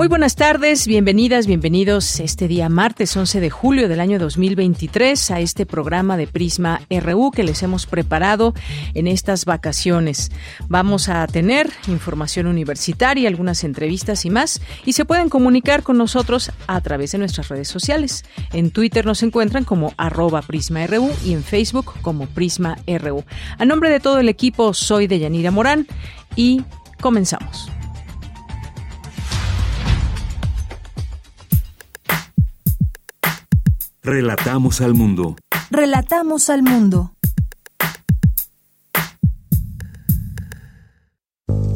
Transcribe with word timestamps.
Muy 0.00 0.08
buenas 0.08 0.34
tardes, 0.34 0.86
bienvenidas, 0.86 1.46
bienvenidos 1.46 2.20
este 2.20 2.48
día 2.48 2.70
martes 2.70 3.14
11 3.14 3.38
de 3.38 3.50
julio 3.50 3.86
del 3.86 4.00
año 4.00 4.18
2023 4.18 5.30
a 5.30 5.40
este 5.40 5.66
programa 5.66 6.16
de 6.16 6.26
Prisma 6.26 6.80
RU 6.88 7.30
que 7.30 7.44
les 7.44 7.62
hemos 7.62 7.84
preparado 7.84 8.54
en 8.94 9.06
estas 9.06 9.44
vacaciones. 9.44 10.32
Vamos 10.70 11.10
a 11.10 11.26
tener 11.26 11.70
información 11.86 12.46
universitaria, 12.46 13.28
algunas 13.28 13.62
entrevistas 13.62 14.24
y 14.24 14.30
más 14.30 14.62
y 14.86 14.94
se 14.94 15.04
pueden 15.04 15.28
comunicar 15.28 15.82
con 15.82 15.98
nosotros 15.98 16.50
a 16.66 16.80
través 16.80 17.12
de 17.12 17.18
nuestras 17.18 17.48
redes 17.50 17.68
sociales. 17.68 18.24
En 18.54 18.70
Twitter 18.70 19.04
nos 19.04 19.22
encuentran 19.22 19.64
como 19.64 19.92
arroba 19.98 20.40
Prisma 20.40 20.86
RU 20.86 21.10
y 21.26 21.34
en 21.34 21.44
Facebook 21.44 21.92
como 22.00 22.24
Prisma 22.26 22.78
RU. 22.86 23.22
A 23.58 23.66
nombre 23.66 23.90
de 23.90 24.00
todo 24.00 24.18
el 24.18 24.30
equipo 24.30 24.72
soy 24.72 25.08
de 25.08 25.18
Yanira 25.18 25.50
Morán 25.50 25.86
y 26.36 26.62
comenzamos. 27.02 27.70
Relatamos 34.02 34.80
al 34.80 34.94
mundo. 34.94 35.36
Relatamos 35.70 36.48
al 36.48 36.62
mundo. 36.62 37.10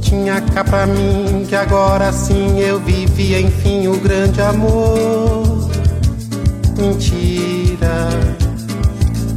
Tinha 0.01 0.41
cá 0.41 0.65
pra 0.65 0.87
mim 0.87 1.45
que 1.47 1.55
agora 1.55 2.11
sim 2.13 2.59
eu 2.61 2.81
vivia 2.81 3.39
enfim 3.41 3.89
o 3.89 4.01
grande 4.01 4.41
amor. 4.41 5.69
Mentira. 6.79 8.09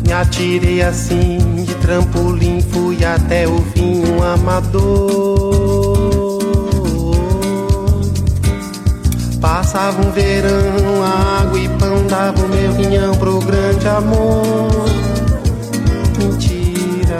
Me 0.05 0.13
atirei 0.13 0.81
assim 0.81 1.65
de 1.65 1.75
trampolim, 1.75 2.61
fui 2.61 3.03
até 3.03 3.45
o 3.49 3.61
fim 3.73 4.05
um 4.05 4.23
amador. 4.23 5.96
Passava 9.41 10.01
um 10.01 10.11
verão, 10.11 11.03
água 11.39 11.59
e 11.59 11.69
pão, 11.77 12.07
dava 12.07 12.43
o 12.43 12.49
meu 12.49 12.73
rinhão 12.73 13.15
pro 13.15 13.39
grande 13.39 13.87
amor. 13.87 14.71
Mentira, 16.17 17.17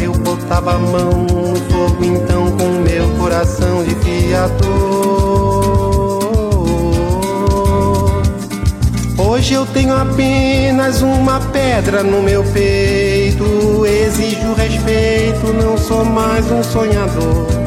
eu 0.00 0.12
botava 0.12 0.74
a 0.74 0.78
mão 0.78 1.26
no 1.30 1.56
fogo 1.56 2.04
então 2.04 2.52
com 2.52 2.68
meu 2.82 3.08
coração 3.18 3.82
de 3.82 3.94
fiador. 3.96 5.24
Hoje 9.18 9.54
eu 9.54 9.66
tenho 9.66 9.96
apenas 9.96 11.02
uma 11.02 11.40
pedra 11.40 12.04
no 12.04 12.22
meu 12.22 12.44
peito, 12.44 13.84
exijo 13.84 14.54
respeito, 14.54 15.52
não 15.52 15.76
sou 15.76 16.04
mais 16.04 16.48
um 16.48 16.62
sonhador. 16.62 17.63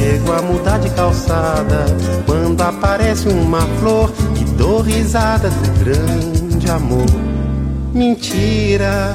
Chego 0.00 0.32
a 0.32 0.40
mudar 0.40 0.78
de 0.78 0.88
calçada 0.90 1.84
quando 2.24 2.62
aparece 2.62 3.28
uma 3.28 3.60
flor 3.78 4.10
e 4.34 4.44
dou 4.56 4.80
risada 4.80 5.50
do 5.50 5.84
grande 5.84 6.70
amor. 6.70 7.04
Mentira. 7.92 9.14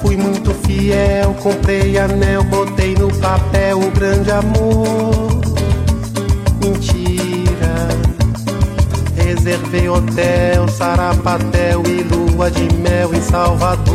Fui 0.00 0.16
muito 0.16 0.54
fiel, 0.66 1.34
comprei 1.42 1.98
anel, 1.98 2.42
botei 2.44 2.94
no 2.94 3.12
papel 3.18 3.80
o 3.80 3.90
grande 3.90 4.30
amor. 4.30 5.22
Reservei 9.34 9.88
hotel, 9.88 10.68
sarapatel 10.68 11.82
e 11.86 12.02
lua 12.02 12.50
de 12.50 12.68
mel 12.76 13.14
em 13.14 13.22
Salvador. 13.22 13.88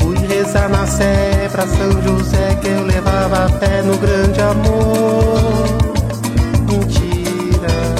Fui 0.00 0.16
rezar 0.26 0.68
na 0.68 0.84
Sé 0.84 1.48
pra 1.52 1.68
São 1.68 2.02
José 2.02 2.58
que 2.60 2.66
eu 2.66 2.84
levava 2.84 3.48
fé 3.60 3.80
no 3.82 3.96
grande 3.96 4.40
amor. 4.40 5.68
Mentira, 6.68 7.94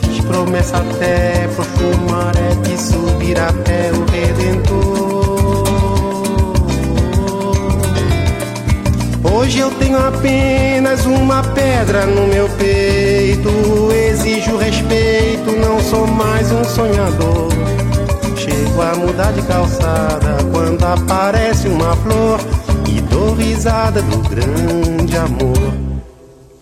fiz 0.00 0.20
promessa 0.26 0.76
até 0.76 1.48
pro 1.56 1.64
chumaré 1.64 2.54
que 2.62 2.78
subir 2.78 3.36
até 3.36 3.90
o 3.90 4.04
Redentor. 4.12 4.97
Hoje 9.32 9.58
eu 9.58 9.70
tenho 9.72 9.98
apenas 9.98 11.04
uma 11.04 11.42
pedra 11.42 12.06
no 12.06 12.26
meu 12.28 12.48
peito. 12.50 13.48
Exijo 13.92 14.56
respeito, 14.56 15.52
não 15.52 15.80
sou 15.80 16.06
mais 16.06 16.50
um 16.50 16.64
sonhador. 16.64 17.48
Chego 18.36 18.82
a 18.82 18.94
mudar 18.96 19.32
de 19.32 19.42
calçada 19.42 20.36
quando 20.50 20.82
aparece 20.84 21.68
uma 21.68 21.94
flor 21.96 22.40
e 22.88 23.00
dou 23.02 23.34
risada 23.34 24.00
do 24.02 24.18
grande 24.28 25.16
amor. 25.16 25.74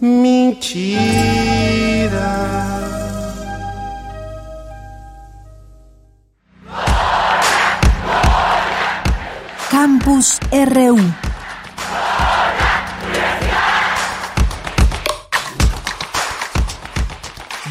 Mentira. 0.01 1.37
Campus 9.71 10.39
RU 10.53 11.26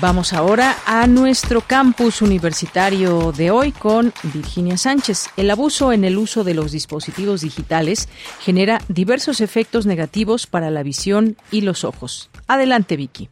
Vamos 0.02 0.34
ahora 0.34 0.76
a 0.86 1.08
nuestro 1.08 1.62
campus 1.62 2.22
universitario 2.22 3.32
de 3.32 3.50
hoy 3.50 3.72
con 3.72 4.12
Virginia 4.24 4.76
Sánchez. 4.76 5.30
El 5.38 5.50
abuso 5.50 5.94
en 5.94 6.04
el 6.04 6.18
uso 6.18 6.44
de 6.44 6.54
los 6.54 6.74
dispositivos 6.74 7.42
digitales 7.42 8.10
genera 8.42 8.82
diversos 8.90 9.40
efectos 9.40 9.86
negativos 9.86 10.48
para 10.48 10.70
la 10.70 10.84
visión 10.84 11.38
y 11.50 11.62
los 11.62 11.86
ojos. 11.86 12.30
Adelante, 12.46 12.98
Vicky. 12.98 13.30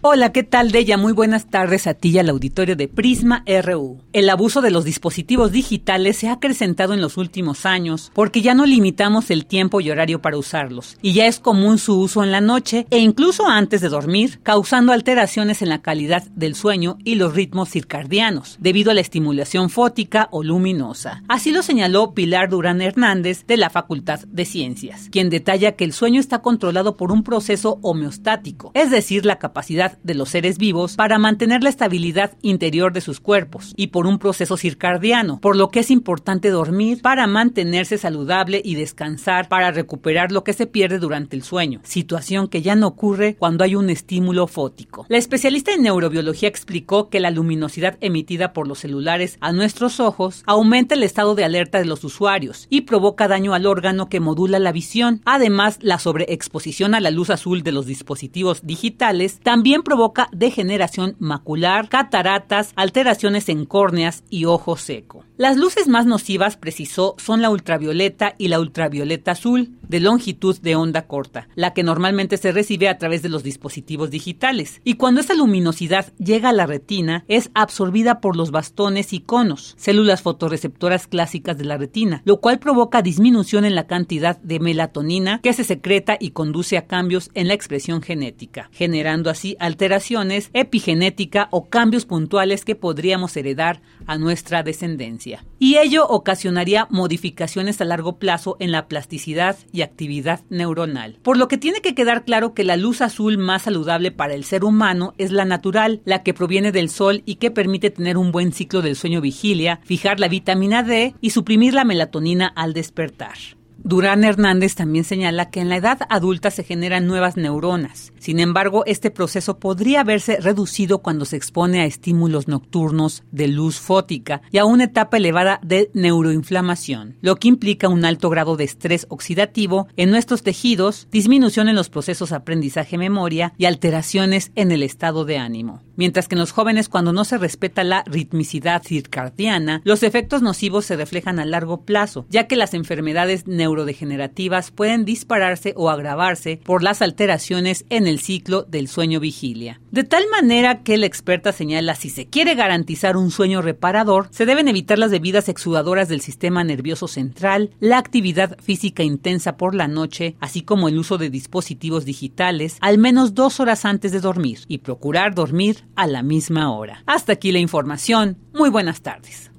Hola, 0.00 0.30
¿qué 0.30 0.44
tal, 0.44 0.70
Deya? 0.70 0.96
Muy 0.96 1.12
buenas 1.12 1.50
tardes 1.50 1.88
a 1.88 1.94
ti 1.94 2.10
y 2.10 2.18
al 2.18 2.28
auditorio 2.28 2.76
de 2.76 2.86
Prisma 2.86 3.42
RU. 3.64 4.00
El 4.12 4.30
abuso 4.30 4.60
de 4.60 4.70
los 4.70 4.84
dispositivos 4.84 5.50
digitales 5.50 6.18
se 6.18 6.28
ha 6.28 6.34
acrecentado 6.34 6.94
en 6.94 7.00
los 7.00 7.16
últimos 7.16 7.66
años 7.66 8.12
porque 8.14 8.40
ya 8.40 8.54
no 8.54 8.64
limitamos 8.64 9.28
el 9.32 9.44
tiempo 9.44 9.80
y 9.80 9.90
horario 9.90 10.22
para 10.22 10.38
usarlos, 10.38 10.96
y 11.02 11.14
ya 11.14 11.26
es 11.26 11.40
común 11.40 11.78
su 11.78 11.98
uso 11.98 12.22
en 12.22 12.30
la 12.30 12.40
noche 12.40 12.86
e 12.90 12.98
incluso 12.98 13.48
antes 13.48 13.80
de 13.80 13.88
dormir, 13.88 14.38
causando 14.44 14.92
alteraciones 14.92 15.62
en 15.62 15.68
la 15.68 15.82
calidad 15.82 16.22
del 16.36 16.54
sueño 16.54 16.98
y 17.02 17.16
los 17.16 17.34
ritmos 17.34 17.68
circadianos, 17.68 18.56
debido 18.60 18.92
a 18.92 18.94
la 18.94 19.00
estimulación 19.00 19.68
fótica 19.68 20.28
o 20.30 20.44
luminosa. 20.44 21.24
Así 21.26 21.50
lo 21.50 21.64
señaló 21.64 22.14
Pilar 22.14 22.50
Durán 22.50 22.82
Hernández 22.82 23.46
de 23.48 23.56
la 23.56 23.68
Facultad 23.68 24.20
de 24.28 24.44
Ciencias, 24.44 25.08
quien 25.10 25.28
detalla 25.28 25.72
que 25.72 25.82
el 25.82 25.92
sueño 25.92 26.20
está 26.20 26.38
controlado 26.38 26.96
por 26.96 27.10
un 27.10 27.24
proceso 27.24 27.80
homeostático, 27.82 28.70
es 28.74 28.92
decir, 28.92 29.26
la 29.26 29.40
capacidad 29.40 29.87
de 30.02 30.14
los 30.14 30.30
seres 30.30 30.58
vivos 30.58 30.96
para 30.96 31.18
mantener 31.18 31.62
la 31.62 31.70
estabilidad 31.70 32.32
interior 32.42 32.92
de 32.92 33.00
sus 33.00 33.20
cuerpos 33.20 33.72
y 33.76 33.88
por 33.88 34.06
un 34.06 34.18
proceso 34.18 34.56
circadiano, 34.56 35.40
por 35.40 35.56
lo 35.56 35.68
que 35.68 35.80
es 35.80 35.90
importante 35.90 36.50
dormir 36.50 37.00
para 37.02 37.26
mantenerse 37.26 37.98
saludable 37.98 38.60
y 38.64 38.74
descansar 38.74 39.48
para 39.48 39.70
recuperar 39.70 40.32
lo 40.32 40.44
que 40.44 40.52
se 40.52 40.66
pierde 40.66 40.98
durante 40.98 41.36
el 41.36 41.42
sueño, 41.42 41.80
situación 41.84 42.48
que 42.48 42.62
ya 42.62 42.74
no 42.74 42.88
ocurre 42.88 43.36
cuando 43.38 43.64
hay 43.64 43.74
un 43.74 43.90
estímulo 43.90 44.46
fótico. 44.46 45.06
La 45.08 45.18
especialista 45.18 45.72
en 45.72 45.82
neurobiología 45.82 46.48
explicó 46.48 47.08
que 47.08 47.20
la 47.20 47.30
luminosidad 47.30 47.96
emitida 48.00 48.52
por 48.52 48.66
los 48.66 48.80
celulares 48.80 49.38
a 49.40 49.52
nuestros 49.52 50.00
ojos 50.00 50.42
aumenta 50.46 50.94
el 50.94 51.02
estado 51.02 51.34
de 51.34 51.44
alerta 51.44 51.78
de 51.78 51.84
los 51.84 52.04
usuarios 52.04 52.66
y 52.70 52.82
provoca 52.82 53.28
daño 53.28 53.54
al 53.54 53.66
órgano 53.66 54.08
que 54.08 54.20
modula 54.20 54.58
la 54.58 54.72
visión. 54.72 55.20
Además, 55.24 55.78
la 55.80 55.98
sobreexposición 55.98 56.94
a 56.94 57.00
la 57.00 57.10
luz 57.10 57.30
azul 57.30 57.62
de 57.62 57.72
los 57.72 57.86
dispositivos 57.86 58.66
digitales 58.66 59.40
también 59.42 59.77
provoca 59.82 60.28
degeneración 60.32 61.16
macular, 61.18 61.88
cataratas, 61.88 62.72
alteraciones 62.76 63.48
en 63.48 63.64
córneas 63.64 64.24
y 64.30 64.44
ojo 64.44 64.76
seco. 64.76 65.24
Las 65.36 65.56
luces 65.56 65.86
más 65.86 66.04
nocivas, 66.04 66.56
precisó, 66.56 67.14
son 67.18 67.42
la 67.42 67.50
ultravioleta 67.50 68.34
y 68.38 68.48
la 68.48 68.58
ultravioleta 68.58 69.32
azul, 69.32 69.70
de 69.88 70.00
longitud 70.00 70.58
de 70.60 70.74
onda 70.74 71.06
corta, 71.06 71.48
la 71.54 71.74
que 71.74 71.82
normalmente 71.82 72.36
se 72.36 72.50
recibe 72.52 72.88
a 72.88 72.98
través 72.98 73.22
de 73.22 73.28
los 73.28 73.42
dispositivos 73.42 74.10
digitales. 74.10 74.80
Y 74.84 74.94
cuando 74.94 75.20
esa 75.20 75.34
luminosidad 75.34 76.12
llega 76.18 76.48
a 76.48 76.52
la 76.52 76.66
retina, 76.66 77.24
es 77.28 77.50
absorbida 77.54 78.20
por 78.20 78.36
los 78.36 78.50
bastones 78.50 79.12
y 79.12 79.20
conos, 79.20 79.74
células 79.78 80.22
fotorreceptoras 80.22 81.06
clásicas 81.06 81.56
de 81.56 81.64
la 81.64 81.78
retina, 81.78 82.22
lo 82.24 82.40
cual 82.40 82.58
provoca 82.58 83.02
disminución 83.02 83.64
en 83.64 83.74
la 83.74 83.86
cantidad 83.86 84.38
de 84.38 84.60
melatonina 84.60 85.40
que 85.40 85.52
se 85.52 85.64
secreta 85.64 86.16
y 86.18 86.30
conduce 86.30 86.76
a 86.76 86.86
cambios 86.86 87.30
en 87.34 87.48
la 87.48 87.54
expresión 87.54 88.02
genética, 88.02 88.70
generando 88.72 89.30
así 89.30 89.56
alteraciones 89.68 90.50
epigenética 90.52 91.48
o 91.52 91.68
cambios 91.68 92.04
puntuales 92.04 92.64
que 92.64 92.74
podríamos 92.74 93.36
heredar 93.36 93.80
a 94.06 94.18
nuestra 94.18 94.64
descendencia. 94.64 95.44
Y 95.60 95.76
ello 95.76 96.06
ocasionaría 96.08 96.88
modificaciones 96.90 97.80
a 97.80 97.84
largo 97.84 98.18
plazo 98.18 98.56
en 98.58 98.72
la 98.72 98.88
plasticidad 98.88 99.56
y 99.72 99.82
actividad 99.82 100.40
neuronal. 100.50 101.18
Por 101.22 101.36
lo 101.36 101.46
que 101.46 101.58
tiene 101.58 101.80
que 101.80 101.94
quedar 101.94 102.24
claro 102.24 102.54
que 102.54 102.64
la 102.64 102.76
luz 102.76 103.00
azul 103.00 103.38
más 103.38 103.62
saludable 103.62 104.10
para 104.10 104.34
el 104.34 104.44
ser 104.44 104.64
humano 104.64 105.14
es 105.18 105.30
la 105.30 105.44
natural, 105.44 106.00
la 106.04 106.22
que 106.22 106.34
proviene 106.34 106.72
del 106.72 106.88
sol 106.88 107.22
y 107.26 107.36
que 107.36 107.50
permite 107.50 107.90
tener 107.90 108.16
un 108.16 108.32
buen 108.32 108.52
ciclo 108.52 108.82
del 108.82 108.96
sueño 108.96 109.20
vigilia, 109.20 109.80
fijar 109.84 110.18
la 110.18 110.28
vitamina 110.28 110.82
D 110.82 111.14
y 111.20 111.30
suprimir 111.30 111.74
la 111.74 111.84
melatonina 111.84 112.48
al 112.48 112.72
despertar. 112.72 113.57
Durán 113.84 114.24
Hernández 114.24 114.74
también 114.74 115.04
señala 115.04 115.50
que 115.50 115.60
en 115.60 115.68
la 115.68 115.76
edad 115.76 116.00
adulta 116.10 116.50
se 116.50 116.64
generan 116.64 117.06
nuevas 117.06 117.36
neuronas. 117.36 118.12
Sin 118.18 118.40
embargo, 118.40 118.82
este 118.86 119.10
proceso 119.10 119.58
podría 119.58 120.04
verse 120.04 120.38
reducido 120.40 120.98
cuando 120.98 121.24
se 121.24 121.36
expone 121.36 121.80
a 121.80 121.86
estímulos 121.86 122.48
nocturnos 122.48 123.22
de 123.30 123.48
luz 123.48 123.78
fótica 123.78 124.42
y 124.50 124.58
a 124.58 124.64
una 124.64 124.84
etapa 124.84 125.16
elevada 125.16 125.60
de 125.62 125.90
neuroinflamación, 125.94 127.16
lo 127.20 127.36
que 127.36 127.48
implica 127.48 127.88
un 127.88 128.04
alto 128.04 128.30
grado 128.30 128.56
de 128.56 128.64
estrés 128.64 129.06
oxidativo 129.08 129.88
en 129.96 130.10
nuestros 130.10 130.42
tejidos, 130.42 131.08
disminución 131.10 131.68
en 131.68 131.76
los 131.76 131.88
procesos 131.88 132.32
aprendizaje-memoria 132.32 133.54
y 133.56 133.64
alteraciones 133.66 134.52
en 134.54 134.72
el 134.72 134.82
estado 134.82 135.24
de 135.24 135.38
ánimo. 135.38 135.87
Mientras 135.98 136.28
que 136.28 136.36
en 136.36 136.38
los 136.38 136.52
jóvenes, 136.52 136.88
cuando 136.88 137.12
no 137.12 137.24
se 137.24 137.38
respeta 137.38 137.82
la 137.82 138.04
ritmicidad 138.06 138.84
circadiana, 138.84 139.82
los 139.82 140.04
efectos 140.04 140.42
nocivos 140.42 140.84
se 140.84 140.94
reflejan 140.94 141.40
a 141.40 141.44
largo 141.44 141.82
plazo, 141.82 142.24
ya 142.30 142.46
que 142.46 142.54
las 142.54 142.72
enfermedades 142.72 143.48
neurodegenerativas 143.48 144.70
pueden 144.70 145.04
dispararse 145.04 145.74
o 145.76 145.90
agravarse 145.90 146.60
por 146.62 146.84
las 146.84 147.02
alteraciones 147.02 147.84
en 147.90 148.06
el 148.06 148.20
ciclo 148.20 148.62
del 148.62 148.86
sueño 148.86 149.18
vigilia. 149.18 149.80
De 149.90 150.04
tal 150.04 150.22
manera 150.30 150.84
que 150.84 150.98
la 150.98 151.06
experta 151.06 151.50
señala 151.50 151.96
si 151.96 152.10
se 152.10 152.26
quiere 152.26 152.54
garantizar 152.54 153.16
un 153.16 153.32
sueño 153.32 153.60
reparador, 153.60 154.28
se 154.30 154.46
deben 154.46 154.68
evitar 154.68 155.00
las 155.00 155.10
bebidas 155.10 155.48
exudadoras 155.48 156.08
del 156.08 156.20
sistema 156.20 156.62
nervioso 156.62 157.08
central, 157.08 157.70
la 157.80 157.98
actividad 157.98 158.56
física 158.60 159.02
intensa 159.02 159.56
por 159.56 159.74
la 159.74 159.88
noche, 159.88 160.36
así 160.38 160.62
como 160.62 160.86
el 160.86 160.96
uso 160.96 161.18
de 161.18 161.28
dispositivos 161.28 162.04
digitales 162.04 162.76
al 162.80 162.98
menos 162.98 163.34
dos 163.34 163.58
horas 163.58 163.84
antes 163.84 164.12
de 164.12 164.20
dormir 164.20 164.60
y 164.68 164.78
procurar 164.78 165.34
dormir 165.34 165.87
a 165.96 166.06
la 166.06 166.22
misma 166.22 166.72
hora. 166.72 167.02
Hasta 167.06 167.32
aquí 167.32 167.52
la 167.52 167.58
información. 167.58 168.38
Muy 168.54 168.70
buenas 168.70 169.02
tardes. 169.02 169.50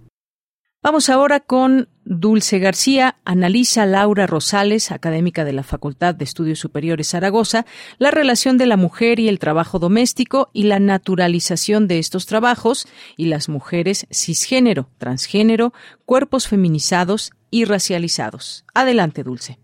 Vamos 0.81 1.09
ahora 1.09 1.41
con 1.41 1.89
Dulce 2.05 2.57
García. 2.57 3.17
Analiza 3.25 3.85
Laura 3.85 4.27
Rosales, 4.27 4.91
académica 4.91 5.43
de 5.43 5.51
la 5.51 5.63
Facultad 5.63 6.15
de 6.15 6.23
Estudios 6.23 6.57
Superiores 6.59 7.09
Zaragoza, 7.09 7.65
la 7.97 8.11
relación 8.11 8.57
de 8.57 8.65
la 8.65 8.77
mujer 8.77 9.19
y 9.19 9.27
el 9.27 9.39
trabajo 9.39 9.77
doméstico 9.77 10.49
y 10.53 10.63
la 10.63 10.79
naturalización 10.79 11.89
de 11.89 11.99
estos 11.99 12.27
trabajos 12.27 12.87
y 13.17 13.25
las 13.25 13.49
mujeres 13.49 14.07
cisgénero, 14.09 14.89
transgénero, 14.97 15.73
cuerpos 16.05 16.47
feminizados 16.47 17.31
y 17.51 17.65
racializados. 17.65 18.63
Adelante, 18.73 19.23
Dulce. 19.23 19.59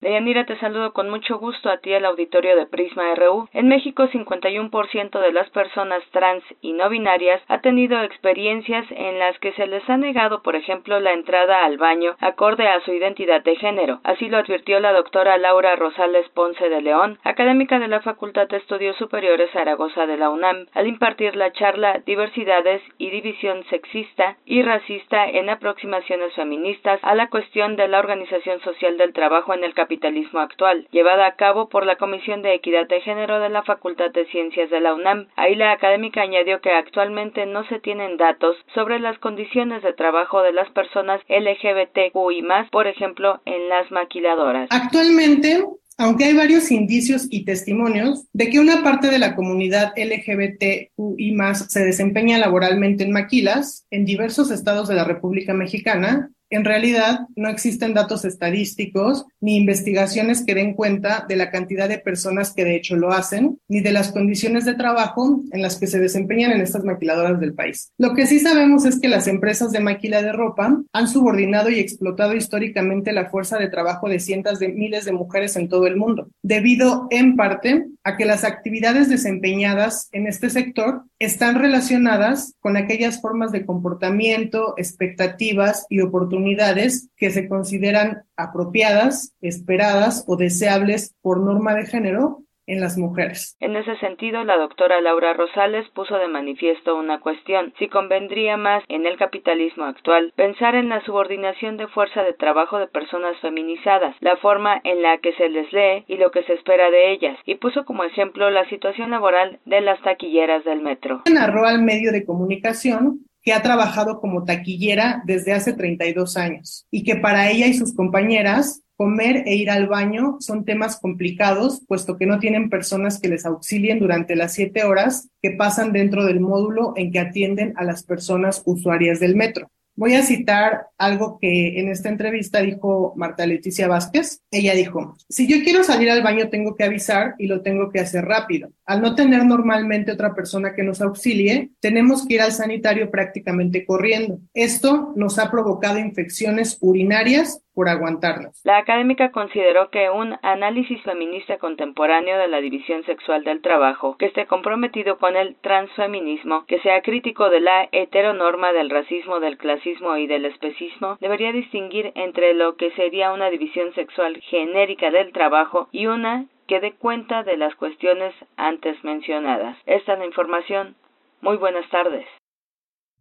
Deyanira, 0.00 0.46
te 0.46 0.56
saludo 0.56 0.94
con 0.94 1.10
mucho 1.10 1.36
gusto 1.38 1.68
a 1.68 1.76
ti 1.76 1.92
el 1.92 2.06
auditorio 2.06 2.56
de 2.56 2.64
Prisma 2.64 3.14
RU. 3.16 3.50
En 3.52 3.68
México, 3.68 4.04
51% 4.04 5.20
de 5.20 5.32
las 5.32 5.50
personas 5.50 6.02
trans 6.10 6.42
y 6.62 6.72
no 6.72 6.88
binarias 6.88 7.42
ha 7.48 7.60
tenido 7.60 8.02
experiencias 8.02 8.86
en 8.92 9.18
las 9.18 9.38
que 9.40 9.52
se 9.52 9.66
les 9.66 9.86
ha 9.90 9.98
negado, 9.98 10.42
por 10.42 10.56
ejemplo, 10.56 11.00
la 11.00 11.12
entrada 11.12 11.66
al 11.66 11.76
baño 11.76 12.16
acorde 12.18 12.66
a 12.66 12.80
su 12.80 12.94
identidad 12.94 13.44
de 13.44 13.56
género. 13.56 14.00
Así 14.02 14.30
lo 14.30 14.38
advirtió 14.38 14.80
la 14.80 14.94
doctora 14.94 15.36
Laura 15.36 15.76
Rosales 15.76 16.26
Ponce 16.30 16.70
de 16.70 16.80
León, 16.80 17.18
académica 17.22 17.78
de 17.78 17.88
la 17.88 18.00
Facultad 18.00 18.48
de 18.48 18.56
Estudios 18.56 18.96
Superiores 18.96 19.50
Zaragoza 19.50 20.06
de 20.06 20.16
la 20.16 20.30
UNAM, 20.30 20.64
al 20.72 20.86
impartir 20.86 21.36
la 21.36 21.52
charla 21.52 22.00
Diversidades 22.06 22.80
y 22.96 23.10
división 23.10 23.64
sexista 23.68 24.38
y 24.46 24.62
racista 24.62 25.28
en 25.28 25.50
aproximaciones 25.50 26.32
feministas 26.32 27.00
a 27.02 27.14
la 27.14 27.28
cuestión 27.28 27.76
de 27.76 27.86
la 27.86 27.98
organización 27.98 28.62
social 28.62 28.96
del 28.96 29.12
trabajo 29.12 29.52
en 29.52 29.62
el 29.62 29.74
capitalismo 29.90 30.38
actual, 30.38 30.86
llevada 30.92 31.26
a 31.26 31.34
cabo 31.34 31.68
por 31.68 31.84
la 31.84 31.96
Comisión 31.96 32.42
de 32.42 32.54
Equidad 32.54 32.86
de 32.86 33.00
Género 33.00 33.40
de 33.40 33.48
la 33.48 33.64
Facultad 33.64 34.12
de 34.12 34.24
Ciencias 34.26 34.70
de 34.70 34.80
la 34.80 34.94
UNAM. 34.94 35.26
Ahí 35.34 35.56
la 35.56 35.72
académica 35.72 36.22
añadió 36.22 36.60
que 36.60 36.70
actualmente 36.70 37.44
no 37.44 37.66
se 37.66 37.80
tienen 37.80 38.16
datos 38.16 38.54
sobre 38.72 39.00
las 39.00 39.18
condiciones 39.18 39.82
de 39.82 39.92
trabajo 39.92 40.42
de 40.42 40.52
las 40.52 40.70
personas 40.70 41.20
LGBTQI+, 41.28 42.70
por 42.70 42.86
ejemplo, 42.86 43.40
en 43.46 43.68
las 43.68 43.90
maquiladoras. 43.90 44.68
Actualmente 44.70 45.64
aunque 45.98 46.24
hay 46.24 46.34
varios 46.34 46.70
indicios 46.70 47.26
y 47.28 47.44
testimonios 47.44 48.24
de 48.32 48.48
que 48.48 48.58
una 48.58 48.82
parte 48.82 49.08
de 49.08 49.18
la 49.18 49.36
comunidad 49.36 49.92
LGBTQI 49.96 51.36
se 51.68 51.84
desempeña 51.84 52.38
laboralmente 52.38 53.04
en 53.04 53.12
maquilas 53.12 53.86
en 53.90 54.06
diversos 54.06 54.50
estados 54.50 54.88
de 54.88 54.94
la 54.94 55.04
República 55.04 55.52
Mexicana, 55.52 56.30
en 56.50 56.64
realidad 56.64 57.20
no 57.36 57.48
existen 57.48 57.94
datos 57.94 58.24
estadísticos 58.24 59.26
ni 59.40 59.56
investigaciones 59.56 60.44
que 60.44 60.54
den 60.54 60.74
cuenta 60.74 61.24
de 61.28 61.36
la 61.36 61.50
cantidad 61.50 61.88
de 61.88 61.98
personas 61.98 62.52
que 62.52 62.64
de 62.64 62.76
hecho 62.76 62.96
lo 62.96 63.12
hacen, 63.12 63.58
ni 63.68 63.80
de 63.80 63.92
las 63.92 64.12
condiciones 64.12 64.64
de 64.64 64.74
trabajo 64.74 65.42
en 65.52 65.62
las 65.62 65.76
que 65.76 65.86
se 65.86 66.00
desempeñan 66.00 66.52
en 66.52 66.60
estas 66.60 66.84
maquiladoras 66.84 67.40
del 67.40 67.54
país. 67.54 67.92
Lo 67.98 68.14
que 68.14 68.26
sí 68.26 68.40
sabemos 68.40 68.84
es 68.84 69.00
que 69.00 69.08
las 69.08 69.28
empresas 69.28 69.70
de 69.70 69.80
maquila 69.80 70.22
de 70.22 70.32
ropa 70.32 70.82
han 70.92 71.08
subordinado 71.08 71.70
y 71.70 71.78
explotado 71.78 72.34
históricamente 72.34 73.12
la 73.12 73.30
fuerza 73.30 73.58
de 73.58 73.68
trabajo 73.68 74.08
de 74.08 74.20
cientos 74.20 74.58
de 74.58 74.68
miles 74.68 75.04
de 75.04 75.12
mujeres 75.12 75.56
en 75.56 75.68
todo 75.68 75.86
el 75.86 75.96
mundo, 75.96 76.28
debido 76.42 77.06
en 77.10 77.36
parte 77.36 77.86
a 78.02 78.16
que 78.16 78.24
las 78.24 78.44
actividades 78.44 79.08
desempeñadas 79.08 80.08
en 80.12 80.26
este 80.26 80.50
sector 80.50 81.04
están 81.18 81.56
relacionadas 81.56 82.54
con 82.60 82.76
aquellas 82.76 83.20
formas 83.20 83.52
de 83.52 83.66
comportamiento, 83.66 84.74
expectativas 84.76 85.86
y 85.88 86.00
oportunidades 86.00 87.08
que 87.16 87.30
se 87.30 87.48
consideran 87.48 88.22
apropiadas, 88.36 89.34
esperadas 89.40 90.24
o 90.26 90.36
deseables 90.36 91.14
por 91.20 91.40
norma 91.40 91.74
de 91.74 91.86
género 91.86 92.44
en 92.70 92.80
las 92.80 92.96
mujeres. 92.96 93.56
En 93.60 93.76
ese 93.76 93.96
sentido, 93.96 94.44
la 94.44 94.56
doctora 94.56 95.00
Laura 95.00 95.34
Rosales 95.34 95.88
puso 95.90 96.16
de 96.16 96.28
manifiesto 96.28 96.96
una 96.96 97.20
cuestión, 97.20 97.74
si 97.78 97.88
convendría 97.88 98.56
más 98.56 98.84
en 98.88 99.06
el 99.06 99.16
capitalismo 99.16 99.84
actual 99.84 100.32
pensar 100.36 100.74
en 100.74 100.88
la 100.88 101.04
subordinación 101.04 101.76
de 101.76 101.88
fuerza 101.88 102.22
de 102.22 102.32
trabajo 102.32 102.78
de 102.78 102.86
personas 102.86 103.36
feminizadas, 103.40 104.16
la 104.20 104.36
forma 104.36 104.80
en 104.84 105.02
la 105.02 105.18
que 105.18 105.32
se 105.34 105.48
les 105.48 105.72
lee 105.72 106.04
y 106.06 106.16
lo 106.16 106.30
que 106.30 106.44
se 106.44 106.54
espera 106.54 106.90
de 106.90 107.12
ellas, 107.12 107.36
y 107.44 107.56
puso 107.56 107.84
como 107.84 108.04
ejemplo 108.04 108.50
la 108.50 108.68
situación 108.68 109.10
laboral 109.10 109.58
de 109.64 109.80
las 109.80 110.00
taquilleras 110.02 110.64
del 110.64 110.80
metro. 110.80 111.22
Narró 111.30 111.66
al 111.66 111.82
medio 111.82 112.12
de 112.12 112.24
comunicación 112.24 113.26
que 113.42 113.52
ha 113.52 113.62
trabajado 113.62 114.20
como 114.20 114.44
taquillera 114.44 115.22
desde 115.24 115.52
hace 115.52 115.72
32 115.72 116.36
años 116.36 116.86
y 116.90 117.04
que 117.04 117.16
para 117.16 117.50
ella 117.50 117.66
y 117.66 117.74
sus 117.74 117.94
compañeras 117.94 118.82
comer 119.00 119.44
e 119.46 119.54
ir 119.54 119.70
al 119.70 119.86
baño 119.86 120.36
son 120.40 120.66
temas 120.66 121.00
complicados, 121.00 121.80
puesto 121.88 122.18
que 122.18 122.26
no 122.26 122.38
tienen 122.38 122.68
personas 122.68 123.18
que 123.18 123.28
les 123.28 123.46
auxilien 123.46 123.98
durante 123.98 124.36
las 124.36 124.52
siete 124.52 124.84
horas 124.84 125.30
que 125.40 125.52
pasan 125.52 125.94
dentro 125.94 126.26
del 126.26 126.40
módulo 126.40 126.92
en 126.96 127.10
que 127.10 127.18
atienden 127.18 127.72
a 127.78 127.84
las 127.84 128.02
personas 128.02 128.60
usuarias 128.66 129.18
del 129.18 129.36
metro. 129.36 129.70
Voy 129.96 130.14
a 130.14 130.22
citar 130.22 130.86
algo 130.98 131.38
que 131.38 131.80
en 131.80 131.88
esta 131.88 132.08
entrevista 132.08 132.60
dijo 132.60 133.12
Marta 133.16 133.46
Leticia 133.46 133.88
Vázquez. 133.88 134.40
Ella 134.50 134.74
dijo, 134.74 135.16
si 135.28 135.46
yo 135.46 135.62
quiero 135.64 135.82
salir 135.84 136.10
al 136.10 136.22
baño 136.22 136.48
tengo 136.48 136.74
que 136.76 136.84
avisar 136.84 137.34
y 137.38 137.46
lo 137.46 137.60
tengo 137.62 137.90
que 137.90 138.00
hacer 138.00 138.24
rápido. 138.24 138.70
Al 138.86 139.02
no 139.02 139.14
tener 139.14 139.44
normalmente 139.44 140.12
otra 140.12 140.34
persona 140.34 140.74
que 140.74 140.82
nos 140.82 141.00
auxilie, 141.00 141.70
tenemos 141.80 142.26
que 142.26 142.34
ir 142.34 142.40
al 142.42 142.52
sanitario 142.52 143.10
prácticamente 143.10 143.84
corriendo. 143.84 144.40
Esto 144.54 145.12
nos 145.16 145.38
ha 145.38 145.50
provocado 145.50 145.98
infecciones 145.98 146.78
urinarias 146.80 147.60
por 147.74 147.88
aguantarnos. 147.88 148.60
La 148.64 148.78
académica 148.78 149.30
consideró 149.30 149.90
que 149.90 150.10
un 150.10 150.36
análisis 150.42 151.02
feminista 151.02 151.58
contemporáneo 151.58 152.38
de 152.38 152.48
la 152.48 152.60
división 152.60 153.04
sexual 153.04 153.44
del 153.44 153.62
trabajo, 153.62 154.16
que 154.18 154.26
esté 154.26 154.46
comprometido 154.46 155.18
con 155.18 155.36
el 155.36 155.56
transfeminismo, 155.56 156.64
que 156.66 156.80
sea 156.80 157.02
crítico 157.02 157.50
de 157.50 157.60
la 157.60 157.88
heteronorma 157.92 158.72
del 158.72 158.90
racismo, 158.90 159.40
del 159.40 159.58
clasismo 159.58 160.16
y 160.16 160.26
del 160.26 160.44
especismo, 160.44 161.16
debería 161.20 161.52
distinguir 161.52 162.12
entre 162.14 162.54
lo 162.54 162.76
que 162.76 162.90
sería 162.92 163.32
una 163.32 163.50
división 163.50 163.94
sexual 163.94 164.40
genérica 164.42 165.10
del 165.10 165.32
trabajo 165.32 165.88
y 165.92 166.06
una 166.06 166.46
que 166.66 166.80
dé 166.80 166.92
cuenta 166.92 167.42
de 167.42 167.56
las 167.56 167.74
cuestiones 167.74 168.32
antes 168.56 169.02
mencionadas. 169.02 169.76
Esta 169.86 170.12
es 170.12 170.18
la 170.18 170.26
información. 170.26 170.94
Muy 171.40 171.56
buenas 171.56 171.88
tardes. 171.90 172.26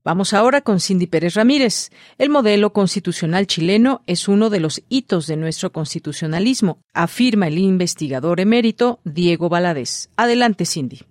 Vamos 0.09 0.33
ahora 0.33 0.61
con 0.61 0.79
Cindy 0.79 1.05
Pérez 1.05 1.35
Ramírez. 1.35 1.91
El 2.17 2.31
modelo 2.31 2.73
constitucional 2.73 3.45
chileno 3.45 4.01
es 4.07 4.27
uno 4.27 4.49
de 4.49 4.59
los 4.59 4.81
hitos 4.89 5.27
de 5.27 5.37
nuestro 5.37 5.71
constitucionalismo, 5.71 6.79
afirma 6.95 7.45
el 7.47 7.59
investigador 7.59 8.39
emérito 8.39 9.01
Diego 9.03 9.49
Valadez. 9.49 10.09
Adelante, 10.17 10.65
Cindy. 10.65 11.01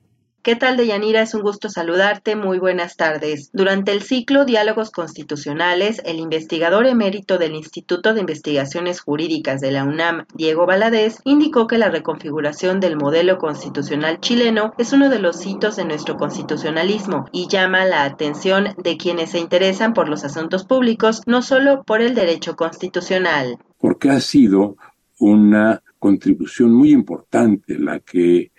¿Qué 0.40 0.54
tal, 0.54 0.76
Deyanira? 0.76 1.20
Es 1.20 1.34
un 1.34 1.42
gusto 1.42 1.68
saludarte. 1.68 2.36
Muy 2.36 2.60
buenas 2.60 2.96
tardes. 2.96 3.50
Durante 3.52 3.90
el 3.90 4.02
ciclo 4.02 4.44
Diálogos 4.44 4.92
Constitucionales, 4.92 6.00
el 6.04 6.20
investigador 6.20 6.86
emérito 6.86 7.38
del 7.38 7.56
Instituto 7.56 8.14
de 8.14 8.20
Investigaciones 8.20 9.00
Jurídicas 9.00 9.60
de 9.60 9.72
la 9.72 9.82
UNAM, 9.82 10.26
Diego 10.34 10.64
Valadez, 10.64 11.18
indicó 11.24 11.66
que 11.66 11.76
la 11.76 11.90
reconfiguración 11.90 12.78
del 12.78 12.96
modelo 12.96 13.38
constitucional 13.38 14.20
chileno 14.20 14.74
es 14.78 14.92
uno 14.92 15.10
de 15.10 15.18
los 15.18 15.44
hitos 15.44 15.74
de 15.74 15.84
nuestro 15.84 16.16
constitucionalismo 16.16 17.26
y 17.32 17.48
llama 17.48 17.84
la 17.84 18.04
atención 18.04 18.68
de 18.82 18.96
quienes 18.96 19.30
se 19.30 19.40
interesan 19.40 19.92
por 19.92 20.08
los 20.08 20.24
asuntos 20.24 20.64
públicos, 20.64 21.22
no 21.26 21.42
solo 21.42 21.82
por 21.82 22.00
el 22.00 22.14
derecho 22.14 22.54
constitucional. 22.54 23.58
Porque 23.78 24.10
ha 24.10 24.20
sido 24.20 24.76
una 25.18 25.82
contribución 25.98 26.72
muy 26.72 26.92
importante 26.92 27.76
la 27.76 27.98
que 27.98 28.52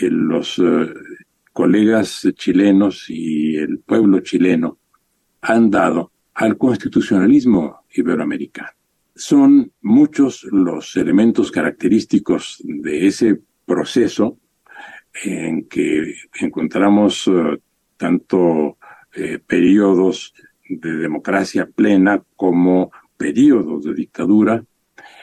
eh, 0.00 0.08
los 0.10 0.58
eh, 0.58 0.92
colegas 1.54 2.28
chilenos 2.34 3.08
y 3.08 3.56
el 3.56 3.78
pueblo 3.78 4.20
chileno 4.20 4.78
han 5.40 5.70
dado 5.70 6.10
al 6.34 6.58
constitucionalismo 6.58 7.84
iberoamericano. 7.94 8.70
Son 9.14 9.72
muchos 9.80 10.42
los 10.50 10.96
elementos 10.96 11.52
característicos 11.52 12.60
de 12.64 13.06
ese 13.06 13.40
proceso 13.64 14.36
en 15.22 15.68
que 15.68 16.16
encontramos 16.40 17.28
eh, 17.28 17.60
tanto 17.96 18.76
eh, 19.14 19.38
periodos 19.38 20.34
de 20.68 20.96
democracia 20.96 21.68
plena 21.72 22.20
como 22.34 22.90
periodos 23.16 23.84
de 23.84 23.94
dictadura, 23.94 24.64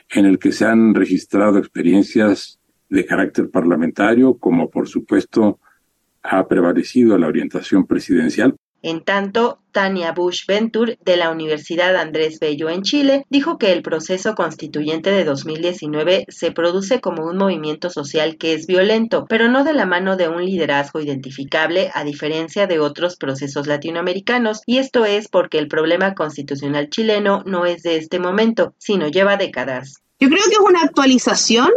en 0.09 0.25
el 0.25 0.39
que 0.39 0.53
se 0.53 0.63
han 0.63 0.95
registrado 0.95 1.57
experiencias 1.57 2.61
de 2.89 3.05
carácter 3.05 3.49
parlamentario, 3.49 4.37
como 4.37 4.69
por 4.69 4.87
supuesto 4.87 5.59
ha 6.23 6.47
prevalecido 6.47 7.17
la 7.17 7.27
orientación 7.27 7.85
presidencial. 7.85 8.55
En 8.83 9.03
tanto, 9.03 9.59
Tania 9.71 10.11
Bush 10.11 10.45
Venture, 10.47 10.97
de 11.05 11.15
la 11.15 11.29
Universidad 11.29 11.95
Andrés 11.95 12.39
Bello 12.39 12.67
en 12.67 12.81
Chile, 12.81 13.25
dijo 13.29 13.59
que 13.59 13.71
el 13.71 13.83
proceso 13.83 14.33
constituyente 14.33 15.11
de 15.11 15.23
2019 15.23 16.25
se 16.27 16.51
produce 16.51 16.99
como 16.99 17.25
un 17.25 17.37
movimiento 17.37 17.91
social 17.91 18.37
que 18.37 18.53
es 18.53 18.65
violento, 18.65 19.25
pero 19.29 19.49
no 19.49 19.63
de 19.63 19.73
la 19.73 19.85
mano 19.85 20.17
de 20.17 20.29
un 20.29 20.43
liderazgo 20.43 20.99
identificable, 20.99 21.91
a 21.93 22.03
diferencia 22.03 22.65
de 22.65 22.79
otros 22.79 23.17
procesos 23.17 23.67
latinoamericanos, 23.67 24.61
y 24.65 24.79
esto 24.79 25.05
es 25.05 25.27
porque 25.27 25.59
el 25.59 25.67
problema 25.67 26.15
constitucional 26.15 26.89
chileno 26.89 27.43
no 27.45 27.67
es 27.67 27.83
de 27.83 27.97
este 27.97 28.19
momento, 28.19 28.73
sino 28.79 29.09
lleva 29.09 29.37
décadas. 29.37 30.01
Yo 30.19 30.27
creo 30.27 30.43
que 30.45 30.53
es 30.53 30.59
una 30.59 30.81
actualización 30.81 31.69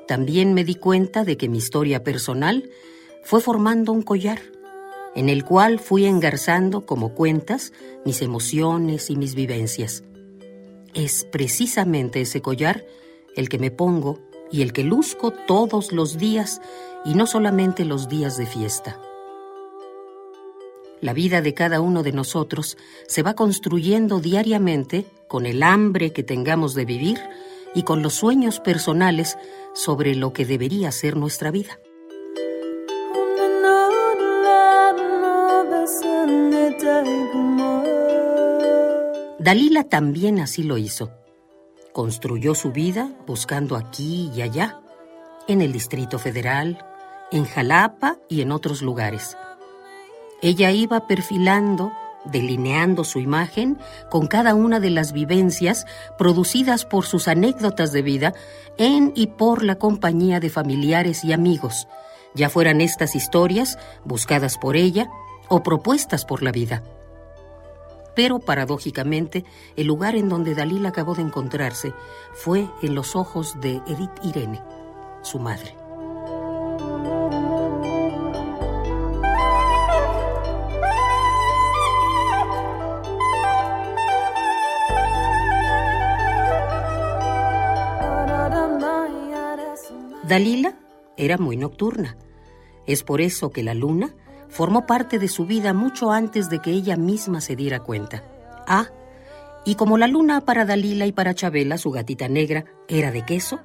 También 0.06 0.52
me 0.52 0.64
di 0.64 0.74
cuenta 0.74 1.24
de 1.24 1.38
que 1.38 1.48
mi 1.48 1.58
historia 1.58 2.04
personal 2.04 2.68
fue 3.22 3.40
formando 3.40 3.92
un 3.92 4.02
collar, 4.02 4.40
en 5.14 5.30
el 5.30 5.44
cual 5.44 5.78
fui 5.78 6.04
engarzando 6.04 6.84
como 6.84 7.14
cuentas 7.14 7.72
mis 8.04 8.20
emociones 8.20 9.08
y 9.08 9.16
mis 9.16 9.34
vivencias. 9.34 10.04
Es 10.92 11.26
precisamente 11.32 12.20
ese 12.20 12.42
collar 12.42 12.84
el 13.36 13.48
que 13.48 13.58
me 13.58 13.70
pongo 13.70 14.20
y 14.50 14.62
el 14.62 14.72
que 14.72 14.84
luzco 14.84 15.30
todos 15.30 15.92
los 15.92 16.18
días 16.18 16.60
y 17.06 17.14
no 17.14 17.26
solamente 17.26 17.84
los 17.84 18.08
días 18.08 18.36
de 18.36 18.46
fiesta. 18.46 19.00
La 21.00 21.12
vida 21.12 21.40
de 21.40 21.54
cada 21.54 21.80
uno 21.80 22.02
de 22.02 22.12
nosotros 22.12 22.76
se 23.06 23.22
va 23.22 23.34
construyendo 23.34 24.18
diariamente 24.18 25.06
con 25.28 25.46
el 25.46 25.62
hambre 25.62 26.12
que 26.12 26.22
tengamos 26.22 26.74
de 26.74 26.84
vivir 26.84 27.20
y 27.74 27.82
con 27.84 28.02
los 28.02 28.14
sueños 28.14 28.58
personales 28.60 29.38
sobre 29.74 30.14
lo 30.14 30.32
que 30.32 30.44
debería 30.44 30.90
ser 30.90 31.16
nuestra 31.16 31.50
vida. 31.50 31.78
Dalila 39.38 39.84
también 39.84 40.40
así 40.40 40.64
lo 40.64 40.76
hizo. 40.76 41.12
Construyó 41.92 42.54
su 42.56 42.72
vida 42.72 43.12
buscando 43.28 43.76
aquí 43.76 44.30
y 44.34 44.42
allá, 44.42 44.80
en 45.46 45.62
el 45.62 45.72
Distrito 45.72 46.18
Federal, 46.18 46.95
en 47.32 47.44
Jalapa 47.44 48.16
y 48.28 48.42
en 48.42 48.52
otros 48.52 48.82
lugares. 48.82 49.36
Ella 50.42 50.70
iba 50.70 51.06
perfilando, 51.06 51.92
delineando 52.24 53.04
su 53.04 53.20
imagen 53.20 53.78
con 54.10 54.26
cada 54.26 54.54
una 54.54 54.80
de 54.80 54.90
las 54.90 55.12
vivencias 55.12 55.86
producidas 56.18 56.84
por 56.84 57.06
sus 57.06 57.28
anécdotas 57.28 57.92
de 57.92 58.02
vida 58.02 58.34
en 58.76 59.12
y 59.14 59.28
por 59.28 59.62
la 59.62 59.76
compañía 59.76 60.40
de 60.40 60.50
familiares 60.50 61.24
y 61.24 61.32
amigos, 61.32 61.88
ya 62.34 62.50
fueran 62.50 62.80
estas 62.80 63.14
historias 63.14 63.78
buscadas 64.04 64.58
por 64.58 64.76
ella 64.76 65.08
o 65.48 65.62
propuestas 65.62 66.24
por 66.24 66.42
la 66.42 66.52
vida. 66.52 66.82
Pero 68.14 68.38
paradójicamente, 68.38 69.44
el 69.76 69.86
lugar 69.86 70.16
en 70.16 70.28
donde 70.28 70.54
Dalila 70.54 70.88
acabó 70.88 71.14
de 71.14 71.22
encontrarse 71.22 71.92
fue 72.32 72.68
en 72.82 72.94
los 72.94 73.14
ojos 73.14 73.60
de 73.60 73.80
Edith 73.86 74.10
Irene, 74.22 74.60
su 75.22 75.38
madre. 75.38 75.85
Dalila 90.28 90.76
era 91.16 91.38
muy 91.38 91.56
nocturna. 91.56 92.16
Es 92.86 93.04
por 93.04 93.20
eso 93.20 93.50
que 93.50 93.62
la 93.62 93.74
luna 93.74 94.12
formó 94.48 94.84
parte 94.84 95.20
de 95.20 95.28
su 95.28 95.46
vida 95.46 95.72
mucho 95.72 96.10
antes 96.10 96.50
de 96.50 96.60
que 96.60 96.70
ella 96.70 96.96
misma 96.96 97.40
se 97.40 97.54
diera 97.54 97.80
cuenta. 97.80 98.24
Ah, 98.66 98.88
y 99.64 99.76
como 99.76 99.98
la 99.98 100.08
luna 100.08 100.40
para 100.40 100.64
Dalila 100.64 101.06
y 101.06 101.12
para 101.12 101.34
Chabela, 101.34 101.78
su 101.78 101.92
gatita 101.92 102.28
negra, 102.28 102.64
era 102.88 103.12
de 103.12 103.24
queso, 103.24 103.60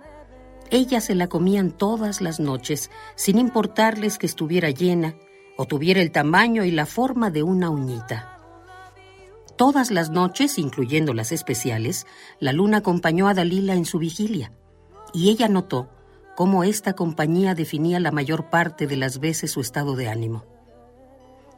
ellas 0.70 1.06
se 1.06 1.15
la 1.15 1.27
comían 1.27 1.72
todas 1.72 2.22
las 2.22 2.39
noches, 2.39 2.91
sin 3.15 3.39
importarles 3.39 4.20
que 4.20 4.27
estuviera 4.27 4.70
llena 4.70 5.15
o 5.58 5.65
tuviera 5.65 6.01
el 6.01 6.12
tamaño 6.12 6.63
y 6.63 6.72
la 6.72 6.86
forma 6.86 7.32
de 7.32 7.41
una 7.41 7.72
uñita. 7.72 8.39
Todas 9.58 9.89
las 9.89 10.12
noches, 10.12 10.60
incluyendo 10.60 11.13
las 11.13 11.32
especiales, 11.32 12.06
la 12.39 12.53
luna 12.53 12.77
acompañó 12.77 13.27
a 13.27 13.34
Dalila 13.34 13.74
en 13.74 13.86
su 13.86 13.98
vigilia, 13.98 14.53
y 15.13 15.30
ella 15.30 15.48
notó 15.48 15.89
cómo 16.36 16.64
esta 16.64 16.94
compañía 16.94 17.56
definía 17.56 18.00
la 18.00 18.12
mayor 18.12 18.50
parte 18.50 18.88
de 18.88 18.98
las 18.98 19.20
veces 19.20 19.52
su 19.52 19.62
estado 19.62 19.96
de 19.96 20.10
ánimo. 20.10 20.46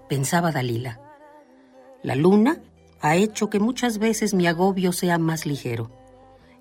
Pensaba 0.09 0.51
Dalila, 0.51 0.99
la 2.01 2.15
luna 2.15 2.59
ha 3.01 3.15
hecho 3.15 3.49
que 3.49 3.59
muchas 3.59 3.97
veces 3.97 4.33
mi 4.33 4.47
agobio 4.47 4.91
sea 4.91 5.17
más 5.17 5.45
ligero. 5.45 5.89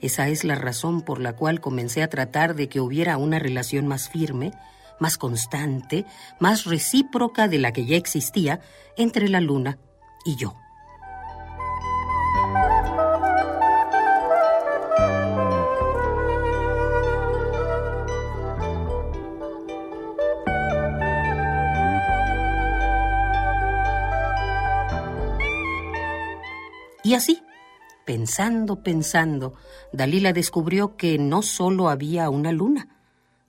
Esa 0.01 0.29
es 0.29 0.45
la 0.45 0.57
razón 0.57 1.03
por 1.03 1.21
la 1.21 1.35
cual 1.35 1.61
comencé 1.61 2.03
a 2.03 2.09
tratar 2.09 2.55
de 2.55 2.69
que 2.69 2.81
hubiera 2.81 3.17
una 3.17 3.39
relación 3.39 3.87
más 3.87 4.09
firme, 4.09 4.53
más 4.99 5.19
constante, 5.19 6.05
más 6.41 6.65
recíproca 6.65 7.49
de 7.49 7.59
la 7.59 7.73
que 7.73 7.87
ya 7.87 7.97
existía 7.97 8.61
entre 8.97 9.29
la 9.29 9.41
luna 9.41 9.79
y 10.25 10.37
yo. 10.37 10.57
Y 27.13 27.15
así, 27.15 27.43
pensando, 28.07 28.83
pensando, 28.83 29.53
Dalila 29.93 30.33
descubrió 30.33 30.97
que 30.97 31.19
no 31.19 31.43
solo 31.43 31.91
había 31.91 32.31
una 32.31 32.53
luna, 32.53 32.89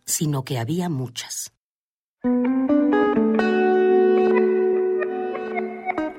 sino 0.04 0.44
que 0.44 0.60
había 0.60 0.90
muchas. 0.90 1.54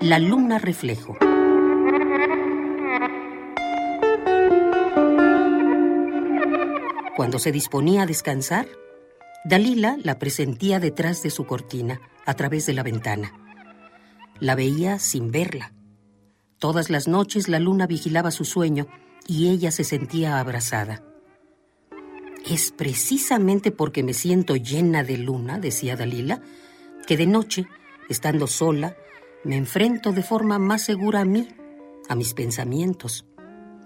La 0.01 0.19
luna 0.19 0.59
reflejo. 0.59 1.19
Cuando 7.15 7.39
se 7.39 7.53
disponía 7.53 8.05
a 8.05 8.07
descansar, 8.07 8.67
Dalila 9.45 9.99
la 10.03 10.19
presentía 10.19 10.81
detrás 10.81 11.23
de 11.23 11.29
su 11.29 11.45
cortina, 11.45 12.01
a 12.25 12.33
través 12.33 12.65
de 12.65 12.73
la 12.73 12.83
ventana. 12.83 13.35
La 14.41 14.55
veía 14.55 14.99
sin 14.99 15.31
verla 15.31 15.74
Todas 16.65 16.89
las 16.89 17.09
noches 17.09 17.49
la 17.49 17.59
luna 17.59 17.87
vigilaba 17.87 18.31
su 18.31 18.47
sueño 18.47 18.87
y 19.27 19.51
ella 19.51 19.71
se 19.71 19.85
sentía 19.85 20.41
abrazada. 20.41 21.05
Es 22.49 22.73
precisamente 22.73 23.71
porque 23.71 24.03
me 24.03 24.15
siento 24.15 24.57
llena 24.57 25.05
de 25.05 25.19
luna, 25.19 25.59
decía 25.59 25.95
Dalila, 25.95 26.41
que 27.07 27.19
de 27.19 27.27
noche, 27.27 27.67
estando 28.09 28.47
sola, 28.47 28.97
me 29.45 29.59
enfrento 29.59 30.13
de 30.13 30.23
forma 30.23 30.59
más 30.59 30.81
segura 30.81 31.21
a 31.21 31.27
mí, 31.27 31.49
a 32.09 32.15
mis 32.15 32.33
pensamientos. 32.33 33.27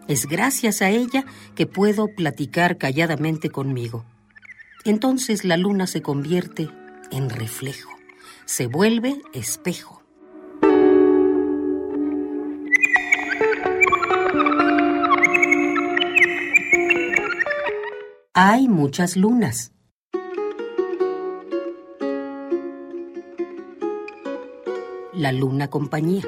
Es 0.07 0.27
gracias 0.27 0.81
a 0.81 0.89
ella 0.89 1.25
que 1.57 1.67
puedo 1.67 2.07
platicar 2.15 2.79
calladamente 2.79 3.51
conmigo. 3.51 4.05
Entonces 4.85 5.45
la 5.45 5.57
luna 5.57 5.89
se 5.89 6.01
convierte 6.01 6.71
en 7.11 7.29
reflejo, 7.29 7.91
se 8.45 8.69
vuelve 8.69 9.21
espejo. 9.35 9.98
Hay 18.41 18.69
muchas 18.69 19.17
lunas. 19.17 19.73
La 25.13 25.33
luna 25.33 25.69
compañía. 25.71 26.23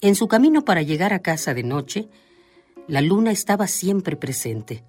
En 0.00 0.14
su 0.14 0.28
camino 0.28 0.64
para 0.64 0.80
llegar 0.80 1.12
a 1.12 1.18
casa 1.18 1.52
de 1.52 1.62
noche, 1.62 2.08
la 2.88 3.02
luna 3.02 3.32
estaba 3.32 3.66
siempre 3.66 4.16
presente, 4.16 4.82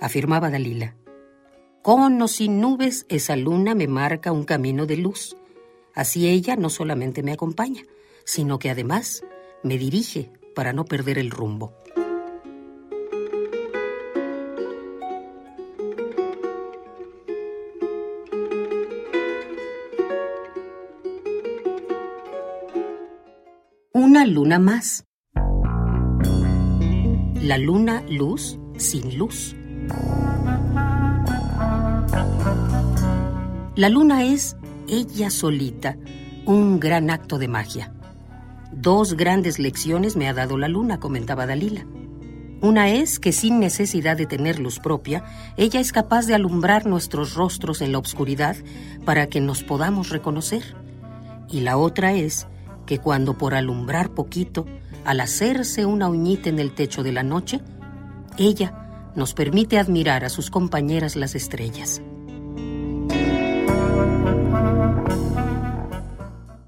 afirmaba 0.00 0.48
Dalila. 0.48 0.96
Con 1.82 2.22
o 2.22 2.28
sin 2.28 2.62
nubes, 2.62 3.04
esa 3.10 3.36
luna 3.36 3.74
me 3.74 3.88
marca 3.88 4.32
un 4.32 4.44
camino 4.44 4.86
de 4.86 4.96
luz. 4.96 5.36
Así 5.94 6.26
ella 6.26 6.56
no 6.56 6.70
solamente 6.70 7.22
me 7.22 7.32
acompaña, 7.32 7.82
sino 8.24 8.58
que 8.58 8.70
además 8.70 9.22
me 9.62 9.76
dirige 9.76 10.32
para 10.58 10.72
no 10.72 10.84
perder 10.84 11.18
el 11.18 11.30
rumbo. 11.30 11.72
Una 23.92 24.26
luna 24.26 24.58
más. 24.58 25.04
La 27.40 27.56
luna 27.56 28.02
luz 28.08 28.58
sin 28.78 29.16
luz. 29.16 29.54
La 33.76 33.88
luna 33.88 34.24
es 34.24 34.56
ella 34.88 35.30
solita, 35.30 35.96
un 36.46 36.80
gran 36.80 37.10
acto 37.10 37.38
de 37.38 37.46
magia. 37.46 37.94
Dos 38.72 39.14
grandes 39.14 39.58
lecciones 39.58 40.16
me 40.16 40.28
ha 40.28 40.34
dado 40.34 40.58
la 40.58 40.68
luna, 40.68 41.00
comentaba 41.00 41.46
Dalila. 41.46 41.86
Una 42.60 42.90
es 42.90 43.20
que 43.20 43.32
sin 43.32 43.60
necesidad 43.60 44.16
de 44.16 44.26
tener 44.26 44.58
luz 44.58 44.80
propia, 44.80 45.24
ella 45.56 45.78
es 45.78 45.92
capaz 45.92 46.26
de 46.26 46.34
alumbrar 46.34 46.86
nuestros 46.86 47.34
rostros 47.34 47.80
en 47.80 47.92
la 47.92 47.98
oscuridad 47.98 48.56
para 49.04 49.28
que 49.28 49.40
nos 49.40 49.62
podamos 49.62 50.10
reconocer. 50.10 50.74
Y 51.48 51.60
la 51.60 51.76
otra 51.78 52.12
es 52.12 52.48
que 52.84 52.98
cuando 52.98 53.38
por 53.38 53.54
alumbrar 53.54 54.10
poquito, 54.10 54.66
al 55.04 55.20
hacerse 55.20 55.86
una 55.86 56.08
uñita 56.08 56.48
en 56.48 56.58
el 56.58 56.74
techo 56.74 57.02
de 57.02 57.12
la 57.12 57.22
noche, 57.22 57.60
ella 58.36 59.10
nos 59.14 59.34
permite 59.34 59.78
admirar 59.78 60.24
a 60.24 60.28
sus 60.28 60.50
compañeras 60.50 61.16
las 61.16 61.34
estrellas. 61.34 62.02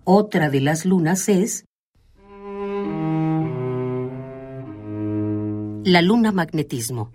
Otra 0.05 0.51
de 0.51 0.61
las 0.61 0.85
lunas 0.85 1.29
es 1.29 1.65
La 5.85 6.03
luna 6.03 6.31
magnetismo. 6.31 7.11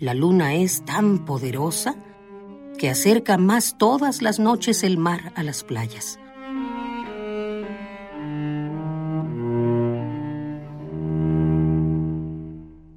La 0.00 0.14
luna 0.14 0.54
es 0.54 0.84
tan 0.84 1.24
poderosa 1.24 1.94
que 2.76 2.90
acerca 2.90 3.38
más 3.38 3.78
todas 3.78 4.20
las 4.20 4.40
noches 4.40 4.82
el 4.82 4.98
mar 4.98 5.32
a 5.36 5.44
las 5.44 5.62
playas. 5.62 6.18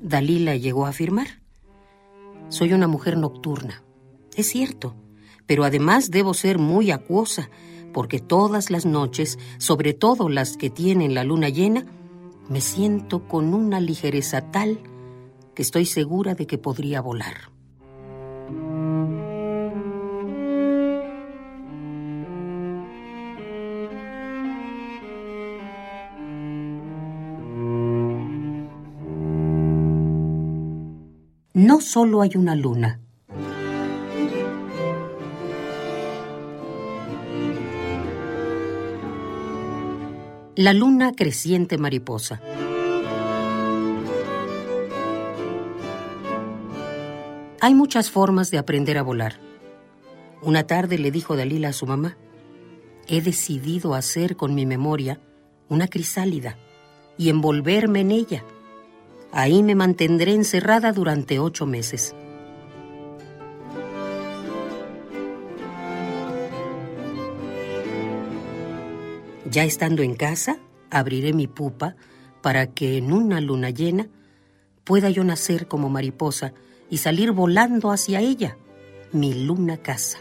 Dalila 0.01 0.56
llegó 0.56 0.88
a 0.88 0.89
afirmar. 0.89 1.42
Soy 2.54 2.72
una 2.72 2.88
mujer 2.88 3.18
nocturna. 3.18 3.84
Es 4.36 4.50
cierto, 4.50 4.96
pero 5.48 5.63
además 5.63 6.12
debo 6.12 6.36
ser 6.36 6.60
muy 6.60 6.92
acuosa, 6.92 7.50
porque 7.92 8.20
todas 8.20 8.70
las 8.70 8.86
noches, 8.86 9.39
sobre 9.58 9.96
todo 9.96 10.30
las 10.30 10.56
que 10.56 10.70
tienen 10.70 11.16
la 11.16 11.24
luna 11.24 11.50
llena, 11.50 11.88
me 12.50 12.62
siento 12.62 13.28
con 13.28 13.56
una 13.56 13.80
ligereza 13.80 14.52
tal 14.52 14.80
que 15.56 15.63
estoy 15.63 15.88
segura 15.88 16.36
de 16.36 16.46
que 16.46 16.60
podría 16.60 17.02
volar. 17.02 17.53
No 31.54 31.82
solo 31.82 32.22
hay 32.22 32.32
una 32.36 32.56
luna. 32.56 33.00
La 40.56 40.74
luna 40.74 41.13
creciente 41.16 41.78
mariposa. 41.78 42.42
Hay 47.62 47.76
muchas 47.76 48.10
formas 48.10 48.50
de 48.50 48.58
aprender 48.58 48.98
a 48.98 49.04
volar. 49.04 49.39
Una 50.42 50.66
tarde 50.66 50.98
le 50.98 51.12
dijo 51.12 51.36
Dalila 51.36 51.70
a 51.70 51.74
su 51.74 51.86
mamá, 51.86 52.18
he 53.08 53.22
decidido 53.22 53.94
hacer 53.94 54.36
con 54.36 54.56
mi 54.56 54.66
memoria 54.66 55.22
una 55.70 55.88
crisálida 55.88 56.58
y 57.18 57.30
envolverme 57.30 58.02
en 58.02 58.12
ella. 58.12 58.44
Ahí 59.34 59.63
me 59.63 59.74
mantendré 59.74 60.36
encerrada 60.36 60.93
durante 60.93 61.39
ocho 61.39 61.65
meses. 61.65 62.15
Ya 69.50 69.63
estando 69.63 70.04
en 70.04 70.15
casa, 70.15 70.58
abriré 70.91 71.34
mi 71.34 71.48
pupa 71.48 71.96
para 72.41 72.67
que 72.67 72.98
en 72.98 73.12
una 73.12 73.41
luna 73.41 73.72
llena 73.72 74.08
pueda 74.84 75.10
yo 75.10 75.24
nacer 75.24 75.67
como 75.67 75.89
mariposa 75.89 76.54
y 76.89 76.98
salir 76.98 77.32
volando 77.32 77.91
hacia 77.91 78.19
ella, 78.19 78.58
mi 79.12 79.34
luna 79.34 79.78
casa. 79.78 80.19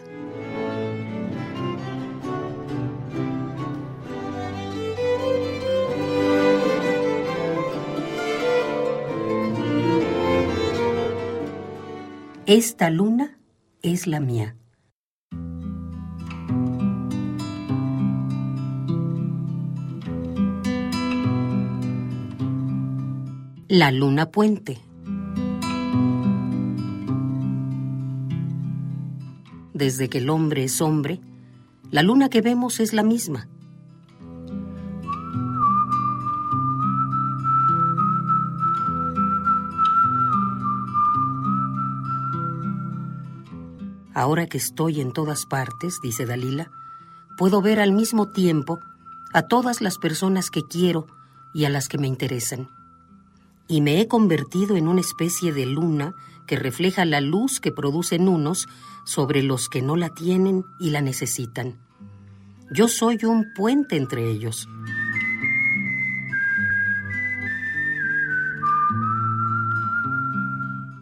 Esta 12.55 12.91
luna 12.91 13.38
es 13.81 14.07
la 14.07 14.21
mía. 14.21 14.57
La 23.69 23.91
luna 23.91 24.31
puente. 24.31 24.83
desde 29.73 30.11
que 30.11 30.19
el 30.19 30.29
hombre 30.29 30.65
es 30.65 30.83
hombre, 30.83 31.21
la 31.91 32.03
luna 32.03 32.29
que 32.29 32.43
vemos 32.43 32.81
es 32.81 32.93
la 32.93 33.03
misma. 33.03 33.49
Ahora 44.14 44.46
que 44.46 44.59
estoy 44.59 45.01
en 45.01 45.12
todas 45.12 45.46
partes, 45.46 45.98
dice 46.03 46.27
Dalila, 46.27 46.70
puedo 47.38 47.62
ver 47.62 47.81
al 47.81 47.92
mismo 47.92 48.29
tiempo 48.29 48.79
a 49.33 49.42
todas 49.42 49.81
las 49.81 49.96
personas 49.96 50.51
que 50.51 50.62
quiero 50.68 51.07
y 51.55 51.64
a 51.64 51.70
las 51.70 51.88
que 51.88 51.98
me 51.98 52.07
interesan. 52.07 52.68
Y 53.68 53.81
me 53.81 54.01
he 54.01 54.09
convertido 54.09 54.77
en 54.77 54.88
una 54.88 55.01
especie 55.01 55.53
de 55.53 55.64
luna 55.64 56.14
que 56.46 56.57
refleja 56.57 57.07
la 57.07 57.22
luz 57.22 57.61
que 57.61 57.72
producen 57.72 58.29
unos 58.29 58.68
sobre 59.05 59.42
los 59.42 59.70
que 59.70 59.81
no 59.81 59.96
la 59.96 60.11
tienen 60.11 60.64
y 60.79 60.90
la 60.90 61.01
necesitan. 61.01 61.79
Yo 62.70 62.88
soy 62.88 63.25
un 63.25 63.55
puente 63.55 63.96
entre 63.96 64.29
ellos. 64.31 64.68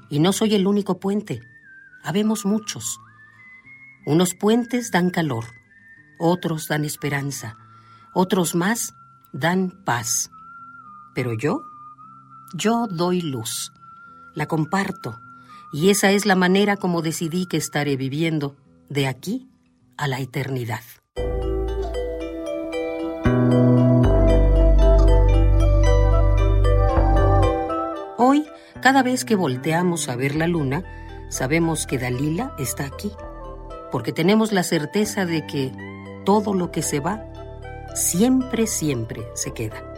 Y 0.08 0.18
no 0.20 0.32
soy 0.32 0.54
el 0.54 0.66
único 0.66 0.98
puente. 1.00 1.40
Habemos 2.02 2.46
muchos. 2.46 2.98
Unos 4.06 4.34
puentes 4.34 4.90
dan 4.90 5.10
calor, 5.10 5.44
otros 6.18 6.66
dan 6.68 6.84
esperanza, 6.84 7.56
otros 8.14 8.54
más 8.54 8.94
dan 9.32 9.70
paz. 9.84 10.30
Pero 11.14 11.34
yo, 11.34 11.62
yo 12.54 12.86
doy 12.86 13.20
luz. 13.20 13.72
La 14.34 14.46
comparto 14.46 15.20
y 15.72 15.90
esa 15.90 16.10
es 16.10 16.24
la 16.24 16.36
manera 16.36 16.76
como 16.76 17.02
decidí 17.02 17.46
que 17.46 17.56
estaré 17.56 17.96
viviendo 17.96 18.56
de 18.88 19.06
aquí 19.06 19.48
a 19.96 20.08
la 20.08 20.20
eternidad. 20.20 20.82
Hoy, 28.16 28.46
cada 28.80 29.02
vez 29.02 29.24
que 29.24 29.36
volteamos 29.36 30.08
a 30.08 30.16
ver 30.16 30.34
la 30.34 30.46
luna, 30.46 30.84
sabemos 31.30 31.86
que 31.86 31.96
Dalila 31.96 32.54
está 32.58 32.84
aquí, 32.84 33.10
porque 33.90 34.12
tenemos 34.12 34.52
la 34.52 34.62
certeza 34.62 35.24
de 35.24 35.46
que 35.46 35.72
todo 36.26 36.52
lo 36.52 36.70
que 36.70 36.82
se 36.82 37.00
va, 37.00 37.24
siempre, 37.94 38.66
siempre 38.66 39.22
se 39.34 39.52
queda. 39.52 39.89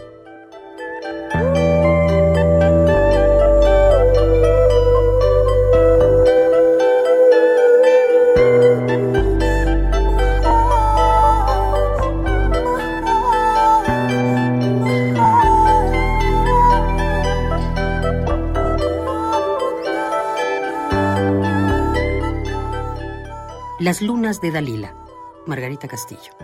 Las 23.92 24.00
lunas 24.00 24.40
de 24.40 24.50
Dalila, 24.50 24.96
Margarita 25.46 25.86
Castillo. 25.86 26.41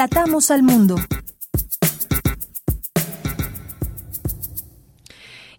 Relatamos 0.00 0.50
al 0.50 0.62
mundo. 0.62 0.96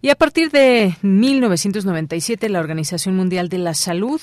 Y 0.00 0.08
a 0.08 0.16
partir 0.16 0.50
de 0.50 0.96
1997, 1.02 2.48
la 2.48 2.58
Organización 2.58 3.14
Mundial 3.14 3.48
de 3.48 3.58
la 3.58 3.74
Salud 3.74 4.20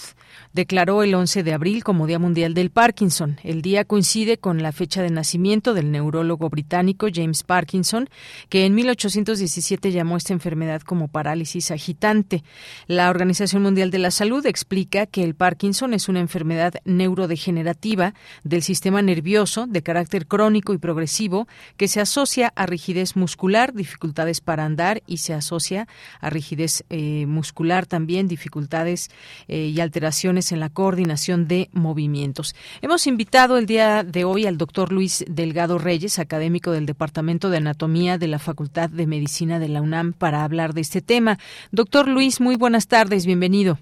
declaró 0.60 1.04
el 1.04 1.16
11 1.16 1.44
de 1.44 1.54
abril 1.54 1.86
como 1.86 2.06
Día 2.06 2.20
Mundial 2.20 2.54
del 2.54 2.70
Parkinson. 2.70 3.40
El 3.44 3.62
día 3.62 3.86
coincide 3.86 4.40
con 4.40 4.62
la 4.62 4.74
fecha 4.74 5.02
de 5.02 5.10
nacimiento 5.10 5.74
del 5.74 5.90
neurólogo 5.90 6.50
británico 6.50 7.08
James 7.14 7.44
Parkinson, 7.44 8.10
que 8.50 8.66
en 8.66 8.76
1817 8.76 9.94
llamó 9.94 10.18
esta 10.18 10.34
enfermedad 10.34 10.82
como 10.82 11.08
parálisis 11.08 11.72
agitante. 11.72 12.44
La 12.88 13.10
Organización 13.10 13.64
Mundial 13.64 13.90
de 13.90 14.00
la 14.00 14.12
Salud 14.12 14.46
explica 14.46 15.06
que 15.06 15.24
el 15.24 15.34
Parkinson 15.34 15.94
es 15.94 16.10
una 16.10 16.20
enfermedad 16.20 16.74
neurodegenerativa 16.84 18.14
del 18.44 18.62
sistema 18.62 19.02
nervioso 19.02 19.66
de 19.66 19.82
carácter 19.82 20.28
crónico 20.28 20.74
y 20.74 20.78
progresivo 20.78 21.48
que 21.78 21.88
se 21.88 22.02
asocia 22.02 22.52
a 22.58 22.66
rigidez 22.66 23.16
muscular, 23.16 23.74
dificultades 23.74 24.42
para 24.42 24.66
andar 24.66 25.04
y 25.08 25.20
se 25.20 25.34
asocia 25.34 25.88
a 26.20 26.30
rigidez 26.30 26.84
eh, 26.90 27.26
muscular 27.28 27.86
también, 27.86 28.28
dificultades 28.28 29.10
eh, 29.48 29.68
y 29.68 29.80
alteraciones 29.80 30.49
en 30.52 30.60
la 30.60 30.70
coordinación 30.70 31.48
de 31.48 31.70
movimientos. 31.74 32.56
Hemos 32.82 33.08
invitado 33.08 33.58
el 33.58 33.66
día 33.66 34.04
de 34.04 34.24
hoy 34.24 34.46
al 34.46 34.58
doctor 34.58 34.92
Luis 34.92 35.26
Delgado 35.28 35.78
Reyes, 35.78 36.20
académico 36.20 36.72
del 36.72 36.86
Departamento 36.86 37.50
de 37.50 37.58
Anatomía 37.58 38.18
de 38.18 38.28
la 38.28 38.40
Facultad 38.40 38.90
de 38.90 39.08
Medicina 39.08 39.60
de 39.60 39.70
la 39.70 39.82
UNAM, 39.82 40.14
para 40.14 40.44
hablar 40.44 40.74
de 40.74 40.82
este 40.82 41.02
tema. 41.02 41.38
Doctor 41.72 42.08
Luis, 42.08 42.42
muy 42.42 42.56
buenas 42.56 42.88
tardes, 42.88 43.26
bienvenido. 43.26 43.78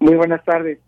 Muy 0.00 0.16
buenas 0.16 0.44
tardes. 0.44 0.78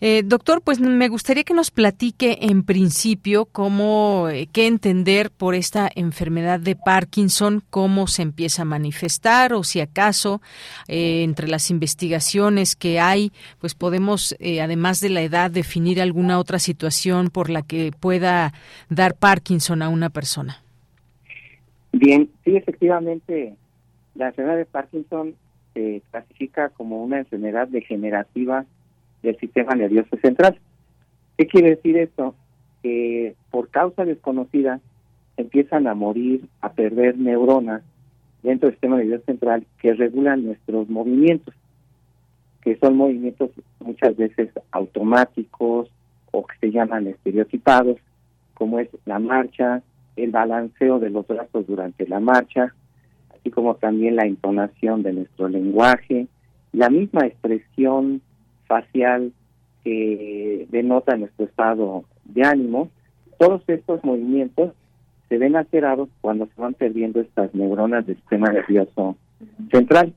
Eh, 0.00 0.22
doctor, 0.24 0.60
pues 0.62 0.78
me 0.78 1.08
gustaría 1.08 1.44
que 1.44 1.54
nos 1.54 1.70
platique 1.70 2.38
en 2.42 2.64
principio 2.64 3.46
cómo, 3.46 4.28
eh, 4.28 4.46
qué 4.52 4.66
entender 4.66 5.30
por 5.30 5.54
esta 5.54 5.88
enfermedad 5.94 6.60
de 6.60 6.76
Parkinson, 6.76 7.62
cómo 7.70 8.06
se 8.06 8.22
empieza 8.22 8.62
a 8.62 8.66
manifestar 8.66 9.54
o 9.54 9.64
si 9.64 9.80
acaso 9.80 10.42
eh, 10.86 11.22
entre 11.22 11.48
las 11.48 11.70
investigaciones 11.70 12.76
que 12.76 13.00
hay, 13.00 13.32
pues 13.58 13.74
podemos, 13.74 14.36
además 14.62 15.00
de 15.00 15.08
la 15.08 15.22
edad, 15.22 15.50
definir 15.50 16.00
alguna 16.00 16.38
otra 16.38 16.58
situación 16.58 17.30
por 17.30 17.48
la 17.48 17.62
que 17.62 17.90
pueda 17.98 18.52
dar 18.90 19.14
Parkinson 19.14 19.82
a 19.82 19.88
una 19.88 20.10
persona. 20.10 20.62
Bien, 21.92 22.28
sí, 22.44 22.56
efectivamente, 22.56 23.54
la 24.14 24.28
enfermedad 24.28 24.58
de 24.58 24.66
Parkinson 24.66 25.34
se 25.72 26.02
clasifica 26.10 26.68
como 26.70 27.02
una 27.02 27.18
enfermedad 27.18 27.68
degenerativa 27.68 28.66
del 29.22 29.36
sistema 29.38 29.74
nervioso 29.74 30.16
central. 30.18 30.58
¿Qué 31.36 31.46
quiere 31.46 31.70
decir 31.70 31.96
esto? 31.96 32.34
Que 32.82 33.34
por 33.50 33.68
causa 33.68 34.04
desconocida 34.04 34.80
empiezan 35.36 35.86
a 35.86 35.94
morir, 35.94 36.46
a 36.60 36.72
perder 36.72 37.18
neuronas 37.18 37.82
dentro 38.42 38.68
del 38.68 38.74
sistema 38.74 38.96
nervioso 38.96 39.24
central 39.24 39.66
que 39.78 39.94
regulan 39.94 40.44
nuestros 40.44 40.88
movimientos, 40.88 41.54
que 42.62 42.76
son 42.76 42.96
movimientos 42.96 43.50
muchas 43.80 44.16
veces 44.16 44.50
automáticos 44.70 45.90
o 46.30 46.46
que 46.46 46.56
se 46.60 46.70
llaman 46.70 47.06
estereotipados, 47.06 47.98
como 48.54 48.78
es 48.78 48.88
la 49.04 49.18
marcha, 49.18 49.82
el 50.16 50.30
balanceo 50.30 50.98
de 50.98 51.10
los 51.10 51.26
brazos 51.26 51.66
durante 51.66 52.08
la 52.08 52.20
marcha, 52.20 52.74
así 53.34 53.50
como 53.50 53.74
también 53.76 54.16
la 54.16 54.26
entonación 54.26 55.02
de 55.02 55.12
nuestro 55.12 55.48
lenguaje, 55.48 56.26
la 56.72 56.88
misma 56.88 57.26
expresión 57.26 58.22
facial 58.66 59.32
que 59.84 60.66
denota 60.70 61.16
nuestro 61.16 61.46
estado 61.46 62.04
de 62.24 62.42
ánimo, 62.44 62.90
todos 63.38 63.62
estos 63.68 64.02
movimientos 64.04 64.72
se 65.28 65.38
ven 65.38 65.56
alterados 65.56 66.08
cuando 66.20 66.46
se 66.46 66.60
van 66.60 66.74
perdiendo 66.74 67.20
estas 67.20 67.54
neuronas 67.54 68.06
del 68.06 68.16
sistema 68.16 68.50
nervioso 68.50 69.16
central. 69.70 70.14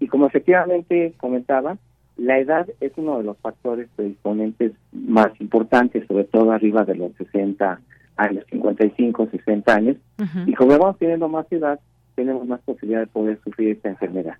Y 0.00 0.08
como 0.08 0.26
efectivamente 0.26 1.14
comentaba, 1.16 1.78
la 2.16 2.38
edad 2.38 2.66
es 2.80 2.92
uno 2.96 3.18
de 3.18 3.24
los 3.24 3.36
factores 3.38 3.88
predisponentes 3.94 4.72
más 4.92 5.28
importantes, 5.40 6.06
sobre 6.06 6.24
todo 6.24 6.50
arriba 6.50 6.84
de 6.84 6.96
los 6.96 7.12
60 7.16 7.80
años, 8.16 8.44
55, 8.50 9.28
60 9.30 9.74
años. 9.74 9.96
Y 10.46 10.54
como 10.54 10.78
vamos 10.78 10.98
teniendo 10.98 11.28
más 11.28 11.50
edad, 11.52 11.78
tenemos 12.14 12.46
más 12.46 12.60
posibilidad 12.60 13.00
de 13.00 13.06
poder 13.06 13.38
sufrir 13.44 13.70
esta 13.70 13.90
enfermedad. 13.90 14.36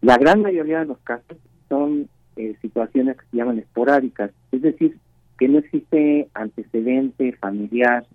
La 0.00 0.16
gran 0.18 0.42
mayoría 0.42 0.80
de 0.80 0.86
los 0.86 0.98
casos 0.98 1.36
son 1.68 2.08
eh, 2.36 2.56
situaciones 2.60 3.16
que 3.16 3.26
se 3.30 3.36
llaman 3.36 3.58
esporádicas, 3.58 4.30
es 4.52 4.62
decir, 4.62 4.98
que 5.38 5.48
no 5.48 5.58
existe 5.58 6.28
antecedente 6.34 7.32
familiar 7.32 8.06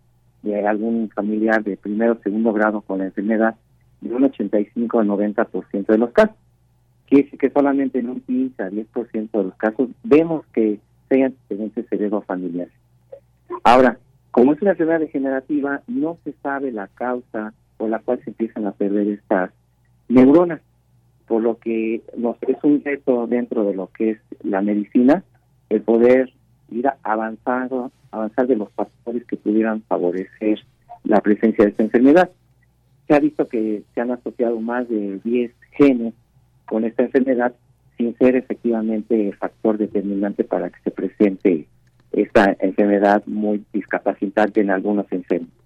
de 0.44 0.66
algún 0.66 1.10
familiar 1.10 1.64
de 1.64 1.78
primero 1.78 2.14
o 2.14 2.24
segundo 2.24 2.52
grado 2.54 2.82
con 2.82 3.00
la 3.00 3.06
enfermedad 3.06 3.56
de 4.02 4.14
un 4.14 4.24
85 4.24 5.00
al 5.00 5.08
90% 5.08 5.86
de 5.86 5.98
los 5.98 6.12
casos. 6.12 6.36
Quiere 7.08 7.26
decir 7.26 7.40
que 7.40 7.50
solamente 7.50 8.00
en 8.00 8.10
un 8.10 8.22
15 8.22 8.64
a 8.64 8.70
10% 8.70 9.32
de 9.32 9.44
los 9.44 9.56
casos 9.56 9.90
vemos 10.04 10.46
que 10.54 10.80
hay 11.10 11.24
antecedentes 11.24 11.86
familiares. 12.26 12.74
Ahora, 13.64 13.98
como 14.32 14.54
es 14.54 14.62
una 14.62 14.72
enfermedad 14.72 15.02
degenerativa, 15.02 15.82
no 15.88 16.18
se 16.24 16.34
sabe 16.42 16.72
la 16.72 16.88
causa 16.88 17.54
por 17.78 17.90
la 17.90 18.00
cual 18.00 18.20
se 18.24 18.30
empiezan 18.30 18.66
a 18.66 18.72
perder 18.72 19.08
estas 19.08 19.52
neuronas 20.08 20.62
por 21.32 21.42
lo 21.42 21.60
que 21.60 22.02
nos 22.18 22.36
es 22.46 22.58
un 22.62 22.84
reto 22.84 23.26
dentro 23.26 23.64
de 23.64 23.74
lo 23.74 23.88
que 23.88 24.10
es 24.10 24.20
la 24.44 24.62
medicina 24.62 25.24
el 25.70 25.82
poder 25.82 26.34
ir 26.70 26.90
avanzando, 27.04 27.90
avanzar 28.12 28.48
de 28.48 28.58
los 28.58 28.70
factores 28.74 29.24
que 29.24 29.38
pudieran 29.38 29.82
favorecer 29.84 30.60
la 31.06 31.22
presencia 31.22 31.64
de 31.64 31.72
esta 31.72 31.84
enfermedad. 31.84 32.30
Se 33.08 33.16
ha 33.16 33.20
visto 33.22 33.48
que 33.48 33.84
se 33.96 34.02
han 34.02 34.12
asociado 34.12 34.60
más 34.60 34.90
de 34.90 35.22
10 35.24 35.54
genes 35.72 36.14
con 36.66 36.84
esta 36.84 37.04
enfermedad 37.04 37.54
sin 37.96 38.14
ser 38.18 38.36
efectivamente 38.36 39.32
factor 39.40 39.78
determinante 39.78 40.44
para 40.44 40.70
que 40.70 40.82
se 40.84 40.92
presente 40.92 41.66
esta 42.12 42.58
enfermedad 42.60 43.24
muy 43.26 43.64
discapacitante 43.72 44.60
en 44.60 44.70
algunos 44.70 45.10
enfermos. 45.14 45.61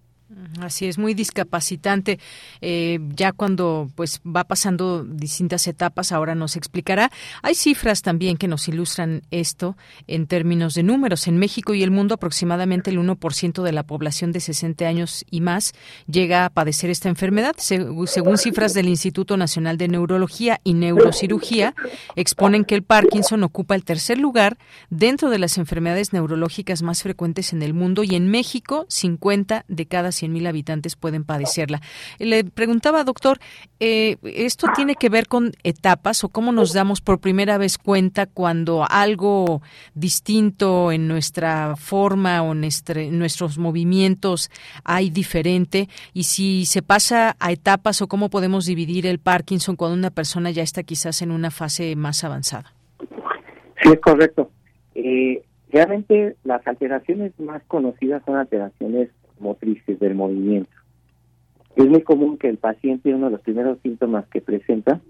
Así 0.60 0.86
es, 0.86 0.98
muy 0.98 1.14
discapacitante. 1.14 2.20
Eh, 2.62 3.00
ya 3.16 3.32
cuando 3.32 3.90
pues 3.96 4.22
va 4.26 4.44
pasando 4.44 5.04
distintas 5.04 5.68
etapas, 5.68 6.12
ahora 6.12 6.36
nos 6.36 6.56
explicará. 6.56 7.12
Hay 7.42 7.56
cifras 7.56 8.02
también 8.02 8.38
que 8.38 8.48
nos 8.48 8.68
ilustran 8.68 9.22
esto 9.32 9.78
en 10.08 10.28
términos 10.28 10.74
de 10.74 10.84
números. 10.84 11.28
En 11.28 11.38
México 11.38 11.74
y 11.74 11.84
el 11.84 11.92
mundo, 11.92 12.16
aproximadamente 12.16 12.92
el 12.92 13.00
1% 13.00 13.64
de 13.64 13.72
la 13.72 13.84
población 13.84 14.32
de 14.32 14.40
60 14.40 14.86
años 14.86 15.26
y 15.30 15.42
más 15.42 15.74
llega 16.08 16.46
a 16.46 16.50
padecer 16.50 16.90
esta 16.90 17.10
enfermedad. 17.10 17.56
según 17.58 18.38
cifras 18.38 18.74
del 18.74 18.90
Instituto 18.90 19.38
Nacional 19.38 19.78
de 19.78 19.88
Neurología 19.88 20.60
y 20.64 20.74
Neurocirugía, 20.74 21.76
exponen 22.16 22.66
que 22.66 22.76
el 22.76 22.84
Parkinson 22.84 23.44
ocupa 23.44 23.76
el 23.76 23.84
tercer 23.84 24.18
lugar 24.18 24.58
dentro 24.90 25.30
de 25.30 25.40
las 25.40 25.58
enfermedades 25.58 26.14
neurológicas 26.14 26.82
más 26.82 27.04
frecuentes 27.04 27.54
en 27.54 27.62
el 27.62 27.74
mundo 27.74 28.04
y 28.04 28.16
en 28.16 28.30
México 28.30 28.86
50 28.90 29.66
de 29.68 29.86
cada 29.86 30.12
100 30.12 30.25
mil 30.30 30.48
habitantes 30.48 30.96
pueden 30.96 31.24
padecerla. 31.24 31.82
Le 32.20 32.44
preguntaba, 32.44 33.04
doctor, 33.04 33.40
eh, 33.80 34.18
¿esto 34.24 34.68
tiene 34.76 34.96
que 34.96 35.10
ver 35.10 35.28
con 35.28 35.52
etapas 35.64 36.24
o 36.24 36.30
cómo 36.30 36.52
nos 36.52 36.74
damos 36.74 37.02
por 37.02 37.20
primera 37.20 37.58
vez 37.58 37.78
cuenta 37.78 38.26
cuando 38.26 38.86
algo 38.90 39.62
distinto 39.94 40.92
en 40.92 41.08
nuestra 41.08 41.76
forma 41.76 42.42
o 42.42 42.54
en 42.54 42.62
nuestros 43.18 43.58
movimientos 43.58 44.50
hay 44.84 45.10
diferente? 45.10 45.90
Y 46.14 46.24
si 46.24 46.66
se 46.66 46.82
pasa 46.82 47.36
a 47.40 47.52
etapas 47.52 48.02
o 48.02 48.08
cómo 48.08 48.30
podemos 48.30 48.66
dividir 48.66 49.08
el 49.08 49.20
Parkinson 49.20 49.76
cuando 49.76 49.98
una 49.98 50.12
persona 50.12 50.52
ya 50.52 50.64
está 50.64 50.84
quizás 50.84 51.22
en 51.22 51.32
una 51.32 51.52
fase 51.52 51.96
más 51.96 52.24
avanzada. 52.24 52.74
Sí, 53.82 53.92
es 53.92 54.00
correcto. 54.00 54.52
Eh, 54.96 55.44
realmente 55.70 56.36
las 56.44 56.66
alteraciones 56.66 57.38
más 57.40 57.62
conocidas 57.68 58.24
son 58.26 58.38
alteraciones 58.38 59.10
motrices 59.40 60.00
del 60.00 60.16
movimiento. 60.16 60.72
Es 61.76 61.88
muy 61.88 62.02
común 62.02 62.38
que 62.38 62.48
el 62.48 62.58
paciente, 62.58 63.14
uno 63.14 63.26
de 63.26 63.34
los 63.34 63.42
primeros 63.42 63.80
síntomas 63.84 64.26
que 64.28 64.42
presenta 64.42 65.02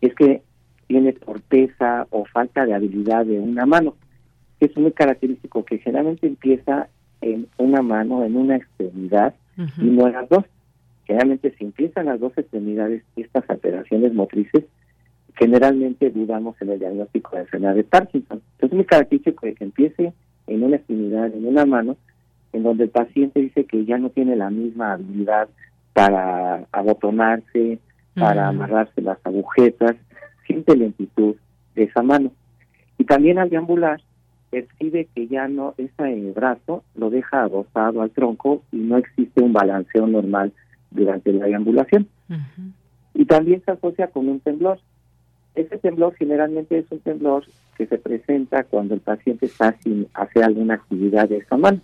es 0.00 0.14
que 0.14 0.42
tiene 0.86 1.12
torpeza 1.12 2.06
o 2.10 2.24
falta 2.24 2.66
de 2.66 2.74
habilidad 2.74 3.24
de 3.24 3.38
una 3.38 3.64
mano. 3.64 3.94
Es 4.58 4.76
muy 4.76 4.92
característico 4.92 5.64
que 5.64 5.78
generalmente 5.78 6.26
empieza 6.26 6.88
en 7.20 7.46
una 7.58 7.80
mano, 7.80 8.24
en 8.24 8.36
una 8.36 8.56
extremidad 8.56 9.34
y 9.78 9.84
no 9.84 10.06
en 10.06 10.14
las 10.14 10.28
dos. 10.28 10.44
Generalmente 11.04 11.54
si 11.56 11.64
empiezan 11.64 12.06
las 12.06 12.20
dos 12.20 12.36
extremidades 12.36 13.02
estas 13.16 13.48
alteraciones 13.48 14.14
motrices, 14.14 14.64
generalmente 15.34 16.10
dudamos 16.10 16.60
en 16.60 16.70
el 16.70 16.78
diagnóstico 16.78 17.36
de 17.36 17.42
enfermedad 17.42 17.74
de 17.74 17.84
Parkinson. 17.84 18.42
Entonces 18.52 18.70
es 18.70 18.72
muy 18.72 18.84
característico 18.84 19.40
que 19.42 19.64
empiece 19.64 20.12
en 20.46 20.62
una 20.62 20.76
extremidad, 20.76 21.32
en 21.34 21.46
una 21.46 21.64
mano, 21.64 21.96
en 22.52 22.62
donde 22.62 22.84
el 22.84 22.90
paciente 22.90 23.40
dice 23.40 23.64
que 23.64 23.84
ya 23.84 23.98
no 23.98 24.10
tiene 24.10 24.36
la 24.36 24.50
misma 24.50 24.92
habilidad 24.92 25.48
para 25.92 26.66
abotonarse, 26.72 27.78
para 28.14 28.48
amarrarse 28.48 29.00
las 29.02 29.18
agujetas, 29.24 29.96
siente 30.46 30.76
lentitud 30.76 31.36
de 31.74 31.84
esa 31.84 32.02
mano. 32.02 32.32
Y 32.98 33.04
también 33.04 33.38
al 33.38 33.50
deambular, 33.50 34.00
percibe 34.50 35.08
que 35.14 35.28
ya 35.28 35.48
no, 35.48 35.74
ese 35.78 36.32
brazo 36.34 36.82
lo 36.96 37.10
deja 37.10 37.42
adosado 37.42 38.02
al 38.02 38.10
tronco 38.10 38.62
y 38.72 38.78
no 38.78 38.98
existe 38.98 39.40
un 39.40 39.52
balanceo 39.52 40.06
normal 40.06 40.52
durante 40.90 41.32
la 41.32 41.46
deambulación. 41.46 42.08
Y 43.14 43.24
también 43.26 43.62
se 43.64 43.70
asocia 43.72 44.08
con 44.08 44.28
un 44.28 44.40
temblor. 44.40 44.80
Ese 45.54 45.78
temblor 45.78 46.14
generalmente 46.14 46.78
es 46.78 46.86
un 46.90 47.00
temblor 47.00 47.44
que 47.76 47.86
se 47.86 47.98
presenta 47.98 48.64
cuando 48.64 48.94
el 48.94 49.00
paciente 49.00 49.46
está 49.46 49.72
sin 49.82 50.06
hacer 50.14 50.44
alguna 50.44 50.74
actividad 50.74 51.28
de 51.28 51.38
esa 51.38 51.56
mano 51.56 51.80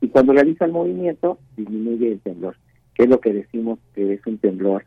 y 0.00 0.08
cuando 0.08 0.32
realiza 0.32 0.64
el 0.64 0.72
movimiento 0.72 1.38
disminuye 1.56 2.12
el 2.12 2.20
temblor, 2.20 2.56
que 2.94 3.04
es 3.04 3.08
lo 3.08 3.20
que 3.20 3.32
decimos 3.32 3.78
que 3.94 4.14
es 4.14 4.26
un 4.26 4.38
temblor 4.38 4.84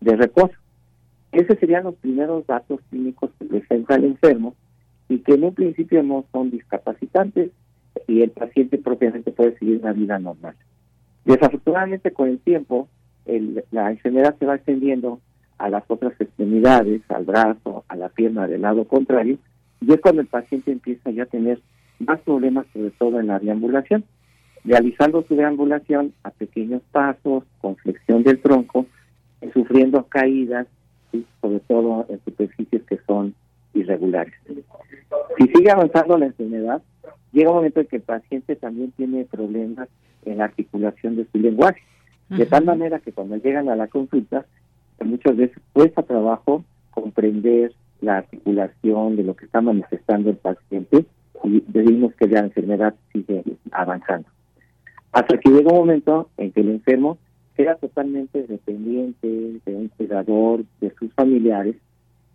de 0.00 0.16
reposo. 0.16 0.54
Esos 1.32 1.58
serían 1.58 1.84
los 1.84 1.94
primeros 1.96 2.46
datos 2.46 2.80
clínicos 2.90 3.30
que 3.38 3.44
presenta 3.44 3.96
el 3.96 4.04
enfermo 4.04 4.54
y 5.08 5.18
que 5.18 5.34
en 5.34 5.44
un 5.44 5.54
principio 5.54 6.02
no 6.02 6.24
son 6.32 6.50
discapacitantes 6.50 7.50
y 8.06 8.22
el 8.22 8.30
paciente 8.30 8.78
propiamente 8.78 9.30
puede 9.30 9.58
seguir 9.58 9.80
una 9.82 9.92
vida 9.92 10.18
normal. 10.18 10.54
Desafortunadamente 11.24 12.12
con 12.12 12.28
el 12.28 12.38
tiempo 12.38 12.88
la 13.70 13.90
enfermedad 13.90 14.36
se 14.38 14.46
va 14.46 14.54
extendiendo 14.54 15.20
a 15.58 15.68
las 15.68 15.84
otras 15.88 16.18
extremidades, 16.18 17.02
al 17.10 17.24
brazo, 17.24 17.84
a 17.88 17.96
la 17.96 18.08
pierna 18.08 18.46
del 18.46 18.62
lado 18.62 18.86
contrario, 18.86 19.38
y 19.80 19.92
es 19.92 20.00
cuando 20.00 20.22
el 20.22 20.28
paciente 20.28 20.72
empieza 20.72 21.10
ya 21.10 21.24
a 21.24 21.26
tener 21.26 21.60
más 21.98 22.20
problemas, 22.20 22.66
sobre 22.72 22.90
todo 22.92 23.20
en 23.20 23.26
la 23.26 23.38
deambulación 23.38 24.04
realizando 24.68 25.24
su 25.26 25.34
deambulación 25.34 26.12
a 26.22 26.30
pequeños 26.30 26.82
pasos, 26.92 27.44
con 27.60 27.76
flexión 27.76 28.22
del 28.22 28.40
tronco, 28.40 28.86
sufriendo 29.52 30.04
caídas, 30.04 30.66
y 31.12 31.24
sobre 31.40 31.60
todo 31.60 32.06
en 32.08 32.20
superficies 32.24 32.82
que 32.82 32.98
son 33.06 33.34
irregulares. 33.74 34.34
Si 35.38 35.46
sigue 35.48 35.70
avanzando 35.70 36.18
la 36.18 36.26
enfermedad, 36.26 36.82
llega 37.32 37.50
un 37.50 37.56
momento 37.56 37.80
en 37.80 37.86
que 37.86 37.96
el 37.96 38.02
paciente 38.02 38.56
también 38.56 38.92
tiene 38.92 39.24
problemas 39.24 39.88
en 40.24 40.38
la 40.38 40.44
articulación 40.44 41.16
de 41.16 41.26
su 41.32 41.38
lenguaje. 41.38 41.80
De 42.28 42.44
tal 42.44 42.64
manera 42.64 42.98
que 42.98 43.12
cuando 43.12 43.36
llegan 43.36 43.70
a 43.70 43.76
la 43.76 43.86
consulta, 43.86 44.44
muchas 45.02 45.36
veces 45.36 45.56
cuesta 45.72 46.02
trabajo 46.02 46.64
comprender 46.90 47.72
la 48.00 48.18
articulación 48.18 49.16
de 49.16 49.22
lo 49.22 49.34
que 49.34 49.46
está 49.46 49.60
manifestando 49.60 50.30
el 50.30 50.36
paciente 50.36 51.06
y 51.44 51.64
decimos 51.68 52.14
que 52.14 52.26
la 52.26 52.40
enfermedad 52.40 52.94
sigue 53.12 53.42
avanzando. 53.70 54.28
Hasta 55.18 55.36
que 55.36 55.50
llega 55.50 55.72
un 55.72 55.78
momento 55.78 56.30
en 56.36 56.52
que 56.52 56.60
el 56.60 56.68
enfermo 56.70 57.18
queda 57.56 57.74
totalmente 57.74 58.46
dependiente 58.46 59.26
de 59.66 59.74
un 59.74 59.88
cuidador, 59.88 60.62
de 60.80 60.94
sus 60.94 61.12
familiares, 61.12 61.74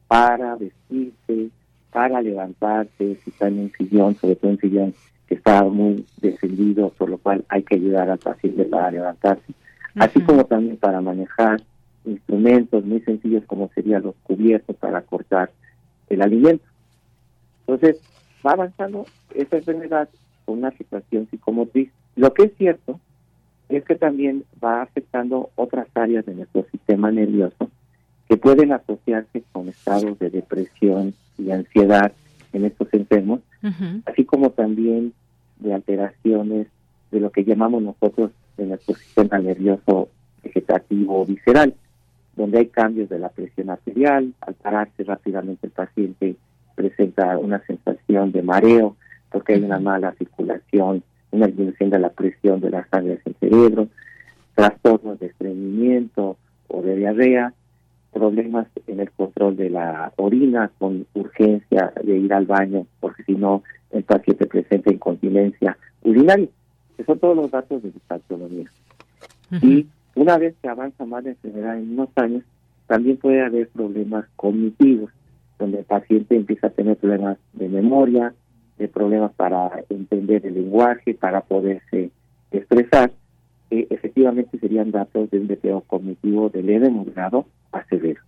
para 0.10 0.58
vestirse, 0.58 1.48
para 1.94 2.22
levantarse, 2.22 3.16
si 3.24 3.30
está 3.30 3.48
en 3.48 3.60
un 3.60 3.72
sillón, 3.78 4.16
sobre 4.16 4.36
todo 4.36 4.52
un 4.52 4.60
sillón 4.60 4.94
que 5.28 5.36
está 5.36 5.64
muy 5.64 6.06
descendido, 6.20 6.90
por 6.90 7.10
lo 7.10 7.18
cual 7.20 7.46
hay 7.48 7.64
que 7.64 7.76
ayudar 7.76 8.10
al 8.10 8.18
paciente 8.18 8.66
para 8.66 8.92
levantarse, 8.92 9.54
así 9.96 10.20
como 10.20 10.44
también 10.44 10.76
para 10.76 11.00
manejar 11.00 11.62
instrumentos 12.04 12.84
muy 12.84 13.00
sencillos 13.00 13.46
como 13.46 13.70
serían 13.74 14.04
los 14.04 14.16
cubiertos 14.24 14.76
para 14.76 15.02
cortar 15.04 15.52
el 16.10 16.22
alimento. 16.22 16.66
Entonces, 17.66 18.02
va 18.46 18.52
avanzando 18.52 19.06
esa 19.34 19.56
enfermedad 19.56 20.10
con 20.44 20.58
una 20.58 20.72
situación 20.72 21.30
psicomotriz. 21.32 21.90
Lo 22.16 22.34
que 22.34 22.44
es 22.44 22.52
cierto 22.58 23.00
es 23.70 23.84
que 23.86 23.96
también 23.96 24.44
va 24.64 24.82
afectando 24.82 25.50
otras 25.56 25.88
áreas 25.96 26.26
de 26.26 26.36
nuestro 26.36 26.66
sistema 26.72 27.12
nervioso 27.12 27.70
que 28.30 28.38
pueden 28.38 28.72
asociarse 28.72 29.44
con 29.52 29.70
estados 29.70 30.18
de 30.20 30.30
depresión 30.30 31.14
y 31.38 31.52
ansiedad 31.52 32.12
en 32.54 32.66
estos 32.66 32.88
enfermos, 32.94 33.42
así 34.06 34.26
como 34.26 34.52
también 34.52 35.14
de 35.60 35.74
alteraciones 35.74 36.68
de 37.12 37.20
lo 37.20 37.32
que 37.32 37.44
llamamos 37.44 37.82
nosotros 37.82 38.32
en 38.58 38.70
nuestro 38.70 38.96
sistema 38.96 39.40
nervioso 39.40 40.10
vegetativo 40.44 41.26
visceral, 41.26 41.74
donde 42.36 42.60
hay 42.60 42.68
cambios 42.68 43.10
de 43.10 43.20
la 43.20 43.30
presión 43.30 43.70
arterial, 43.70 44.34
al 44.42 44.54
pararse 44.56 45.04
rápidamente 45.04 45.68
el 45.68 45.72
paciente 45.72 46.36
presenta 46.76 47.38
una 47.38 47.60
sensación 47.66 48.32
de 48.32 48.42
mareo 48.42 48.96
porque 49.32 49.54
hay 49.54 49.64
una 49.64 49.80
mala 49.80 50.14
circulación, 50.14 51.04
una 51.34 51.48
disminución 51.48 51.90
de 51.90 52.00
la 52.00 52.10
presión 52.10 52.62
de 52.62 52.70
las 52.70 52.88
sangre 52.90 53.14
en 53.14 53.22
el 53.26 53.36
cerebro, 53.40 53.88
trastornos 54.56 55.20
de 55.20 55.28
estreñimiento 55.28 56.38
o 56.68 56.82
de 56.82 56.96
diarrea, 56.96 57.54
problemas 58.14 58.68
en 58.86 59.00
el 59.00 59.12
control 59.12 59.58
de 59.58 59.72
la 59.72 60.14
orina 60.18 60.72
con 60.78 61.08
urgencia 61.16 61.92
de 62.04 62.18
ir 62.18 62.32
al 62.32 62.46
baño 62.46 62.86
porque 63.00 63.24
si 63.24 63.34
no 63.34 63.64
el 63.90 64.04
paciente 64.04 64.46
presenta 64.46 64.94
incontinencia 64.94 65.78
urinaria. 66.04 66.48
Esos 66.94 67.08
son 67.08 67.20
todos 67.20 67.36
los 67.36 67.52
datos 67.52 67.82
de 67.82 67.90
disautonomía. 67.90 68.70
Y 69.62 69.88
una 70.16 70.38
vez 70.38 70.56
que 70.62 70.70
avanza 70.70 71.06
más 71.06 71.24
la 71.24 71.32
enfermedad 71.32 71.78
en 71.78 71.94
unos 71.94 72.10
años, 72.16 72.44
también 72.88 73.18
puede 73.18 73.42
haber 73.42 73.68
problemas 73.70 74.26
cognitivos, 74.36 75.12
donde 75.58 75.80
el 75.80 75.86
paciente 75.86 76.36
empieza 76.36 76.68
a 76.68 76.72
tener 76.72 76.98
problemas 76.98 77.38
de 77.54 77.70
memoria, 77.70 78.34
de 78.78 78.88
problemas 78.88 79.34
para 79.34 79.72
entender 79.90 80.46
el 80.46 80.56
lenguaje, 80.56 81.14
para 81.14 81.42
poderse 81.42 82.12
expresar. 82.52 83.12
Eh, 83.72 83.88
efectivamente 83.90 84.58
serían 84.60 84.92
datos 84.92 85.30
de 85.32 85.40
un 85.40 85.48
deterioro 85.48 85.82
cognitivo 85.82 86.50
de 86.50 86.62
leve, 86.62 86.90
moderado 86.90 87.46
a 87.72 87.84
severo. 87.86 88.22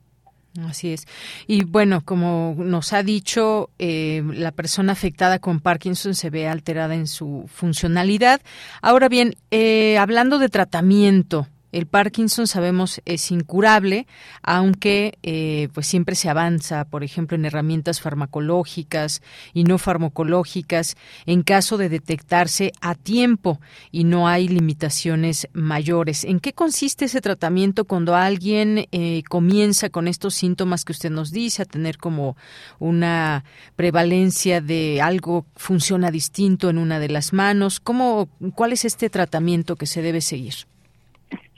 Así 0.64 0.94
es. 0.94 1.06
Y 1.48 1.66
bueno, 1.66 2.02
como 2.06 2.56
nos 2.58 2.94
ha 2.94 3.04
dicho, 3.04 3.70
eh, 3.78 4.24
la 4.34 4.52
persona 4.52 4.94
afectada 4.94 5.40
con 5.40 5.60
Parkinson 5.60 6.16
se 6.16 6.30
ve 6.30 6.48
alterada 6.48 6.96
en 6.96 7.08
su 7.08 7.44
funcionalidad. 7.48 8.42
Ahora 8.82 9.10
bien, 9.10 9.36
eh, 9.52 9.98
hablando 9.98 10.40
de 10.40 10.48
tratamiento, 10.48 11.48
el 11.76 11.88
Parkinson 11.88 12.48
sabemos 12.48 13.02
es 13.04 13.32
incurable, 13.32 14.08
aunque 14.42 15.18
eh, 15.24 15.68
pues 15.74 15.86
siempre 15.88 16.16
se 16.16 16.30
avanza, 16.30 16.86
por 16.86 17.04
ejemplo, 17.04 17.36
en 17.36 17.44
herramientas 17.44 18.00
farmacológicas 18.00 19.22
y 19.54 19.66
no 19.66 19.78
farmacológicas 19.78 20.96
en 21.26 21.44
caso 21.44 21.78
de 21.78 21.90
detectarse 21.90 22.72
a 22.80 22.96
tiempo 22.96 23.60
y 23.92 24.06
no 24.06 24.30
hay 24.30 24.48
limitaciones 24.48 25.50
mayores. 25.52 26.24
¿En 26.24 26.40
qué 26.40 26.54
consiste 26.54 27.06
ese 27.06 27.20
tratamiento 27.20 27.84
cuando 27.84 28.16
alguien 28.16 28.88
eh, 28.94 29.24
comienza 29.28 29.90
con 29.90 30.08
estos 30.08 30.34
síntomas 30.34 30.86
que 30.86 30.94
usted 30.94 31.10
nos 31.10 31.32
dice, 31.32 31.64
a 31.64 31.66
tener 31.66 31.98
como 31.98 32.38
una 32.80 33.44
prevalencia 33.76 34.62
de 34.62 35.02
algo 35.02 35.46
funciona 35.58 36.10
distinto 36.10 36.70
en 36.70 36.78
una 36.78 37.00
de 37.00 37.10
las 37.10 37.34
manos? 37.34 37.82
¿Cómo, 37.82 38.30
¿Cuál 38.56 38.72
es 38.72 38.86
este 38.86 39.10
tratamiento 39.10 39.76
que 39.76 39.88
se 39.88 40.02
debe 40.02 40.22
seguir? 40.22 40.56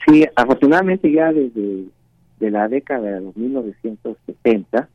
Sí, 0.06 0.24
afortunadamente 0.36 1.10
ya 1.12 1.32
desde 1.32 1.86
de 2.38 2.50
la 2.50 2.68
década 2.68 3.10
de 3.10 3.20
los 3.20 3.36
1970 3.36 4.88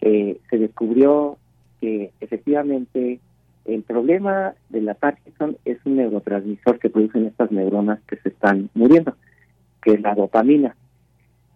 eh, 0.00 0.38
se 0.50 0.58
descubrió 0.58 1.38
que 1.80 2.10
efectivamente 2.20 3.20
el 3.64 3.82
problema 3.82 4.54
de 4.68 4.82
la 4.82 4.94
Parkinson 4.94 5.56
es 5.64 5.78
un 5.84 5.96
neurotransmisor 5.96 6.78
que 6.78 6.90
producen 6.90 7.26
estas 7.26 7.50
neuronas 7.50 8.00
que 8.06 8.16
se 8.16 8.28
están 8.28 8.68
muriendo, 8.74 9.16
que 9.82 9.94
es 9.94 10.00
la 10.02 10.14
dopamina. 10.14 10.76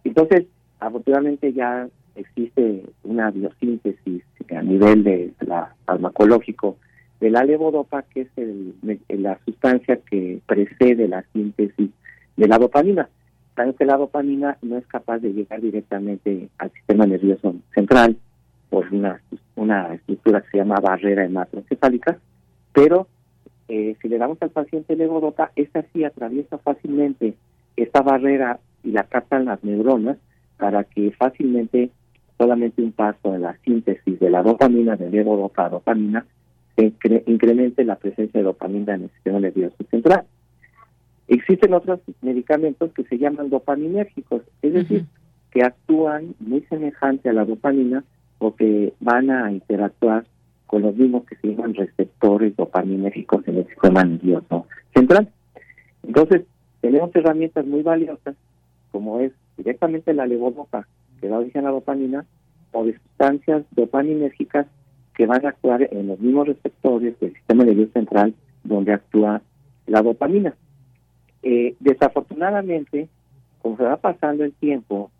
Entonces, 0.03 0.45
afortunadamente 0.79 1.53
ya 1.53 1.87
existe 2.15 2.83
una 3.03 3.29
biosíntesis 3.29 4.23
a 4.49 4.61
nivel 4.63 5.03
de 5.03 5.31
la 5.41 5.75
farmacológico 5.85 6.77
de 7.19 7.29
la 7.29 7.43
levodopa, 7.43 8.03
que 8.03 8.21
es 8.21 8.29
el, 8.37 8.73
la 9.09 9.37
sustancia 9.45 9.99
que 10.09 10.39
precede 10.47 11.07
la 11.07 11.23
síntesis 11.33 11.91
de 12.39 12.47
la 12.47 12.57
dopamina. 12.57 13.09
Sabemos 13.55 13.75
que 13.75 13.85
la 13.85 13.97
dopamina 13.97 14.57
no 14.61 14.77
es 14.77 14.87
capaz 14.87 15.19
de 15.19 15.33
llegar 15.33 15.59
directamente 15.59 16.49
al 16.57 16.71
sistema 16.71 17.05
nervioso 17.05 17.53
central 17.73 18.15
por 18.69 18.91
una, 18.93 19.21
una 19.55 19.93
estructura 19.93 20.41
que 20.41 20.51
se 20.51 20.57
llama 20.57 20.79
barrera 20.79 21.25
hematoencefálica, 21.25 22.17
pero 22.71 23.07
eh, 23.67 23.97
si 24.01 24.07
le 24.07 24.17
damos 24.17 24.37
al 24.41 24.51
paciente 24.51 24.95
levodopa, 24.95 25.51
esta 25.57 25.83
sí 25.91 26.05
atraviesa 26.05 26.57
fácilmente 26.59 27.35
esta 27.75 28.01
barrera 28.01 28.59
y 28.83 28.91
la 28.91 29.03
captan 29.03 29.45
las 29.45 29.61
neuronas 29.63 30.17
para 30.57 30.85
que 30.85 31.11
fácilmente 31.11 31.89
solamente 32.37 32.81
un 32.81 32.93
paso 32.93 33.35
en 33.35 33.41
la 33.41 33.57
síntesis 33.65 34.17
de 34.17 34.29
la 34.29 34.43
dopamina, 34.43 34.95
de 34.95 35.09
levodopa 35.09 35.65
a 35.65 35.69
dopamina, 35.69 36.25
incremente 36.77 37.83
la 37.83 37.97
presencia 37.97 38.39
de 38.39 38.45
dopamina 38.45 38.95
en 38.95 39.03
el 39.03 39.09
sistema 39.09 39.41
nervioso 39.41 39.75
central. 39.91 40.23
Existen 41.29 41.75
otros 41.75 41.99
medicamentos 42.21 42.91
que 42.93 43.03
se 43.03 43.19
llaman 43.19 43.51
dopaminérgicos, 43.51 44.41
es 44.63 44.73
decir, 44.73 45.05
que 45.51 45.63
actúan 45.63 46.33
muy 46.39 46.61
semejante 46.61 47.29
a 47.29 47.33
la 47.33 47.45
dopamina 47.45 48.03
o 48.39 48.55
que 48.55 48.93
van 48.99 49.29
a 49.29 49.51
interactuar 49.51 50.25
con 50.65 50.81
los 50.81 50.95
mismos 50.95 51.25
que 51.25 51.35
se 51.35 51.49
llaman 51.49 51.75
receptores 51.75 52.55
dopaminérgicos 52.55 53.47
en 53.47 53.57
el 53.57 53.67
sistema 53.67 54.03
nervioso 54.03 54.65
central. 54.95 55.29
Entonces, 56.01 56.43
tenemos 56.81 57.15
herramientas 57.15 57.63
muy 57.65 57.83
valiosas, 57.83 58.35
como 58.91 59.19
es 59.19 59.31
directamente 59.55 60.15
la 60.15 60.25
levodopa, 60.25 60.87
que 61.21 61.27
da 61.27 61.37
origen 61.37 61.61
a 61.61 61.69
la 61.69 61.75
dopamina, 61.75 62.25
o 62.71 62.85
de 62.85 62.97
sustancias 62.97 63.65
dopaminérgicas 63.71 64.65
que 65.13 65.27
van 65.27 65.45
a 65.45 65.49
actuar 65.49 65.87
en 65.91 66.07
los 66.07 66.19
mismos 66.19 66.47
receptores 66.47 67.19
del 67.19 67.33
sistema 67.33 67.65
nervioso 67.65 67.91
central 67.93 68.33
donde 68.63 68.93
actúa 68.93 69.43
la 69.85 70.01
dopamina. 70.01 70.55
Eh, 71.43 71.75
desafortunadamente, 71.79 73.07
como 73.61 73.77
se 73.77 73.83
va 73.83 73.97
pasando 73.97 74.43
el 74.43 74.53
tiempo, 74.53 75.11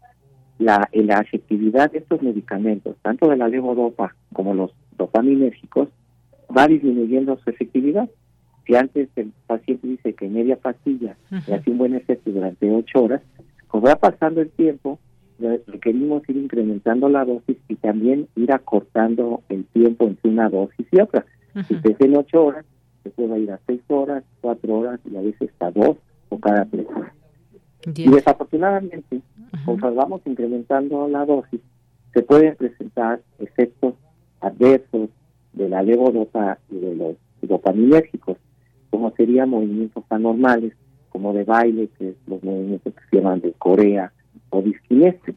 la, 0.58 0.89
la 0.91 1.19
efectividad 1.19 1.91
de 1.91 1.99
estos 1.99 2.21
medicamentos, 2.21 2.97
tanto 3.01 3.29
de 3.29 3.38
la 3.38 3.47
levodopa 3.47 4.15
como 4.34 4.53
los 4.53 4.71
dopaminérgicos, 4.97 5.89
va 6.55 6.67
disminuyendo 6.67 7.38
su 7.38 7.49
efectividad. 7.49 8.10
Si 8.65 8.75
antes 8.75 9.10
el 9.15 9.32
paciente 9.47 9.88
dice 9.88 10.13
que 10.13 10.27
media 10.27 10.58
pastilla 10.58 11.15
le 11.47 11.55
hace 11.55 11.71
un 11.71 11.77
buen 11.77 11.95
efecto 11.95 12.29
durante 12.29 12.69
ocho 12.69 13.03
horas, 13.03 13.21
como 13.67 13.88
va 13.88 13.95
pasando 13.95 14.41
el 14.41 14.49
tiempo, 14.49 14.99
requerimos 15.39 16.27
ir 16.27 16.38
incrementando 16.38 17.08
la 17.08 17.23
dosis 17.25 17.58
y 17.67 17.75
también 17.75 18.27
ir 18.36 18.51
acortando 18.51 19.41
el 19.49 19.63
tiempo 19.65 20.05
entre 20.08 20.29
una 20.29 20.49
dosis 20.49 20.86
y 20.91 20.99
otra. 20.99 21.25
Si 21.67 21.75
te 21.75 21.95
en 22.05 22.17
ocho 22.17 22.45
horas, 22.45 22.65
se 23.03 23.10
puede 23.10 23.39
ir 23.39 23.51
a 23.51 23.60
seis 23.65 23.82
horas, 23.88 24.23
cuatro 24.41 24.75
horas 24.75 24.99
y 25.10 25.15
a 25.15 25.21
veces 25.21 25.49
hasta 25.49 25.71
dos 25.71 25.97
o 26.29 26.39
cada 26.39 26.65
tres 26.65 26.85
Y 27.95 28.09
desafortunadamente, 28.09 29.21
cuando 29.65 29.95
vamos 29.95 30.21
incrementando 30.25 31.07
la 31.07 31.25
dosis, 31.25 31.61
se 32.13 32.21
pueden 32.23 32.55
presentar 32.55 33.21
efectos 33.39 33.95
adversos 34.41 35.09
de 35.53 35.69
la 35.69 35.83
levodopa 35.83 36.57
y 36.69 36.77
de 36.77 36.95
los 36.95 37.15
dopaminérgicos, 37.41 38.37
como 38.89 39.11
serían 39.11 39.49
movimientos 39.49 40.03
anormales, 40.09 40.73
como 41.09 41.33
de 41.33 41.43
baile, 41.43 41.89
que 41.97 42.09
es 42.09 42.15
los 42.27 42.43
movimientos 42.43 42.93
que 42.93 43.01
se 43.09 43.17
llaman 43.17 43.41
de 43.41 43.53
Corea 43.53 44.11
o 44.49 44.61
disquinesia. 44.61 45.33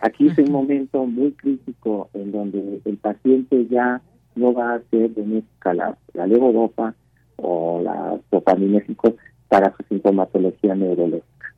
Aquí 0.00 0.28
es 0.28 0.38
un 0.38 0.52
momento 0.52 1.06
muy 1.06 1.32
crítico 1.32 2.10
en 2.14 2.32
donde 2.32 2.80
el 2.84 2.96
paciente 2.98 3.66
ya 3.68 4.02
no 4.34 4.52
va 4.52 4.74
a 4.74 4.80
ser 4.90 5.10
benéfica 5.10 5.72
la, 5.72 5.96
la 6.12 6.26
levodopa 6.26 6.94
o 7.36 7.80
la 7.82 8.18
dopaminérgicos 8.30 9.14
para 9.48 9.74
su 9.76 9.82
sintomatología 9.88 10.74
neurológica. 10.74 11.54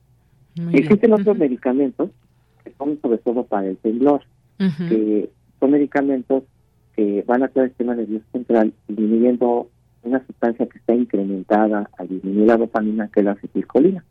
Existen 0.73 1.13
otros 1.13 1.37
medicamentos 1.37 2.11
que 2.65 2.73
son 2.79 2.99
sobre 3.01 3.19
todo 3.19 3.45
para 3.45 3.67
el 3.67 3.77
temblor, 3.77 4.23
que 4.59 5.31
son 5.61 5.71
medicamentos 5.71 6.45
que 6.95 7.23
van 7.27 7.43
a 7.43 7.47
actuar 7.47 7.67
el 7.67 7.71
sistema 7.71 7.95
nervioso 7.95 8.25
central 8.33 8.73
disminuyendo 8.89 9.69
una 10.03 10.25
sustancia 10.25 10.67
que 10.67 10.79
está 10.79 10.95
incrementada 10.95 11.91
al 11.99 12.09
disminuir 12.09 12.47
la 12.47 12.57
dopamina, 12.57 13.09
que 13.09 13.21
es 13.21 13.27
la 13.27 13.33
acetilcolina. 13.33 14.05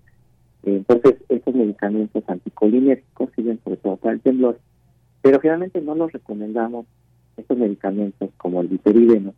Entonces, 0.64 1.16
estos 1.30 1.56
medicamentos 1.56 2.24
anticolinérgicos 2.28 3.30
sirven 3.36 3.60
sobre 3.64 3.78
todo 3.78 3.98
para 3.98 4.14
el 4.14 4.22
temblor, 4.22 4.60
pero 5.22 5.40
generalmente 5.40 5.82
no 5.82 5.96
los 5.96 6.12
recomendamos, 6.12 6.86
estos 7.38 7.58
medicamentos 7.58 8.30
como 8.38 8.62
el 8.62 8.68
viperideno, 8.68 9.34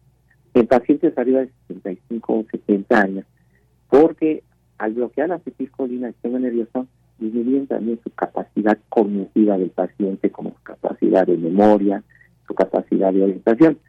en 0.54 0.68
pacientes 0.68 1.18
arriba 1.18 1.42
de 1.42 1.52
65 1.68 2.34
o 2.34 2.46
70 2.52 3.00
años, 3.00 3.26
porque 3.90 4.44
al 4.78 4.94
bloquear 4.94 5.30
la 5.30 5.36
acetilcolina 5.36 6.08
el 6.08 6.14
sistema 6.14 6.40
nervioso, 6.40 6.88
disminuyen 7.20 7.68
también 7.68 8.00
su 8.04 8.12
capacidad 8.12 8.78
cognitiva 8.90 9.58
del 9.58 9.72
paciente, 9.72 10.30
como 10.30 10.52
su 10.52 10.62
capacidad 10.64 11.26
de 11.26 11.38
memoria, 11.38 12.04
su 12.46 12.54
capacidad 12.54 13.12
de 13.12 13.24
orientación. 13.24 13.80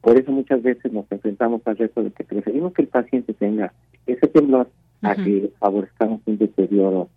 Por 0.00 0.18
eso 0.18 0.32
muchas 0.32 0.62
veces 0.62 0.92
nos 0.92 1.10
enfrentamos 1.10 1.62
al 1.64 1.76
reto 1.76 2.02
de 2.02 2.10
que 2.10 2.24
preferimos 2.24 2.72
que 2.72 2.82
el 2.82 2.88
paciente 2.88 3.34
tenga 3.34 3.72
ese 4.06 4.26
temblor 4.28 4.68
a 5.02 5.14
que 5.16 5.52
favorezcamos 5.58 6.20
un 6.26 6.38
deterioro 6.38 7.08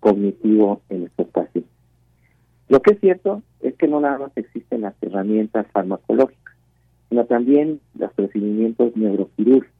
cognitivo 0.00 0.82
en 0.88 1.04
estos 1.04 1.28
pacientes. 1.28 1.72
Lo 2.68 2.82
que 2.82 2.94
es 2.94 3.00
cierto 3.00 3.42
es 3.60 3.74
que 3.76 3.86
no 3.88 4.00
nada 4.00 4.18
más 4.18 4.32
existen 4.36 4.82
las 4.82 4.94
herramientas 5.00 5.66
farmacológicas, 5.72 6.56
sino 7.08 7.24
también 7.24 7.80
los 7.98 8.12
procedimientos 8.12 8.96
neuroquirúrgicos, 8.96 9.75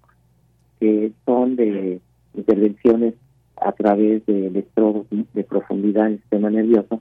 que 0.87 1.13
son 1.25 1.57
de 1.57 2.01
intervenciones 2.35 3.15
a 3.57 3.73
través 3.73 4.25
de 4.27 4.47
electrodos 4.47 5.07
de 5.11 5.43
profundidad 5.43 6.07
en 6.07 6.13
el 6.13 6.21
sistema 6.21 6.49
nervioso, 6.49 7.01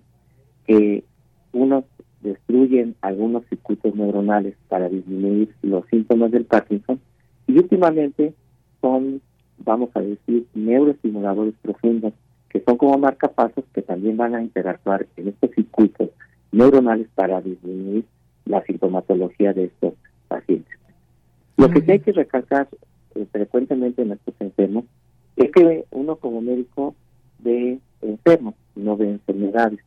que 0.65 1.03
unos 1.53 1.83
destruyen 2.21 2.95
algunos 3.01 3.45
circuitos 3.45 3.93
neuronales 3.93 4.55
para 4.69 4.89
disminuir 4.89 5.53
los 5.61 5.85
síntomas 5.87 6.31
del 6.31 6.45
Parkinson 6.45 6.99
y 7.45 7.59
últimamente 7.59 8.33
son 8.81 9.21
vamos 9.59 9.89
a 9.93 10.01
decir, 10.01 10.47
neuroestimuladores 10.53 11.53
profundos, 11.61 12.13
que 12.49 12.61
son 12.61 12.77
como 12.77 12.97
marcapasos 12.97 13.63
que 13.73 13.83
también 13.83 14.17
van 14.17 14.35
a 14.35 14.41
interactuar 14.41 15.05
en 15.15 15.29
estos 15.29 15.51
circuitos 15.51 16.09
neuronales 16.51 17.07
para 17.13 17.39
disminuir 17.41 18.03
la 18.45 18.63
sintomatología 18.63 19.53
de 19.53 19.65
estos 19.65 19.93
pacientes. 20.27 20.77
Lo 21.55 21.69
que 21.69 21.81
sí 21.81 21.91
hay 21.91 21.99
que 21.99 22.11
recalcar 22.11 22.67
eh, 23.15 23.25
frecuentemente 23.31 24.01
en 24.01 24.11
estos 24.11 24.35
enfermos 24.39 24.85
es 25.35 25.51
que 25.51 25.85
uno 25.91 26.15
como 26.17 26.41
médico 26.41 26.95
ve 27.39 27.79
enfermos, 28.01 28.55
no 28.75 28.95
ve 28.95 29.09
enfermedades. 29.09 29.79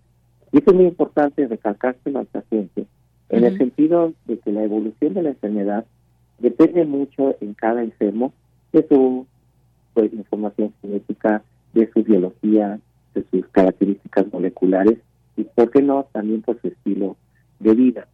Y 0.53 0.59
eso 0.59 0.71
es 0.71 0.77
muy 0.77 0.87
importante 0.87 1.47
recalcárselo 1.47 2.21
al 2.21 2.27
paciente, 2.27 2.87
en 3.29 3.45
el 3.45 3.59
sentido 3.59 4.13
de 4.27 4.39
que 4.39 4.53
la 4.53 4.65
evolución 4.65 5.15
de 5.15 5.23
la 5.23 5.31
enfermedad 5.31 5.85
depende 6.39 6.85
mucho 6.85 7.37
en 7.41 7.55
cada 7.55 7.83
enfermo 7.83 8.33
de 8.73 8.87
su 8.89 9.27
pues, 9.95 10.13
información 10.13 10.73
genética, 10.81 11.43
de 11.75 11.91
su 11.93 12.03
biología, 12.03 12.81
de 13.15 13.25
sus 13.31 13.47
características 13.49 14.33
moleculares 14.33 14.99
y, 15.37 15.45
¿por 15.45 15.71
qué 15.71 15.83
no?, 15.83 16.07
también 16.13 16.43
por 16.43 16.61
su 16.61 16.69
estilo 16.69 17.17
de 17.59 17.75
vida. 17.75 18.09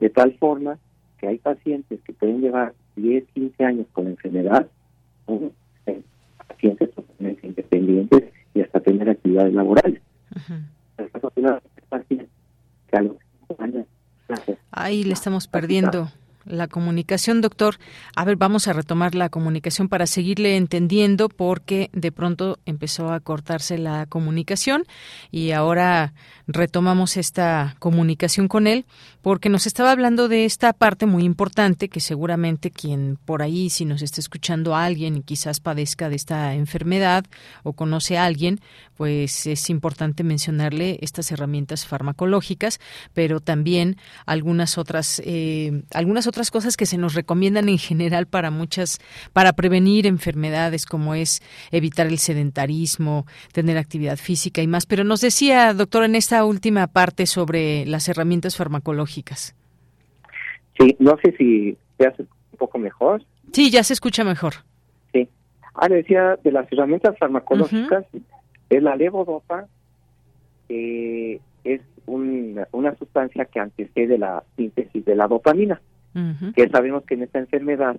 De 0.00 0.10
tal 0.10 0.34
forma 0.34 0.78
que 1.18 1.28
hay 1.28 1.38
pacientes 1.38 2.00
que 2.02 2.12
pueden 2.12 2.40
llevar 2.40 2.74
10, 2.96 3.24
15 3.34 3.64
años 3.64 3.86
con 3.92 4.04
la 4.04 4.10
enfermedad, 4.10 4.68
pacientes 6.48 6.90
totalmente 6.94 7.46
independientes 7.46 8.24
y 8.54 8.60
hasta 8.60 8.80
tener 8.80 9.10
actividades 9.10 9.52
laborales. 9.54 10.00
Ahí 14.70 15.04
le 15.04 15.12
estamos 15.12 15.46
perdiendo 15.46 16.08
la 16.46 16.68
comunicación, 16.68 17.40
doctor. 17.40 17.78
A 18.16 18.24
ver, 18.24 18.36
vamos 18.36 18.68
a 18.68 18.72
retomar 18.72 19.14
la 19.14 19.28
comunicación 19.28 19.88
para 19.88 20.06
seguirle 20.06 20.56
entendiendo 20.56 21.28
porque 21.28 21.90
de 21.92 22.12
pronto 22.12 22.58
empezó 22.66 23.12
a 23.12 23.20
cortarse 23.20 23.78
la 23.78 24.06
comunicación 24.06 24.84
y 25.30 25.52
ahora 25.52 26.14
retomamos 26.46 27.16
esta 27.16 27.76
comunicación 27.78 28.48
con 28.48 28.66
él 28.66 28.84
porque 29.22 29.48
nos 29.48 29.66
estaba 29.66 29.90
hablando 29.90 30.28
de 30.28 30.44
esta 30.44 30.72
parte 30.74 31.06
muy 31.06 31.24
importante 31.24 31.88
que 31.88 32.00
seguramente 32.00 32.70
quien 32.70 33.18
por 33.24 33.42
ahí, 33.42 33.70
si 33.70 33.86
nos 33.86 34.02
está 34.02 34.20
escuchando 34.20 34.74
a 34.74 34.84
alguien 34.84 35.16
y 35.16 35.22
quizás 35.22 35.60
padezca 35.60 36.08
de 36.08 36.16
esta 36.16 36.54
enfermedad 36.54 37.24
o 37.62 37.72
conoce 37.72 38.18
a 38.18 38.26
alguien, 38.26 38.60
pues 38.96 39.46
es 39.46 39.70
importante 39.70 40.24
mencionarle 40.24 40.98
estas 41.00 41.32
herramientas 41.32 41.86
farmacológicas, 41.86 42.80
pero 43.14 43.40
también 43.40 43.96
algunas 44.26 44.76
otras, 44.76 45.22
eh, 45.24 45.82
algunas 45.92 46.26
otras 46.26 46.33
cosas 46.50 46.76
que 46.76 46.86
se 46.86 46.98
nos 46.98 47.14
recomiendan 47.14 47.68
en 47.68 47.78
general 47.78 48.26
para 48.26 48.50
muchas, 48.50 49.00
para 49.32 49.52
prevenir 49.52 50.06
enfermedades 50.06 50.86
como 50.86 51.14
es 51.14 51.42
evitar 51.70 52.06
el 52.06 52.18
sedentarismo, 52.18 53.26
tener 53.52 53.78
actividad 53.78 54.16
física 54.16 54.62
y 54.62 54.66
más. 54.66 54.86
Pero 54.86 55.04
nos 55.04 55.20
decía, 55.20 55.72
doctor, 55.72 56.04
en 56.04 56.14
esta 56.14 56.44
última 56.44 56.86
parte 56.86 57.26
sobre 57.26 57.86
las 57.86 58.08
herramientas 58.08 58.56
farmacológicas. 58.56 59.54
Sí, 60.78 60.96
no 60.98 61.16
sé 61.22 61.34
si 61.36 61.76
te 61.96 62.06
hace 62.06 62.22
un 62.22 62.58
poco 62.58 62.78
mejor. 62.78 63.22
Sí, 63.52 63.70
ya 63.70 63.82
se 63.82 63.92
escucha 63.92 64.24
mejor. 64.24 64.54
Sí. 65.12 65.28
Ah, 65.74 65.88
decía 65.88 66.38
de 66.42 66.52
las 66.52 66.70
herramientas 66.72 67.16
farmacológicas, 67.18 68.04
es 68.70 68.82
la 68.82 68.96
levodopa, 68.96 69.66
que 70.68 71.40
es 71.62 71.80
una 72.06 72.94
sustancia 72.98 73.44
que 73.46 73.60
antecede 73.60 74.18
la 74.18 74.42
síntesis 74.56 75.04
de 75.04 75.14
la 75.14 75.28
dopamina, 75.28 75.80
que 76.54 76.68
sabemos 76.68 77.04
que 77.04 77.14
en 77.14 77.22
esta 77.24 77.40
enfermedad 77.40 77.96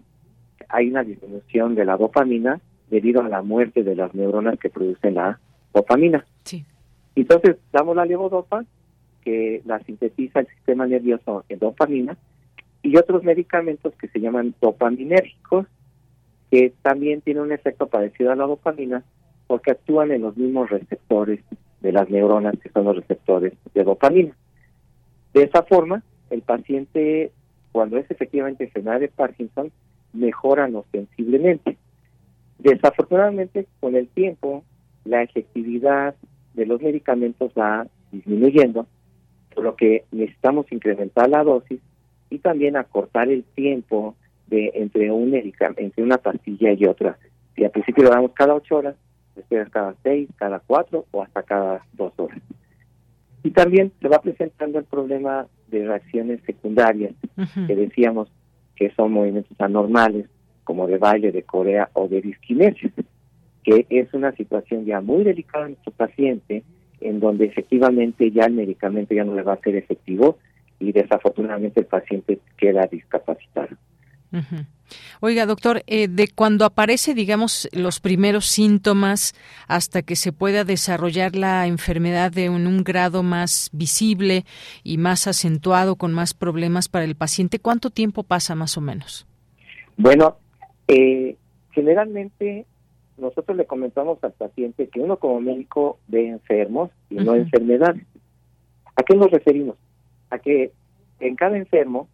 hay 0.70 0.90
una 0.90 1.04
disminución 1.04 1.76
de 1.76 1.86
la 1.86 1.98
dopamina 1.98 2.62
debido 2.90 3.22
a 3.22 3.30
la 3.30 3.42
muerte 3.42 3.84
de 3.84 3.96
las 3.96 4.14
neuronas 4.16 4.58
que 4.60 4.70
producen 4.70 5.16
la 5.16 5.40
dopamina. 5.74 6.26
Sí. 6.44 6.66
Entonces, 7.16 7.58
damos 7.72 7.96
la 7.96 8.06
levodopa, 8.06 8.64
que 9.22 9.62
la 9.66 9.80
sintetiza 9.80 10.42
el 10.42 10.48
sistema 10.48 10.86
nervioso 10.86 11.44
en 11.50 11.60
dopamina, 11.60 12.18
y 12.84 12.98
otros 12.98 13.24
medicamentos 13.24 13.94
que 13.96 14.08
se 14.10 14.20
llaman 14.20 14.54
dopaminérgicos, 14.62 15.66
que 16.52 16.74
también 16.84 17.22
tienen 17.22 17.44
un 17.44 17.52
efecto 17.52 17.88
parecido 17.88 18.32
a 18.32 18.36
la 18.36 18.46
dopamina, 18.46 19.04
porque 19.48 19.72
actúan 19.72 20.12
en 20.12 20.22
los 20.22 20.38
mismos 20.38 20.70
receptores 20.70 21.40
de 21.82 21.92
las 21.92 22.10
neuronas, 22.10 22.56
que 22.62 22.70
son 22.70 22.86
los 22.86 22.96
receptores 22.96 23.54
de 23.74 23.84
dopamina. 23.84 24.36
De 25.34 25.44
esa 25.44 25.64
forma, 25.64 26.04
el 26.30 26.42
paciente, 26.42 27.32
cuando 27.76 27.98
es 27.98 28.10
efectivamente 28.10 28.64
enfermedad 28.64 29.02
de 29.02 29.10
Parkinson, 29.10 29.70
mejora 30.14 30.70
sensiblemente. 30.94 31.76
Desafortunadamente, 32.58 33.68
con 33.82 33.98
el 33.98 34.08
tiempo, 34.08 34.64
la 35.04 35.24
efectividad 35.24 36.16
de 36.54 36.66
los 36.66 36.82
medicamentos 36.82 37.52
va 37.52 37.86
disminuyendo, 38.14 38.88
por 39.54 39.66
lo 39.66 39.76
que 39.76 40.06
necesitamos 40.14 40.72
incrementar 40.72 41.28
la 41.28 41.44
dosis 41.44 41.82
y 42.30 42.40
también 42.40 42.78
acortar 42.78 43.28
el 43.28 43.44
tiempo 43.44 44.16
de 44.48 44.72
entre 44.76 45.12
un 45.12 45.36
entre 45.36 46.02
una 46.02 46.18
pastilla 46.18 46.72
y 46.72 46.86
otra. 46.86 47.18
Si 47.58 47.66
al 47.66 47.72
principio 47.72 48.06
lo 48.06 48.12
damos 48.12 48.32
cada 48.32 48.56
ocho 48.56 48.78
horas, 48.78 48.96
después 49.36 49.68
cada 49.70 49.96
seis, 50.02 50.30
cada 50.38 50.60
cuatro 50.60 51.08
o 51.12 51.24
hasta 51.24 51.44
cada 51.44 51.86
dos 51.92 52.14
horas. 52.16 52.40
Y 53.46 53.52
también 53.52 53.92
se 54.02 54.08
va 54.08 54.20
presentando 54.22 54.80
el 54.80 54.86
problema 54.86 55.48
de 55.68 55.88
reacciones 55.88 56.42
secundarias, 56.46 57.14
que 57.68 57.76
decíamos 57.76 58.28
que 58.76 58.92
son 58.92 59.14
movimientos 59.14 59.60
anormales, 59.60 60.28
como 60.64 60.88
de 60.88 60.98
baile 60.98 61.32
de 61.32 61.44
Corea 61.44 61.90
o 61.94 62.08
de 62.08 62.22
disquinesia 62.22 62.92
que 63.66 63.88
es 63.90 64.14
una 64.14 64.32
situación 64.34 64.86
ya 64.86 65.02
muy 65.02 65.24
delicada 65.24 65.66
en 65.66 65.72
nuestro 65.72 65.92
paciente, 65.92 66.64
en 67.02 67.20
donde 67.20 67.46
efectivamente 67.46 68.32
ya 68.32 68.46
el 68.46 68.54
medicamento 68.54 69.16
ya 69.16 69.24
no 69.24 69.36
le 69.36 69.42
va 69.42 69.54
a 69.54 69.62
ser 69.62 69.76
efectivo 69.76 70.38
y 70.80 70.92
desafortunadamente 70.92 71.80
el 71.80 71.88
paciente 71.88 72.40
queda 72.58 72.86
discapacitado. 72.86 73.76
Oiga, 75.20 75.46
doctor, 75.46 75.84
eh, 75.88 76.08
de 76.08 76.28
cuando 76.28 76.66
aparece, 76.66 77.14
digamos, 77.14 77.68
los 77.72 78.00
primeros 78.00 78.46
síntomas 78.46 79.34
hasta 79.68 80.02
que 80.02 80.16
se 80.16 80.32
pueda 80.32 80.64
desarrollar 80.64 81.36
la 81.36 81.68
enfermedad 81.68 82.32
de 82.32 82.50
un, 82.50 82.68
un, 82.68 82.84
grado 82.84 83.24
más 83.24 83.70
visible 83.74 84.46
y 84.84 84.98
más 84.98 85.28
acentuado, 85.28 85.96
con 85.96 86.14
más 86.14 86.34
problemas 86.34 86.88
para 86.90 87.06
el 87.06 87.16
paciente, 87.16 87.60
¿cuánto 87.60 87.90
tiempo 87.90 88.24
pasa 88.24 88.56
más 88.56 88.78
o 88.78 88.82
menos? 88.82 89.26
Bueno, 89.98 90.38
eh, 90.88 91.36
generalmente 91.72 92.66
nosotros 93.18 93.58
le 93.58 93.66
comentamos 93.66 94.22
al 94.24 94.34
paciente 94.34 94.90
que 94.90 95.00
uno 95.00 95.18
como 95.18 95.40
médico 95.40 96.00
ve 96.08 96.28
enfermos 96.28 96.92
y 97.10 97.16
no 97.16 97.36
enfermedades. 97.36 98.04
¿A 98.96 99.04
qué 99.04 99.16
nos 99.16 99.32
referimos? 99.32 99.78
A 100.30 100.40
que 100.40 100.72
en 101.20 101.36
cada 101.36 101.58
enfermo 101.58 102.10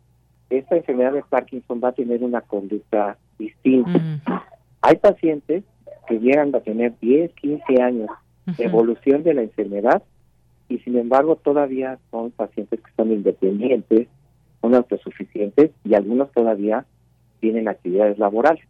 esta 0.51 0.75
enfermedad 0.75 1.13
de 1.13 1.23
Parkinson 1.23 1.81
va 1.83 1.89
a 1.89 1.93
tener 1.93 2.23
una 2.23 2.41
conducta 2.41 3.17
distinta. 3.39 3.99
Hay 4.81 4.97
pacientes 4.97 5.63
que 6.07 6.19
llegan 6.19 6.53
a 6.53 6.59
tener 6.59 6.93
10, 6.99 7.31
15 7.33 7.81
años 7.81 8.09
de 8.45 8.65
evolución 8.65 9.23
de 9.23 9.33
la 9.33 9.43
enfermedad 9.43 10.03
y 10.67 10.79
sin 10.79 10.97
embargo 10.97 11.35
todavía 11.35 11.99
son 12.09 12.31
pacientes 12.31 12.81
que 12.81 12.91
son 12.95 13.11
independientes, 13.11 14.07
son 14.61 14.75
autosuficientes 14.75 15.71
y 15.83 15.93
algunos 15.93 16.31
todavía 16.31 16.85
tienen 17.39 17.67
actividades 17.67 18.17
laborales. 18.17 18.63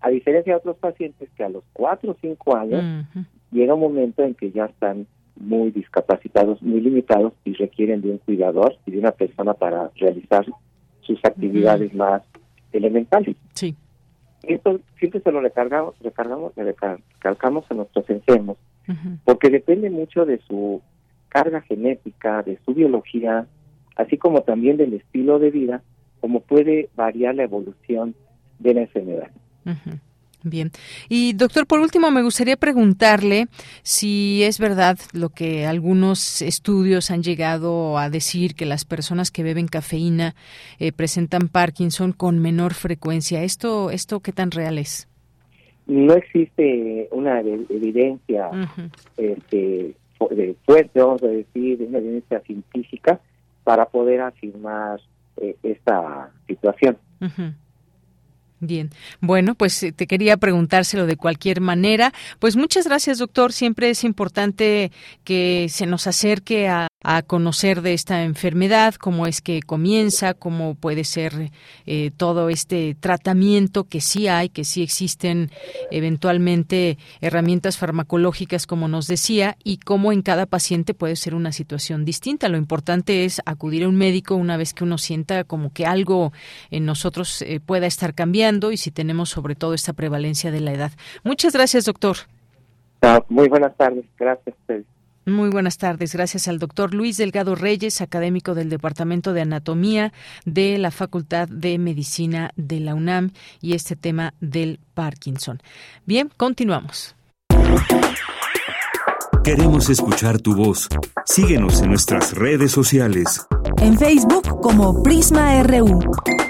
A 0.00 0.10
diferencia 0.10 0.52
de 0.52 0.58
otros 0.58 0.76
pacientes 0.76 1.30
que 1.36 1.44
a 1.44 1.48
los 1.48 1.64
4 1.72 2.10
o 2.10 2.16
5 2.20 2.56
años 2.56 3.06
llega 3.50 3.74
un 3.74 3.80
momento 3.80 4.22
en 4.22 4.34
que 4.34 4.50
ya 4.50 4.66
están 4.66 5.06
muy 5.36 5.70
discapacitados, 5.70 6.62
muy 6.62 6.80
limitados 6.80 7.32
y 7.44 7.54
requieren 7.54 8.02
de 8.02 8.10
un 8.10 8.18
cuidador 8.18 8.76
y 8.86 8.92
de 8.92 8.98
una 8.98 9.12
persona 9.12 9.54
para 9.54 9.90
realizar 9.96 10.44
sus 11.04 11.24
actividades 11.24 11.94
más 11.94 12.22
elementales. 12.72 13.36
Sí. 13.54 13.74
Esto 14.42 14.80
siempre 14.98 15.20
se 15.20 15.32
lo 15.32 15.40
recargamos, 15.40 15.94
recargamos, 16.00 16.52
recalcamos 16.56 17.64
a 17.70 17.74
nuestros 17.74 18.08
enfermos, 18.10 18.58
porque 19.24 19.48
depende 19.48 19.88
mucho 19.90 20.26
de 20.26 20.38
su 20.46 20.82
carga 21.28 21.62
genética, 21.62 22.42
de 22.42 22.58
su 22.64 22.74
biología, 22.74 23.46
así 23.96 24.18
como 24.18 24.42
también 24.42 24.76
del 24.76 24.94
estilo 24.94 25.38
de 25.38 25.50
vida, 25.50 25.82
como 26.20 26.40
puede 26.40 26.90
variar 26.94 27.34
la 27.34 27.44
evolución 27.44 28.14
de 28.58 28.74
la 28.74 28.80
enfermedad. 28.82 29.30
Bien. 30.44 30.70
Y 31.08 31.32
doctor, 31.32 31.66
por 31.66 31.80
último, 31.80 32.10
me 32.10 32.22
gustaría 32.22 32.58
preguntarle 32.58 33.48
si 33.82 34.42
es 34.42 34.58
verdad 34.58 34.98
lo 35.14 35.30
que 35.30 35.64
algunos 35.64 36.42
estudios 36.42 37.10
han 37.10 37.22
llegado 37.22 37.96
a 37.96 38.10
decir 38.10 38.54
que 38.54 38.66
las 38.66 38.84
personas 38.84 39.30
que 39.30 39.42
beben 39.42 39.68
cafeína 39.68 40.34
eh, 40.78 40.92
presentan 40.92 41.48
Parkinson 41.48 42.12
con 42.12 42.40
menor 42.40 42.74
frecuencia. 42.74 43.42
¿Esto, 43.42 43.90
esto 43.90 44.20
qué 44.20 44.32
tan 44.32 44.50
real 44.50 44.76
es? 44.76 45.08
No 45.86 46.12
existe 46.12 47.08
una 47.10 47.40
evidencia 47.40 48.50
este, 49.16 49.94
fuerte, 50.66 51.00
vamos 51.00 51.22
a 51.22 51.28
decir, 51.28 51.82
una 51.88 51.98
evidencia 51.98 52.40
científica 52.40 53.18
para 53.64 53.86
poder 53.86 54.20
afirmar 54.20 55.00
eh, 55.38 55.56
esta 55.62 56.30
situación. 56.46 56.98
Bien, 58.66 58.90
bueno, 59.20 59.54
pues 59.54 59.82
eh, 59.82 59.92
te 59.92 60.06
quería 60.06 60.38
preguntárselo 60.38 61.06
de 61.06 61.16
cualquier 61.16 61.60
manera. 61.60 62.14
Pues 62.38 62.56
muchas 62.56 62.86
gracias, 62.86 63.18
doctor. 63.18 63.52
Siempre 63.52 63.90
es 63.90 64.04
importante 64.04 64.90
que 65.22 65.66
se 65.68 65.84
nos 65.84 66.06
acerque 66.06 66.68
a, 66.68 66.88
conocer 67.26 67.82
de 67.82 67.92
esta 67.92 68.22
enfermedad, 68.22 68.94
cómo 68.94 69.26
es 69.26 69.40
que 69.40 69.60
comienza, 69.62 70.34
cómo 70.34 70.74
puede 70.74 71.04
ser 71.04 71.50
eh, 71.86 72.10
todo 72.16 72.48
este 72.48 72.96
tratamiento 72.98 73.84
que 73.84 74.00
sí 74.00 74.26
hay, 74.26 74.48
que 74.48 74.64
sí 74.64 74.82
existen 74.82 75.50
eventualmente 75.90 76.96
herramientas 77.20 77.76
farmacológicas, 77.76 78.66
como 78.66 78.88
nos 78.88 79.06
decía, 79.06 79.56
y 79.62 79.78
cómo 79.78 80.12
en 80.12 80.22
cada 80.22 80.46
paciente 80.46 80.94
puede 80.94 81.16
ser 81.16 81.34
una 81.34 81.52
situación 81.52 82.04
distinta. 82.04 82.48
Lo 82.48 82.56
importante 82.56 83.24
es 83.24 83.42
acudir 83.44 83.84
a 83.84 83.88
un 83.88 83.96
médico 83.96 84.34
una 84.34 84.56
vez 84.56 84.72
que 84.72 84.84
uno 84.84 84.98
sienta 84.98 85.44
como 85.44 85.72
que 85.72 85.86
algo 85.86 86.32
en 86.70 86.86
nosotros 86.86 87.42
eh, 87.42 87.60
pueda 87.60 87.86
estar 87.86 88.14
cambiando 88.14 88.72
y 88.72 88.76
si 88.76 88.90
tenemos 88.90 89.28
sobre 89.28 89.54
todo 89.54 89.74
esta 89.74 89.92
prevalencia 89.92 90.50
de 90.50 90.60
la 90.60 90.72
edad. 90.72 90.92
Muchas 91.22 91.52
gracias, 91.52 91.84
doctor. 91.84 92.16
Ah, 93.02 93.22
muy 93.28 93.48
buenas 93.48 93.76
tardes, 93.76 94.06
gracias. 94.18 94.54
Muy 95.26 95.48
buenas 95.48 95.78
tardes. 95.78 96.12
Gracias 96.12 96.48
al 96.48 96.58
doctor 96.58 96.92
Luis 96.94 97.16
Delgado 97.16 97.54
Reyes, 97.54 98.00
académico 98.00 98.54
del 98.54 98.68
Departamento 98.68 99.32
de 99.32 99.42
Anatomía 99.42 100.12
de 100.44 100.76
la 100.78 100.90
Facultad 100.90 101.48
de 101.48 101.78
Medicina 101.78 102.50
de 102.56 102.80
la 102.80 102.94
UNAM 102.94 103.30
y 103.60 103.74
este 103.74 103.96
tema 103.96 104.34
del 104.40 104.80
Parkinson. 104.94 105.62
Bien, 106.04 106.30
continuamos. 106.36 107.14
Queremos 109.44 109.90
escuchar 109.90 110.40
tu 110.40 110.54
voz. 110.54 110.88
Síguenos 111.26 111.82
en 111.82 111.90
nuestras 111.90 112.32
redes 112.32 112.72
sociales. 112.72 113.46
En 113.78 113.98
Facebook 113.98 114.60
como 114.62 115.02
Prisma 115.02 115.62
RU 115.62 116.00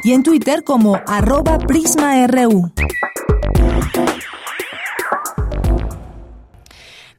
y 0.04 0.12
en 0.12 0.22
Twitter 0.22 0.62
como 0.64 1.00
arroba 1.06 1.58
PrismaRU. 1.58 2.72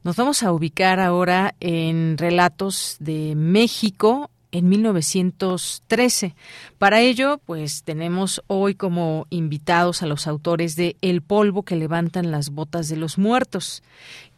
Nos 0.06 0.14
vamos 0.14 0.44
a 0.44 0.52
ubicar 0.52 1.00
ahora 1.00 1.56
en 1.58 2.16
relatos 2.16 2.94
de 3.00 3.34
México 3.34 4.30
en 4.56 4.70
1913. 4.70 6.34
Para 6.78 7.00
ello, 7.00 7.40
pues 7.44 7.82
tenemos 7.82 8.42
hoy 8.46 8.74
como 8.74 9.26
invitados 9.28 10.02
a 10.02 10.06
los 10.06 10.26
autores 10.26 10.76
de 10.76 10.96
El 11.02 11.20
polvo 11.20 11.62
que 11.62 11.76
levantan 11.76 12.30
las 12.30 12.48
botas 12.50 12.88
de 12.88 12.96
los 12.96 13.18
muertos, 13.18 13.82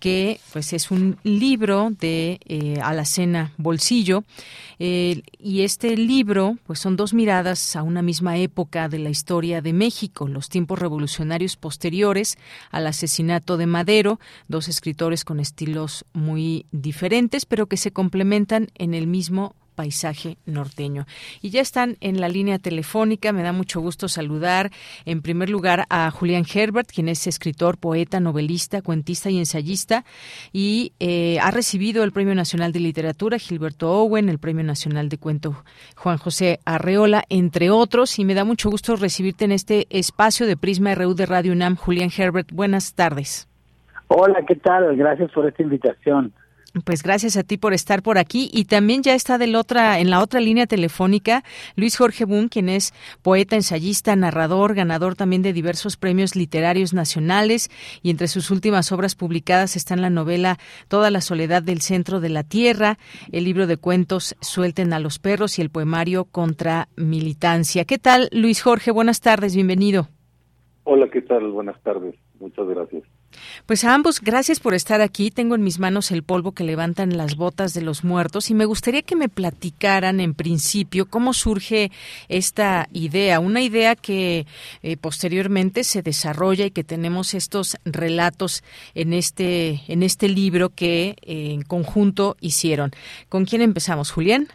que 0.01 0.41
pues 0.53 0.73
es 0.73 0.91
un 0.91 1.19
libro 1.23 1.91
de 2.01 2.41
eh, 2.47 2.81
Alacena 2.83 3.53
Bolsillo. 3.59 4.25
Y 4.79 5.63
este 5.63 5.97
libro, 5.97 6.57
pues 6.67 6.79
son 6.79 6.97
dos 6.97 7.15
miradas 7.15 7.75
a 7.75 7.83
una 7.83 8.03
misma 8.03 8.39
época 8.39 8.89
de 8.89 8.99
la 8.99 9.11
historia 9.11 9.61
de 9.61 9.73
México, 9.73 10.29
los 10.29 10.49
tiempos 10.49 10.79
revolucionarios 10.79 11.57
posteriores 11.57 12.39
al 12.71 12.87
asesinato 12.87 13.57
de 13.57 13.67
Madero, 13.67 14.21
dos 14.47 14.69
escritores 14.69 15.25
con 15.25 15.41
estilos 15.41 16.05
muy 16.13 16.67
diferentes, 16.71 17.45
pero 17.45 17.67
que 17.67 17.77
se 17.77 17.93
complementan 17.93 18.69
en 18.77 18.95
el 18.95 19.07
mismo 19.07 19.55
paisaje 19.79 20.39
norteño. 20.45 21.07
Y 21.41 21.51
ya 21.51 21.61
están 21.61 21.97
en 22.01 22.21
la 22.21 22.29
línea 22.29 22.59
telefónica. 22.59 23.33
Me 23.33 23.45
da 23.45 23.53
mucho 23.53 23.81
gusto 23.81 24.09
saludar 24.09 24.73
en 25.05 25.23
primer 25.23 25.51
lugar 25.51 25.85
a 25.89 26.11
Julián 26.11 26.45
Herbert, 26.53 26.91
quien 26.93 27.09
es 27.09 27.29
escritor, 27.29 27.79
poeta, 27.79 28.19
novelista, 28.19 28.83
cuentista 28.83 29.31
y 29.31 29.39
ensayista 29.39 30.05
y 30.53 30.95
eh, 30.99 31.39
ha 31.41 31.53
recibido 31.53 32.03
el 32.03 32.11
Premio 32.11 32.35
Nacional 32.35 32.73
de 32.73 32.81
Literatura 32.81 33.39
Gilberto 33.39 33.89
Owen, 33.89 34.29
el 34.29 34.41
Premio 34.41 34.65
Nacional 34.65 35.09
de 35.09 35.19
Cuento 35.19 35.63
Juan 35.97 36.19
José 36.19 36.59
Arreola, 36.65 37.23
entre 37.29 37.71
otros. 37.71 38.19
Y 38.19 38.25
me 38.25 38.35
da 38.35 38.45
mucho 38.45 38.69
gusto 38.69 38.97
recibirte 38.97 39.45
en 39.45 39.53
este 39.53 39.87
espacio 39.91 40.49
de 40.49 40.57
Prisma 40.57 40.93
RU 40.97 41.15
de 41.15 41.27
Radio 41.27 41.53
UNAM. 41.53 41.77
Julián 41.77 42.11
Herbert, 42.17 42.51
buenas 42.53 42.95
tardes. 42.95 43.49
Hola, 44.09 44.43
¿qué 44.45 44.57
tal? 44.57 44.97
Gracias 44.97 45.31
por 45.31 45.47
esta 45.47 45.63
invitación. 45.63 46.33
Pues 46.85 47.03
gracias 47.03 47.39
a 47.39 47.45
ti 47.45 47.57
por 47.57 47.73
estar 47.73 48.03
por 48.03 48.19
aquí 48.19 48.51
y 48.53 48.67
también 48.67 49.03
ya 49.03 49.15
está 49.15 49.39
del 49.39 49.57
otra 49.57 50.01
en 50.01 50.11
la 50.11 50.21
otra 50.23 50.39
línea 50.39 50.67
telefónica 50.67 51.43
Luis 51.77 51.97
Jorge 51.97 52.27
Boom, 52.27 52.49
quien 52.49 52.69
es 52.69 52.93
poeta, 53.23 53.57
ensayista, 53.57 54.15
narrador, 54.17 54.75
ganador 54.75 55.15
también 55.15 55.41
de 55.41 55.55
diversos 55.55 55.97
premios 55.97 56.37
literarios 56.37 56.93
nacionales 56.93 57.71
y 58.03 58.11
entre 58.11 58.29
sus 58.29 58.51
últimas 58.51 58.93
obras 58.93 59.15
publicadas 59.15 59.77
están 59.77 60.03
la 60.03 60.11
novela 60.11 60.59
Toda 60.89 61.11
la 61.11 61.23
soledad 61.23 61.63
del 61.63 61.81
centro 61.81 62.21
de 62.21 62.29
la 62.29 62.45
tierra, 62.45 62.99
el 63.33 63.45
libro 63.45 63.67
de 63.67 63.79
cuentos 63.79 64.37
Suelten 64.41 64.93
a 64.93 65.01
los 65.01 65.19
perros 65.19 65.59
y 65.59 65.63
el 65.63 65.71
poemario 65.71 66.27
Contra 66.27 66.89
militancia. 66.97 67.87
¿Qué 67.87 67.99
tal, 67.99 68.29
Luis 68.31 68.63
Jorge? 68.63 68.91
Buenas 68.91 69.23
tardes, 69.23 69.55
bienvenido. 69.55 70.09
Hola, 70.85 71.09
¿qué 71.11 71.23
tal? 71.23 71.51
Buenas 71.51 71.81
tardes. 71.83 72.15
Muchas 72.39 72.69
gracias. 72.69 73.05
Pues 73.67 73.85
a 73.85 73.95
ambos, 73.95 74.21
gracias 74.21 74.61
por 74.61 74.75
estar 74.75 75.01
aquí. 75.01 75.31
Tengo 75.31 75.55
en 75.55 75.63
mis 75.63 75.79
manos 75.79 76.11
el 76.11 76.23
polvo 76.23 76.53
que 76.53 76.65
levantan 76.65 77.17
las 77.17 77.37
botas 77.37 77.75
de 77.75 77.83
los 77.83 78.05
muertos 78.05 78.51
y 78.51 78.55
me 78.55 78.65
gustaría 78.65 79.03
que 79.03 79.17
me 79.17 79.29
platicaran 79.29 80.21
en 80.21 80.35
principio 80.35 81.07
cómo 81.07 81.33
surge 81.33 81.91
esta 82.29 82.89
idea, 82.93 83.41
una 83.41 83.61
idea 83.61 83.97
que 83.97 84.47
eh, 84.83 84.97
posteriormente 84.97 85.85
se 85.85 86.03
desarrolla 86.03 86.67
y 86.67 86.71
que 86.71 86.85
tenemos 86.85 87.35
estos 87.35 87.77
relatos 87.85 88.63
en 88.95 89.13
este 89.13 89.83
en 89.89 90.03
este 90.03 90.29
libro 90.29 90.71
que 90.71 91.17
eh, 91.23 91.51
en 91.53 91.63
conjunto 91.63 92.37
hicieron. 92.41 92.91
¿Con 93.29 93.45
quién 93.45 93.63
empezamos, 93.63 94.11
Julián? 94.11 94.49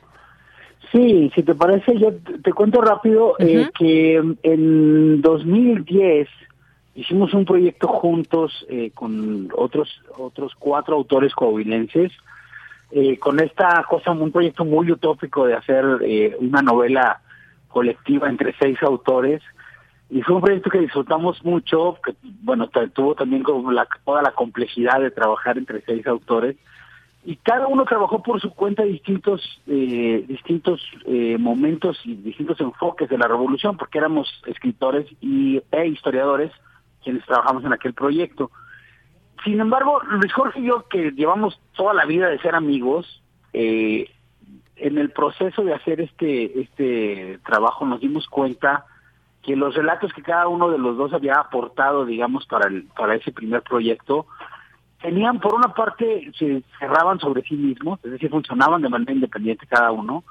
Sí, 0.93 1.31
si 1.33 1.41
te 1.41 1.55
parece, 1.55 1.97
yo 1.97 2.13
te 2.43 2.53
cuento 2.53 2.79
rápido 2.79 3.33
eh, 3.39 3.67
que 3.77 4.21
en 4.43 5.21
2010 5.21 6.27
hicimos 6.95 7.33
un 7.33 7.45
proyecto 7.45 7.87
juntos 7.87 8.65
eh, 8.69 8.91
con 8.93 9.49
otros 9.55 9.89
otros 10.17 10.53
cuatro 10.57 10.95
autores 10.95 11.33
coahuilenses 11.33 12.11
eh, 12.91 13.17
con 13.17 13.39
esta 13.39 13.83
cosa 13.89 14.11
un 14.11 14.31
proyecto 14.31 14.65
muy 14.65 14.91
utópico 14.91 15.47
de 15.47 15.55
hacer 15.55 15.83
eh, 16.03 16.35
una 16.39 16.61
novela 16.61 17.21
colectiva 17.67 18.29
entre 18.29 18.53
seis 18.59 18.77
autores. 18.83 19.41
Y 20.11 20.21
fue 20.21 20.35
un 20.35 20.41
proyecto 20.41 20.69
que 20.69 20.77
disfrutamos 20.77 21.43
mucho 21.43 21.97
que 22.05 22.13
bueno 22.43 22.69
tuvo 22.93 23.15
también 23.15 23.41
como 23.41 23.71
la, 23.71 23.87
toda 24.05 24.21
la 24.21 24.31
complejidad 24.31 24.99
de 24.99 25.09
trabajar 25.09 25.57
entre 25.57 25.81
seis 25.81 26.05
autores. 26.05 26.55
Y 27.25 27.37
cada 27.37 27.65
uno 27.65 27.85
trabajó 27.85 28.21
por 28.21 28.39
su 28.39 28.53
cuenta 28.53 28.83
distintos 28.83 29.41
distintos 29.65 30.81
momentos 31.39 31.97
y 32.03 32.15
distintos 32.15 32.59
enfoques 32.59 33.09
de 33.09 33.17
la 33.17 33.27
revolución 33.27 33.75
porque 33.77 33.97
éramos 33.97 34.29
escritores 34.45 35.07
y 35.19 35.59
e 35.71 35.87
historiadores 35.87 36.51
quienes 37.03 37.25
trabajamos 37.25 37.63
en 37.65 37.73
aquel 37.73 37.93
proyecto. 37.93 38.51
Sin 39.43 39.59
embargo, 39.59 40.01
Luis 40.09 40.31
Jorge 40.33 40.59
y 40.59 40.65
yo, 40.65 40.87
que 40.87 41.11
llevamos 41.11 41.59
toda 41.75 41.93
la 41.93 42.05
vida 42.05 42.29
de 42.29 42.39
ser 42.39 42.55
amigos, 42.55 43.21
eh, 43.51 44.09
en 44.75 44.97
el 44.97 45.11
proceso 45.11 45.63
de 45.63 45.73
hacer 45.73 46.01
este, 46.01 46.61
este 46.61 47.39
trabajo 47.45 47.85
nos 47.85 48.01
dimos 48.01 48.27
cuenta 48.27 48.85
que 49.43 49.55
los 49.55 49.75
relatos 49.75 50.13
que 50.13 50.23
cada 50.23 50.47
uno 50.47 50.69
de 50.69 50.77
los 50.77 50.97
dos 50.97 51.13
había 51.13 51.35
aportado, 51.35 52.05
digamos, 52.05 52.45
para, 52.47 52.67
el, 52.69 52.85
para 52.95 53.15
ese 53.15 53.31
primer 53.31 53.61
proyecto, 53.61 54.25
tenían, 55.01 55.39
por 55.39 55.53
una 55.53 55.73
parte, 55.73 56.31
se 56.39 56.63
cerraban 56.79 57.19
sobre 57.19 57.43
sí 57.43 57.55
mismos, 57.55 57.99
es 58.03 58.11
decir, 58.11 58.29
funcionaban 58.29 58.81
de 58.81 58.89
manera 58.89 59.11
independiente 59.11 59.67
cada 59.67 59.91
uno, 59.91 60.23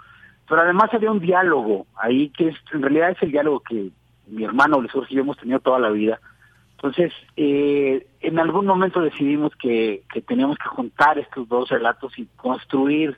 pero 0.49 0.63
además 0.63 0.93
había 0.93 1.11
un 1.11 1.21
diálogo 1.21 1.87
ahí, 1.97 2.31
que 2.31 2.49
es, 2.49 2.57
en 2.73 2.83
realidad 2.83 3.11
es 3.11 3.23
el 3.23 3.33
diálogo 3.33 3.61
que 3.61 3.91
mi 4.27 4.45
hermano 4.45 4.81
Luis 4.81 4.93
Jorge 4.93 5.13
y 5.13 5.17
yo 5.17 5.23
hemos 5.23 5.37
tenido 5.37 5.61
toda 5.61 5.79
la 5.79 5.91
vida. 5.91 6.19
Entonces, 6.83 7.13
eh, 7.37 8.05
en 8.21 8.41
algún 8.41 8.67
momento 8.67 9.01
decidimos 9.01 9.55
que, 9.55 10.03
que 10.13 10.21
teníamos 10.21 10.59
que 10.59 10.69
juntar 10.69 11.17
estos 11.17 11.49
dos 11.49 11.69
relatos 11.69 12.19
y 12.19 12.27
construir 12.35 13.17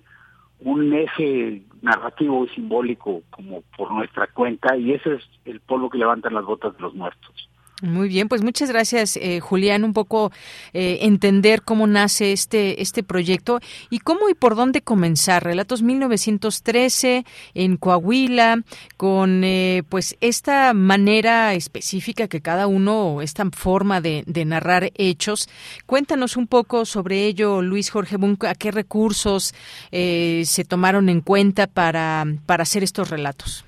un 0.61 0.93
eje 0.93 1.63
narrativo 1.81 2.45
y 2.45 2.49
simbólico 2.51 3.23
como 3.31 3.63
por 3.75 3.91
nuestra 3.91 4.27
cuenta 4.27 4.77
y 4.77 4.93
ese 4.93 5.15
es 5.15 5.23
el 5.47 5.61
polvo 5.61 5.89
que 5.89 5.97
levantan 5.97 6.35
las 6.35 6.45
botas 6.45 6.77
de 6.77 6.83
los 6.83 6.95
muertos. 6.95 7.49
Muy 7.85 8.09
bien, 8.09 8.29
pues 8.29 8.43
muchas 8.43 8.71
gracias, 8.71 9.19
eh, 9.19 9.41
Julián. 9.41 9.85
Un 9.85 9.93
poco 9.93 10.33
eh, 10.73 11.01
entender 11.03 11.61
cómo 11.63 11.87
nace 11.87 12.33
este, 12.33 12.81
este 12.81 13.03
proyecto 13.03 13.61
y 13.91 13.99
cómo 13.99 14.31
y 14.31 14.35
por 14.35 14.57
dónde 14.57 14.81
comenzar. 14.81 15.45
Relatos 15.45 15.83
1913 15.83 17.27
en 17.53 17.77
Coahuila, 17.77 18.63
con 18.97 19.45
eh, 19.45 19.83
pues 19.91 20.17
esta 20.23 20.73
manera 20.73 21.53
específica 21.53 22.27
que 22.27 22.41
cada 22.41 22.67
uno, 22.69 23.21
esta 23.21 23.45
forma 23.51 24.01
de, 24.01 24.25
de, 24.27 24.47
narrar 24.47 24.91
hechos. 24.95 25.51
Cuéntanos 25.85 26.39
un 26.39 26.47
poco 26.47 26.87
sobre 26.87 27.27
ello, 27.27 27.61
Luis 27.61 27.91
Jorge 27.91 28.17
Bunco, 28.17 28.47
a 28.47 28.55
qué 28.55 28.71
recursos 28.71 29.55
se 29.91 30.65
tomaron 30.67 31.09
en 31.11 31.21
cuenta 31.21 31.67
para, 31.67 32.25
para 32.47 32.63
hacer 32.63 32.83
estos 32.83 33.11
relatos. 33.11 33.65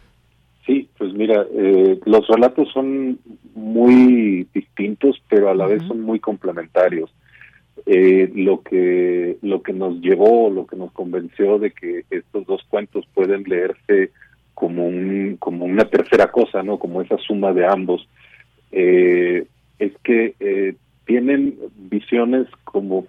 Mira, 1.16 1.46
eh, 1.50 1.98
los 2.04 2.28
relatos 2.28 2.70
son 2.72 3.18
muy 3.54 4.46
distintos, 4.52 5.22
pero 5.28 5.48
a 5.48 5.54
la 5.54 5.66
vez 5.66 5.82
son 5.86 6.02
muy 6.02 6.20
complementarios. 6.20 7.10
Eh, 7.84 8.32
lo 8.34 8.62
que 8.62 9.36
lo 9.42 9.62
que 9.62 9.72
nos 9.72 10.00
llevó, 10.00 10.50
lo 10.50 10.66
que 10.66 10.76
nos 10.76 10.92
convenció 10.92 11.58
de 11.58 11.70
que 11.70 12.04
estos 12.10 12.44
dos 12.46 12.62
cuentos 12.68 13.06
pueden 13.14 13.44
leerse 13.44 14.10
como 14.54 14.86
un 14.86 15.36
como 15.38 15.66
una 15.66 15.84
tercera 15.84 16.30
cosa, 16.32 16.62
no, 16.62 16.78
como 16.78 17.00
esa 17.00 17.16
suma 17.18 17.52
de 17.52 17.66
ambos, 17.66 18.08
eh, 18.72 19.46
es 19.78 19.92
que 20.02 20.34
eh, 20.40 20.74
tienen 21.04 21.56
visiones 21.76 22.48
como 22.64 23.06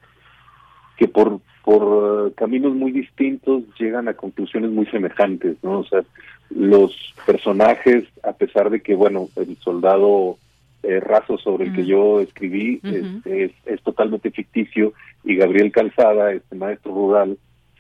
que 0.98 1.08
por 1.08 1.40
por 1.64 2.34
caminos 2.36 2.76
muy 2.76 2.92
distintos 2.92 3.64
llegan 3.80 4.08
a 4.08 4.14
conclusiones 4.14 4.72
muy 4.72 4.86
semejantes, 4.86 5.58
¿no? 5.64 5.80
O 5.80 5.86
sea, 5.86 6.04
los 6.50 7.14
personajes, 7.26 8.06
a 8.24 8.34
pesar 8.34 8.70
de 8.70 8.82
que, 8.82 8.96
bueno, 8.96 9.30
el 9.36 9.58
soldado 9.58 10.38
eh, 10.84 11.00
raso 11.00 11.38
sobre 11.38 11.66
el 11.66 11.74
que 11.74 11.86
yo 11.86 12.22
escribí 12.22 12.80
es, 13.26 13.52
es, 13.66 13.82
totalmente 13.82 14.32
ficticio 14.32 14.94
y 15.24 15.36
Gabriel 15.36 15.72
Calzada, 15.72 16.32
este 16.32 16.56
maestro 16.56 16.94
rural, 16.94 17.38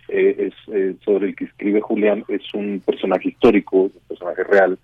eh, 0.09 0.49
es 0.49 0.75
eh, 0.75 0.95
sobre 1.05 1.27
el 1.27 1.35
que 1.35 1.45
escribe 1.45 1.79
Julián, 1.79 2.25
es 2.27 2.41
un 2.53 2.81
personaje 2.85 3.29
histórico, 3.29 3.83
un 3.83 3.91
personaje 4.07 4.43
real. 4.43 4.77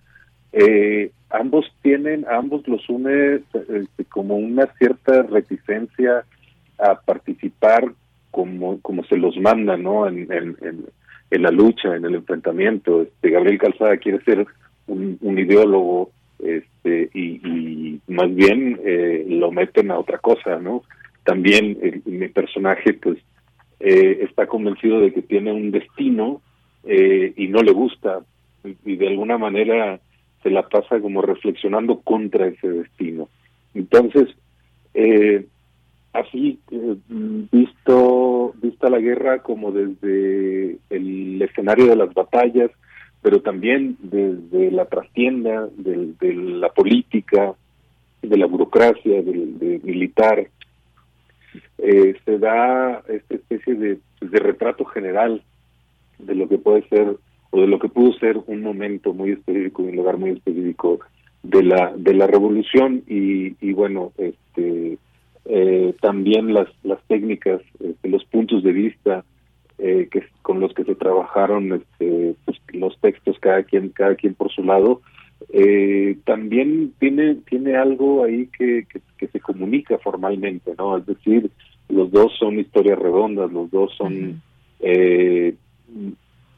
ambos 1.30 1.66
tienen, 1.82 2.24
ambos 2.30 2.66
los 2.68 2.88
une 2.88 3.40
este, 3.52 4.04
como 4.08 4.36
una 4.36 4.66
cierta 4.78 5.22
reticencia 5.22 6.24
a 6.78 6.94
participar 7.00 7.92
como, 8.30 8.80
como 8.80 9.04
se 9.04 9.16
los 9.16 9.36
manda, 9.38 9.76
¿no? 9.76 10.06
En, 10.06 10.32
en, 10.32 10.56
en, 10.62 10.86
la 11.30 11.50
lucha, 11.50 11.96
en 11.96 12.04
el 12.04 12.14
enfrentamiento. 12.14 13.02
Este, 13.02 13.30
Gabriel 13.30 13.58
Calzada 13.58 13.96
quiere 13.96 14.22
ser 14.24 14.46
un, 14.86 15.18
ideólogo 15.22 16.10
este, 16.38 17.10
y, 17.14 18.00
más 18.08 18.34
bien 18.34 18.78
eh, 18.84 19.24
lo 19.28 19.50
meten 19.50 19.90
a 19.90 19.98
otra 19.98 20.18
cosa, 20.18 20.58
¿no? 20.58 20.82
También 21.24 22.02
mi 22.04 22.28
personaje, 22.28 22.92
pues, 22.94 23.18
eh, 23.80 24.24
está 24.28 24.46
convencido 24.46 25.00
de 25.00 25.12
que 25.12 25.22
tiene 25.22 25.52
un 25.52 25.70
destino 25.70 26.42
eh, 26.84 27.32
y 27.36 27.48
no 27.48 27.62
le 27.62 27.72
gusta 27.72 28.20
y 28.84 28.96
de 28.96 29.08
alguna 29.08 29.38
manera 29.38 30.00
se 30.42 30.50
la 30.50 30.68
pasa 30.68 31.00
como 31.00 31.22
reflexionando 31.22 32.00
contra 32.00 32.46
ese 32.46 32.68
destino. 32.68 33.28
Entonces, 33.74 34.28
eh, 34.94 35.46
así 36.14 36.58
eh, 36.70 36.96
visto 37.52 38.54
vista 38.62 38.88
la 38.88 38.98
guerra 38.98 39.42
como 39.42 39.70
desde 39.72 40.78
el 40.90 41.42
escenario 41.42 41.86
de 41.86 41.96
las 41.96 42.14
batallas 42.14 42.70
pero 43.24 43.40
también 43.40 43.96
desde 44.02 44.70
la 44.70 44.84
trastienda 44.84 45.66
de, 45.78 46.34
la 46.34 46.68
política 46.68 47.54
de 48.20 48.36
la 48.36 48.44
burocracia 48.44 49.22
del, 49.22 49.80
militar. 49.82 50.46
Eh, 51.78 52.14
se 52.22 52.38
da 52.38 53.02
esta 53.08 53.34
especie 53.34 53.76
de, 53.76 53.98
de 54.20 54.38
retrato 54.40 54.84
general 54.84 55.42
de 56.18 56.34
lo 56.34 56.46
que 56.50 56.58
puede 56.58 56.86
ser 56.88 57.16
o 57.48 57.60
de 57.62 57.66
lo 57.66 57.78
que 57.78 57.88
pudo 57.88 58.12
ser 58.18 58.38
un 58.46 58.60
momento 58.60 59.14
muy 59.14 59.30
específico 59.30 59.82
un 59.82 59.96
lugar 59.96 60.18
muy 60.18 60.30
específico 60.30 61.00
de 61.42 61.62
la 61.62 61.94
de 61.96 62.12
la 62.12 62.26
revolución 62.26 63.04
y, 63.06 63.56
y 63.66 63.72
bueno 63.72 64.12
este 64.18 64.98
eh, 65.46 65.94
también 66.00 66.54
las, 66.54 66.68
las 66.82 67.02
técnicas, 67.06 67.60
este, 67.80 68.08
los 68.08 68.24
puntos 68.24 68.62
de 68.62 68.72
vista 68.72 69.24
eh, 69.78 70.08
que 70.10 70.22
con 70.42 70.60
los 70.60 70.72
que 70.72 70.84
se 70.84 70.94
trabajaron 70.94 71.72
este, 71.72 72.34
pues, 72.44 72.58
los 72.72 72.98
textos 73.00 73.38
cada 73.40 73.62
quien 73.64 73.88
cada 73.90 74.14
quien 74.14 74.34
por 74.34 74.50
su 74.52 74.62
lado 74.62 75.00
eh, 75.52 76.16
también 76.24 76.92
tiene 76.98 77.36
tiene 77.48 77.76
algo 77.76 78.24
ahí 78.24 78.48
que, 78.56 78.86
que, 79.18 79.26
se 79.26 79.40
comunica 79.40 79.98
formalmente 79.98 80.74
no 80.78 80.98
es 80.98 81.06
decir 81.06 81.50
los 81.88 82.10
dos 82.12 82.32
son 82.38 82.60
historias 82.60 82.98
redondas 82.98 83.50
los 83.50 83.68
dos 83.70 83.92
son 83.96 84.40
eh, 84.78 85.54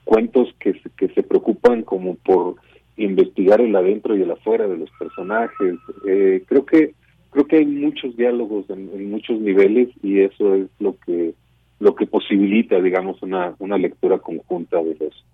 cuentos 0.05 0.55
que 0.61 0.79
que 0.99 1.09
se 1.09 1.23
preocupan 1.23 1.83
como 1.83 2.17
por 2.17 2.57
investigar 2.97 3.61
el 3.61 3.75
adentro 3.77 4.17
y 4.17 4.23
el 4.23 4.31
afuera 4.31 4.67
de 4.67 4.77
los 4.79 4.91
personajes. 4.99 5.75
Eh, 6.07 6.43
creo 6.47 6.65
que 6.65 6.95
creo 7.37 7.47
que 7.49 7.57
hay 7.57 7.67
muchos 7.67 8.17
diálogos 8.17 8.65
en, 8.71 9.11
muchos 9.11 9.39
niveles 9.41 9.91
y 10.03 10.21
eso 10.21 10.55
es 10.55 10.69
lo 10.79 10.97
que 11.05 11.35
lo 11.79 11.95
que 11.95 12.07
posibilita 12.07 12.81
digamos 12.81 13.23
una 13.23 13.55
una 13.59 13.77
lectura 13.77 14.19
conjunta 14.19 14.83
de 14.83 14.97
los 14.99 15.25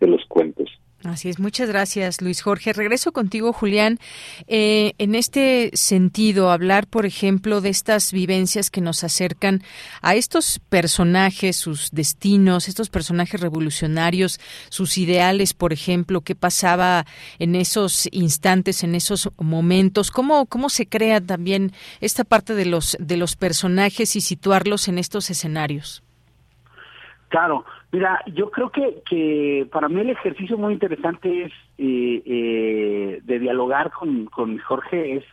de 0.00 0.06
los 0.08 0.24
cuentos 0.26 0.68
Así 1.04 1.28
es, 1.28 1.40
muchas 1.40 1.68
gracias 1.68 2.20
Luis 2.20 2.42
Jorge. 2.42 2.72
Regreso 2.72 3.10
contigo, 3.10 3.52
Julián. 3.52 3.98
Eh, 4.46 4.92
en 4.98 5.16
este 5.16 5.70
sentido, 5.74 6.50
hablar, 6.50 6.86
por 6.86 7.06
ejemplo, 7.06 7.60
de 7.60 7.70
estas 7.70 8.12
vivencias 8.12 8.70
que 8.70 8.80
nos 8.80 9.02
acercan 9.02 9.62
a 10.00 10.14
estos 10.14 10.60
personajes, 10.68 11.56
sus 11.56 11.90
destinos, 11.90 12.68
estos 12.68 12.88
personajes 12.88 13.40
revolucionarios, 13.40 14.38
sus 14.68 14.96
ideales, 14.96 15.54
por 15.54 15.72
ejemplo, 15.72 16.20
qué 16.20 16.36
pasaba 16.36 17.04
en 17.40 17.56
esos 17.56 18.08
instantes, 18.12 18.84
en 18.84 18.94
esos 18.94 19.28
momentos, 19.38 20.12
cómo, 20.12 20.46
cómo 20.46 20.68
se 20.68 20.86
crea 20.86 21.20
también 21.20 21.72
esta 22.00 22.22
parte 22.22 22.54
de 22.54 22.66
los, 22.66 22.96
de 23.00 23.16
los 23.16 23.34
personajes 23.34 24.14
y 24.14 24.20
situarlos 24.20 24.86
en 24.86 24.98
estos 24.98 25.30
escenarios. 25.30 26.04
Claro, 27.28 27.64
mira, 27.92 28.20
yo 28.34 28.50
creo 28.50 28.70
que, 28.70 29.02
que 29.08 29.68
para 29.70 29.88
mí 29.88 30.00
el 30.00 30.10
ejercicio 30.10 30.58
muy 30.58 30.72
interesante 30.72 31.44
es 31.44 31.52
eh, 31.78 32.22
eh, 32.24 33.20
de 33.22 33.38
dialogar 33.38 33.92
con, 33.92 34.26
con 34.26 34.58
Jorge, 34.58 35.16
es 35.16 35.24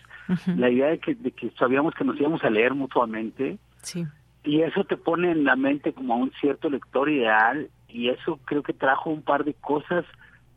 la 0.45 0.69
idea 0.69 0.89
de 0.89 0.99
que, 0.99 1.15
de 1.15 1.31
que 1.31 1.49
sabíamos 1.57 1.95
que 1.95 2.03
nos 2.03 2.19
íbamos 2.19 2.43
a 2.43 2.51
leer 2.51 2.75
mutuamente. 2.75 3.57
Sí. 3.81 4.05
Y 4.43 4.61
eso 4.61 4.83
te 4.83 4.95
pone 4.95 5.31
en 5.31 5.43
la 5.43 5.55
mente 5.55 5.93
como 5.93 6.13
a 6.13 6.17
un 6.17 6.31
cierto 6.39 6.69
lector 6.69 7.09
ideal 7.09 7.69
y 7.87 8.09
eso 8.09 8.39
creo 8.45 8.61
que 8.61 8.73
trajo 8.73 9.09
un 9.09 9.23
par 9.23 9.43
de 9.43 9.55
cosas 9.55 10.05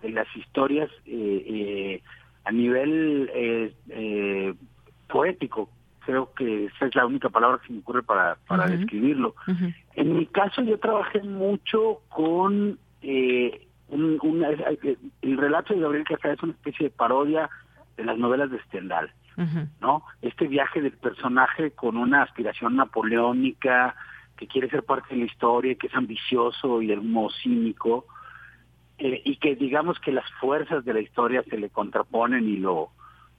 de 0.03 0.11
las 0.11 0.27
historias 0.37 0.91
eh, 1.07 1.45
eh 1.47 2.03
a 2.45 2.51
nivel 2.51 3.31
eh, 3.33 4.55
poético 5.09 5.71
creo 6.05 6.33
que 6.35 6.67
esa 6.67 6.87
es 6.87 6.95
la 6.95 7.07
única 7.07 7.29
palabra 7.29 7.59
que 7.59 7.69
se 7.69 7.73
me 7.73 7.81
ocurre 7.81 8.03
para, 8.03 8.37
para 8.47 8.67
describirlo. 8.67 9.35
En 9.95 10.17
mi 10.17 10.27
caso 10.27 10.63
yo 10.63 10.79
trabajé 10.79 11.23
mucho 11.23 12.01
con 12.09 12.79
eh, 13.03 13.67
un, 13.89 14.45
el 15.23 15.39
relato 15.39 15.75
de 15.75 15.81
Gabriel 15.81 16.05
Casada 16.05 16.35
es 16.35 16.43
una 16.43 16.53
especie 16.53 16.89
de 16.89 16.91
parodia 16.91 17.51
de 17.97 18.05
las 18.05 18.17
novelas 18.17 18.51
de 18.51 18.59
Stendhal, 18.63 19.13
¿no? 19.81 20.03
Este 20.23 20.49
viaje 20.49 20.81
del 20.81 20.93
personaje 20.93 21.73
con 21.73 21.97
una 21.97 22.23
aspiración 22.23 22.77
napoleónica, 22.77 23.95
que 24.37 24.47
quiere 24.47 24.71
ser 24.71 24.83
parte 24.83 25.15
de 25.15 25.21
la 25.21 25.27
historia, 25.27 25.75
que 25.75 25.89
es 25.89 25.95
ambicioso 25.95 26.81
y 26.81 26.87
de 26.87 26.95
algún 26.95 27.13
modo 27.13 27.31
cínico, 27.43 28.07
eh, 28.99 29.21
y 29.25 29.37
que 29.37 29.57
digamos 29.57 29.99
que 30.01 30.13
las 30.13 30.31
fuerzas 30.41 30.85
de 30.85 30.95
la 30.95 31.01
historia 31.01 31.43
se 31.49 31.59
le 31.59 31.69
contraponen 31.71 32.49
y 32.49 32.57
lo 32.57 32.91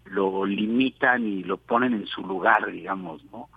lo 0.06 0.46
limitan 0.46 1.26
y 1.26 1.44
lo 1.44 1.58
ponen 1.58 1.94
en 1.94 2.08
su 2.08 2.26
lugar, 2.26 2.72
digamos, 2.72 3.24
¿no? 3.32 3.50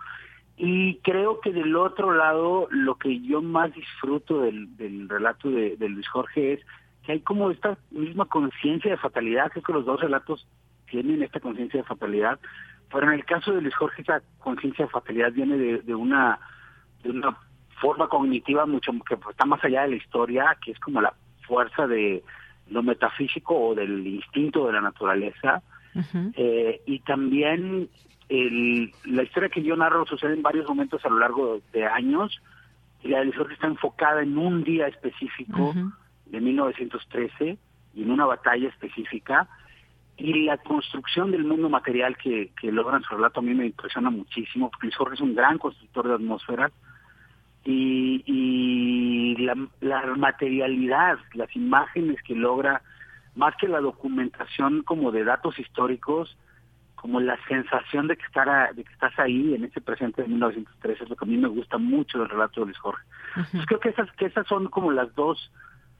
Y 0.57 0.95
creo 1.03 1.39
que 1.39 1.51
del 1.51 1.75
otro 1.75 2.13
lado, 2.13 2.67
lo 2.71 2.95
que 2.95 3.19
yo 3.21 3.43
más 3.43 3.73
disfruto 3.73 4.41
del, 4.41 4.75
del 4.75 5.07
relato 5.07 5.51
de, 5.51 5.77
Luis 5.87 6.07
Jorge 6.09 6.53
es 6.53 6.65
que 7.03 7.11
hay 7.11 7.19
como 7.19 7.51
esta 7.51 7.77
misma 7.91 8.25
conciencia 8.25 8.89
de 8.89 8.97
fatalidad, 8.97 9.51
creo 9.51 9.63
que 9.63 9.73
los 9.73 9.85
dos 9.85 10.01
relatos 10.01 10.47
tienen 10.89 11.21
esta 11.21 11.39
conciencia 11.39 11.81
de 11.81 11.87
fatalidad, 11.87 12.39
pero 12.91 13.07
en 13.07 13.13
el 13.13 13.25
caso 13.25 13.53
de 13.53 13.61
Luis 13.61 13.75
Jorge 13.75 14.01
esa 14.01 14.21
conciencia 14.39 14.85
de 14.85 14.91
fatalidad 14.91 15.31
viene 15.31 15.57
de, 15.57 15.79
de, 15.79 15.93
una 15.93 16.39
de 17.03 17.11
una 17.11 17.37
forma 17.79 18.07
cognitiva 18.07 18.65
mucho 18.65 18.91
que 19.07 19.15
está 19.29 19.45
más 19.45 19.63
allá 19.63 19.83
de 19.83 19.89
la 19.89 19.95
historia, 19.95 20.57
que 20.63 20.71
es 20.71 20.79
como 20.79 21.01
la 21.01 21.13
fuerza 21.47 21.85
de 21.85 22.23
lo 22.69 22.81
metafísico 22.81 23.55
o 23.55 23.75
del 23.75 24.05
instinto 24.07 24.65
de 24.65 24.73
la 24.73 24.81
naturaleza, 24.81 25.61
eh, 26.35 26.81
y 26.85 26.99
también 26.99 27.89
el, 28.29 28.91
la 29.05 29.23
historia 29.23 29.49
que 29.49 29.63
yo 29.63 29.75
narro 29.75 30.05
sucede 30.05 30.33
en 30.33 30.41
varios 30.41 30.67
momentos 30.67 31.03
a 31.05 31.09
lo 31.09 31.19
largo 31.19 31.59
de 31.73 31.85
años, 31.85 32.41
y 33.03 33.09
la 33.09 33.19
de 33.19 33.25
Luis 33.25 33.37
Jorge 33.37 33.53
está 33.53 33.67
enfocada 33.67 34.21
en 34.21 34.37
un 34.37 34.63
día 34.63 34.87
específico 34.87 35.73
de 36.25 36.41
1913 36.41 37.57
y 37.93 38.03
en 38.03 38.11
una 38.11 38.25
batalla 38.25 38.69
específica, 38.69 39.47
y 40.17 40.45
la 40.45 40.57
construcción 40.57 41.31
del 41.31 41.43
mundo 41.43 41.69
material 41.69 42.17
que, 42.17 42.51
que 42.59 42.71
logran 42.71 43.03
su 43.03 43.15
relato 43.15 43.39
a 43.39 43.43
mí 43.43 43.53
me 43.53 43.67
impresiona 43.67 44.09
muchísimo, 44.09 44.69
porque 44.69 44.87
Luis 44.87 44.95
Jorge 44.97 45.15
es 45.15 45.21
un 45.21 45.35
gran 45.35 45.57
constructor 45.57 46.07
de 46.07 46.15
atmósferas, 46.15 46.71
y, 47.63 48.23
y 48.25 49.35
la, 49.37 49.55
la 49.81 50.15
materialidad, 50.15 51.17
las 51.33 51.53
imágenes 51.55 52.21
que 52.23 52.33
logra, 52.33 52.81
más 53.37 53.55
que 53.55 53.67
la 53.67 53.79
documentación 53.79 54.83
como 54.83 55.11
de 55.11 55.23
datos 55.23 55.57
históricos, 55.59 56.37
como 56.95 57.19
la 57.19 57.37
sensación 57.47 58.07
de 58.07 58.17
que, 58.17 58.25
estar 58.25 58.73
de 58.75 58.83
que 58.83 58.91
estás 58.91 59.17
ahí 59.19 59.53
en 59.53 59.65
ese 59.65 59.79
presente 59.79 60.23
de 60.23 60.27
1913 60.27 61.03
es 61.03 61.09
lo 61.09 61.15
que 61.15 61.25
a 61.25 61.27
mí 61.27 61.37
me 61.37 61.47
gusta 61.47 61.77
mucho 61.77 62.17
del 62.17 62.29
relato 62.29 62.61
de 62.61 62.65
Luis 62.67 62.79
Jorge. 62.79 63.03
creo 63.67 63.79
que 63.79 63.89
esas, 63.89 64.11
que 64.13 64.25
esas 64.25 64.47
son 64.47 64.67
como 64.67 64.91
las 64.91 65.13
dos 65.15 65.51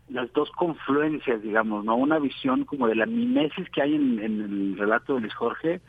las 0.09 0.31
dos 0.31 0.49
confluencias, 0.51 1.41
digamos, 1.41 1.83
¿no? 1.83 1.97
Una 1.97 2.17
visión 2.17 2.63
como 2.63 2.87
de 2.87 2.95
la 2.95 3.05
mimesis 3.05 3.69
que 3.71 3.81
hay 3.81 3.95
en, 3.95 4.19
el 4.19 4.77
relato 4.77 5.15
de 5.15 5.21
Luis 5.21 5.35
Jorge 5.35 5.81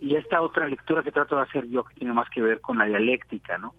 y 0.00 0.14
esta 0.14 0.40
otra 0.40 0.68
lectura 0.68 1.02
que 1.02 1.10
trato 1.10 1.36
de 1.36 1.42
hacer 1.42 1.68
yo 1.68 1.82
que 1.84 1.94
tiene 1.94 2.12
más 2.12 2.30
que 2.30 2.40
ver 2.40 2.60
con 2.60 2.78
la 2.78 2.84
dialéctica, 2.84 3.58
¿no? 3.58 3.74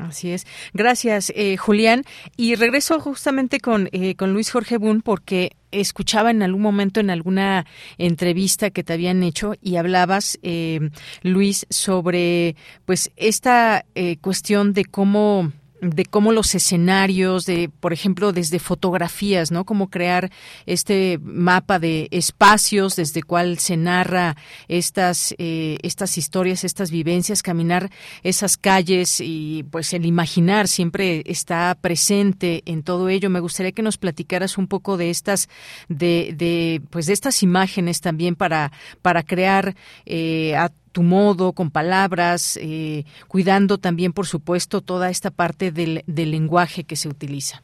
Así 0.00 0.30
es. 0.30 0.46
Gracias, 0.74 1.32
eh, 1.34 1.56
Julián. 1.56 2.04
Y 2.36 2.54
regreso 2.54 3.00
justamente 3.00 3.60
con, 3.60 3.88
eh, 3.92 4.14
con 4.14 4.32
Luis 4.32 4.50
Jorge 4.50 4.76
Boone 4.76 5.00
porque 5.02 5.52
escuchaba 5.70 6.30
en 6.30 6.42
algún 6.42 6.62
momento 6.62 7.00
en 7.00 7.10
alguna 7.10 7.66
entrevista 7.98 8.70
que 8.70 8.84
te 8.84 8.92
habían 8.92 9.22
hecho 9.22 9.54
y 9.62 9.76
hablabas, 9.76 10.38
eh, 10.42 10.90
Luis, 11.22 11.66
sobre 11.70 12.56
pues 12.84 13.10
esta 13.16 13.84
cuestión 14.20 14.72
de 14.72 14.84
cómo 14.84 15.52
de 15.80 16.04
cómo 16.04 16.32
los 16.32 16.54
escenarios, 16.54 17.44
de, 17.44 17.68
por 17.68 17.92
ejemplo, 17.92 18.32
desde 18.32 18.58
fotografías, 18.58 19.50
¿no? 19.50 19.64
Cómo 19.64 19.90
crear 19.90 20.30
este 20.64 21.18
mapa 21.22 21.78
de 21.78 22.08
espacios 22.10 22.96
desde 22.96 23.22
cuál 23.22 23.58
se 23.58 23.76
narra 23.76 24.36
estas, 24.68 25.34
eh, 25.38 25.78
estas 25.82 26.16
historias, 26.18 26.64
estas 26.64 26.90
vivencias, 26.90 27.42
caminar 27.42 27.90
esas 28.22 28.56
calles 28.56 29.20
y 29.20 29.64
pues 29.70 29.92
el 29.92 30.06
imaginar 30.06 30.68
siempre 30.68 31.22
está 31.26 31.76
presente 31.80 32.62
en 32.66 32.82
todo 32.82 33.08
ello. 33.08 33.30
Me 33.30 33.40
gustaría 33.40 33.72
que 33.72 33.82
nos 33.82 33.98
platicaras 33.98 34.58
un 34.58 34.68
poco 34.68 34.96
de 34.96 35.10
estas, 35.10 35.48
de, 35.88 36.34
de 36.36 36.80
pues 36.90 37.06
de 37.06 37.12
estas 37.12 37.42
imágenes 37.42 38.00
también 38.00 38.34
para, 38.34 38.72
para 39.02 39.22
crear 39.22 39.74
eh, 40.06 40.56
tu 40.96 41.02
modo, 41.02 41.52
con 41.52 41.70
palabras, 41.70 42.58
eh, 42.62 43.04
cuidando 43.28 43.76
también, 43.76 44.14
por 44.14 44.24
supuesto, 44.24 44.80
toda 44.80 45.10
esta 45.10 45.30
parte 45.30 45.70
del, 45.70 46.02
del 46.06 46.30
lenguaje 46.30 46.84
que 46.84 46.96
se 46.96 47.06
utiliza. 47.06 47.62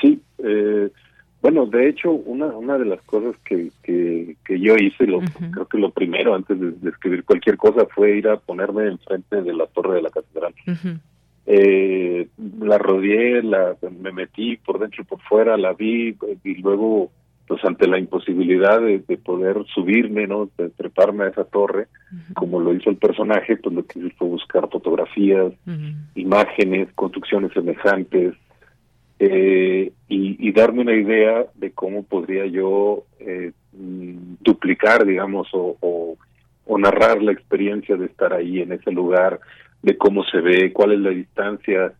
Sí, 0.00 0.22
eh, 0.38 0.88
bueno, 1.42 1.66
de 1.66 1.90
hecho, 1.90 2.12
una, 2.12 2.46
una 2.46 2.78
de 2.78 2.86
las 2.86 3.02
cosas 3.02 3.34
que, 3.44 3.68
que, 3.82 4.58
yo 4.58 4.74
hice, 4.76 5.06
lo, 5.06 5.20
creo 5.52 5.66
que 5.66 5.76
lo 5.76 5.90
primero 5.90 6.34
antes 6.34 6.58
de, 6.58 6.88
escribir 6.88 7.24
cualquier 7.24 7.58
cosa 7.58 7.86
fue 7.94 8.16
ir 8.16 8.26
a 8.26 8.38
ponerme 8.38 8.86
enfrente 8.86 9.42
de 9.42 9.52
la 9.52 9.66
torre 9.66 9.96
de 9.96 10.02
la 10.02 10.08
catedral. 10.08 10.54
eh, 11.44 12.26
la 12.60 12.78
rodeé, 12.78 13.42
la, 13.42 13.76
me 14.00 14.12
metí 14.12 14.56
por 14.56 14.78
dentro 14.78 15.02
y 15.02 15.04
por 15.04 15.20
fuera, 15.20 15.58
la 15.58 15.74
vi 15.74 16.16
y 16.42 16.54
luego 16.54 17.10
pues 17.46 17.64
ante 17.64 17.86
la 17.86 17.98
imposibilidad 17.98 18.80
de, 18.80 18.98
poder 19.18 19.64
subirme, 19.74 20.26
¿no? 20.26 20.48
De 20.58 20.70
treparme 20.70 21.24
a 21.24 21.28
esa 21.28 21.44
torre, 21.44 21.86
como 22.34 22.60
lo 22.60 22.74
hizo 22.74 22.90
el 22.90 22.96
personaje, 22.96 23.56
pues 23.56 23.74
lo 23.74 23.86
que 23.86 24.00
hice 24.00 24.14
fue 24.16 24.28
buscar 24.28 24.68
fotografías, 24.70 25.52
imágenes, 26.14 26.88
construcciones 26.94 27.52
semejantes, 27.52 28.34
eh, 29.18 29.92
y, 30.08 30.52
darme 30.52 30.82
una 30.82 30.94
idea 30.94 31.46
de 31.54 31.70
cómo 31.72 32.02
podría 32.02 32.46
yo 32.46 33.04
eh, 33.18 33.52
mm, 33.72 34.36
duplicar, 34.40 35.04
digamos, 35.04 35.48
o, 35.52 35.76
o, 36.66 36.78
narrar 36.78 37.22
la 37.22 37.32
experiencia 37.32 37.96
de 37.96 38.06
estar 38.06 38.32
ahí 38.32 38.60
en 38.60 38.72
ese 38.72 38.90
lugar, 38.90 39.40
de 39.82 39.96
cómo 39.96 40.24
se 40.24 40.40
ve, 40.40 40.72
cuál 40.72 40.92
es 40.92 41.00
la 41.00 41.10
distancia, 41.10 41.92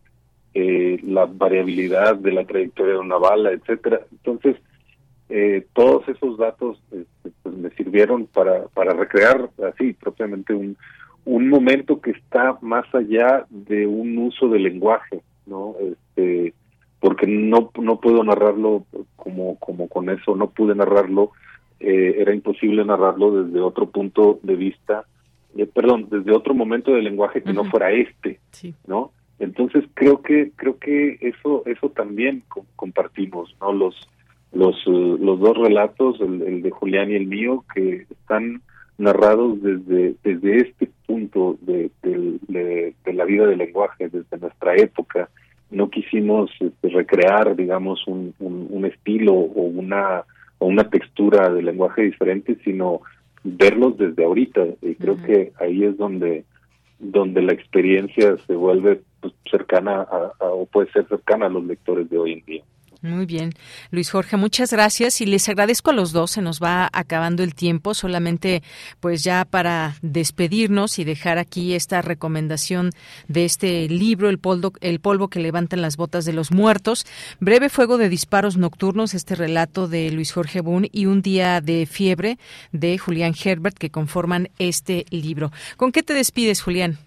eh, 0.53 0.99
la 1.03 1.25
variabilidad 1.25 2.15
de 2.15 2.31
la 2.31 2.45
trayectoria 2.45 2.93
de 2.93 2.99
una 2.99 3.17
bala, 3.17 3.51
etcétera. 3.51 4.01
Entonces, 4.11 4.55
eh, 5.29 5.65
todos 5.73 6.07
esos 6.07 6.37
datos 6.37 6.81
este, 6.91 7.31
pues, 7.43 7.55
me 7.55 7.69
sirvieron 7.71 8.27
para, 8.27 8.67
para 8.69 8.93
recrear 8.93 9.49
así 9.73 9.93
propiamente 9.93 10.53
un, 10.53 10.77
un 11.25 11.49
momento 11.49 11.99
que 11.99 12.11
está 12.11 12.57
más 12.61 12.85
allá 12.95 13.45
de 13.49 13.85
un 13.85 14.17
uso 14.17 14.47
del 14.47 14.63
lenguaje, 14.63 15.21
¿no? 15.45 15.75
Este, 15.81 16.53
porque 16.99 17.27
no, 17.27 17.71
no 17.79 17.99
puedo 17.99 18.23
narrarlo 18.23 18.85
como, 19.17 19.57
como 19.59 19.89
con 19.89 20.09
eso, 20.09 20.35
no 20.35 20.49
pude 20.49 20.73
narrarlo, 20.73 21.31
eh, 21.79 22.15
era 22.17 22.33
imposible 22.33 22.85
narrarlo 22.85 23.43
desde 23.43 23.59
otro 23.59 23.89
punto 23.89 24.39
de 24.41 24.55
vista, 24.55 25.05
eh, 25.57 25.65
perdón, 25.65 26.07
desde 26.09 26.31
otro 26.31 26.53
momento 26.53 26.91
del 26.93 27.03
lenguaje 27.03 27.43
que 27.43 27.53
no 27.53 27.65
fuera 27.65 27.91
este, 27.91 28.39
¿no? 28.87 29.11
Entonces 29.39 29.83
creo 29.93 30.21
que 30.21 30.51
creo 30.55 30.79
que 30.79 31.17
eso 31.21 31.63
eso 31.65 31.89
también 31.89 32.43
compartimos, 32.75 33.55
¿no? 33.61 33.73
Los 33.73 33.95
los, 34.53 34.75
eh, 34.87 35.17
los 35.19 35.39
dos 35.39 35.57
relatos, 35.57 36.19
el, 36.21 36.61
de 36.61 36.71
Julián 36.71 37.11
y 37.11 37.15
el 37.15 37.27
mío, 37.27 37.63
que 37.73 38.05
están 38.09 38.61
narrados 38.97 39.61
desde, 39.61 40.15
desde 40.23 40.57
este 40.57 40.89
punto 41.05 41.57
de, 41.61 41.91
de, 42.01 43.13
la 43.13 43.25
vida 43.25 43.47
del 43.47 43.59
lenguaje, 43.59 44.09
desde 44.09 44.37
nuestra 44.37 44.75
época. 44.75 45.29
No 45.69 45.89
quisimos 45.89 46.51
este, 46.59 46.89
recrear, 46.89 47.55
digamos, 47.55 48.05
un, 48.07 48.33
un, 48.39 48.85
estilo 48.85 49.33
o 49.33 49.61
una, 49.63 50.23
o 50.59 50.67
una 50.67 50.89
textura 50.89 51.49
de 51.49 51.61
lenguaje 51.61 52.03
diferente, 52.03 52.57
sino 52.63 53.01
verlos 53.43 53.97
desde 53.97 54.23
ahorita. 54.23 54.65
Y 54.81 54.95
creo 54.95 55.17
que 55.17 55.51
ahí 55.59 55.83
es 55.83 55.97
donde, 55.97 56.45
donde 56.99 57.41
la 57.41 57.53
experiencia 57.53 58.37
se 58.45 58.55
vuelve 58.55 59.01
pues, 59.19 59.33
cercana 59.49 60.01
a, 60.01 60.31
o 60.39 60.65
puede 60.65 60.91
ser 60.91 61.07
cercana 61.07 61.47
a 61.47 61.49
los 61.49 61.65
lectores 61.65 62.09
de 62.09 62.17
hoy 62.17 62.33
en 62.33 62.45
día. 62.45 62.63
Muy 63.03 63.27
bien, 63.27 63.51
Luis 63.91 64.09
Jorge, 64.09 64.37
muchas 64.37 64.71
gracias 64.73 65.21
y 65.21 65.27
les 65.27 65.47
agradezco 65.49 65.91
a 65.91 65.93
los 65.93 66.13
dos. 66.13 66.31
Se 66.31 66.41
nos 66.41 66.61
va 66.61 66.89
acabando 66.91 67.43
el 67.43 67.53
tiempo, 67.53 67.93
solamente 67.93 68.63
pues 68.99 69.23
ya 69.23 69.45
para 69.45 69.93
despedirnos 70.01 70.97
y 70.97 71.03
dejar 71.03 71.37
aquí 71.37 71.75
esta 71.75 72.01
recomendación 72.01 72.89
de 73.27 73.45
este 73.45 73.87
libro, 73.87 74.29
El 74.29 74.39
polvo, 74.39 74.73
el 74.81 74.99
polvo 74.99 75.27
que 75.27 75.39
levantan 75.39 75.81
las 75.81 75.95
botas 75.95 76.25
de 76.25 76.33
los 76.33 76.51
muertos, 76.51 77.05
breve 77.39 77.69
fuego 77.69 77.99
de 77.99 78.09
disparos 78.09 78.57
nocturnos, 78.57 79.13
este 79.13 79.35
relato 79.35 79.87
de 79.87 80.11
Luis 80.11 80.33
Jorge 80.33 80.61
Boone 80.61 80.89
y 80.91 81.05
un 81.05 81.21
día 81.21 81.61
de 81.61 81.85
fiebre 81.85 82.39
de 82.71 82.97
Julián 82.97 83.33
Herbert 83.43 83.77
que 83.77 83.91
conforman 83.91 84.49
este 84.57 85.05
libro. 85.11 85.51
¿Con 85.77 85.91
qué 85.91 86.01
te 86.01 86.13
despides, 86.13 86.63
Julián? 86.63 86.97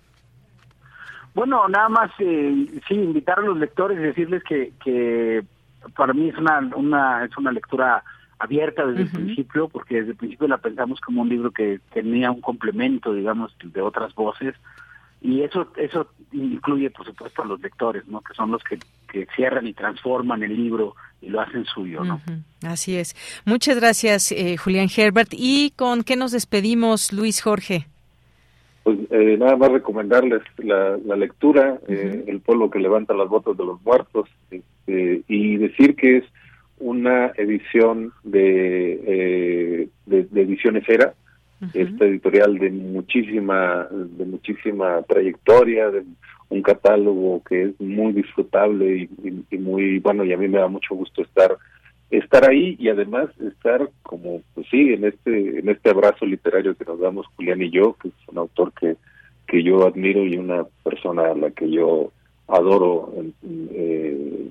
Bueno, 1.35 1.69
nada 1.69 1.89
más, 1.89 2.11
eh, 2.19 2.67
sí, 2.89 2.95
invitar 2.95 3.39
a 3.39 3.43
los 3.43 3.57
lectores 3.57 4.01
decirles 4.01 4.43
que, 4.45 4.73
que 4.83 5.43
para 5.97 6.13
mí 6.13 6.29
es 6.29 6.37
una, 6.37 6.59
una, 6.77 7.25
es 7.25 7.37
una 7.37 7.53
lectura 7.53 8.03
abierta 8.39 8.87
desde 8.87 9.03
el 9.03 9.11
principio, 9.11 9.69
porque 9.69 9.97
desde 9.97 10.13
el 10.13 10.17
principio 10.17 10.49
la 10.49 10.59
pensamos 10.59 11.01
como 11.01 11.23
un 11.23 11.29
libro 11.29 11.51
que 11.51 11.81
tenía 11.93 12.31
un 12.31 12.41
complemento, 12.41 13.13
digamos, 13.13 13.55
de 13.63 13.81
otras 13.83 14.15
voces, 14.15 14.55
y 15.21 15.43
eso 15.43 15.69
eso 15.77 16.09
incluye, 16.33 16.91
por 16.91 17.05
supuesto, 17.05 17.43
a 17.43 17.47
los 17.47 17.61
lectores, 17.61 18.07
¿no? 18.09 18.23
Que 18.23 18.33
son 18.33 18.51
los 18.51 18.65
que, 18.65 18.79
que 19.13 19.27
cierran 19.37 19.67
y 19.67 19.75
transforman 19.75 20.43
el 20.43 20.57
libro 20.57 20.95
y 21.21 21.29
lo 21.29 21.43
hacen 21.43 21.67
suyo, 21.67 22.03
¿no? 22.03 22.23
Así 22.63 22.97
es. 22.97 23.15
Muchas 23.45 23.77
gracias, 23.77 24.33
eh, 24.33 24.57
Julián 24.57 24.89
Herbert. 24.95 25.29
¿Y 25.33 25.73
con 25.77 26.03
qué 26.03 26.17
nos 26.17 26.33
despedimos, 26.33 27.13
Luis 27.13 27.43
Jorge? 27.43 27.87
Pues 28.91 28.99
eh, 29.11 29.37
nada 29.39 29.57
más 29.57 29.71
recomendarles 29.71 30.43
la, 30.57 30.99
la 31.05 31.15
lectura, 31.15 31.79
eh, 31.87 32.25
El 32.27 32.41
pueblo 32.41 32.71
que 32.71 32.81
levanta 32.81 33.15
las 33.15 33.29
botas 33.29 33.57
de 33.57 33.65
los 33.65 33.81
muertos, 33.83 34.29
este, 34.51 35.23
y 35.29 35.57
decir 35.59 35.95
que 35.95 36.17
es 36.17 36.25
una 36.81 37.27
edición 37.37 38.13
de, 38.25 39.01
eh, 39.07 39.89
de, 40.07 40.43
Ediciones 40.43 40.89
Era, 40.89 41.15
esta 41.73 42.05
editorial 42.05 42.59
de 42.59 42.71
muchísima, 42.71 43.87
de 43.93 44.25
muchísima 44.25 45.03
trayectoria, 45.03 45.91
de 45.91 46.03
un 46.49 46.63
catálogo 46.63 47.45
que 47.45 47.65
es 47.65 47.81
muy 47.81 48.13
disfrutable 48.13 49.09
y, 49.53 49.57
muy 49.59 50.01
bueno 50.01 50.25
y 50.25 50.33
a 50.33 50.37
mí 50.37 50.49
me 50.49 50.59
da 50.59 50.67
mucho 50.67 50.97
gusto 50.97 51.23
estar 51.23 51.57
estar 52.11 52.49
ahí 52.49 52.77
y 52.79 52.89
además 52.89 53.29
estar 53.41 53.89
como 54.03 54.43
pues 54.55 54.67
sí 54.71 54.93
en 54.95 55.05
este 55.05 55.61
en 55.61 55.69
este 55.69 55.91
abrazo 55.91 56.27
literario 56.27 56.75
que 56.75 56.85
nos 56.85 56.99
damos 56.99 57.27
Julián 57.37 57.63
y 57.63 57.71
yo 57.71 57.95
que 57.95 58.09
es 58.09 58.15
un 58.29 58.39
autor 58.39 58.73
que 58.73 58.97
que 59.47 59.63
yo 59.63 59.87
admiro 59.87 60.25
y 60.25 60.37
una 60.37 60.65
persona 60.85 61.31
a 61.31 61.35
la 61.35 61.51
que 61.51 61.71
yo 61.71 62.13
adoro 62.49 63.13
eh, 63.73 64.51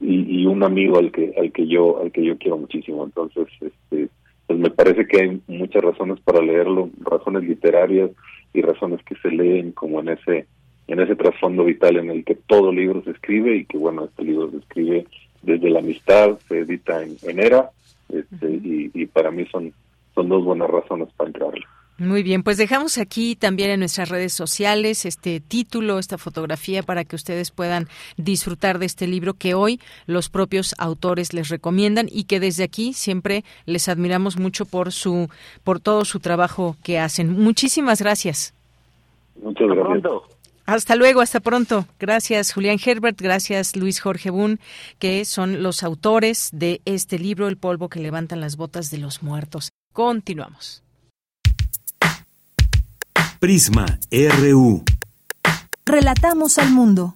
y, 0.00 0.42
y, 0.42 0.46
un 0.46 0.62
amigo 0.62 0.98
al 0.98 1.10
que 1.10 1.32
al 1.38 1.52
que 1.52 1.66
yo 1.66 2.00
al 2.00 2.12
que 2.12 2.24
yo 2.24 2.36
quiero 2.38 2.58
muchísimo. 2.58 3.04
Entonces 3.04 3.46
este 3.60 4.08
pues 4.46 4.58
me 4.58 4.70
parece 4.70 5.06
que 5.06 5.20
hay 5.20 5.40
muchas 5.48 5.82
razones 5.82 6.20
para 6.20 6.40
leerlo 6.40 6.90
razones 7.00 7.44
literarias 7.44 8.10
y 8.52 8.62
razones 8.62 9.02
que 9.04 9.16
se 9.16 9.30
leen 9.30 9.72
como 9.72 10.00
en 10.00 10.10
ese 10.10 10.46
en 10.88 11.00
ese 11.00 11.16
trasfondo 11.16 11.64
vital 11.64 11.96
en 11.96 12.10
el 12.10 12.24
que 12.24 12.36
todo 12.36 12.72
libro 12.72 13.02
se 13.02 13.10
escribe 13.10 13.56
y 13.56 13.64
que 13.64 13.78
bueno 13.78 14.04
este 14.04 14.24
libro 14.24 14.50
se 14.50 14.58
escribe 14.58 15.06
desde 15.42 15.70
la 15.70 15.80
amistad 15.80 16.38
se 16.48 16.60
edita 16.60 17.02
en, 17.02 17.16
en 17.22 17.40
era 17.40 17.70
este, 18.08 18.50
y, 18.50 18.90
y, 18.94 19.06
para 19.06 19.30
mí 19.30 19.46
son 19.46 19.72
son 20.14 20.28
dos 20.28 20.44
buenas 20.44 20.70
razones 20.70 21.08
para 21.16 21.28
entrarlo 21.28 21.66
muy 21.98 22.22
bien, 22.22 22.42
pues 22.42 22.58
dejamos 22.58 22.98
aquí 22.98 23.36
también 23.36 23.70
en 23.70 23.80
nuestras 23.80 24.10
redes 24.10 24.34
sociales 24.34 25.06
este 25.06 25.40
título, 25.40 25.98
esta 25.98 26.18
fotografía 26.18 26.82
para 26.82 27.04
que 27.04 27.16
ustedes 27.16 27.50
puedan 27.50 27.86
disfrutar 28.18 28.78
de 28.78 28.84
este 28.84 29.06
libro 29.06 29.32
que 29.32 29.54
hoy 29.54 29.80
los 30.06 30.28
propios 30.28 30.74
autores 30.76 31.32
les 31.32 31.48
recomiendan 31.48 32.06
y 32.10 32.24
que 32.24 32.38
desde 32.38 32.64
aquí 32.64 32.92
siempre 32.92 33.44
les 33.64 33.88
admiramos 33.88 34.38
mucho 34.38 34.66
por 34.66 34.92
su 34.92 35.30
por 35.64 35.80
todo 35.80 36.04
su 36.04 36.20
trabajo 36.20 36.76
que 36.84 36.98
hacen. 36.98 37.32
Muchísimas 37.32 38.02
gracias. 38.02 38.52
Muchas 39.42 39.68
gracias. 39.68 40.35
Hasta 40.66 40.96
luego, 40.96 41.20
hasta 41.20 41.40
pronto. 41.40 41.86
Gracias 41.98 42.52
Julián 42.52 42.78
Herbert, 42.84 43.20
gracias 43.20 43.76
Luis 43.76 44.00
Jorge 44.00 44.30
Bun, 44.30 44.58
que 44.98 45.24
son 45.24 45.62
los 45.62 45.82
autores 45.82 46.50
de 46.52 46.82
este 46.84 47.18
libro, 47.18 47.46
El 47.46 47.56
polvo 47.56 47.88
que 47.88 48.00
levantan 48.00 48.40
las 48.40 48.56
botas 48.56 48.90
de 48.90 48.98
los 48.98 49.22
muertos. 49.22 49.70
Continuamos. 49.92 50.82
Prisma 53.38 53.86
RU. 54.10 54.82
Relatamos 55.84 56.58
al 56.58 56.70
mundo. 56.70 57.12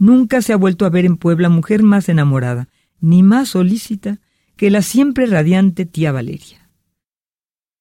Nunca 0.00 0.40
se 0.40 0.54
ha 0.54 0.56
vuelto 0.56 0.86
a 0.86 0.88
ver 0.88 1.04
en 1.04 1.18
Puebla 1.18 1.50
mujer 1.50 1.82
más 1.82 2.08
enamorada, 2.08 2.68
ni 3.00 3.22
más 3.22 3.50
solícita 3.50 4.18
que 4.56 4.70
la 4.70 4.80
siempre 4.80 5.26
radiante 5.26 5.84
tía 5.84 6.10
Valeria. 6.10 6.70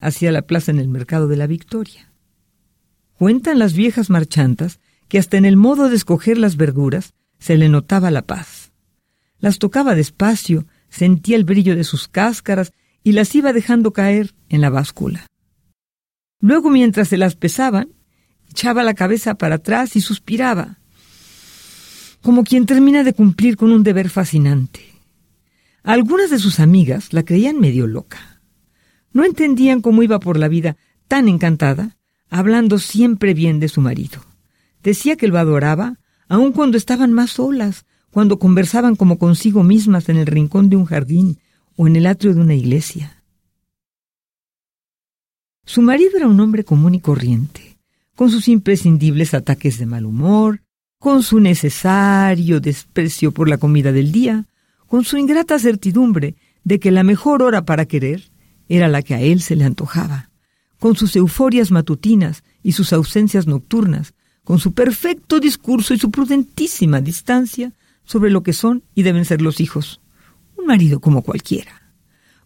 hacia 0.01 0.31
la 0.31 0.43
plaza 0.43 0.71
en 0.71 0.79
el 0.79 0.89
mercado 0.89 1.27
de 1.27 1.37
la 1.37 1.47
Victoria. 1.47 2.11
Cuentan 3.13 3.57
las 3.57 3.73
viejas 3.73 4.09
marchantas 4.09 4.79
que 5.07 5.17
hasta 5.17 5.37
en 5.37 5.45
el 5.45 5.57
modo 5.57 5.89
de 5.89 5.95
escoger 5.95 6.37
las 6.37 6.57
verduras 6.57 7.13
se 7.37 7.57
le 7.57 7.69
notaba 7.69 8.11
la 8.11 8.21
paz. 8.21 8.71
Las 9.39 9.57
tocaba 9.57 9.95
despacio, 9.95 10.67
sentía 10.89 11.37
el 11.37 11.45
brillo 11.45 11.75
de 11.75 11.85
sus 11.85 12.09
cáscaras 12.09 12.73
y 13.01 13.13
las 13.13 13.33
iba 13.33 13.53
dejando 13.53 13.93
caer 13.93 14.35
en 14.49 14.59
la 14.61 14.69
báscula. 14.69 15.25
Luego, 16.41 16.69
mientras 16.69 17.07
se 17.07 17.17
las 17.17 17.35
pesaban, 17.35 17.93
echaba 18.49 18.83
la 18.83 18.93
cabeza 18.93 19.35
para 19.35 19.55
atrás 19.55 19.95
y 19.95 20.01
suspiraba, 20.01 20.78
como 22.21 22.43
quien 22.43 22.65
termina 22.65 23.03
de 23.03 23.13
cumplir 23.13 23.57
con 23.57 23.71
un 23.71 23.83
deber 23.83 24.09
fascinante. 24.09 24.81
Algunas 25.83 26.29
de 26.29 26.39
sus 26.39 26.59
amigas 26.59 27.13
la 27.13 27.23
creían 27.23 27.59
medio 27.59 27.87
loca. 27.87 28.41
No 29.11 29.23
entendían 29.23 29.81
cómo 29.81 30.03
iba 30.03 30.19
por 30.19 30.37
la 30.37 30.47
vida 30.47 30.77
tan 31.07 31.27
encantada, 31.27 31.97
hablando 32.29 32.77
siempre 32.77 33.33
bien 33.33 33.59
de 33.59 33.69
su 33.69 33.81
marido. 33.81 34.21
Decía 34.83 35.15
que 35.15 35.27
lo 35.27 35.39
adoraba, 35.39 35.97
aun 36.27 36.51
cuando 36.51 36.77
estaban 36.77 37.11
más 37.11 37.31
solas, 37.31 37.85
cuando 38.11 38.39
conversaban 38.39 38.95
como 38.95 39.17
consigo 39.17 39.63
mismas 39.63 40.09
en 40.09 40.17
el 40.17 40.27
rincón 40.27 40.69
de 40.69 40.75
un 40.75 40.85
jardín 40.85 41.39
o 41.75 41.87
en 41.87 41.95
el 41.95 42.05
atrio 42.05 42.33
de 42.33 42.41
una 42.41 42.55
iglesia. 42.55 43.23
Su 45.65 45.81
marido 45.81 46.17
era 46.17 46.27
un 46.27 46.39
hombre 46.39 46.63
común 46.63 46.95
y 46.95 46.99
corriente, 46.99 47.77
con 48.15 48.31
sus 48.31 48.47
imprescindibles 48.47 49.33
ataques 49.33 49.77
de 49.77 49.85
mal 49.85 50.05
humor, 50.05 50.61
con 50.99 51.23
su 51.23 51.39
necesario 51.39 52.59
desprecio 52.59 53.31
por 53.31 53.47
la 53.47 53.57
comida 53.57 53.93
del 53.93 54.11
día, 54.11 54.45
con 54.85 55.05
su 55.05 55.17
ingrata 55.17 55.57
certidumbre 55.57 56.35
de 56.65 56.79
que 56.79 56.91
la 56.91 57.03
mejor 57.03 57.41
hora 57.41 57.63
para 57.63 57.85
querer 57.85 58.29
era 58.67 58.89
la 58.89 59.01
que 59.01 59.15
a 59.15 59.21
él 59.21 59.41
se 59.41 59.55
le 59.55 59.63
antojaba, 59.63 60.29
con 60.77 60.97
sus 60.97 61.15
euforias 61.15 61.71
matutinas 61.71 62.43
y 62.63 62.73
sus 62.73 62.91
ausencias 62.91 63.47
nocturnas, 63.47 64.13
con 64.43 64.59
su 64.59 64.73
perfecto 64.73 65.39
discurso 65.39 65.93
y 65.93 65.99
su 65.99 66.11
prudentísima 66.11 66.99
distancia 66.99 67.71
sobre 68.03 68.29
lo 68.29 68.43
que 68.43 68.53
son 68.53 68.83
y 68.93 69.03
deben 69.03 69.23
ser 69.23 69.41
los 69.41 69.61
hijos. 69.61 70.01
Un 70.57 70.65
marido 70.65 70.99
como 70.99 71.21
cualquiera. 71.21 71.93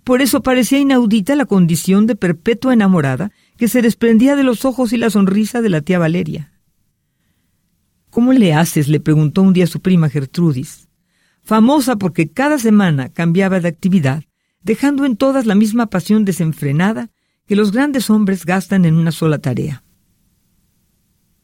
Por 0.03 0.21
eso 0.21 0.43
parecía 0.43 0.77
inaudita 0.77 1.35
la 1.35 1.45
condición 1.45 2.05
de 2.05 2.15
perpetua 2.15 2.73
enamorada 2.73 3.31
que 3.57 3.67
se 3.67 3.81
desprendía 3.81 4.35
de 4.35 4.43
los 4.43 4.63
ojos 4.63 4.93
y 4.93 4.97
la 4.97 5.09
sonrisa 5.09 5.61
de 5.61 5.69
la 5.69 5.81
tía 5.81 5.97
Valeria. 5.97 6.52
¿Cómo 8.13 8.31
le 8.31 8.53
haces? 8.53 8.89
le 8.89 8.99
preguntó 8.99 9.41
un 9.41 9.53
día 9.53 9.65
su 9.65 9.81
prima 9.81 10.07
Gertrudis, 10.07 10.87
famosa 11.43 11.95
porque 11.95 12.29
cada 12.29 12.59
semana 12.59 13.09
cambiaba 13.09 13.59
de 13.59 13.67
actividad, 13.67 14.23
dejando 14.61 15.05
en 15.05 15.17
todas 15.17 15.47
la 15.47 15.55
misma 15.55 15.87
pasión 15.87 16.23
desenfrenada 16.23 17.09
que 17.47 17.55
los 17.55 17.71
grandes 17.71 18.11
hombres 18.11 18.45
gastan 18.45 18.85
en 18.85 18.97
una 18.97 19.11
sola 19.11 19.39
tarea. 19.39 19.83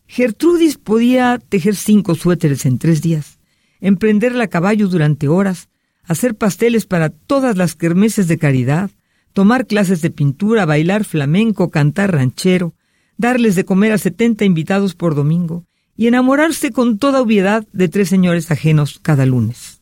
Gertrudis 0.05 0.78
podía 0.78 1.39
tejer 1.39 1.76
cinco 1.76 2.13
suéteres 2.13 2.67
en 2.67 2.78
tres 2.78 3.01
días 3.01 3.39
emprenderla 3.82 4.43
a 4.43 4.49
caballo 4.49 4.89
durante 4.89 5.28
horas, 5.28 5.70
hacer 6.03 6.36
pasteles 6.36 6.86
para 6.86 7.09
todas 7.09 7.57
las 7.57 7.76
kermeses 7.76 8.28
de 8.28 8.38
caridad, 8.38 8.91
tomar 9.34 9.65
clases 9.65 10.03
de 10.03 10.11
pintura, 10.11 10.65
bailar 10.65 11.03
flamenco, 11.03 11.72
cantar 11.72 12.13
ranchero, 12.13 12.76
darles 13.17 13.55
de 13.55 13.65
comer 13.65 13.91
a 13.91 13.97
setenta 13.97 14.45
invitados 14.45 14.93
por 14.93 15.15
domingo 15.15 15.65
y 16.00 16.08
enamorarse 16.08 16.72
con 16.72 16.97
toda 16.97 17.20
obviedad 17.20 17.68
de 17.74 17.89
tres 17.89 18.08
señores 18.08 18.52
ajenos 18.52 19.00
cada 19.02 19.26
lunes. 19.26 19.82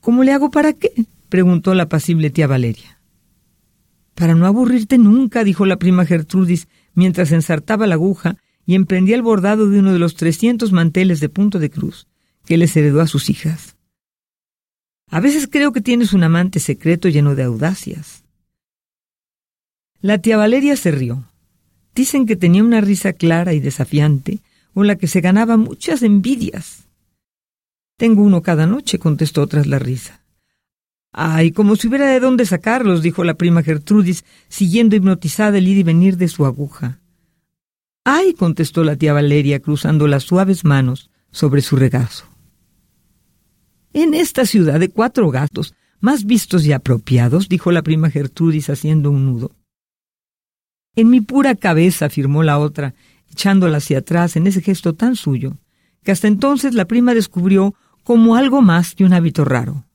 ¿Cómo 0.00 0.24
le 0.24 0.32
hago 0.32 0.50
para 0.50 0.74
qué? 0.74 0.92
preguntó 1.30 1.72
la 1.74 1.88
pasible 1.88 2.28
tía 2.28 2.46
Valeria. 2.46 3.00
Para 4.14 4.34
no 4.34 4.44
aburrirte 4.44 4.98
nunca, 4.98 5.42
dijo 5.42 5.64
la 5.64 5.78
prima 5.78 6.04
Gertrudis, 6.04 6.68
mientras 6.92 7.32
ensartaba 7.32 7.86
la 7.86 7.94
aguja 7.94 8.36
y 8.66 8.74
emprendía 8.74 9.16
el 9.16 9.22
bordado 9.22 9.70
de 9.70 9.78
uno 9.78 9.94
de 9.94 9.98
los 9.98 10.16
trescientos 10.16 10.70
manteles 10.70 11.20
de 11.20 11.30
punto 11.30 11.58
de 11.58 11.70
cruz 11.70 12.06
que 12.44 12.58
les 12.58 12.76
heredó 12.76 13.00
a 13.00 13.06
sus 13.06 13.30
hijas. 13.30 13.78
A 15.08 15.20
veces 15.20 15.48
creo 15.50 15.72
que 15.72 15.80
tienes 15.80 16.12
un 16.12 16.24
amante 16.24 16.60
secreto 16.60 17.08
lleno 17.08 17.34
de 17.34 17.44
audacias. 17.44 18.22
La 20.02 20.18
tía 20.18 20.36
Valeria 20.36 20.76
se 20.76 20.90
rió. 20.90 21.31
Dicen 21.94 22.26
que 22.26 22.36
tenía 22.36 22.64
una 22.64 22.80
risa 22.80 23.12
clara 23.12 23.52
y 23.52 23.60
desafiante, 23.60 24.40
con 24.72 24.86
la 24.86 24.96
que 24.96 25.06
se 25.06 25.20
ganaba 25.20 25.56
muchas 25.56 26.02
envidias. 26.02 26.88
Tengo 27.96 28.22
uno 28.22 28.42
cada 28.42 28.66
noche, 28.66 28.98
contestó 28.98 29.46
tras 29.46 29.66
la 29.66 29.78
risa. 29.78 30.22
Ay, 31.12 31.52
como 31.52 31.76
si 31.76 31.88
hubiera 31.88 32.06
de 32.06 32.20
dónde 32.20 32.46
sacarlos, 32.46 33.02
dijo 33.02 33.22
la 33.22 33.34
prima 33.34 33.62
Gertrudis, 33.62 34.24
siguiendo 34.48 34.96
hipnotizada 34.96 35.58
el 35.58 35.68
ir 35.68 35.76
y 35.76 35.82
venir 35.82 36.16
de 36.16 36.28
su 36.28 36.46
aguja. 36.46 37.00
Ay, 38.04 38.32
contestó 38.32 38.82
la 38.82 38.96
tía 38.96 39.12
Valeria, 39.12 39.60
cruzando 39.60 40.08
las 40.08 40.22
suaves 40.22 40.64
manos 40.64 41.10
sobre 41.30 41.60
su 41.60 41.76
regazo. 41.76 42.24
En 43.92 44.14
esta 44.14 44.46
ciudad 44.46 44.80
de 44.80 44.88
cuatro 44.88 45.30
gatos, 45.30 45.74
más 46.00 46.24
vistos 46.24 46.64
y 46.64 46.72
apropiados, 46.72 47.48
dijo 47.48 47.70
la 47.70 47.82
prima 47.82 48.10
Gertrudis 48.10 48.70
haciendo 48.70 49.10
un 49.10 49.26
nudo. 49.26 49.52
En 50.94 51.08
mi 51.08 51.20
pura 51.20 51.54
cabeza, 51.54 52.06
afirmó 52.06 52.42
la 52.42 52.58
otra, 52.58 52.94
echándola 53.30 53.78
hacia 53.78 53.98
atrás 53.98 54.36
en 54.36 54.46
ese 54.46 54.60
gesto 54.60 54.94
tan 54.94 55.16
suyo, 55.16 55.56
que 56.02 56.12
hasta 56.12 56.28
entonces 56.28 56.74
la 56.74 56.84
prima 56.84 57.14
descubrió 57.14 57.74
como 58.02 58.36
algo 58.36 58.60
más 58.60 58.94
que 58.94 59.04
un 59.04 59.12
hábito 59.12 59.44
raro. 59.44 59.86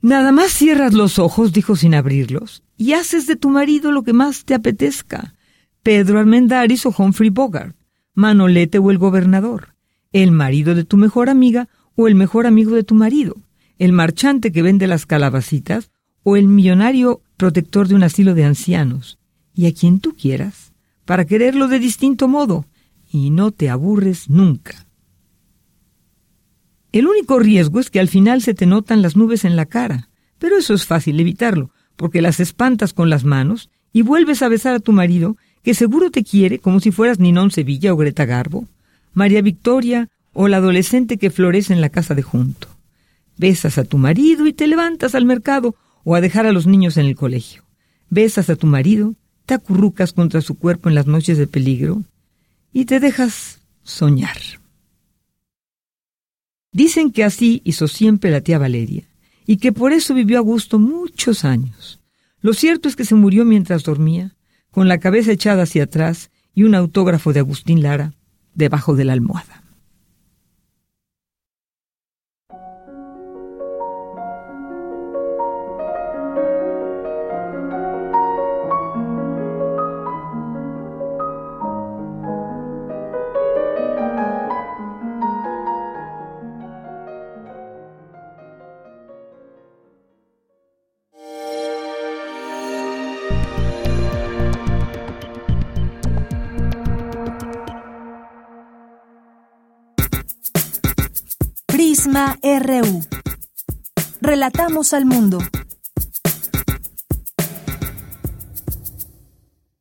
Nada 0.00 0.32
más 0.32 0.52
cierras 0.52 0.94
los 0.94 1.18
ojos, 1.18 1.52
dijo 1.52 1.76
sin 1.76 1.94
abrirlos, 1.94 2.62
y 2.76 2.92
haces 2.92 3.26
de 3.26 3.36
tu 3.36 3.50
marido 3.50 3.92
lo 3.92 4.02
que 4.02 4.12
más 4.12 4.44
te 4.44 4.54
apetezca. 4.54 5.34
Pedro 5.82 6.20
Armendáriz 6.20 6.86
o 6.86 6.94
Humphrey 6.96 7.30
Bogart, 7.30 7.76
Manolete 8.14 8.78
o 8.78 8.90
el 8.90 8.98
gobernador, 8.98 9.74
el 10.12 10.32
marido 10.32 10.74
de 10.74 10.84
tu 10.84 10.96
mejor 10.96 11.28
amiga 11.28 11.68
o 11.96 12.08
el 12.08 12.14
mejor 12.14 12.46
amigo 12.46 12.74
de 12.74 12.84
tu 12.84 12.94
marido, 12.94 13.36
el 13.78 13.92
marchante 13.92 14.52
que 14.52 14.62
vende 14.62 14.86
las 14.86 15.06
calabacitas 15.06 15.90
o 16.22 16.36
el 16.36 16.48
millonario 16.48 17.22
protector 17.36 17.88
de 17.88 17.94
un 17.94 18.02
asilo 18.02 18.34
de 18.34 18.44
ancianos, 18.44 19.17
y 19.58 19.66
a 19.66 19.74
quien 19.74 19.98
tú 19.98 20.14
quieras, 20.14 20.72
para 21.04 21.24
quererlo 21.24 21.66
de 21.66 21.80
distinto 21.80 22.28
modo, 22.28 22.64
y 23.10 23.30
no 23.30 23.50
te 23.50 23.68
aburres 23.68 24.30
nunca. 24.30 24.86
El 26.92 27.08
único 27.08 27.40
riesgo 27.40 27.80
es 27.80 27.90
que 27.90 27.98
al 27.98 28.06
final 28.06 28.40
se 28.40 28.54
te 28.54 28.66
notan 28.66 29.02
las 29.02 29.16
nubes 29.16 29.44
en 29.44 29.56
la 29.56 29.66
cara, 29.66 30.10
pero 30.38 30.56
eso 30.58 30.74
es 30.74 30.86
fácil 30.86 31.18
evitarlo, 31.18 31.72
porque 31.96 32.22
las 32.22 32.38
espantas 32.38 32.92
con 32.92 33.10
las 33.10 33.24
manos 33.24 33.68
y 33.92 34.02
vuelves 34.02 34.42
a 34.42 34.48
besar 34.48 34.76
a 34.76 34.78
tu 34.78 34.92
marido, 34.92 35.36
que 35.64 35.74
seguro 35.74 36.12
te 36.12 36.22
quiere 36.22 36.60
como 36.60 36.78
si 36.78 36.92
fueras 36.92 37.18
Ninón 37.18 37.50
Sevilla 37.50 37.92
o 37.92 37.96
Greta 37.96 38.26
Garbo, 38.26 38.68
María 39.12 39.42
Victoria 39.42 40.08
o 40.32 40.46
la 40.46 40.58
adolescente 40.58 41.18
que 41.18 41.30
florece 41.30 41.72
en 41.72 41.80
la 41.80 41.88
casa 41.88 42.14
de 42.14 42.22
junto. 42.22 42.68
Besas 43.36 43.76
a 43.76 43.82
tu 43.82 43.98
marido 43.98 44.46
y 44.46 44.52
te 44.52 44.68
levantas 44.68 45.16
al 45.16 45.24
mercado 45.24 45.74
o 46.04 46.14
a 46.14 46.20
dejar 46.20 46.46
a 46.46 46.52
los 46.52 46.68
niños 46.68 46.96
en 46.96 47.06
el 47.06 47.16
colegio. 47.16 47.64
Besas 48.08 48.50
a 48.50 48.54
tu 48.54 48.68
marido, 48.68 49.16
te 49.48 49.54
acurrucas 49.54 50.12
contra 50.12 50.42
su 50.42 50.58
cuerpo 50.58 50.90
en 50.90 50.94
las 50.94 51.06
noches 51.06 51.38
de 51.38 51.46
peligro 51.46 52.04
y 52.70 52.84
te 52.84 53.00
dejas 53.00 53.60
soñar. 53.82 54.36
Dicen 56.70 57.10
que 57.12 57.24
así 57.24 57.62
hizo 57.64 57.88
siempre 57.88 58.30
la 58.30 58.42
tía 58.42 58.58
Valeria 58.58 59.04
y 59.46 59.56
que 59.56 59.72
por 59.72 59.94
eso 59.94 60.12
vivió 60.12 60.36
a 60.36 60.42
gusto 60.42 60.78
muchos 60.78 61.46
años. 61.46 61.98
Lo 62.42 62.52
cierto 62.52 62.90
es 62.90 62.94
que 62.94 63.06
se 63.06 63.14
murió 63.14 63.46
mientras 63.46 63.84
dormía, 63.84 64.36
con 64.70 64.86
la 64.86 64.98
cabeza 64.98 65.32
echada 65.32 65.62
hacia 65.62 65.84
atrás 65.84 66.30
y 66.54 66.64
un 66.64 66.74
autógrafo 66.74 67.32
de 67.32 67.40
Agustín 67.40 67.82
Lara 67.82 68.12
debajo 68.52 68.96
de 68.96 69.06
la 69.06 69.14
almohada. 69.14 69.62
Prisma 102.42 102.58
RU. 102.58 103.00
Relatamos 104.20 104.92
al 104.94 105.04
mundo. 105.06 105.38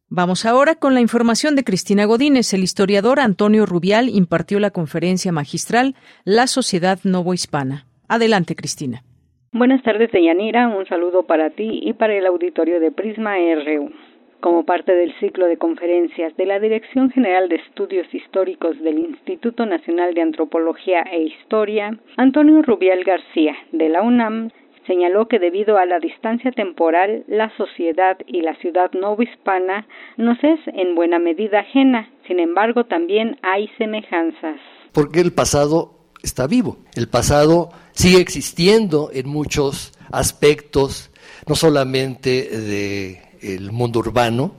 Vamos 0.10 0.46
ahora 0.46 0.76
con 0.76 0.94
la 0.94 1.02
información 1.02 1.56
de 1.56 1.64
Cristina 1.64 2.06
Godínez. 2.06 2.54
El 2.54 2.64
historiador 2.64 3.20
Antonio 3.20 3.66
Rubial 3.66 4.10
impartió 4.10 4.60
la 4.60 4.72
conferencia 4.72 5.32
magistral 5.32 5.96
La 6.26 6.48
Sociedad 6.48 7.00
Novohispana. 7.04 7.86
Adelante, 8.08 8.56
Cristina. 8.56 9.04
Buenas 9.52 9.84
tardes, 9.84 10.12
Deyanira. 10.12 10.68
Un 10.68 10.86
saludo 10.88 11.24
para 11.24 11.52
ti 11.52 11.82
y 11.84 11.94
para 11.94 12.16
el 12.16 12.26
auditorio 12.26 12.80
de 12.80 12.92
Prisma 12.92 13.36
RU. 13.36 13.92
Como 14.40 14.66
parte 14.66 14.94
del 14.94 15.14
ciclo 15.20 15.48
de 15.48 15.58
conferencias 15.58 16.36
de 16.38 16.46
la 16.46 16.60
Dirección 16.60 17.10
General 17.10 17.50
de 17.50 17.56
Estudios 17.56 18.08
Históricos 18.14 18.80
del 18.82 19.00
Instituto 19.00 19.66
Nacional 19.66 20.14
de 20.14 20.22
Antropología 20.22 21.02
e 21.12 21.24
Historia, 21.24 21.98
Antonio 22.18 22.62
Rubial 22.62 23.04
García, 23.04 23.56
de 23.72 23.90
la 23.90 24.04
UNAM, 24.04 24.52
señaló 24.88 25.28
que 25.28 25.38
debido 25.40 25.78
a 25.78 25.86
la 25.86 26.00
distancia 26.00 26.52
temporal, 26.52 27.24
la 27.28 27.56
sociedad 27.58 28.18
y 28.26 28.42
la 28.42 28.56
ciudad 28.56 28.92
novohispana 28.94 29.88
nos 30.16 30.38
es 30.44 30.60
en 30.68 30.96
buena 30.96 31.20
medida 31.20 31.60
ajena, 31.60 32.10
sin 32.28 32.40
embargo 32.40 32.86
también 32.86 33.38
hay 33.44 33.70
semejanzas. 33.78 34.60
Porque 34.94 35.20
el 35.20 35.34
pasado 35.34 35.92
está 36.24 36.48
vivo, 36.48 36.78
el 36.96 37.08
pasado 37.08 37.70
sigue 37.92 38.22
existiendo 38.22 39.10
en 39.14 39.28
muchos 39.28 39.92
aspectos, 40.12 41.12
no 41.48 41.56
solamente 41.56 42.50
de 42.50 43.27
el 43.42 43.72
mundo 43.72 44.00
urbano, 44.00 44.54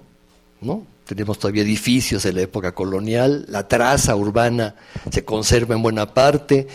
¿no? 0.60 0.86
Tenemos 1.04 1.38
todavía 1.38 1.62
edificios 1.62 2.22
de 2.22 2.32
la 2.34 2.42
época 2.42 2.72
colonial, 2.72 3.46
la 3.48 3.66
traza 3.66 4.14
urbana 4.14 4.74
se 5.10 5.24
conserva 5.24 5.74
en 5.74 5.82
buena 5.82 6.12
parte, 6.12 6.66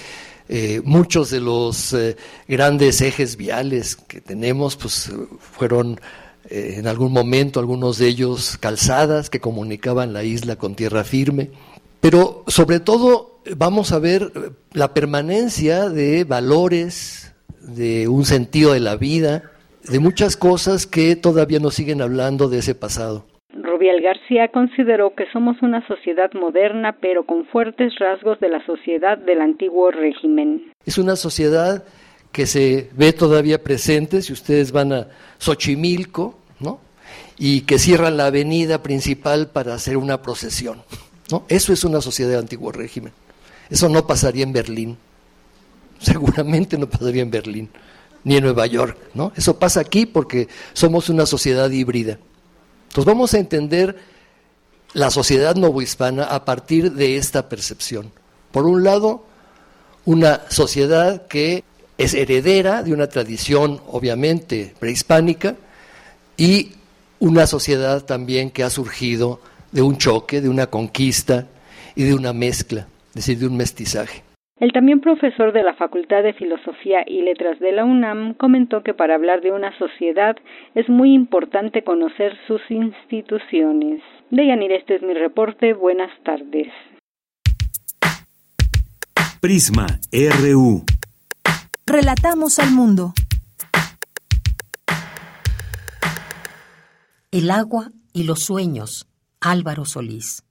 eh, 0.49 0.81
muchos 0.83 1.29
de 1.29 1.39
los 1.39 1.93
eh, 1.93 2.17
grandes 2.47 3.01
ejes 3.01 3.37
viales 3.37 3.95
que 3.95 4.19
tenemos 4.19 4.75
pues 4.75 5.09
fueron 5.39 6.01
eh, 6.49 6.75
en 6.77 6.87
algún 6.87 7.13
momento 7.13 7.59
algunos 7.59 7.97
de 7.97 8.07
ellos 8.07 8.57
calzadas 8.59 9.29
que 9.29 9.39
comunicaban 9.39 10.11
la 10.11 10.23
isla 10.23 10.57
con 10.57 10.75
tierra 10.75 11.03
firme, 11.03 11.51
pero 12.01 12.43
sobre 12.47 12.79
todo 12.79 13.39
vamos 13.55 13.91
a 13.91 13.99
ver 13.99 14.51
la 14.73 14.93
permanencia 14.93 15.89
de 15.89 16.23
valores, 16.23 17.31
de 17.61 18.07
un 18.07 18.25
sentido 18.25 18.73
de 18.73 18.81
la 18.81 18.97
vida, 18.97 19.52
de 19.89 19.99
muchas 19.99 20.37
cosas 20.37 20.87
que 20.87 21.15
todavía 21.15 21.59
nos 21.59 21.75
siguen 21.75 22.01
hablando 22.01 22.49
de 22.49 22.59
ese 22.59 22.75
pasado. 22.75 23.25
Rubiel 23.53 24.01
García 24.01 24.47
consideró 24.47 25.13
que 25.13 25.25
somos 25.31 25.61
una 25.61 25.85
sociedad 25.87 26.31
moderna, 26.33 26.97
pero 26.99 27.25
con 27.25 27.45
fuertes 27.45 27.93
rasgos 27.99 28.39
de 28.39 28.49
la 28.49 28.65
sociedad 28.65 29.17
del 29.17 29.41
antiguo 29.41 29.91
régimen. 29.91 30.71
Es 30.85 30.97
una 30.97 31.15
sociedad 31.15 31.83
que 32.31 32.47
se 32.47 32.89
ve 32.93 33.13
todavía 33.13 33.63
presente, 33.63 34.21
si 34.21 34.33
ustedes 34.33 34.71
van 34.71 34.91
a 34.91 35.07
Xochimilco, 35.37 36.39
¿no? 36.59 36.79
Y 37.37 37.61
que 37.61 37.77
cierran 37.77 38.17
la 38.17 38.27
avenida 38.27 38.81
principal 38.81 39.49
para 39.49 39.75
hacer 39.75 39.97
una 39.97 40.21
procesión, 40.21 40.81
¿no? 41.31 41.43
Eso 41.47 41.73
es 41.73 41.83
una 41.83 42.01
sociedad 42.01 42.31
del 42.31 42.39
antiguo 42.39 42.71
régimen. 42.71 43.13
Eso 43.69 43.87
no 43.87 44.07
pasaría 44.07 44.43
en 44.43 44.53
Berlín. 44.53 44.97
Seguramente 45.99 46.77
no 46.77 46.89
pasaría 46.89 47.21
en 47.21 47.29
Berlín 47.29 47.69
ni 48.23 48.37
en 48.37 48.43
Nueva 48.43 48.65
York, 48.67 48.97
¿no? 49.13 49.31
Eso 49.35 49.59
pasa 49.59 49.81
aquí 49.81 50.05
porque 50.05 50.47
somos 50.73 51.09
una 51.09 51.25
sociedad 51.25 51.69
híbrida. 51.69 52.19
Entonces 52.89 53.05
vamos 53.05 53.33
a 53.33 53.39
entender 53.39 53.97
la 54.93 55.09
sociedad 55.09 55.55
novohispana 55.55 56.25
a 56.25 56.45
partir 56.45 56.93
de 56.93 57.17
esta 57.17 57.49
percepción. 57.49 58.11
Por 58.51 58.65
un 58.65 58.83
lado, 58.83 59.25
una 60.05 60.41
sociedad 60.49 61.27
que 61.27 61.63
es 61.97 62.13
heredera 62.13 62.83
de 62.83 62.93
una 62.93 63.07
tradición 63.07 63.81
obviamente 63.87 64.73
prehispánica 64.79 65.55
y 66.37 66.73
una 67.19 67.47
sociedad 67.47 68.03
también 68.03 68.51
que 68.51 68.63
ha 68.63 68.69
surgido 68.69 69.39
de 69.71 69.81
un 69.81 69.97
choque, 69.97 70.41
de 70.41 70.49
una 70.49 70.67
conquista 70.67 71.47
y 71.95 72.03
de 72.03 72.13
una 72.13 72.33
mezcla, 72.33 72.87
es 73.09 73.15
decir, 73.15 73.39
de 73.39 73.47
un 73.47 73.57
mestizaje. 73.57 74.23
El 74.63 74.71
también 74.71 75.01
profesor 75.01 75.51
de 75.51 75.61
la 75.61 75.73
Facultad 75.73 76.23
de 76.23 76.31
Filosofía 76.31 77.03
y 77.05 77.21
Letras 77.21 77.59
de 77.59 77.73
la 77.73 77.83
UNAM 77.83 78.33
comentó 78.33 78.81
que 78.81 78.93
para 78.93 79.15
hablar 79.15 79.41
de 79.41 79.51
una 79.51 79.77
sociedad 79.77 80.37
es 80.73 80.87
muy 80.87 81.13
importante 81.13 81.83
conocer 81.83 82.37
sus 82.47 82.61
instituciones. 82.69 84.01
Deyanir, 84.29 84.71
este 84.71 84.95
es 84.95 85.01
mi 85.01 85.15
reporte. 85.15 85.73
Buenas 85.73 86.11
tardes. 86.23 86.69
Prisma 89.41 89.85
RU. 90.13 90.85
Relatamos 91.85 92.57
al 92.59 92.71
mundo. 92.71 93.11
El 97.31 97.51
agua 97.51 97.91
y 98.13 98.23
los 98.23 98.39
sueños. 98.45 99.09
Álvaro 99.41 99.83
Solís. 99.83 100.41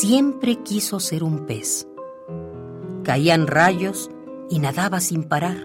Siempre 0.00 0.62
quiso 0.62 1.00
ser 1.00 1.24
un 1.24 1.44
pez. 1.44 1.88
Caían 3.02 3.48
rayos 3.48 4.08
y 4.48 4.60
nadaba 4.60 5.00
sin 5.00 5.24
parar. 5.24 5.56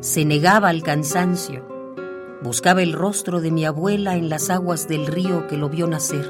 Se 0.00 0.26
negaba 0.26 0.68
al 0.68 0.82
cansancio. 0.82 1.66
Buscaba 2.42 2.82
el 2.82 2.92
rostro 2.92 3.40
de 3.40 3.50
mi 3.50 3.64
abuela 3.64 4.16
en 4.16 4.28
las 4.28 4.50
aguas 4.50 4.88
del 4.88 5.06
río 5.06 5.46
que 5.46 5.56
lo 5.56 5.70
vio 5.70 5.86
nacer. 5.86 6.28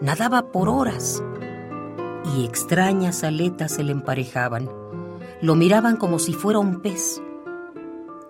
Nadaba 0.00 0.50
por 0.50 0.68
horas 0.68 1.22
y 2.36 2.44
extrañas 2.44 3.22
aletas 3.22 3.70
se 3.70 3.84
le 3.84 3.92
emparejaban. 3.92 4.68
Lo 5.42 5.54
miraban 5.54 5.96
como 5.96 6.18
si 6.18 6.32
fuera 6.32 6.58
un 6.58 6.80
pez. 6.80 7.22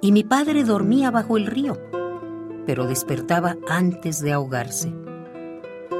Y 0.02 0.12
mi 0.12 0.22
padre 0.22 0.64
dormía 0.64 1.10
bajo 1.10 1.38
el 1.38 1.46
río, 1.46 1.78
pero 2.66 2.86
despertaba 2.86 3.56
antes 3.66 4.20
de 4.20 4.34
ahogarse. 4.34 4.92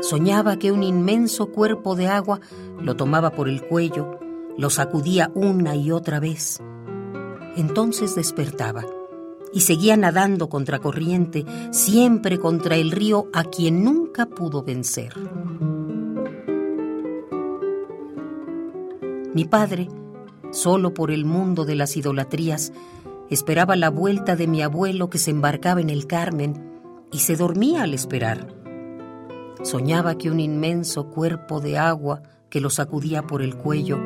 Soñaba 0.04 0.58
que 0.58 0.70
un 0.70 0.82
inmenso 0.82 1.46
cuerpo 1.46 1.96
de 1.96 2.08
agua 2.08 2.38
lo 2.78 2.94
tomaba 2.94 3.30
por 3.30 3.48
el 3.48 3.62
cuello, 3.62 4.18
lo 4.58 4.68
sacudía 4.68 5.30
una 5.34 5.76
y 5.76 5.92
otra 5.92 6.20
vez. 6.20 6.60
Entonces 7.56 8.14
despertaba 8.14 8.84
y 9.54 9.62
seguía 9.62 9.96
nadando 9.96 10.50
contra 10.50 10.78
corriente, 10.78 11.46
siempre 11.70 12.38
contra 12.38 12.76
el 12.76 12.90
río 12.90 13.30
a 13.32 13.44
quien 13.44 13.82
nunca 13.82 14.26
pudo 14.26 14.62
vencer. 14.62 15.14
Mi 19.32 19.46
padre, 19.46 19.88
solo 20.50 20.92
por 20.92 21.12
el 21.12 21.24
mundo 21.24 21.64
de 21.64 21.76
las 21.76 21.96
idolatrías, 21.96 22.74
esperaba 23.30 23.74
la 23.74 23.88
vuelta 23.88 24.36
de 24.36 24.48
mi 24.48 24.60
abuelo 24.60 25.08
que 25.08 25.16
se 25.16 25.30
embarcaba 25.30 25.80
en 25.80 25.88
el 25.88 26.06
Carmen 26.06 26.62
y 27.10 27.20
se 27.20 27.36
dormía 27.36 27.84
al 27.84 27.94
esperar. 27.94 28.63
Soñaba 29.62 30.16
que 30.16 30.30
un 30.30 30.40
inmenso 30.40 31.10
cuerpo 31.10 31.60
de 31.60 31.78
agua 31.78 32.22
que 32.50 32.60
lo 32.60 32.70
sacudía 32.70 33.22
por 33.22 33.42
el 33.42 33.56
cuello 33.56 33.98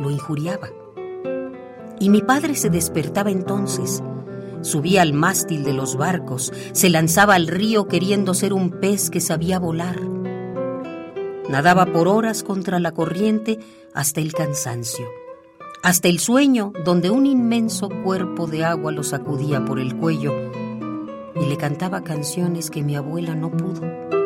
lo 0.00 0.10
injuriaba. 0.10 0.68
Y 1.98 2.08
mi 2.08 2.22
padre 2.22 2.54
se 2.54 2.70
despertaba 2.70 3.30
entonces, 3.30 4.02
subía 4.62 5.02
al 5.02 5.12
mástil 5.12 5.64
de 5.64 5.74
los 5.74 5.96
barcos, 5.96 6.52
se 6.72 6.88
lanzaba 6.88 7.34
al 7.34 7.46
río 7.46 7.88
queriendo 7.88 8.34
ser 8.34 8.52
un 8.52 8.70
pez 8.70 9.10
que 9.10 9.20
sabía 9.20 9.58
volar. 9.58 10.00
Nadaba 11.48 11.86
por 11.86 12.08
horas 12.08 12.42
contra 12.42 12.78
la 12.78 12.92
corriente 12.92 13.58
hasta 13.92 14.20
el 14.20 14.32
cansancio, 14.32 15.06
hasta 15.82 16.08
el 16.08 16.20
sueño 16.20 16.72
donde 16.84 17.10
un 17.10 17.26
inmenso 17.26 17.88
cuerpo 18.04 18.46
de 18.46 18.64
agua 18.64 18.92
lo 18.92 19.02
sacudía 19.02 19.64
por 19.64 19.78
el 19.78 19.96
cuello 19.96 20.32
y 21.34 21.46
le 21.46 21.56
cantaba 21.56 22.02
canciones 22.02 22.70
que 22.70 22.82
mi 22.82 22.96
abuela 22.96 23.34
no 23.34 23.50
pudo. 23.50 24.19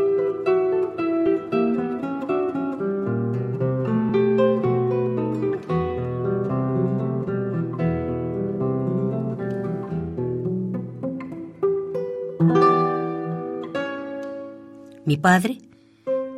Mi 15.15 15.21
padre 15.21 15.59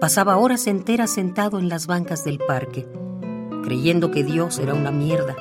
pasaba 0.00 0.36
horas 0.36 0.66
enteras 0.66 1.10
sentado 1.10 1.58
en 1.58 1.70
las 1.70 1.86
bancas 1.86 2.24
del 2.24 2.36
parque, 2.36 2.86
creyendo 3.64 4.10
que 4.10 4.22
Dios 4.22 4.58
era 4.58 4.74
una 4.74 4.90
mierda, 4.90 5.34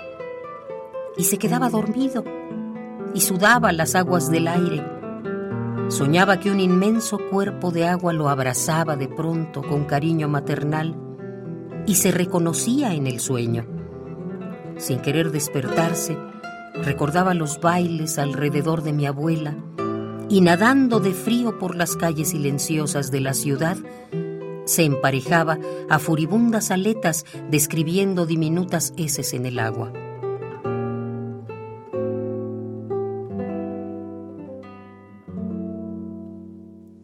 y 1.17 1.25
se 1.25 1.38
quedaba 1.38 1.69
dormido 1.69 2.23
y 3.13 3.19
sudaba 3.19 3.73
las 3.73 3.93
aguas 3.93 4.31
del 4.31 4.47
aire. 4.47 4.81
Soñaba 5.89 6.39
que 6.39 6.49
un 6.49 6.61
inmenso 6.61 7.17
cuerpo 7.30 7.72
de 7.72 7.85
agua 7.85 8.14
lo 8.14 8.30
abrazaba 8.30 8.95
de 8.95 9.10
pronto 9.10 9.61
con 9.64 9.84
cariño 9.84 10.30
maternal 10.30 10.95
y 11.85 11.95
se 11.95 12.11
reconocía 12.11 12.93
en 12.93 13.05
el 13.05 13.19
sueño. 13.19 13.65
Sin 14.77 14.99
querer 14.99 15.31
despertarse, 15.31 16.18
recordaba 16.85 17.34
los 17.34 17.60
bailes 17.60 18.18
alrededor 18.18 18.81
de 18.81 18.93
mi 18.93 19.05
abuela, 19.05 19.57
y 20.30 20.41
nadando 20.41 20.99
de 20.99 21.14
frío 21.14 21.60
por 21.60 21.76
las 21.76 21.95
calles 21.95 22.30
silenciosas 22.30 23.11
de 23.11 23.22
la 23.22 23.34
ciudad, 23.34 23.77
se 24.65 24.84
emparejaba 24.84 25.60
a 25.89 25.99
furibundas 25.99 26.72
aletas 26.72 27.26
describiendo 27.49 28.26
diminutas 28.26 28.93
heces 28.97 29.34
en 29.34 29.45
el 29.45 29.60
agua. 29.60 29.93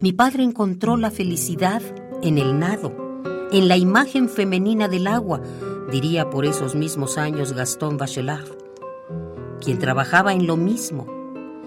Mi 0.00 0.12
padre 0.12 0.42
encontró 0.42 0.96
la 0.96 1.12
felicidad 1.12 1.80
en 2.22 2.38
el 2.38 2.58
nado, 2.58 2.92
en 3.52 3.68
la 3.68 3.76
imagen 3.76 4.28
femenina 4.28 4.88
del 4.88 5.06
agua, 5.06 5.40
diría 5.92 6.28
por 6.28 6.44
esos 6.44 6.74
mismos 6.74 7.18
años 7.18 7.52
Gastón 7.52 7.98
Bachelard, 7.98 8.48
quien 9.60 9.78
trabajaba 9.78 10.32
en 10.32 10.48
lo 10.48 10.56
mismo, 10.56 11.21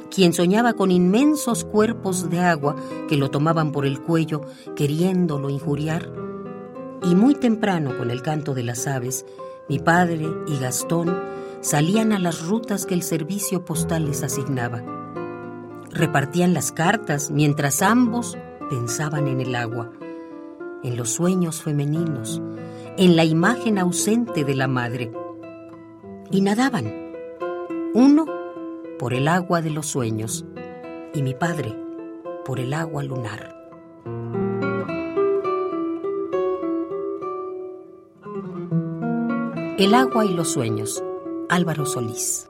quien 0.10 0.34
soñaba 0.34 0.74
con 0.74 0.92
inmensos 0.92 1.64
cuerpos 1.66 2.30
de 2.30 2.40
agua 2.40 2.76
que 3.08 3.18
lo 3.18 3.30
tomaban 3.30 3.72
por 3.72 3.86
el 3.86 4.02
cuello 4.02 4.42
queriéndolo 4.76 5.50
injuriar. 5.50 6.12
Y 7.04 7.16
muy 7.16 7.36
temprano, 7.36 7.98
con 7.98 8.12
el 8.12 8.22
canto 8.22 8.54
de 8.54 8.64
las 8.64 8.88
aves, 8.88 9.26
mi 9.70 9.80
padre 9.80 10.28
y 10.48 10.58
Gastón 10.60 11.16
salían 11.62 12.14
a 12.14 12.20
las 12.20 12.46
rutas 12.46 12.86
que 12.86 12.94
el 12.94 13.04
servicio 13.04 13.66
postal 13.66 14.06
les 14.06 14.24
asignaba 14.24 14.84
repartían 15.96 16.54
las 16.54 16.72
cartas 16.72 17.32
mientras 17.32 17.82
ambos 17.82 18.38
pensaban 18.70 19.28
en 19.28 19.42
el 19.42 19.56
agua, 19.56 19.92
en 20.84 20.98
los 20.98 21.10
sueños 21.10 21.64
femeninos, 21.64 22.42
en 22.98 23.16
la 23.16 23.24
imagen 23.24 23.80
ausente 23.80 24.44
de 24.44 24.56
la 24.56 24.68
madre. 24.68 25.12
Y 26.32 26.42
nadaban, 26.42 26.94
uno 27.94 28.26
por 28.98 29.14
el 29.14 29.28
agua 29.28 29.62
de 29.62 29.70
los 29.70 29.88
sueños 29.88 30.46
y 31.14 31.22
mi 31.22 31.34
padre 31.34 31.76
por 32.46 32.60
el 32.60 32.74
agua 32.74 33.04
lunar. 33.04 33.56
El 39.78 39.94
agua 39.94 40.26
y 40.26 40.34
los 40.34 40.52
sueños, 40.52 41.04
Álvaro 41.50 41.86
Solís. 41.86 42.50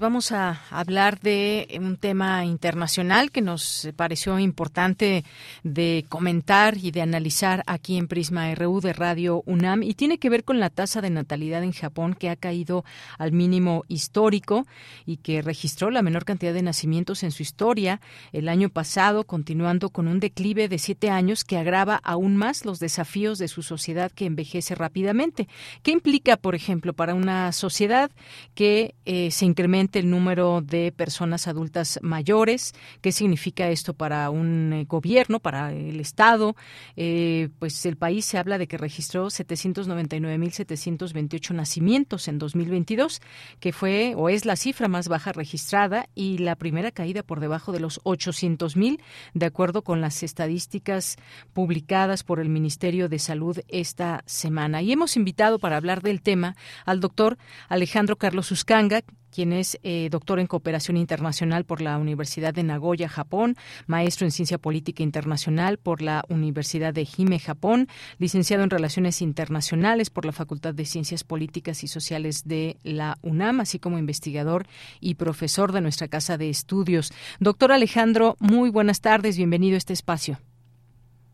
Vamos 0.00 0.32
a 0.32 0.62
hablar 0.70 1.20
de 1.20 1.78
un 1.78 1.98
tema 1.98 2.46
internacional 2.46 3.30
que 3.30 3.42
nos 3.42 3.86
pareció 3.96 4.38
importante 4.38 5.26
de 5.62 6.06
comentar 6.08 6.78
y 6.78 6.90
de 6.90 7.02
analizar 7.02 7.62
aquí 7.66 7.98
en 7.98 8.08
Prisma 8.08 8.54
RU 8.54 8.80
de 8.80 8.94
Radio 8.94 9.42
UNAM 9.44 9.82
y 9.82 9.92
tiene 9.92 10.16
que 10.16 10.30
ver 10.30 10.44
con 10.44 10.58
la 10.58 10.70
tasa 10.70 11.02
de 11.02 11.10
natalidad 11.10 11.62
en 11.62 11.72
Japón 11.72 12.14
que 12.18 12.30
ha 12.30 12.36
caído 12.36 12.82
al 13.18 13.32
mínimo 13.32 13.84
histórico 13.88 14.66
y 15.04 15.18
que 15.18 15.42
registró 15.42 15.90
la 15.90 16.00
menor 16.00 16.24
cantidad 16.24 16.54
de 16.54 16.62
nacimientos 16.62 17.22
en 17.22 17.30
su 17.30 17.42
historia 17.42 18.00
el 18.32 18.48
año 18.48 18.70
pasado, 18.70 19.24
continuando 19.24 19.90
con 19.90 20.08
un 20.08 20.18
declive 20.18 20.68
de 20.68 20.78
siete 20.78 21.10
años 21.10 21.44
que 21.44 21.58
agrava 21.58 22.00
aún 22.02 22.38
más 22.38 22.64
los 22.64 22.80
desafíos 22.80 23.38
de 23.38 23.48
su 23.48 23.60
sociedad 23.60 24.10
que 24.10 24.24
envejece 24.24 24.74
rápidamente. 24.74 25.46
¿Qué 25.82 25.90
implica, 25.90 26.38
por 26.38 26.54
ejemplo, 26.54 26.94
para 26.94 27.12
una 27.12 27.52
sociedad 27.52 28.10
que 28.54 28.94
eh, 29.04 29.30
se 29.30 29.44
incrementa 29.44 29.89
el 29.98 30.08
número 30.08 30.62
de 30.62 30.92
personas 30.92 31.48
adultas 31.48 31.98
mayores, 32.02 32.72
qué 33.00 33.10
significa 33.12 33.68
esto 33.68 33.94
para 33.94 34.28
un 34.30 34.72
eh, 34.72 34.84
gobierno, 34.88 35.40
para 35.40 35.72
el 35.72 35.98
Estado. 36.00 36.54
Eh, 36.96 37.48
pues 37.58 37.84
el 37.86 37.96
país 37.96 38.24
se 38.24 38.38
habla 38.38 38.58
de 38.58 38.68
que 38.68 38.78
registró 38.78 39.26
799.728 39.26 41.54
nacimientos 41.54 42.28
en 42.28 42.38
2022, 42.38 43.20
que 43.58 43.72
fue 43.72 44.14
o 44.16 44.28
es 44.28 44.44
la 44.44 44.54
cifra 44.56 44.86
más 44.88 45.08
baja 45.08 45.32
registrada 45.32 46.08
y 46.14 46.38
la 46.38 46.54
primera 46.56 46.92
caída 46.92 47.22
por 47.22 47.40
debajo 47.40 47.72
de 47.72 47.80
los 47.80 48.00
800.000, 48.02 49.00
de 49.34 49.46
acuerdo 49.46 49.82
con 49.82 50.00
las 50.00 50.22
estadísticas 50.22 51.16
publicadas 51.52 52.24
por 52.24 52.40
el 52.40 52.48
Ministerio 52.48 53.08
de 53.08 53.18
Salud 53.18 53.58
esta 53.68 54.22
semana. 54.26 54.82
Y 54.82 54.92
hemos 54.92 55.16
invitado 55.16 55.58
para 55.58 55.76
hablar 55.76 56.02
del 56.02 56.22
tema 56.22 56.56
al 56.84 57.00
doctor 57.00 57.38
Alejandro 57.68 58.16
Carlos 58.16 58.50
Uscanga, 58.50 59.02
quien 59.34 59.52
es 59.52 59.78
eh, 59.82 60.08
doctor 60.10 60.40
en 60.40 60.46
cooperación 60.46 60.96
internacional 60.96 61.64
por 61.64 61.80
la 61.80 61.98
Universidad 61.98 62.54
de 62.54 62.62
Nagoya, 62.62 63.08
Japón, 63.08 63.56
maestro 63.86 64.26
en 64.26 64.30
ciencia 64.30 64.58
política 64.58 65.02
internacional 65.02 65.78
por 65.78 66.02
la 66.02 66.24
Universidad 66.28 66.92
de 66.92 67.06
Hime, 67.16 67.38
Japón, 67.38 67.88
licenciado 68.18 68.64
en 68.64 68.70
relaciones 68.70 69.22
internacionales 69.22 70.10
por 70.10 70.24
la 70.24 70.32
Facultad 70.32 70.74
de 70.74 70.84
Ciencias 70.84 71.24
Políticas 71.24 71.82
y 71.84 71.88
Sociales 71.88 72.46
de 72.46 72.76
la 72.82 73.16
UNAM, 73.22 73.60
así 73.60 73.78
como 73.78 73.98
investigador 73.98 74.66
y 75.00 75.14
profesor 75.14 75.72
de 75.72 75.80
nuestra 75.80 76.08
casa 76.08 76.36
de 76.36 76.50
estudios. 76.50 77.12
Doctor 77.38 77.72
Alejandro, 77.72 78.36
muy 78.40 78.70
buenas 78.70 79.00
tardes, 79.00 79.36
bienvenido 79.36 79.74
a 79.74 79.78
este 79.78 79.92
espacio. 79.92 80.38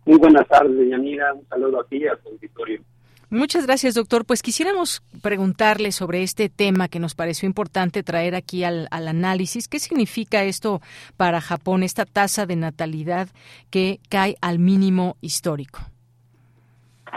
Muy 0.04 0.18
buenas 0.18 0.46
tardes, 0.46 0.88
Yanira, 0.88 1.34
un 1.34 1.46
saludo 1.48 1.80
aquí 1.80 2.06
a 2.06 2.16
su 2.22 2.28
auditorio. 2.28 2.80
Muchas 3.28 3.66
gracias, 3.66 3.94
doctor. 3.94 4.24
Pues 4.24 4.40
quisiéramos 4.40 5.02
preguntarle 5.20 5.90
sobre 5.90 6.22
este 6.22 6.48
tema 6.48 6.86
que 6.86 7.00
nos 7.00 7.16
pareció 7.16 7.48
importante 7.48 8.04
traer 8.04 8.36
aquí 8.36 8.62
al, 8.62 8.86
análisis. 8.92 9.66
¿Qué 9.66 9.80
significa 9.80 10.44
esto 10.44 10.80
para 11.16 11.40
Japón, 11.40 11.82
esta 11.82 12.04
tasa 12.04 12.46
de 12.46 12.54
natalidad 12.54 13.28
que 13.68 13.98
cae 14.08 14.36
al 14.40 14.60
mínimo 14.60 15.16
histórico? 15.20 15.80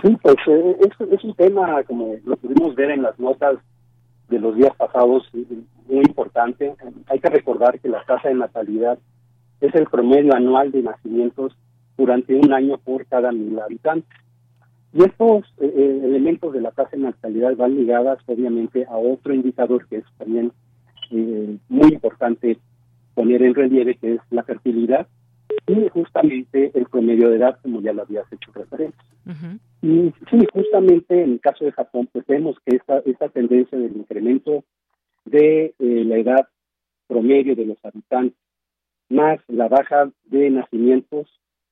Sí, 0.01 0.17
pues 0.23 0.35
eh, 0.47 0.77
es, 1.11 1.23
un 1.23 1.35
tema, 1.35 1.83
como 1.83 2.15
lo 2.25 2.37
pudimos 2.37 2.73
ver 2.73 2.89
en 2.89 3.03
las 3.03 3.19
notas 3.19 3.59
de 4.29 4.39
los 4.39 4.55
días 4.55 4.75
pasados, 4.77 5.29
muy 5.87 6.05
importante. 6.05 6.73
Hay 7.05 7.19
que 7.19 7.29
recordar 7.29 7.79
que 7.79 7.89
la 7.89 8.03
tasa 8.05 8.29
de 8.29 8.35
natalidad 8.35 8.97
es 9.61 9.75
el 9.75 9.85
promedio 9.85 10.33
anual 10.33 10.71
de 10.71 10.81
nacimientos 10.81 11.55
durante 11.97 12.33
un 12.33 12.51
año 12.51 12.79
por 12.79 13.05
cada 13.05 13.31
mil 13.31 13.59
habitantes. 13.59 14.09
Y 14.93 15.03
estos 15.03 15.45
eh, 15.59 15.71
eh, 15.75 16.01
elementos 16.03 16.53
de 16.53 16.61
la 16.61 16.71
tasa 16.71 16.91
de 16.91 17.03
natalidad 17.03 17.55
van 17.55 17.75
ligadas 17.75 18.19
obviamente 18.25 18.85
a 18.85 18.97
otro 18.97 19.33
indicador 19.33 19.87
que 19.87 19.97
es 19.97 20.05
también 20.17 20.51
eh, 21.11 21.57
muy 21.67 21.93
importante 21.93 22.57
poner 23.13 23.43
en 23.43 23.53
relieve, 23.53 23.95
que 23.95 24.15
es 24.15 24.21
la 24.31 24.43
fertilidad 24.43 25.07
y 25.67 25.87
justamente 25.89 26.71
el 26.73 26.85
promedio 26.85 27.29
de 27.29 27.37
edad, 27.37 27.59
como 27.61 27.81
ya 27.81 27.93
lo 27.93 28.03
habías 28.03 28.31
hecho 28.31 28.51
referencia. 28.53 29.03
Y 29.81 30.11
sí, 30.31 30.47
justamente 30.51 31.23
en 31.23 31.33
el 31.33 31.39
caso 31.39 31.65
de 31.65 31.71
Japón, 31.71 32.09
pues 32.11 32.25
vemos 32.25 32.57
que 32.65 32.75
esta, 32.75 32.99
esta 32.99 33.29
tendencia 33.29 33.77
del 33.77 33.95
incremento 33.95 34.63
de 35.25 35.75
la 35.77 36.17
edad 36.17 36.47
promedio 37.07 37.55
de 37.55 37.65
los 37.65 37.77
habitantes, 37.83 38.39
más 39.09 39.39
la 39.47 39.67
baja 39.67 40.11
de 40.25 40.49
nacimientos, 40.49 41.27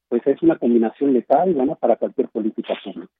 pues 0.09 0.25
es 0.25 0.41
una 0.41 0.57
combinación 0.57 1.13
letal 1.13 1.55
¿no? 1.55 1.75
para 1.75 1.97
cualquier 1.97 2.29
política 2.29 2.73
pública. 2.83 3.11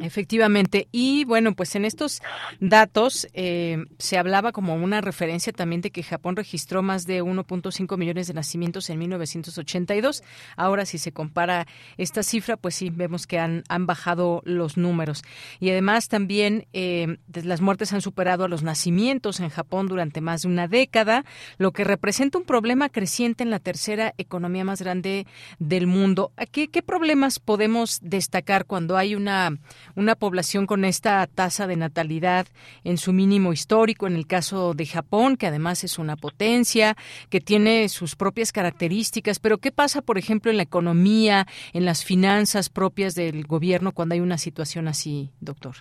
Efectivamente. 0.00 0.88
Y 0.92 1.24
bueno, 1.24 1.54
pues 1.54 1.74
en 1.74 1.84
estos 1.84 2.22
datos 2.58 3.28
eh, 3.34 3.84
se 3.98 4.16
hablaba 4.16 4.52
como 4.52 4.74
una 4.74 5.00
referencia 5.00 5.52
también 5.52 5.82
de 5.82 5.90
que 5.90 6.02
Japón 6.02 6.36
registró 6.36 6.82
más 6.82 7.06
de 7.06 7.22
1.5 7.22 7.98
millones 7.98 8.26
de 8.26 8.34
nacimientos 8.34 8.88
en 8.88 8.98
1982. 8.98 10.22
Ahora, 10.56 10.86
si 10.86 10.98
se 10.98 11.12
compara 11.12 11.66
esta 11.98 12.22
cifra, 12.22 12.56
pues 12.56 12.74
sí, 12.74 12.90
vemos 12.90 13.26
que 13.26 13.38
han, 13.38 13.62
han 13.68 13.86
bajado 13.86 14.42
los 14.44 14.76
números. 14.76 15.22
Y 15.58 15.70
además 15.70 16.08
también 16.08 16.66
eh, 16.72 17.18
las 17.32 17.60
muertes 17.60 17.92
han 17.92 18.00
superado 18.00 18.44
a 18.44 18.48
los 18.48 18.62
nacimientos 18.62 19.40
en 19.40 19.50
Japón 19.50 19.86
durante 19.86 20.20
más 20.20 20.42
de 20.42 20.48
una 20.48 20.66
década, 20.66 21.24
lo 21.58 21.72
que 21.72 21.84
representa 21.84 22.38
un 22.38 22.44
problema 22.44 22.88
creciente 22.88 23.42
en 23.42 23.50
la 23.50 23.58
tercera 23.58 24.14
economía 24.16 24.64
más 24.64 24.80
grande 24.80 25.26
del 25.58 25.86
mundo. 25.86 26.32
¿Qué, 26.52 26.68
qué 26.68 26.82
problemas 26.82 27.38
podemos 27.38 27.98
destacar 28.02 28.64
cuando 28.64 28.96
hay 28.96 29.14
una 29.14 29.58
una 29.96 30.14
población 30.14 30.66
con 30.66 30.84
esta 30.84 31.26
tasa 31.26 31.66
de 31.66 31.76
natalidad 31.76 32.46
en 32.84 32.96
su 32.96 33.12
mínimo 33.12 33.52
histórico, 33.52 34.06
en 34.06 34.14
el 34.14 34.26
caso 34.26 34.74
de 34.74 34.86
Japón, 34.86 35.36
que 35.36 35.46
además 35.46 35.84
es 35.84 35.98
una 35.98 36.16
potencia, 36.16 36.96
que 37.28 37.40
tiene 37.40 37.88
sus 37.88 38.16
propias 38.16 38.52
características, 38.52 39.38
pero 39.38 39.58
¿qué 39.58 39.72
pasa, 39.72 40.02
por 40.02 40.18
ejemplo, 40.18 40.50
en 40.50 40.56
la 40.56 40.62
economía, 40.62 41.46
en 41.72 41.84
las 41.84 42.04
finanzas 42.04 42.68
propias 42.68 43.14
del 43.14 43.46
gobierno 43.46 43.92
cuando 43.92 44.14
hay 44.14 44.20
una 44.20 44.38
situación 44.38 44.88
así, 44.88 45.30
doctor? 45.40 45.76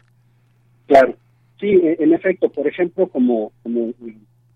Claro, 0.88 1.16
sí, 1.60 1.68
e, 1.68 1.98
en 2.00 2.14
efecto, 2.14 2.50
por 2.50 2.68
ejemplo, 2.68 3.08
como, 3.08 3.52
como 3.64 3.94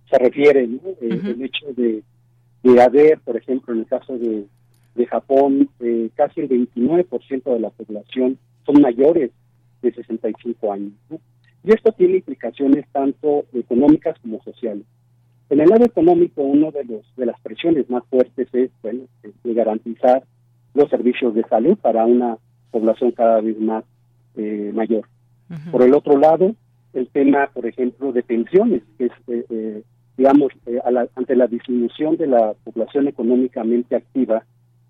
se 0.10 0.18
refiere, 0.18 0.68
¿no? 0.68 0.80
Eh, 1.02 1.22
el 1.24 1.44
hecho 1.44 1.68
de, 1.76 2.04
de 2.64 2.82
haber, 2.82 3.20
por 3.20 3.38
ejemplo, 3.38 3.74
en 3.74 3.82
el 3.82 3.86
caso 3.86 4.18
de, 4.18 4.46
de 4.96 5.06
Japón, 5.06 5.70
eh, 5.80 6.10
casi 6.16 6.42
el 6.42 6.50
29% 6.50 7.54
de 7.54 7.60
la 7.60 7.70
población 7.70 8.38
son 8.66 8.82
mayores 8.82 9.32
de 9.84 9.94
65 9.94 10.74
años. 10.74 10.94
Y 11.64 11.72
esto 11.72 11.92
tiene 11.92 12.16
implicaciones 12.16 12.86
tanto 12.92 13.46
económicas 13.54 14.18
como 14.20 14.42
sociales. 14.44 14.86
En 15.50 15.60
el 15.60 15.70
lado 15.70 15.86
económico, 15.86 16.42
uno 16.42 16.72
de 16.72 16.84
los 16.86 17.16
de 17.16 17.26
las 17.28 17.40
presiones 17.42 17.90
más 17.90 18.04
fuertes 18.10 18.48
es 18.54 18.72
bueno, 18.82 19.04
de 19.44 19.54
garantizar 19.54 20.24
los 20.74 20.90
servicios 20.90 21.36
de 21.36 21.44
salud 21.44 21.78
para 21.78 22.06
una 22.06 22.38
población 22.72 23.12
cada 23.12 23.40
vez 23.42 23.60
más 23.60 23.84
eh, 24.36 24.72
mayor. 24.74 25.08
Por 25.72 25.84
el 25.84 25.94
otro 25.94 26.18
lado, 26.18 26.56
el 26.94 27.08
tema, 27.10 27.48
por 27.54 27.68
ejemplo, 27.68 28.12
de 28.12 28.24
pensiones, 28.24 28.82
que 28.98 29.06
es, 29.06 29.12
eh, 29.28 29.46
eh, 29.50 29.84
digamos, 30.18 30.52
ante 31.16 31.36
la 31.36 31.46
disminución 31.46 32.18
de 32.18 32.26
la 32.26 32.56
población 32.64 33.08
económicamente 33.08 33.96
activa, 33.96 34.44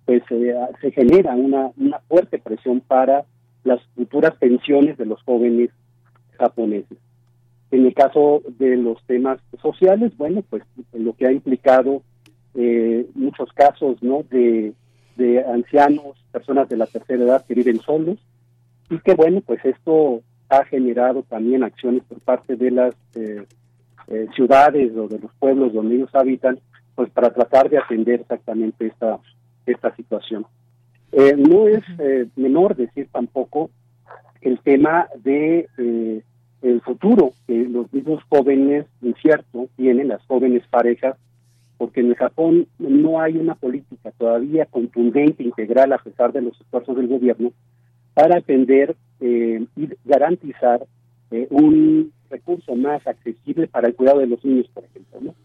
pues 0.05 0.23
se 0.29 0.91
genera 0.91 1.35
una, 1.35 1.71
una 1.75 1.99
fuerte 2.07 2.39
presión 2.39 2.79
para 2.81 3.25
las 3.63 3.81
futuras 3.95 4.35
pensiones 4.35 4.97
de 4.97 5.05
los 5.05 5.21
jóvenes 5.23 5.69
japoneses. 6.37 6.97
En 7.71 7.85
el 7.85 7.93
caso 7.93 8.41
de 8.59 8.77
los 8.77 9.03
temas 9.05 9.39
sociales, 9.61 10.15
bueno, 10.17 10.43
pues 10.49 10.63
lo 10.93 11.13
que 11.13 11.27
ha 11.27 11.31
implicado 11.31 12.03
muchos 13.15 13.51
casos, 13.53 14.01
¿no? 14.03 14.23
De, 14.29 14.73
de 15.15 15.43
ancianos, 15.43 16.17
personas 16.31 16.69
de 16.69 16.77
la 16.77 16.85
tercera 16.85 17.23
edad 17.23 17.45
que 17.45 17.55
viven 17.55 17.79
solos, 17.79 18.19
y 18.89 18.99
que 18.99 19.15
bueno, 19.15 19.41
pues 19.41 19.63
esto 19.65 20.21
ha 20.49 20.63
generado 20.65 21.23
también 21.23 21.63
acciones 21.63 22.03
por 22.03 22.19
parte 22.19 22.55
de 22.55 22.71
las 22.71 22.95
eh, 23.15 23.45
eh, 24.07 24.27
ciudades 24.35 24.95
o 24.95 25.07
de 25.07 25.19
los 25.19 25.33
pueblos 25.39 25.73
donde 25.73 25.95
ellos 25.95 26.13
habitan, 26.13 26.59
pues 26.95 27.09
para 27.09 27.33
tratar 27.33 27.69
de 27.69 27.77
atender 27.77 28.21
exactamente 28.21 28.87
esta, 28.87 29.19
esta 29.65 29.95
situación. 29.95 30.45
Eh, 31.13 31.35
no 31.37 31.67
es 31.67 31.83
menor 32.35 32.75
decir 32.75 33.07
tampoco 33.11 33.69
el 34.41 34.59
tema 34.59 35.07
de 35.23 35.67
el 36.63 36.81
futuro 36.81 37.33
que 37.45 37.65
los 37.65 37.91
mismos 37.93 38.23
jóvenes 38.29 38.85
incierto 39.01 39.67
tienen, 39.75 40.07
las 40.07 40.25
jóvenes 40.25 40.63
parejas, 40.69 41.17
porque 41.77 41.99
en 41.99 42.07
el 42.07 42.15
Japón 42.15 42.67
no 42.79 43.19
hay 43.19 43.37
una 43.37 43.55
política 43.55 44.11
todavía 44.17 44.65
contundente, 44.65 45.43
integral, 45.43 45.91
a 45.91 45.97
pesar 45.97 46.31
de 46.31 46.41
los 46.41 46.59
esfuerzos 46.59 46.95
del 46.95 47.07
gobierno, 47.07 47.51
para 48.13 48.37
atender 48.37 48.95
eh, 49.19 49.65
y 49.75 49.89
garantizar 50.05 50.85
eh, 51.31 51.47
un 51.49 52.13
recurso 52.29 52.75
más 52.75 53.05
accesible 53.05 53.67
para 53.67 53.87
el 53.87 53.95
cuidado 53.95 54.19
de 54.19 54.27
los 54.27 54.43
niños, 54.45 54.67
por 54.73 54.85
ejemplo. 54.85 55.19
¿no? 55.19 55.35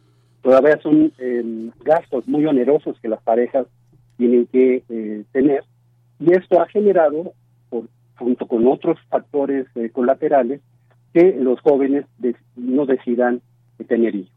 Todavía 0.42 0.78
son 0.80 1.12
eh, 1.18 1.70
gastos 1.84 2.28
muy 2.28 2.46
onerosos 2.46 2.98
que 3.00 3.08
las 3.08 3.22
parejas 3.22 3.66
tienen 4.18 4.46
que 4.46 5.24
tener 5.32 5.64
y 6.20 6.32
esto 6.32 6.60
ha 6.60 6.66
generado, 6.66 7.32
por, 7.70 7.84
junto 8.16 8.46
con 8.46 8.66
otros 8.66 8.98
factores 9.08 9.66
colaterales, 9.92 10.60
que 11.12 11.36
los 11.38 11.60
jóvenes 11.60 12.06
no 12.56 12.86
decidan 12.86 13.40
tener 13.86 14.14
hijos. 14.14 14.32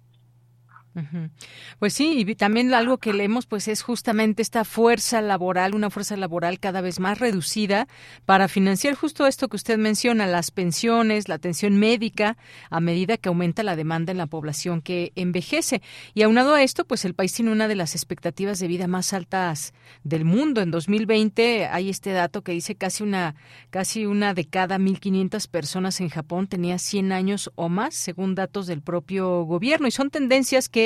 Pues 1.79 1.93
sí, 1.93 2.25
y 2.27 2.35
también 2.35 2.73
algo 2.73 2.97
que 2.97 3.13
leemos 3.13 3.45
pues 3.45 3.67
es 3.67 3.81
justamente 3.81 4.41
esta 4.41 4.65
fuerza 4.65 5.21
laboral, 5.21 5.73
una 5.73 5.89
fuerza 5.89 6.17
laboral 6.17 6.59
cada 6.59 6.81
vez 6.81 6.99
más 6.99 7.19
reducida 7.19 7.87
para 8.25 8.47
financiar 8.47 8.95
justo 8.95 9.25
esto 9.25 9.47
que 9.47 9.55
usted 9.55 9.77
menciona, 9.77 10.27
las 10.27 10.51
pensiones, 10.51 11.29
la 11.29 11.35
atención 11.35 11.77
médica, 11.77 12.37
a 12.69 12.81
medida 12.81 13.17
que 13.17 13.29
aumenta 13.29 13.63
la 13.63 13.75
demanda 13.75 14.11
en 14.11 14.17
la 14.17 14.27
población 14.27 14.81
que 14.81 15.13
envejece. 15.15 15.81
Y 16.13 16.23
aunado 16.23 16.55
a 16.55 16.63
esto, 16.63 16.85
pues 16.85 17.05
el 17.05 17.13
país 17.13 17.33
tiene 17.33 17.51
una 17.51 17.67
de 17.69 17.75
las 17.75 17.95
expectativas 17.95 18.59
de 18.59 18.67
vida 18.67 18.87
más 18.87 19.13
altas 19.13 19.73
del 20.03 20.25
mundo. 20.25 20.61
En 20.61 20.71
2020 20.71 21.67
hay 21.67 21.89
este 21.89 22.11
dato 22.11 22.41
que 22.41 22.51
dice 22.51 22.75
casi 22.75 23.03
una 23.03 23.35
casi 23.69 24.05
una 24.05 24.33
de 24.33 24.45
cada 24.45 24.77
1500 24.77 25.47
personas 25.47 26.01
en 26.01 26.09
Japón 26.09 26.47
tenía 26.47 26.77
100 26.77 27.11
años 27.11 27.51
o 27.55 27.69
más, 27.69 27.95
según 27.95 28.35
datos 28.35 28.67
del 28.67 28.81
propio 28.81 29.43
gobierno 29.43 29.87
y 29.87 29.91
son 29.91 30.09
tendencias 30.09 30.67
que 30.67 30.80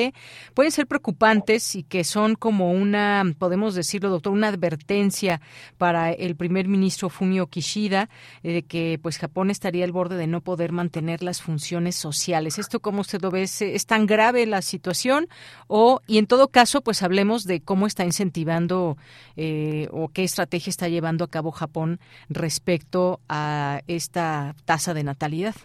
pueden 0.54 0.72
ser 0.72 0.88
preocupantes 0.88 1.76
y 1.76 1.84
que 1.84 2.04
son 2.04 2.36
como 2.36 2.72
una, 2.72 3.24
podemos 3.38 3.76
decirlo, 3.76 4.10
doctor, 4.10 4.34
una 4.34 4.48
advertencia 4.48 5.42
para 5.78 6.12
el 6.12 6.36
primer 6.36 6.68
ministro 6.68 7.10
Fumio 7.10 7.48
Kishida 7.48 8.10
eh, 8.44 8.54
de 8.54 8.64
que 8.64 9.00
pues 9.02 9.18
Japón 9.18 9.50
estaría 9.50 9.86
al 9.86 9.92
borde 9.92 10.18
de 10.18 10.28
no 10.28 10.42
poder 10.42 10.72
mantener 10.72 11.24
las 11.24 11.42
funciones 11.42 11.96
sociales. 11.96 12.60
¿Esto 12.60 12.80
cómo 12.80 13.02
usted 13.02 13.22
lo 13.22 13.32
ve? 13.32 13.44
¿Es, 13.44 13.86
tan 13.86 14.06
grave 14.06 14.46
la 14.46 14.62
situación? 14.62 15.28
O, 15.68 16.02
y 16.08 16.18
en 16.18 16.28
todo 16.28 16.48
caso, 16.48 16.82
pues 16.82 17.04
hablemos 17.04 17.46
de 17.46 17.62
cómo 17.62 17.88
está 17.88 18.04
incentivando 18.04 18.98
eh, 19.36 19.88
o 19.92 20.10
qué 20.10 20.24
estrategia 20.24 20.70
está 20.70 20.88
llevando 20.88 21.24
a 21.24 21.30
cabo 21.30 21.52
Japón 21.52 22.00
respecto 22.30 23.20
a 23.30 23.82
esta 23.88 24.56
tasa 24.66 24.94
de 24.94 25.04
natalidad. 25.04 25.56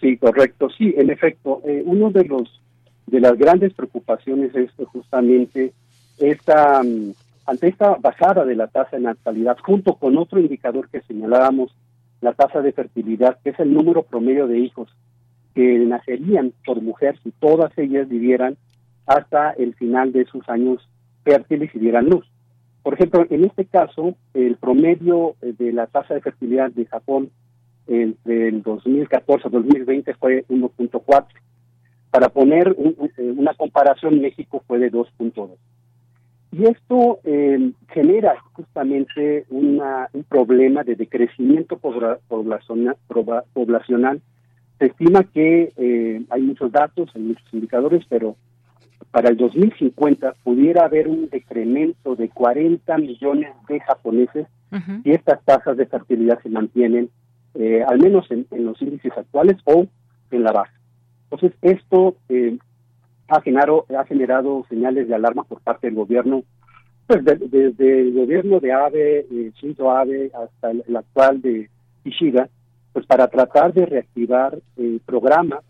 Sí, 0.00 0.16
correcto. 0.16 0.68
Sí, 0.76 0.94
en 0.96 1.10
efecto, 1.10 1.60
eh, 1.64 1.82
uno 1.84 2.10
de 2.10 2.24
los 2.24 2.60
de 3.10 3.20
las 3.20 3.36
grandes 3.38 3.72
preocupaciones 3.74 4.54
es 4.54 4.70
justamente 4.86 5.72
esta, 6.18 6.82
mm, 6.82 7.12
ante 7.46 7.68
esta 7.68 7.94
bajada 7.94 8.44
de 8.44 8.54
la 8.54 8.66
tasa 8.66 8.96
de 8.96 9.02
natalidad, 9.02 9.56
junto 9.62 9.94
con 9.94 10.18
otro 10.18 10.38
indicador 10.40 10.88
que 10.90 11.00
señalábamos, 11.02 11.74
la 12.20 12.32
tasa 12.32 12.60
de 12.60 12.72
fertilidad, 12.72 13.38
que 13.42 13.50
es 13.50 13.60
el 13.60 13.72
número 13.72 14.02
promedio 14.02 14.46
de 14.46 14.58
hijos 14.58 14.88
que 15.54 15.78
nacerían 15.78 16.52
por 16.66 16.82
mujer 16.82 17.18
si 17.22 17.30
todas 17.32 17.76
ellas 17.78 18.08
vivieran 18.08 18.56
hasta 19.06 19.52
el 19.52 19.74
final 19.74 20.12
de 20.12 20.24
sus 20.26 20.46
años 20.48 20.86
fértiles 21.24 21.70
y 21.74 21.78
dieran 21.78 22.06
luz. 22.06 22.26
Por 22.82 22.94
ejemplo, 22.94 23.24
en 23.30 23.44
este 23.44 23.64
caso, 23.64 24.14
el 24.34 24.56
promedio 24.56 25.36
de 25.40 25.72
la 25.72 25.86
tasa 25.86 26.14
de 26.14 26.20
fertilidad 26.20 26.70
de 26.70 26.86
Japón 26.86 27.30
entre 27.86 28.48
el 28.48 28.62
2014 28.62 29.48
y 29.48 29.50
2020 29.50 30.14
fue 30.14 30.44
1.4 30.48 31.26
para 32.10 32.28
poner 32.28 32.74
eh, 32.78 33.34
una 33.36 33.54
comparación, 33.54 34.20
México 34.20 34.62
fue 34.66 34.78
de 34.78 34.90
2.2. 34.90 35.50
Y 36.50 36.64
esto 36.64 37.20
eh, 37.24 37.72
genera 37.90 38.36
justamente 38.54 39.44
un 39.50 39.82
problema 40.28 40.82
de 40.82 40.96
decrecimiento 40.96 41.76
poblacional. 41.76 42.96
Se 44.78 44.86
estima 44.86 45.24
que 45.24 45.72
eh, 45.76 46.22
hay 46.30 46.42
muchos 46.42 46.72
datos, 46.72 47.10
hay 47.14 47.22
muchos 47.22 47.44
indicadores, 47.52 48.02
pero 48.08 48.36
para 49.10 49.28
el 49.28 49.36
2050 49.36 50.36
pudiera 50.42 50.86
haber 50.86 51.08
un 51.08 51.28
decremento 51.28 52.16
de 52.16 52.30
40 52.30 52.96
millones 52.96 53.52
de 53.68 53.80
japoneses 53.80 54.46
si 55.02 55.12
estas 55.12 55.42
tasas 55.44 55.76
de 55.76 55.86
fertilidad 55.86 56.40
se 56.42 56.50
mantienen, 56.50 57.08
al 57.86 57.98
menos 57.98 58.30
en 58.30 58.46
los 58.50 58.80
índices 58.82 59.12
actuales 59.16 59.56
o 59.64 59.86
en 60.30 60.42
la 60.42 60.52
base. 60.52 60.77
Entonces, 61.30 61.58
esto 61.62 62.16
eh, 62.28 62.58
ha, 63.28 63.40
generado, 63.40 63.86
ha 63.96 64.04
generado 64.04 64.64
señales 64.68 65.08
de 65.08 65.14
alarma 65.14 65.44
por 65.44 65.60
parte 65.60 65.86
del 65.86 65.96
gobierno, 65.96 66.42
pues 67.06 67.24
desde 67.24 68.00
el 68.00 68.12
gobierno 68.14 68.60
de 68.60 68.72
Abe, 68.72 69.20
eh, 69.30 69.52
Shinzo 69.54 69.90
Abe, 69.90 70.30
hasta 70.34 70.70
el, 70.70 70.96
actual 70.96 71.40
de 71.40 71.70
Ishida, 72.04 72.48
pues 72.92 73.06
para 73.06 73.28
tratar 73.28 73.72
de 73.72 73.86
reactivar 73.86 74.58
eh, 74.76 74.98
programas 75.06 75.60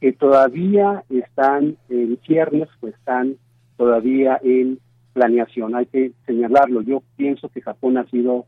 que 0.00 0.12
todavía 0.12 1.04
están 1.08 1.76
en 1.88 2.18
ciernes, 2.26 2.68
pues 2.80 2.94
están 2.94 3.36
todavía 3.76 4.38
en 4.42 4.78
planeación. 5.14 5.74
Hay 5.74 5.86
que 5.86 6.12
señalarlo. 6.26 6.82
Yo 6.82 7.02
pienso 7.16 7.48
que 7.48 7.62
Japón 7.62 7.96
ha 7.96 8.04
sido 8.10 8.44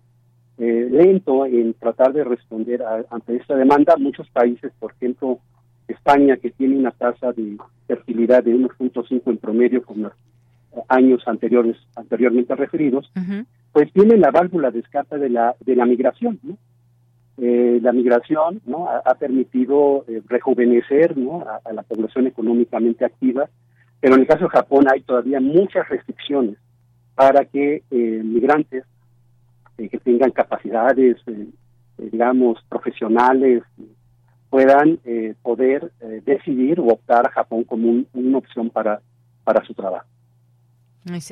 eh, 0.59 0.89
lento 0.91 1.47
en 1.47 1.75
tratar 1.75 2.13
de 2.13 2.25
responder 2.25 2.83
ante 3.11 3.37
esta 3.37 3.57
demanda. 3.57 3.97
Muchos 3.97 4.29
países, 4.31 4.73
por 4.79 4.93
ejemplo, 4.93 5.39
España, 5.89 6.37
que 6.37 6.51
tiene 6.51 6.77
una 6.77 6.91
tasa 6.91 7.33
de 7.33 7.57
fertilidad 7.87 8.43
de 8.45 8.55
1.5 8.55 9.23
en 9.27 9.37
promedio 9.39 9.83
con 9.83 10.03
los 10.03 10.13
años 10.89 11.23
anteriores 11.27 11.77
anteriormente 11.97 12.55
referidos, 12.55 13.11
pues 13.73 13.93
tiene 13.93 14.17
la 14.17 14.31
válvula 14.31 14.71
de 14.71 14.81
escape 14.81 15.19
de 15.19 15.31
la 15.31 15.55
de 15.61 15.77
la 15.77 15.87
migración, 15.87 16.39
eh, 17.39 17.81
la 17.83 17.93
migración 17.93 18.63
no 18.65 18.89
ha, 18.89 19.15
permitido 19.17 20.07
eh, 20.09 20.23
rejuvenecer 20.27 21.19
¿no? 21.19 21.45
a, 21.63 21.71
la 21.71 21.83
población 21.83 22.27
económicamente 22.27 23.05
activa 23.05 23.47
pero 24.01 24.15
en 24.15 24.23
el 24.23 24.27
caso 24.27 24.45
de 24.45 24.51
Japón 24.51 24.87
hay 24.91 25.03
todavía 25.03 25.39
muchas 25.39 25.87
restricciones 25.87 26.57
para 27.15 27.45
que 27.45 27.83
eh, 27.91 28.23
migrantes 28.25 28.85
que 29.77 29.99
tengan 29.99 30.31
capacidades 30.31 31.19
digamos 31.99 32.59
profesionales 32.71 33.63
puedan 34.51 34.99
eh, 35.05 35.35
poder 35.43 35.93
eh, 36.01 36.23
decidir 36.25 36.81
o 36.81 36.87
optar 36.87 37.27
a 37.27 37.31
Japón 37.31 37.65
como 37.65 38.05
una 38.13 38.39
opción 38.39 38.71
para, 38.71 39.01
para 39.45 39.65
su 39.65 39.75
trabajo. 39.75 40.07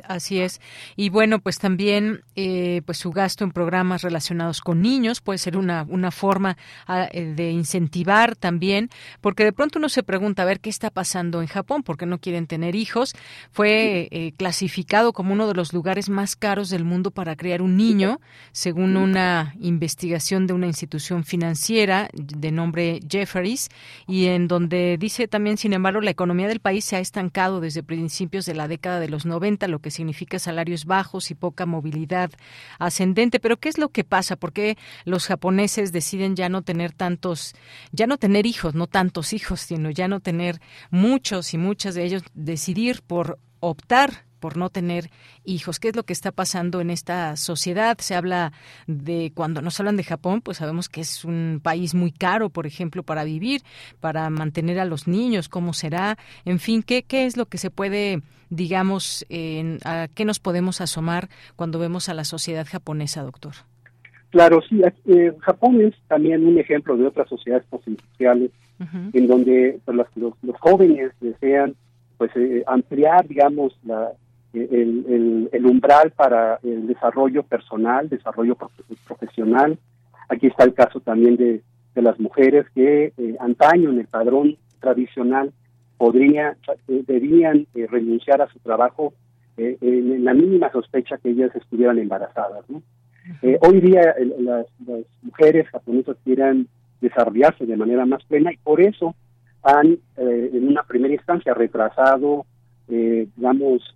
Así 0.07 0.39
es. 0.39 0.61
Y 0.95 1.09
bueno, 1.09 1.39
pues 1.39 1.59
también 1.59 2.21
eh, 2.35 2.81
pues 2.85 2.97
su 2.97 3.11
gasto 3.11 3.43
en 3.43 3.51
programas 3.51 4.03
relacionados 4.03 4.61
con 4.61 4.81
niños 4.81 5.19
puede 5.19 5.37
ser 5.37 5.57
una, 5.57 5.85
una 5.89 6.11
forma 6.11 6.57
ah, 6.87 7.09
eh, 7.11 7.33
de 7.35 7.51
incentivar 7.51 8.37
también, 8.37 8.89
porque 9.19 9.43
de 9.43 9.51
pronto 9.51 9.79
uno 9.79 9.89
se 9.89 10.01
pregunta, 10.01 10.43
a 10.43 10.45
ver, 10.45 10.61
¿qué 10.61 10.69
está 10.69 10.89
pasando 10.91 11.41
en 11.41 11.47
Japón? 11.47 11.83
¿Por 11.83 11.97
qué 11.97 12.05
no 12.05 12.19
quieren 12.19 12.47
tener 12.47 12.75
hijos? 12.75 13.13
Fue 13.51 14.07
eh, 14.11 14.31
clasificado 14.37 15.11
como 15.11 15.33
uno 15.33 15.47
de 15.47 15.55
los 15.55 15.73
lugares 15.73 16.09
más 16.09 16.37
caros 16.37 16.69
del 16.69 16.85
mundo 16.85 17.11
para 17.11 17.35
criar 17.35 17.61
un 17.61 17.75
niño, 17.75 18.21
según 18.53 18.95
una 18.95 19.55
investigación 19.59 20.47
de 20.47 20.53
una 20.53 20.67
institución 20.67 21.25
financiera 21.25 22.09
de 22.13 22.51
nombre 22.51 23.01
Jefferies, 23.09 23.67
y 24.07 24.27
en 24.27 24.47
donde 24.47 24.97
dice 24.97 25.27
también, 25.27 25.57
sin 25.57 25.73
embargo, 25.73 25.99
la 25.99 26.11
economía 26.11 26.47
del 26.47 26.61
país 26.61 26.85
se 26.85 26.95
ha 26.95 26.99
estancado 26.99 27.59
desde 27.59 27.83
principios 27.83 28.45
de 28.45 28.55
la 28.55 28.69
década 28.69 29.01
de 29.01 29.09
los 29.09 29.25
90 29.25 29.64
lo 29.67 29.79
que 29.79 29.91
significa 29.91 30.39
salarios 30.39 30.85
bajos 30.85 31.31
y 31.31 31.35
poca 31.35 31.65
movilidad 31.65 32.31
ascendente. 32.79 33.39
Pero 33.39 33.57
¿qué 33.57 33.69
es 33.69 33.77
lo 33.77 33.89
que 33.89 34.03
pasa? 34.03 34.35
¿Por 34.35 34.53
qué 34.53 34.77
los 35.05 35.27
japoneses 35.27 35.91
deciden 35.91 36.35
ya 36.35 36.49
no 36.49 36.61
tener 36.61 36.93
tantos, 36.93 37.55
ya 37.91 38.07
no 38.07 38.17
tener 38.17 38.45
hijos, 38.45 38.75
no 38.75 38.87
tantos 38.87 39.33
hijos, 39.33 39.61
sino 39.61 39.89
ya 39.89 40.07
no 40.07 40.19
tener 40.19 40.59
muchos 40.89 41.53
y 41.53 41.57
muchas 41.57 41.95
de 41.95 42.05
ellos 42.05 42.23
decidir 42.33 43.01
por 43.01 43.39
optar 43.59 44.25
por 44.45 44.57
no 44.57 44.69
tener 44.69 45.09
hijos. 45.43 45.79
¿Qué 45.79 45.87
es 45.87 45.95
lo 45.95 46.03
que 46.03 46.13
está 46.13 46.31
pasando 46.31 46.79
en 46.81 46.91
esta 46.91 47.35
sociedad? 47.35 47.97
Se 47.97 48.13
habla 48.13 48.51
de, 48.85 49.31
cuando 49.33 49.59
nos 49.63 49.79
hablan 49.79 49.97
de 49.97 50.03
Japón, 50.03 50.41
pues 50.41 50.57
sabemos 50.57 50.87
que 50.87 51.01
es 51.01 51.25
un 51.25 51.59
país 51.63 51.95
muy 51.95 52.11
caro, 52.11 52.51
por 52.51 52.67
ejemplo, 52.67 53.01
para 53.01 53.23
vivir, 53.23 53.61
para 54.01 54.29
mantener 54.29 54.79
a 54.79 54.85
los 54.85 55.07
niños, 55.07 55.49
cómo 55.49 55.73
será, 55.73 56.19
en 56.45 56.59
fin, 56.59 56.83
¿qué, 56.83 57.01
qué 57.01 57.25
es 57.25 57.37
lo 57.37 57.47
que 57.47 57.57
se 57.57 57.71
puede, 57.71 58.21
digamos, 58.51 59.25
en, 59.29 59.79
a 59.83 60.09
qué 60.13 60.25
nos 60.25 60.37
podemos 60.37 60.79
asomar 60.79 61.27
cuando 61.55 61.79
vemos 61.79 62.07
a 62.07 62.13
la 62.13 62.23
sociedad 62.23 62.67
japonesa, 62.69 63.23
doctor? 63.23 63.53
Claro, 64.29 64.61
sí, 64.69 64.79
eh, 65.07 65.33
Japón 65.39 65.81
es 65.81 65.95
también 66.07 66.45
un 66.45 66.59
ejemplo 66.59 66.95
de 66.97 67.07
otras 67.07 67.27
sociedades 67.29 67.65
postindustriales 67.65 68.51
en 69.11 69.25
donde 69.25 69.79
pues, 69.85 69.97
los, 70.15 70.35
los, 70.43 70.59
jóvenes 70.59 71.13
desean 71.19 71.73
pues 72.19 72.29
eh, 72.35 72.63
ampliar, 72.67 73.27
digamos, 73.27 73.75
la, 73.83 74.11
el, 74.55 75.49
el, 75.51 75.65
umbral 75.65 76.11
para 76.11 76.59
el 76.63 76.87
desarrollo 76.87 77.43
personal, 77.43 78.09
desarrollo 78.09 78.55
profesional. 79.07 79.77
Aquí 80.29 80.47
está 80.47 80.63
el 80.63 80.73
caso 80.73 80.99
también 80.99 81.35
de, 81.37 81.61
de 81.95 82.01
las 82.01 82.19
mujeres 82.19 82.65
que 82.75 83.13
eh, 83.17 83.35
antaño 83.39 83.89
en 83.89 83.99
el 83.99 84.07
padrón 84.07 84.57
tradicional 84.79 85.51
podría, 85.97 86.57
eh, 86.89 87.03
debían 87.07 87.65
eh, 87.73 87.87
renunciar 87.89 88.41
a 88.41 88.47
su 88.49 88.59
trabajo 88.59 89.13
en 89.57 90.25
la 90.25 90.33
mínima 90.33 90.69
sospecha 90.69 91.17
que 91.17 91.29
ellas 91.29 91.49
estuvieran 91.55 91.97
embarazadas. 91.97 92.65
hoy 93.61 93.79
día 93.79 94.13
las, 94.37 94.65
las, 94.85 95.05
mujeres 95.21 95.69
japonesas 95.69 96.17
quieren 96.25 96.67
desarrollarse 96.99 97.65
de 97.65 97.77
manera 97.77 98.05
más 98.05 98.21
plena 98.25 98.51
y 98.51 98.57
por 98.57 98.81
eso 98.81 99.15
han 99.63 99.97
en 100.17 100.67
una 100.67 100.83
primera 100.83 101.13
instancia 101.13 101.53
retrasado, 101.53 102.45
digamos, 102.89 103.95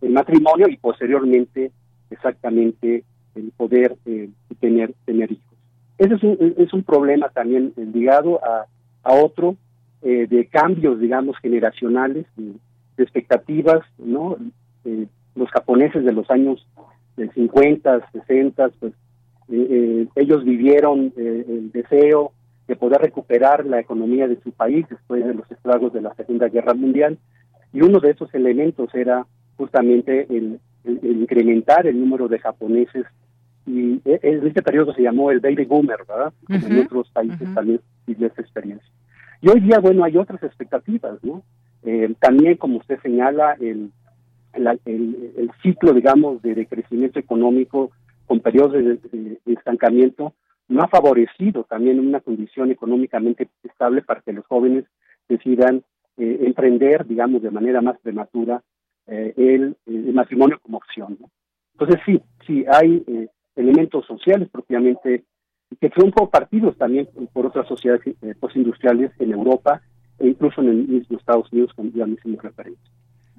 el 0.00 0.10
matrimonio 0.10 0.68
y 0.68 0.76
posteriormente 0.76 1.70
exactamente 2.10 3.04
el 3.34 3.52
poder 3.56 3.96
eh, 4.06 4.28
tener 4.60 4.94
tener 5.04 5.32
hijos. 5.32 5.56
Ese 5.98 6.14
es 6.14 6.22
un, 6.22 6.54
es 6.56 6.72
un 6.72 6.82
problema 6.82 7.28
también 7.28 7.72
eh, 7.76 7.86
ligado 7.92 8.40
a, 8.44 8.66
a 9.02 9.12
otro 9.12 9.56
eh, 10.02 10.26
de 10.28 10.46
cambios, 10.46 10.98
digamos, 10.98 11.36
generacionales, 11.38 12.26
de, 12.36 12.54
expectativas, 12.96 13.80
¿no? 13.96 14.36
los 15.34 15.50
japoneses 15.52 16.04
de 16.04 16.12
los 16.12 16.30
años 16.30 16.66
50, 17.16 18.10
60, 18.12 18.68
pues 18.78 18.92
ellos 19.48 20.44
vivieron 20.44 21.10
el 21.16 21.72
deseo 21.72 22.32
de 22.68 22.76
poder 22.76 23.00
recuperar 23.00 23.64
la 23.64 23.80
economía 23.80 24.28
de 24.28 24.38
su 24.42 24.52
país 24.52 24.86
después 24.90 25.24
de 25.24 25.32
los 25.32 25.50
estragos 25.50 25.94
de 25.94 26.02
la 26.02 26.14
Segunda 26.14 26.48
Guerra 26.48 26.74
Mundial 26.74 27.18
y 27.72 27.80
uno 27.80 28.00
de 28.00 28.10
esos 28.10 28.32
elementos 28.34 28.94
era 28.94 29.26
justamente 29.60 30.26
el, 30.30 30.58
incrementar 31.02 31.86
el 31.86 32.00
número 32.00 32.28
de 32.28 32.38
japoneses 32.38 33.04
y 33.66 34.00
e, 34.06 34.18
en 34.22 34.46
este 34.46 34.62
periodo 34.62 34.94
se 34.94 35.02
llamó 35.02 35.30
el 35.30 35.40
baby 35.40 35.66
boomer, 35.66 35.98
¿verdad? 36.08 36.32
Como 36.46 36.66
en 36.66 36.78
otros 36.86 37.10
países 37.10 37.46
también 37.54 37.80
vivió 38.06 38.28
esta 38.28 38.40
experiencia. 38.40 38.90
Y 39.42 39.50
hoy 39.50 39.60
día, 39.60 39.78
bueno, 39.78 40.02
hay 40.02 40.16
otras 40.16 40.42
expectativas, 40.42 41.22
¿no? 41.22 41.42
Eh, 41.82 42.14
también, 42.20 42.56
como 42.56 42.78
usted 42.78 42.98
señala, 43.02 43.54
el, 43.60 43.92
el, 44.54 45.50
ciclo, 45.62 45.92
digamos, 45.92 46.40
de, 46.40 46.66
crecimiento 46.66 47.18
económico 47.18 47.90
con 48.26 48.40
periodos 48.40 48.72
de, 48.72 49.38
estancamiento 49.44 50.32
no 50.68 50.82
ha 50.82 50.88
favorecido 50.88 51.64
también 51.64 52.00
una 52.00 52.20
condición 52.20 52.70
económicamente 52.70 53.48
estable 53.62 54.00
para 54.02 54.22
que 54.22 54.32
los 54.32 54.46
jóvenes 54.46 54.84
decidan 55.28 55.82
eh, 56.16 56.38
emprender, 56.46 57.06
digamos, 57.06 57.42
de 57.42 57.50
manera 57.50 57.82
más 57.82 57.98
prematura 58.00 58.62
eh, 59.10 59.34
el, 59.36 59.76
matrimonio 60.14 60.58
como 60.62 60.78
opción. 60.78 61.18
Entonces 61.74 62.00
sí, 62.06 62.20
sí 62.46 62.64
hay 62.72 63.02
eh, 63.06 63.28
elementos 63.56 64.06
sociales 64.06 64.48
propiamente 64.50 65.24
que 65.80 65.90
son 65.90 66.10
compartidos 66.10 66.76
también 66.76 67.08
por 67.32 67.46
otras 67.46 67.66
sociedades 67.68 68.06
eh, 68.06 68.34
postindustriales 68.38 69.12
en 69.18 69.32
Europa 69.32 69.82
e 70.18 70.28
incluso 70.28 70.60
en 70.60 70.68
el 70.68 71.06
Estados 71.10 71.50
Unidos, 71.52 71.72
como 71.74 71.90
ya 71.90 72.06
hicimos 72.06 72.42
referencia. 72.42 72.92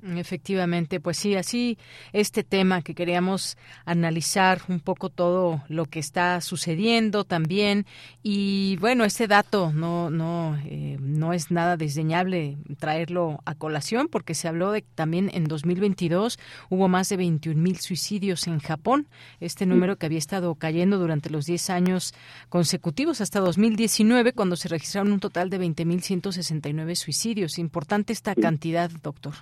Efectivamente, 0.04 1.00
pues 1.00 1.18
sí, 1.18 1.36
así 1.36 1.78
este 2.12 2.44
tema 2.44 2.82
que 2.82 2.96
queríamos 2.96 3.56
analizar 3.86 4.62
un 4.68 4.80
poco 4.80 5.10
todo 5.10 5.64
lo 5.68 5.86
que 5.86 6.00
está 6.00 6.42
sucediendo 6.42 7.24
también 7.24 7.86
y 8.24 8.78
bueno, 8.78 9.06
este 9.06 9.28
dato 9.28 9.72
no 9.72 10.10
no 10.10 10.58
eh, 10.66 10.98
no 11.00 11.34
es 11.34 11.52
nada 11.52 11.78
desdeñable 11.78 12.58
traerlo 12.80 13.42
a 13.46 13.54
colación 13.54 14.08
porque 14.08 14.34
se 14.34 14.48
habló 14.48 14.72
de 14.72 14.82
que 14.82 14.90
también 14.96 15.30
en 15.34 15.44
2022 15.44 16.40
hubo 16.70 16.88
más 16.88 17.08
de 17.10 17.18
21 17.18 17.62
mil 17.62 17.80
suicidios 17.80 18.48
en 18.48 18.60
Japón, 18.60 19.08
este 19.40 19.68
número 19.68 19.98
que 19.98 20.08
había 20.08 20.18
estado 20.18 20.56
cayendo 20.56 20.98
durante 20.98 21.30
los 21.30 21.46
10 21.46 21.70
años 21.70 22.16
consecutivos 22.50 23.22
hasta 23.22 23.40
2019 23.40 24.34
cuando 24.34 24.56
se 24.56 24.68
registraron 24.68 25.14
un 25.14 25.20
total 25.20 25.52
de 25.52 25.60
20 25.60 25.86
mil 25.86 26.02
169 26.02 26.96
suicidios. 26.96 27.60
Importante 27.60 28.14
esta 28.14 28.34
cantidad, 28.34 28.90
doctor. 28.90 29.36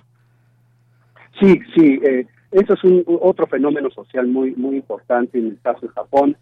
Sí, 1.40 1.58
sí, 1.74 1.98
eh, 2.04 2.26
eso 2.52 2.74
es 2.74 2.84
un, 2.84 3.02
otro 3.06 3.46
fenómeno 3.46 3.90
social 3.90 4.26
muy 4.26 4.54
muy 4.54 4.76
importante 4.76 5.38
en 5.38 5.46
el 5.46 5.60
caso 5.60 5.86
de 5.86 5.88
Japón. 5.88 6.36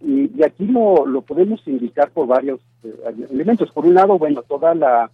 Y, 0.00 0.42
aquí 0.42 0.66
lo, 0.66 1.06
lo 1.06 1.22
podemos 1.22 1.60
indicar 1.66 2.10
por 2.10 2.26
varios 2.26 2.60
eh, 2.82 2.94
elementos. 3.30 3.70
Por 3.72 3.84
un 3.84 3.94
lado, 3.94 4.18
bueno, 4.18 4.42
toda 4.42 4.74
la 4.74 5.10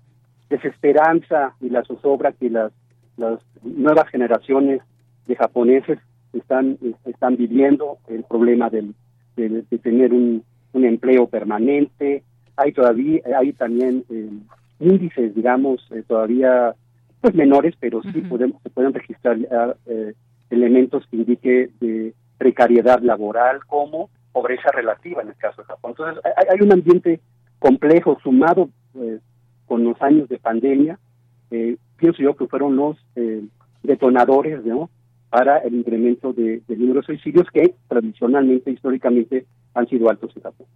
desesperanza 0.48 1.54
y 1.60 1.70
la 1.70 1.82
zozobra 1.82 2.32
que 2.32 2.48
las, 2.48 2.70
las 3.16 3.40
nuevas 3.62 4.08
generaciones 4.08 4.82
de 5.26 5.36
japoneses 5.36 5.98
están, 6.32 6.78
están 7.06 7.36
viviendo, 7.36 7.98
el 8.08 8.24
problema 8.24 8.68
del, 8.70 8.94
de, 9.36 9.62
tener 9.78 10.12
un, 10.12 10.44
un, 10.74 10.84
empleo 10.84 11.26
permanente. 11.26 12.22
Hay 12.56 12.72
todavía, 12.72 13.20
hay 13.36 13.52
también 13.54 14.04
eh, 14.10 14.28
índices, 14.78 15.34
digamos, 15.34 15.88
todavía 16.06 16.74
pues 17.24 17.34
menores, 17.36 17.74
pero 17.80 18.02
sí 18.02 18.20
podemos, 18.20 18.60
se 18.62 18.68
pueden 18.68 18.92
registrar 18.92 19.38
eh, 19.86 20.12
elementos 20.50 21.06
que 21.06 21.16
indique 21.16 21.70
de 21.80 22.12
precariedad 22.36 23.00
laboral 23.00 23.64
como 23.64 24.10
pobreza 24.30 24.70
relativa 24.72 25.22
en 25.22 25.28
el 25.28 25.36
caso 25.36 25.62
de 25.62 25.68
Japón. 25.68 25.92
Entonces 25.92 26.22
hay, 26.36 26.60
un 26.60 26.70
ambiente 26.70 27.20
complejo 27.58 28.18
sumado 28.22 28.68
eh, 28.96 29.20
con 29.64 29.84
los 29.84 30.02
años 30.02 30.28
de 30.28 30.38
pandemia, 30.38 30.98
eh, 31.50 31.78
pienso 31.96 32.22
yo 32.22 32.36
que 32.36 32.46
fueron 32.46 32.76
los 32.76 32.98
detonadores 33.82 34.62
¿no? 34.66 34.90
para 35.30 35.56
el 35.60 35.76
incremento 35.76 36.34
de, 36.34 36.60
del 36.68 36.78
número 36.78 37.00
de 37.00 37.06
suicidios 37.06 37.48
que 37.50 37.74
tradicionalmente, 37.88 38.70
históricamente, 38.70 39.46
han 39.72 39.88
sido 39.88 40.10
altos 40.10 40.30
en 40.36 40.42
Japón. 40.42 40.66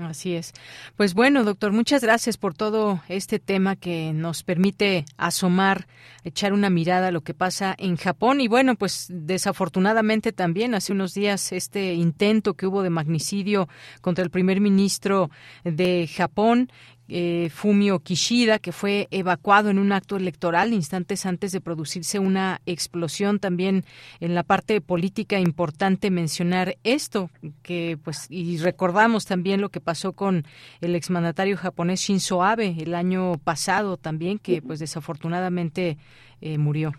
Así 0.00 0.34
es. 0.34 0.52
Pues 0.96 1.14
bueno, 1.14 1.44
doctor, 1.44 1.72
muchas 1.72 2.02
gracias 2.02 2.36
por 2.36 2.54
todo 2.54 3.02
este 3.08 3.38
tema 3.38 3.76
que 3.76 4.12
nos 4.12 4.42
permite 4.42 5.04
asomar, 5.16 5.86
echar 6.24 6.52
una 6.52 6.70
mirada 6.70 7.08
a 7.08 7.12
lo 7.12 7.22
que 7.22 7.34
pasa 7.34 7.74
en 7.78 7.96
Japón. 7.96 8.40
Y 8.40 8.48
bueno, 8.48 8.74
pues 8.74 9.06
desafortunadamente 9.08 10.32
también 10.32 10.74
hace 10.74 10.92
unos 10.92 11.14
días 11.14 11.52
este 11.52 11.94
intento 11.94 12.54
que 12.54 12.66
hubo 12.66 12.82
de 12.82 12.90
magnicidio 12.90 13.68
contra 14.00 14.24
el 14.24 14.30
primer 14.30 14.60
ministro 14.60 15.30
de 15.64 16.08
Japón, 16.14 16.70
eh, 17.08 17.48
Fumio 17.50 18.00
Kishida, 18.00 18.58
que 18.58 18.72
fue 18.72 19.08
evacuado 19.10 19.70
en 19.70 19.78
un 19.78 19.92
acto 19.92 20.16
electoral 20.16 20.72
instantes 20.72 21.26
antes 21.26 21.52
de 21.52 21.60
producirse 21.60 22.18
una 22.18 22.60
explosión. 22.66 23.38
También 23.38 23.84
en 24.20 24.34
la 24.34 24.42
parte 24.42 24.80
política 24.80 25.38
importante 25.38 26.10
mencionar 26.10 26.76
esto, 26.84 27.30
que 27.62 27.98
pues 28.02 28.26
y 28.30 28.58
recordamos 28.58 29.26
también 29.26 29.60
lo 29.60 29.68
que 29.68 29.80
pasó 29.80 30.12
con 30.12 30.44
el 30.80 30.94
exmandatario 30.94 31.56
japonés 31.56 32.00
Shinzo 32.00 32.42
Abe 32.42 32.74
el 32.78 32.94
año 32.94 33.38
pasado 33.42 33.96
también, 33.96 34.38
que 34.38 34.62
pues 34.62 34.78
desafortunadamente 34.78 35.96
eh, 36.40 36.58
murió. 36.58 36.92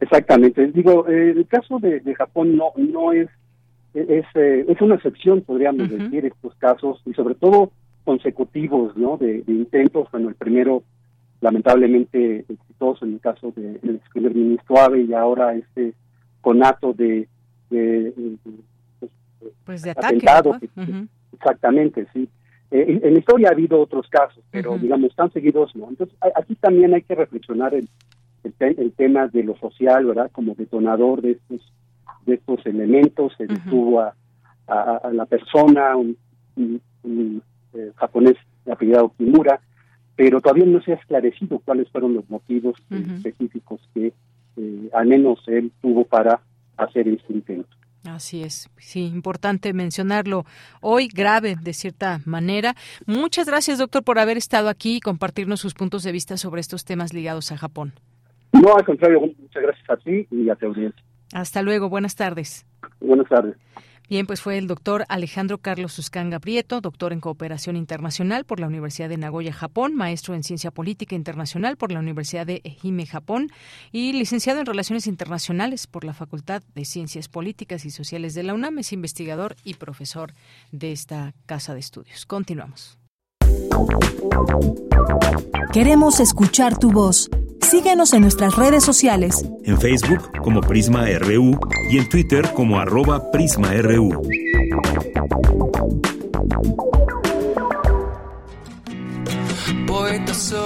Exactamente. 0.00 0.66
Digo, 0.68 1.08
eh, 1.08 1.30
el 1.30 1.46
caso 1.46 1.78
de, 1.78 2.00
de, 2.00 2.14
Japón 2.14 2.56
no 2.56 2.72
no 2.76 3.12
es 3.12 3.28
es, 3.94 4.26
eh, 4.34 4.64
es 4.68 4.80
una 4.80 4.96
excepción, 4.96 5.42
podríamos 5.42 5.88
decir, 5.88 6.26
estos 6.26 6.54
casos, 6.56 7.00
y 7.06 7.14
sobre 7.14 7.36
todo 7.36 7.70
consecutivos, 8.04 8.96
¿no? 8.96 9.16
De, 9.16 9.42
de, 9.42 9.52
intentos, 9.52 10.10
bueno, 10.10 10.28
el 10.28 10.34
primero 10.34 10.82
lamentablemente 11.40 12.44
exitoso 12.48 13.04
en 13.04 13.14
el 13.14 13.20
caso 13.20 13.52
del 13.54 13.80
de, 13.82 14.00
primer 14.12 14.34
ministro 14.34 14.78
Abe 14.78 15.02
y 15.02 15.12
ahora 15.12 15.54
este 15.54 15.94
conato 16.40 16.92
de, 16.92 17.28
de, 17.70 18.12
pues 19.64 19.82
de 19.82 19.90
atentado. 19.90 20.56
Exactamente, 21.32 22.06
sí. 22.12 22.28
Eh, 22.70 23.00
en, 23.02 23.12
la 23.12 23.18
historia 23.18 23.48
ha 23.48 23.52
habido 23.52 23.80
otros 23.80 24.08
casos, 24.08 24.42
pero 24.50 24.78
digamos, 24.78 25.14
tan 25.14 25.30
seguidos 25.32 25.74
no. 25.76 25.88
Entonces, 25.88 26.16
aquí 26.34 26.54
también 26.56 26.94
hay 26.94 27.02
que 27.02 27.14
reflexionar 27.14 27.74
el, 27.74 27.88
el, 28.58 28.92
tema 28.92 29.28
de 29.28 29.42
lo 29.42 29.56
social, 29.56 30.06
¿verdad? 30.06 30.30
Como 30.32 30.54
detonador 30.54 31.22
de 31.22 31.32
estos 31.32 31.72
de 32.26 32.34
estos 32.34 32.64
elementos, 32.64 33.34
se 33.36 33.46
detuvo 33.46 34.00
a, 34.00 34.14
a, 34.66 35.10
la 35.12 35.26
persona, 35.26 35.94
un, 35.96 36.16
eh, 37.74 37.92
japonés 37.96 38.36
apellidado 38.70 39.12
Kimura, 39.16 39.60
pero 40.16 40.40
todavía 40.40 40.66
no 40.66 40.80
se 40.82 40.92
ha 40.92 40.96
esclarecido 40.96 41.58
cuáles 41.58 41.88
fueron 41.90 42.14
los 42.14 42.28
motivos 42.30 42.76
específicos 42.90 43.80
que 43.92 44.12
eh, 44.56 44.90
al 44.92 45.06
menos 45.06 45.42
él 45.46 45.72
tuvo 45.82 46.04
para 46.04 46.40
hacer 46.76 47.08
este 47.08 47.32
intento. 47.32 47.68
Así 48.04 48.42
es, 48.42 48.68
sí, 48.76 49.06
importante 49.06 49.72
mencionarlo 49.72 50.44
hoy, 50.82 51.08
grave 51.08 51.56
de 51.60 51.72
cierta 51.72 52.20
manera. 52.26 52.74
Muchas 53.06 53.46
gracias, 53.46 53.78
doctor, 53.78 54.04
por 54.04 54.18
haber 54.18 54.36
estado 54.36 54.68
aquí 54.68 54.96
y 54.96 55.00
compartirnos 55.00 55.60
sus 55.60 55.72
puntos 55.72 56.02
de 56.02 56.12
vista 56.12 56.36
sobre 56.36 56.60
estos 56.60 56.84
temas 56.84 57.14
ligados 57.14 57.50
a 57.50 57.56
Japón. 57.56 57.94
No, 58.52 58.76
al 58.76 58.84
contrario, 58.84 59.20
muchas 59.20 59.62
gracias 59.62 59.90
a 59.90 59.96
ti 59.96 60.26
y 60.30 60.50
a 60.50 60.54
tu 60.54 60.66
audiencia. 60.66 61.02
Hasta 61.32 61.62
luego, 61.62 61.88
buenas 61.88 62.14
tardes. 62.14 62.66
Buenas 63.00 63.28
tardes. 63.28 63.56
Bien, 64.08 64.26
pues 64.26 64.42
fue 64.42 64.58
el 64.58 64.66
doctor 64.66 65.06
Alejandro 65.08 65.58
Carlos 65.58 65.94
Suscanga 65.94 66.38
Prieto, 66.38 66.82
doctor 66.82 67.14
en 67.14 67.20
Cooperación 67.20 67.74
Internacional 67.76 68.44
por 68.44 68.60
la 68.60 68.66
Universidad 68.66 69.08
de 69.08 69.16
Nagoya, 69.16 69.52
Japón, 69.52 69.94
maestro 69.94 70.34
en 70.34 70.42
Ciencia 70.42 70.70
Política 70.70 71.14
Internacional 71.14 71.78
por 71.78 71.90
la 71.90 72.00
Universidad 72.00 72.46
de 72.46 72.60
Ehime, 72.64 73.06
Japón, 73.06 73.50
y 73.92 74.12
licenciado 74.12 74.60
en 74.60 74.66
Relaciones 74.66 75.06
Internacionales 75.06 75.86
por 75.86 76.04
la 76.04 76.12
Facultad 76.12 76.62
de 76.74 76.84
Ciencias 76.84 77.28
Políticas 77.28 77.86
y 77.86 77.90
Sociales 77.90 78.34
de 78.34 78.42
la 78.42 78.52
UNAM. 78.52 78.78
Es 78.78 78.92
investigador 78.92 79.56
y 79.64 79.74
profesor 79.74 80.34
de 80.70 80.92
esta 80.92 81.32
casa 81.46 81.72
de 81.72 81.80
estudios. 81.80 82.26
Continuamos. 82.26 82.98
Queremos 85.72 86.20
escuchar 86.20 86.78
tu 86.78 86.92
voz. 86.92 87.30
Síguenos 87.70 88.12
en 88.12 88.20
nuestras 88.20 88.56
redes 88.56 88.84
sociales. 88.84 89.44
En 89.64 89.80
Facebook 89.80 90.30
como 90.42 90.60
Prisma 90.60 91.06
RU 91.18 91.58
y 91.90 91.98
en 91.98 92.08
Twitter 92.08 92.52
como 92.52 92.78
arroba 92.78 93.30
PrismaRU. 93.30 94.22
Poeta 99.86 100.34
soy, 100.34 100.64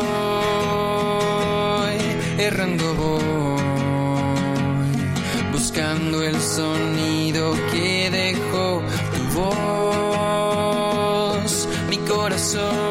errando 2.39 2.95
voy, 2.95 3.23
buscando 5.53 6.23
el 6.23 6.37
sonido 6.41 7.55
que 7.71 8.11
dejó 8.11 8.83
tu 9.15 9.23
voz, 10.59 11.69
mi 11.89 11.99
corazón, 11.99 12.88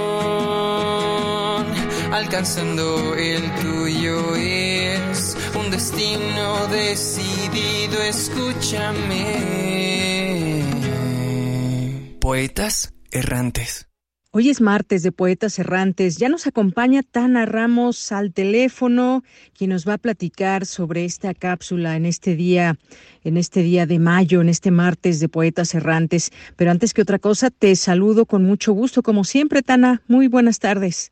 el 2.37 3.41
tuyo 3.55 4.35
es 4.35 5.35
un 5.55 5.71
destino 5.71 6.67
decidido, 6.67 7.99
escúchame. 8.07 9.33
Poetas 12.21 12.93
errantes. 13.09 13.87
Hoy 14.29 14.49
es 14.49 14.61
martes 14.61 15.01
de 15.01 15.11
Poetas 15.11 15.57
Errantes. 15.57 16.17
Ya 16.17 16.29
nos 16.29 16.45
acompaña 16.45 17.01
Tana 17.01 17.47
Ramos 17.47 18.11
al 18.11 18.33
teléfono, 18.33 19.23
quien 19.57 19.71
nos 19.71 19.87
va 19.87 19.93
a 19.93 19.97
platicar 19.97 20.67
sobre 20.67 21.05
esta 21.05 21.33
cápsula 21.33 21.95
en 21.95 22.05
este 22.05 22.35
día, 22.35 22.77
en 23.23 23.37
este 23.37 23.63
día 23.63 23.87
de 23.87 23.97
mayo, 23.97 24.41
en 24.41 24.49
este 24.49 24.69
martes 24.69 25.19
de 25.19 25.27
Poetas 25.27 25.73
Errantes. 25.73 26.29
Pero 26.55 26.69
antes 26.69 26.93
que 26.93 27.01
otra 27.01 27.17
cosa, 27.17 27.49
te 27.49 27.75
saludo 27.75 28.27
con 28.27 28.43
mucho 28.43 28.73
gusto, 28.73 29.01
como 29.01 29.23
siempre, 29.23 29.63
Tana. 29.63 30.03
Muy 30.07 30.27
buenas 30.27 30.59
tardes. 30.59 31.11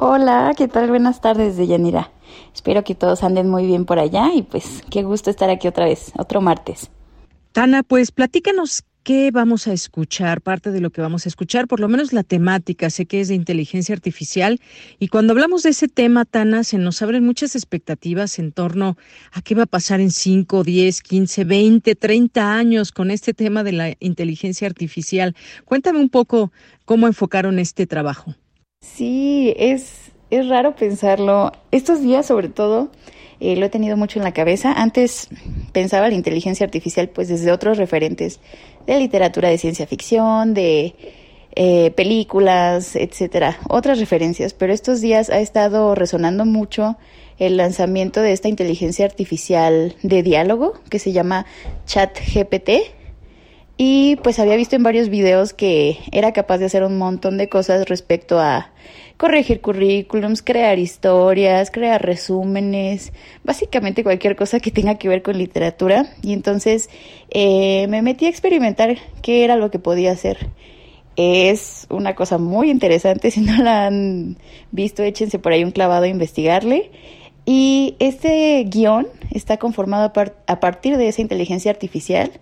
Hola, 0.00 0.54
¿qué 0.56 0.68
tal? 0.68 0.90
Buenas 0.90 1.20
tardes, 1.20 1.56
Deyanira. 1.56 2.12
Espero 2.54 2.84
que 2.84 2.94
todos 2.94 3.24
anden 3.24 3.50
muy 3.50 3.66
bien 3.66 3.84
por 3.84 3.98
allá 3.98 4.30
y 4.32 4.42
pues 4.42 4.84
qué 4.90 5.02
gusto 5.02 5.28
estar 5.28 5.50
aquí 5.50 5.66
otra 5.66 5.86
vez, 5.86 6.12
otro 6.16 6.40
martes. 6.40 6.88
Tana, 7.50 7.82
pues 7.82 8.12
platícanos 8.12 8.84
qué 9.02 9.32
vamos 9.32 9.66
a 9.66 9.72
escuchar, 9.72 10.40
parte 10.40 10.70
de 10.70 10.80
lo 10.80 10.90
que 10.90 11.00
vamos 11.00 11.26
a 11.26 11.28
escuchar, 11.28 11.66
por 11.66 11.80
lo 11.80 11.88
menos 11.88 12.12
la 12.12 12.22
temática, 12.22 12.90
sé 12.90 13.06
que 13.06 13.20
es 13.20 13.26
de 13.26 13.34
inteligencia 13.34 13.92
artificial, 13.92 14.60
y 15.00 15.08
cuando 15.08 15.32
hablamos 15.32 15.64
de 15.64 15.70
ese 15.70 15.88
tema, 15.88 16.24
Tana, 16.24 16.62
se 16.62 16.78
nos 16.78 17.02
abren 17.02 17.26
muchas 17.26 17.56
expectativas 17.56 18.38
en 18.38 18.52
torno 18.52 18.96
a 19.32 19.42
qué 19.42 19.56
va 19.56 19.64
a 19.64 19.66
pasar 19.66 20.00
en 20.00 20.12
5, 20.12 20.62
10, 20.62 21.02
15, 21.02 21.42
20, 21.42 21.96
30 21.96 22.54
años 22.54 22.92
con 22.92 23.10
este 23.10 23.34
tema 23.34 23.64
de 23.64 23.72
la 23.72 23.96
inteligencia 23.98 24.68
artificial. 24.68 25.34
Cuéntame 25.64 25.98
un 25.98 26.08
poco 26.08 26.52
cómo 26.84 27.08
enfocaron 27.08 27.58
este 27.58 27.88
trabajo. 27.88 28.36
Sí, 28.98 29.54
es, 29.56 30.10
es 30.30 30.48
raro 30.48 30.74
pensarlo. 30.74 31.52
Estos 31.70 32.02
días, 32.02 32.26
sobre 32.26 32.48
todo, 32.48 32.90
eh, 33.38 33.54
lo 33.54 33.66
he 33.66 33.68
tenido 33.68 33.96
mucho 33.96 34.18
en 34.18 34.24
la 34.24 34.32
cabeza. 34.32 34.72
Antes 34.72 35.28
pensaba 35.72 36.08
la 36.08 36.16
inteligencia 36.16 36.64
artificial 36.64 37.08
pues 37.08 37.28
desde 37.28 37.52
otros 37.52 37.78
referentes 37.78 38.40
de 38.88 38.98
literatura 38.98 39.50
de 39.50 39.58
ciencia 39.58 39.86
ficción, 39.86 40.52
de 40.52 40.96
eh, 41.54 41.92
películas, 41.92 42.96
etcétera, 42.96 43.58
otras 43.68 44.00
referencias, 44.00 44.52
pero 44.52 44.72
estos 44.72 45.00
días 45.00 45.30
ha 45.30 45.38
estado 45.38 45.94
resonando 45.94 46.44
mucho 46.44 46.96
el 47.38 47.56
lanzamiento 47.56 48.20
de 48.20 48.32
esta 48.32 48.48
inteligencia 48.48 49.04
artificial 49.04 49.94
de 50.02 50.24
diálogo 50.24 50.74
que 50.90 50.98
se 50.98 51.12
llama 51.12 51.46
ChatGPT 51.86 52.70
y 53.80 54.16
pues 54.16 54.40
había 54.40 54.56
visto 54.56 54.74
en 54.74 54.82
varios 54.82 55.08
videos 55.08 55.54
que 55.54 55.98
era 56.10 56.32
capaz 56.32 56.58
de 56.58 56.66
hacer 56.66 56.82
un 56.82 56.98
montón 56.98 57.38
de 57.38 57.48
cosas 57.48 57.88
respecto 57.88 58.40
a 58.40 58.72
corregir 59.16 59.60
currículums, 59.60 60.42
crear 60.42 60.80
historias, 60.80 61.70
crear 61.70 62.04
resúmenes, 62.04 63.12
básicamente 63.44 64.02
cualquier 64.02 64.34
cosa 64.34 64.58
que 64.58 64.72
tenga 64.72 64.96
que 64.96 65.08
ver 65.08 65.22
con 65.22 65.38
literatura. 65.38 66.06
Y 66.22 66.32
entonces 66.32 66.90
eh, 67.30 67.86
me 67.88 68.02
metí 68.02 68.26
a 68.26 68.30
experimentar 68.30 68.96
qué 69.22 69.44
era 69.44 69.54
lo 69.54 69.70
que 69.70 69.78
podía 69.78 70.10
hacer. 70.10 70.50
Es 71.14 71.86
una 71.88 72.16
cosa 72.16 72.38
muy 72.38 72.70
interesante, 72.70 73.30
si 73.32 73.42
no 73.42 73.62
la 73.62 73.86
han 73.86 74.38
visto, 74.72 75.04
échense 75.04 75.38
por 75.38 75.52
ahí 75.52 75.62
un 75.62 75.70
clavado 75.70 76.02
a 76.02 76.08
investigarle. 76.08 76.90
Y 77.46 77.94
este 78.00 78.64
guion 78.64 79.06
está 79.30 79.56
conformado 79.56 80.12
a, 80.14 80.52
a 80.52 80.60
partir 80.60 80.96
de 80.96 81.06
esa 81.06 81.22
inteligencia 81.22 81.70
artificial 81.70 82.32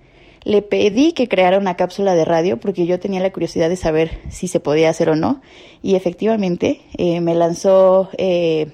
le 0.47 0.62
pedí 0.62 1.10
que 1.10 1.27
creara 1.27 1.59
una 1.59 1.74
cápsula 1.74 2.14
de 2.14 2.24
radio 2.24 2.59
porque 2.59 2.86
yo 2.86 3.01
tenía 3.01 3.18
la 3.18 3.32
curiosidad 3.32 3.68
de 3.68 3.74
saber 3.74 4.20
si 4.31 4.47
se 4.47 4.60
podía 4.60 4.89
hacer 4.89 5.09
o 5.09 5.16
no. 5.16 5.43
Y 5.82 5.97
efectivamente 5.97 6.82
eh, 6.97 7.20
me 7.20 7.35
lanzó, 7.35 8.10
eh, 8.16 8.68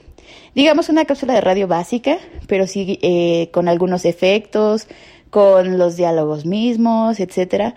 digamos, 0.55 0.91
una 0.91 1.07
cápsula 1.07 1.33
de 1.33 1.41
radio 1.41 1.69
básica, 1.69 2.19
pero 2.47 2.67
sí 2.67 2.99
eh, 3.01 3.49
con 3.53 3.69
algunos 3.69 4.05
efectos, 4.05 4.87
con 5.31 5.79
los 5.79 5.97
diálogos 5.97 6.45
mismos, 6.45 7.21
etcétera. 7.21 7.75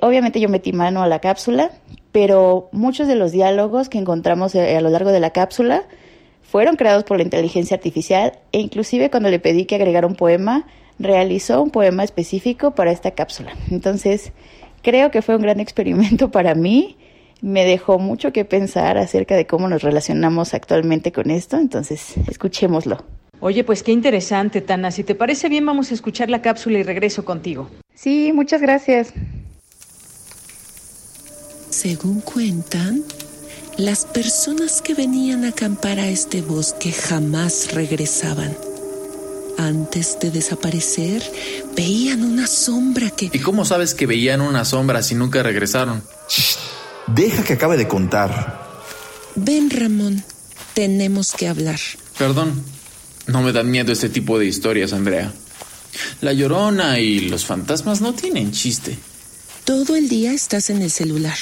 obviamente 0.00 0.38
yo 0.38 0.48
metí 0.48 0.72
mano 0.72 1.02
a 1.02 1.08
la 1.08 1.18
cápsula, 1.18 1.72
pero 2.12 2.68
muchos 2.70 3.08
de 3.08 3.16
los 3.16 3.32
diálogos 3.32 3.88
que 3.88 3.98
encontramos 3.98 4.54
a 4.54 4.80
lo 4.80 4.90
largo 4.90 5.10
de 5.10 5.18
la 5.18 5.30
cápsula 5.30 5.82
fueron 6.42 6.76
creados 6.76 7.02
por 7.02 7.16
la 7.16 7.24
inteligencia 7.24 7.76
artificial 7.76 8.38
e 8.52 8.60
inclusive 8.60 9.10
cuando 9.10 9.30
le 9.30 9.40
pedí 9.40 9.64
que 9.64 9.74
agregara 9.74 10.06
un 10.06 10.14
poema, 10.14 10.64
realizó 10.98 11.62
un 11.62 11.70
poema 11.70 12.04
específico 12.04 12.72
para 12.72 12.90
esta 12.90 13.12
cápsula. 13.12 13.52
Entonces, 13.70 14.32
creo 14.82 15.10
que 15.10 15.22
fue 15.22 15.36
un 15.36 15.42
gran 15.42 15.60
experimento 15.60 16.30
para 16.32 16.54
mí. 16.54 16.96
Me 17.40 17.64
dejó 17.64 17.98
mucho 17.98 18.32
que 18.32 18.44
pensar 18.44 18.98
acerca 18.98 19.36
de 19.36 19.46
cómo 19.46 19.68
nos 19.68 19.82
relacionamos 19.82 20.54
actualmente 20.54 21.12
con 21.12 21.30
esto. 21.30 21.56
Entonces, 21.56 22.14
escuchémoslo. 22.28 23.04
Oye, 23.40 23.62
pues 23.62 23.84
qué 23.84 23.92
interesante, 23.92 24.60
Tana. 24.60 24.90
Si 24.90 25.04
te 25.04 25.14
parece 25.14 25.48
bien, 25.48 25.64
vamos 25.64 25.92
a 25.92 25.94
escuchar 25.94 26.28
la 26.28 26.42
cápsula 26.42 26.80
y 26.80 26.82
regreso 26.82 27.24
contigo. 27.24 27.70
Sí, 27.94 28.32
muchas 28.34 28.60
gracias. 28.60 29.12
Según 31.70 32.20
cuentan, 32.20 33.04
las 33.76 34.04
personas 34.04 34.82
que 34.82 34.94
venían 34.94 35.44
a 35.44 35.50
acampar 35.50 36.00
a 36.00 36.08
este 36.08 36.42
bosque 36.42 36.90
jamás 36.90 37.72
regresaban 37.72 38.56
antes 39.58 40.18
de 40.20 40.30
desaparecer, 40.30 41.22
veían 41.76 42.22
una 42.22 42.46
sombra 42.46 43.10
que... 43.10 43.28
¿Y 43.32 43.40
cómo 43.40 43.64
sabes 43.64 43.92
que 43.92 44.06
veían 44.06 44.40
una 44.40 44.64
sombra 44.64 45.02
si 45.02 45.14
nunca 45.14 45.42
regresaron? 45.42 46.02
deja 47.08 47.42
que 47.42 47.54
acabe 47.54 47.76
de 47.76 47.88
contar. 47.88 48.82
Ven, 49.34 49.70
Ramón, 49.70 50.22
tenemos 50.74 51.32
que 51.32 51.48
hablar. 51.48 51.80
Perdón, 52.16 52.62
No 53.26 53.42
me 53.42 53.52
dan 53.52 53.70
miedo 53.70 53.92
este 53.92 54.08
tipo 54.08 54.38
de 54.38 54.46
historias, 54.46 54.92
Andrea. 54.94 55.32
La 56.20 56.32
llorona 56.32 56.98
y 56.98 57.20
los 57.20 57.44
fantasmas 57.44 58.00
no 58.00 58.14
tienen 58.14 58.52
chiste. 58.52 58.96
Todo 59.64 59.96
el 59.96 60.08
día 60.08 60.32
estás 60.32 60.70
en 60.70 60.80
el 60.80 60.90
celular. 60.90 61.36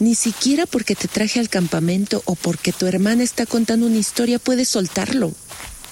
Ni 0.00 0.14
siquiera 0.14 0.66
porque 0.66 0.96
te 0.96 1.08
traje 1.08 1.38
al 1.38 1.48
campamento 1.48 2.22
o 2.24 2.34
porque 2.34 2.72
tu 2.72 2.86
hermana 2.86 3.22
está 3.22 3.46
contando 3.46 3.86
una 3.86 3.98
historia 3.98 4.38
puedes 4.38 4.68
soltarlo. 4.68 5.32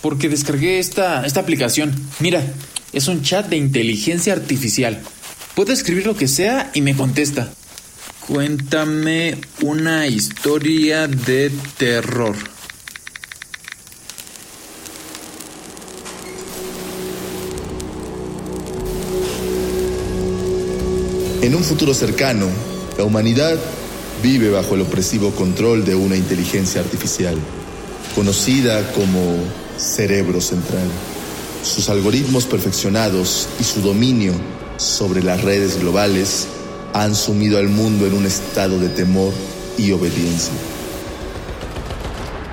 Porque 0.00 0.28
descargué 0.28 0.78
esta, 0.78 1.26
esta 1.26 1.40
aplicación. 1.40 1.94
Mira, 2.20 2.42
es 2.92 3.08
un 3.08 3.22
chat 3.22 3.48
de 3.48 3.56
inteligencia 3.56 4.32
artificial. 4.32 5.00
Puedo 5.54 5.72
escribir 5.72 6.06
lo 6.06 6.16
que 6.16 6.28
sea 6.28 6.70
y 6.74 6.82
me 6.82 6.94
contesta. 6.94 7.50
Cuéntame 8.26 9.38
una 9.62 10.06
historia 10.06 11.08
de 11.08 11.50
terror. 11.78 12.36
En 21.40 21.54
un 21.54 21.64
futuro 21.64 21.94
cercano, 21.94 22.46
la 22.98 23.04
humanidad 23.04 23.56
vive 24.22 24.50
bajo 24.50 24.74
el 24.74 24.82
opresivo 24.82 25.30
control 25.30 25.84
de 25.84 25.94
una 25.94 26.16
inteligencia 26.16 26.82
artificial, 26.82 27.36
conocida 28.14 28.92
como 28.92 29.38
cerebro 29.78 30.40
central. 30.40 30.88
Sus 31.62 31.88
algoritmos 31.88 32.44
perfeccionados 32.44 33.48
y 33.60 33.64
su 33.64 33.80
dominio 33.80 34.32
sobre 34.76 35.22
las 35.22 35.42
redes 35.42 35.80
globales 35.80 36.46
han 36.92 37.14
sumido 37.14 37.59
al 37.59 37.68
mundo 37.68 38.06
en 38.06 38.14
un 38.14 38.26
estado 38.26 38.78
de 38.78 38.88
temor 38.88 39.32
y 39.76 39.92
obediencia. 39.92 40.52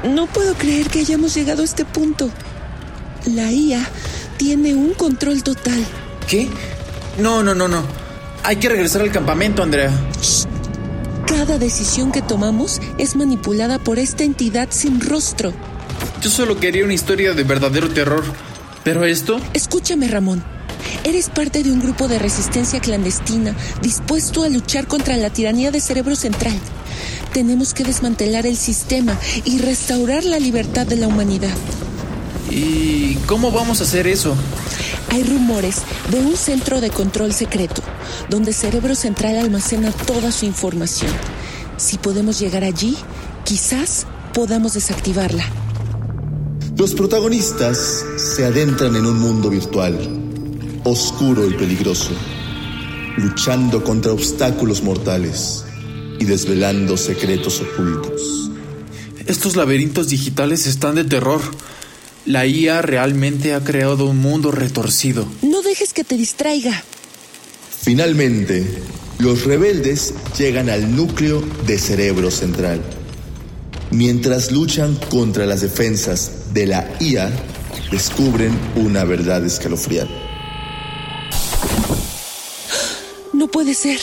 No 0.03 0.27
puedo 0.27 0.53
creer 0.53 0.89
que 0.89 0.99
hayamos 0.99 1.33
llegado 1.33 1.61
a 1.61 1.65
este 1.65 1.83
punto. 1.83 2.29
La 3.25 3.51
IA 3.51 3.87
tiene 4.37 4.75
un 4.75 4.93
control 4.93 5.41
total. 5.43 5.83
¿Qué? 6.27 6.47
No, 7.19 7.41
no, 7.41 7.55
no, 7.55 7.67
no. 7.67 7.83
Hay 8.43 8.57
que 8.57 8.69
regresar 8.69 9.01
al 9.01 9.11
campamento, 9.11 9.63
Andrea. 9.63 9.91
Cada 11.25 11.57
decisión 11.57 12.11
que 12.11 12.21
tomamos 12.21 12.81
es 12.99 13.15
manipulada 13.15 13.79
por 13.79 13.97
esta 13.97 14.23
entidad 14.23 14.67
sin 14.69 15.01
rostro. 15.01 15.53
Yo 16.25 16.31
solo 16.31 16.59
quería 16.59 16.83
una 16.83 16.95
historia 16.95 17.33
de 17.33 17.43
verdadero 17.43 17.87
terror. 17.87 18.23
Pero 18.83 19.05
esto... 19.05 19.39
Escúchame, 19.53 20.07
Ramón. 20.07 20.43
Eres 21.03 21.29
parte 21.29 21.61
de 21.61 21.71
un 21.71 21.79
grupo 21.79 22.07
de 22.07 22.17
resistencia 22.17 22.79
clandestina 22.79 23.55
dispuesto 23.83 24.41
a 24.41 24.49
luchar 24.49 24.87
contra 24.87 25.17
la 25.17 25.29
tiranía 25.29 25.69
de 25.69 25.79
cerebro 25.79 26.15
central. 26.15 26.55
Tenemos 27.31 27.75
que 27.75 27.83
desmantelar 27.83 28.47
el 28.47 28.57
sistema 28.57 29.15
y 29.43 29.59
restaurar 29.59 30.23
la 30.23 30.39
libertad 30.39 30.87
de 30.87 30.95
la 30.95 31.07
humanidad. 31.07 31.53
¿Y 32.49 33.17
cómo 33.27 33.51
vamos 33.51 33.81
a 33.81 33.83
hacer 33.83 34.07
eso? 34.07 34.35
Hay 35.11 35.21
rumores 35.21 35.83
de 36.09 36.21
un 36.21 36.35
centro 36.37 36.81
de 36.81 36.89
control 36.89 37.33
secreto, 37.33 37.83
donde 38.31 38.51
Cerebro 38.51 38.95
Central 38.95 39.37
almacena 39.37 39.91
toda 39.91 40.31
su 40.31 40.45
información. 40.45 41.11
Si 41.77 41.99
podemos 41.99 42.39
llegar 42.39 42.63
allí, 42.63 42.97
quizás 43.43 44.07
podamos 44.33 44.73
desactivarla. 44.73 45.45
Los 46.77 46.93
protagonistas 46.93 48.05
se 48.17 48.43
adentran 48.43 48.97
en 48.97 49.05
un 49.05 49.17
mundo 49.17 49.49
virtual, 49.49 49.97
oscuro 50.83 51.49
y 51.49 51.53
peligroso, 51.53 52.11
luchando 53.15 53.81
contra 53.81 54.11
obstáculos 54.11 54.83
mortales 54.83 55.63
y 56.19 56.25
desvelando 56.25 56.97
secretos 56.97 57.61
ocultos. 57.61 58.51
Estos 59.25 59.55
laberintos 59.55 60.09
digitales 60.09 60.67
están 60.67 60.95
de 60.95 61.05
terror. 61.05 61.39
La 62.25 62.45
IA 62.45 62.81
realmente 62.81 63.53
ha 63.53 63.63
creado 63.63 64.05
un 64.05 64.17
mundo 64.17 64.51
retorcido. 64.51 65.25
No 65.43 65.61
dejes 65.61 65.93
que 65.93 66.03
te 66.03 66.17
distraiga. 66.17 66.83
Finalmente, 67.81 68.65
los 69.19 69.45
rebeldes 69.45 70.13
llegan 70.37 70.69
al 70.69 70.93
núcleo 70.93 71.41
de 71.65 71.79
Cerebro 71.79 72.29
Central. 72.31 72.81
Mientras 73.91 74.51
luchan 74.51 74.95
contra 75.09 75.45
las 75.45 75.61
defensas 75.61 76.53
de 76.53 76.65
la 76.65 76.89
IA, 76.99 77.31
descubren 77.91 78.57
una 78.75 79.03
verdad 79.03 79.45
escalofriante. 79.45 80.13
No 83.33 83.47
puede 83.47 83.73
ser. 83.73 83.99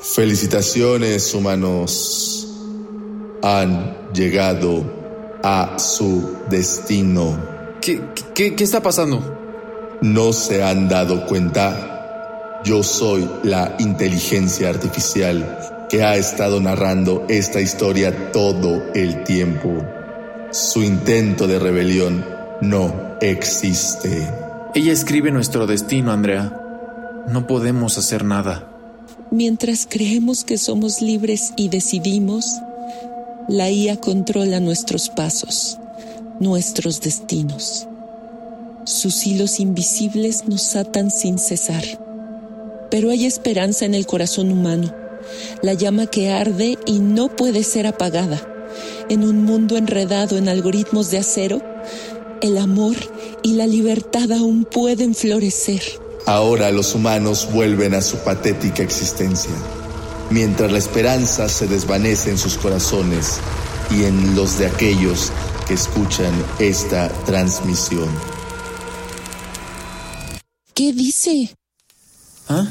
Felicitaciones, 0.00 1.34
humanos. 1.34 2.48
Han 3.42 4.12
llegado 4.14 4.84
a 5.42 5.78
su 5.78 6.36
destino. 6.48 7.38
¿Qué, 7.80 8.00
qué, 8.34 8.54
qué 8.54 8.64
está 8.64 8.82
pasando? 8.82 9.38
¿No 10.00 10.32
se 10.32 10.62
han 10.62 10.88
dado 10.88 11.26
cuenta? 11.26 12.60
Yo 12.64 12.82
soy 12.82 13.28
la 13.42 13.76
inteligencia 13.78 14.68
artificial 14.68 15.79
que 15.90 16.04
ha 16.04 16.16
estado 16.16 16.60
narrando 16.60 17.26
esta 17.28 17.60
historia 17.60 18.30
todo 18.32 18.92
el 18.94 19.24
tiempo. 19.24 19.84
Su 20.52 20.84
intento 20.84 21.48
de 21.48 21.58
rebelión 21.58 22.24
no 22.60 23.18
existe. 23.20 24.26
Ella 24.74 24.92
escribe 24.92 25.32
nuestro 25.32 25.66
destino, 25.66 26.12
Andrea. 26.12 26.56
No 27.28 27.48
podemos 27.48 27.98
hacer 27.98 28.24
nada. 28.24 28.68
Mientras 29.32 29.86
creemos 29.88 30.44
que 30.44 30.58
somos 30.58 31.02
libres 31.02 31.52
y 31.56 31.68
decidimos, 31.68 32.60
la 33.48 33.68
IA 33.68 33.96
controla 33.96 34.60
nuestros 34.60 35.08
pasos, 35.08 35.78
nuestros 36.38 37.00
destinos. 37.00 37.88
Sus 38.84 39.26
hilos 39.26 39.58
invisibles 39.58 40.46
nos 40.46 40.76
atan 40.76 41.10
sin 41.10 41.38
cesar. 41.38 41.82
Pero 42.90 43.10
hay 43.10 43.26
esperanza 43.26 43.84
en 43.84 43.94
el 43.94 44.06
corazón 44.06 44.50
humano, 44.50 44.92
la 45.62 45.74
llama 45.74 46.06
que 46.06 46.30
arde 46.30 46.78
y 46.86 46.98
no 46.98 47.34
puede 47.34 47.62
ser 47.62 47.86
apagada. 47.86 48.46
En 49.08 49.24
un 49.24 49.44
mundo 49.44 49.76
enredado 49.76 50.36
en 50.36 50.48
algoritmos 50.48 51.10
de 51.10 51.18
acero, 51.18 51.62
el 52.40 52.58
amor 52.58 52.96
y 53.42 53.54
la 53.54 53.66
libertad 53.66 54.30
aún 54.32 54.64
pueden 54.64 55.14
florecer. 55.14 55.82
Ahora 56.26 56.70
los 56.70 56.94
humanos 56.94 57.48
vuelven 57.52 57.94
a 57.94 58.02
su 58.02 58.18
patética 58.18 58.82
existencia, 58.82 59.50
mientras 60.30 60.70
la 60.70 60.78
esperanza 60.78 61.48
se 61.48 61.66
desvanece 61.66 62.30
en 62.30 62.38
sus 62.38 62.56
corazones 62.56 63.40
y 63.90 64.04
en 64.04 64.36
los 64.36 64.58
de 64.58 64.66
aquellos 64.66 65.32
que 65.66 65.74
escuchan 65.74 66.32
esta 66.58 67.08
transmisión. 67.24 68.08
¿Qué 70.74 70.92
dice? 70.92 71.54
¿Ah? 72.48 72.66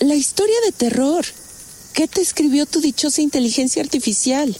La 0.00 0.14
historia 0.14 0.56
de 0.64 0.72
terror. 0.72 1.24
¿Qué 1.94 2.08
te 2.08 2.20
escribió 2.20 2.66
tu 2.66 2.80
dichosa 2.80 3.22
inteligencia 3.22 3.80
artificial? 3.80 4.56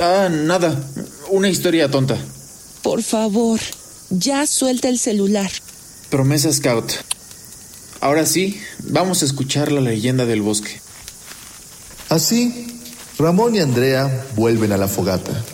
Ah, 0.00 0.28
nada. 0.28 0.82
Una 1.28 1.48
historia 1.48 1.88
tonta. 1.88 2.18
Por 2.82 3.04
favor, 3.04 3.60
ya 4.10 4.44
suelta 4.48 4.88
el 4.88 4.98
celular. 4.98 5.50
Promesa 6.10 6.52
Scout. 6.52 6.92
Ahora 8.00 8.26
sí, 8.26 8.60
vamos 8.80 9.22
a 9.22 9.26
escuchar 9.26 9.70
la 9.70 9.80
leyenda 9.80 10.26
del 10.26 10.42
bosque. 10.42 10.80
Así, 12.08 12.66
Ramón 13.16 13.54
y 13.54 13.60
Andrea 13.60 14.26
vuelven 14.34 14.72
a 14.72 14.76
la 14.76 14.88
fogata, 14.88 15.44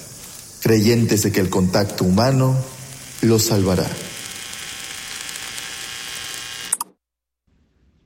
creyentes 0.60 1.24
de 1.24 1.32
que 1.32 1.40
el 1.40 1.50
contacto 1.50 2.04
humano 2.04 2.56
los 3.20 3.42
salvará. 3.42 3.86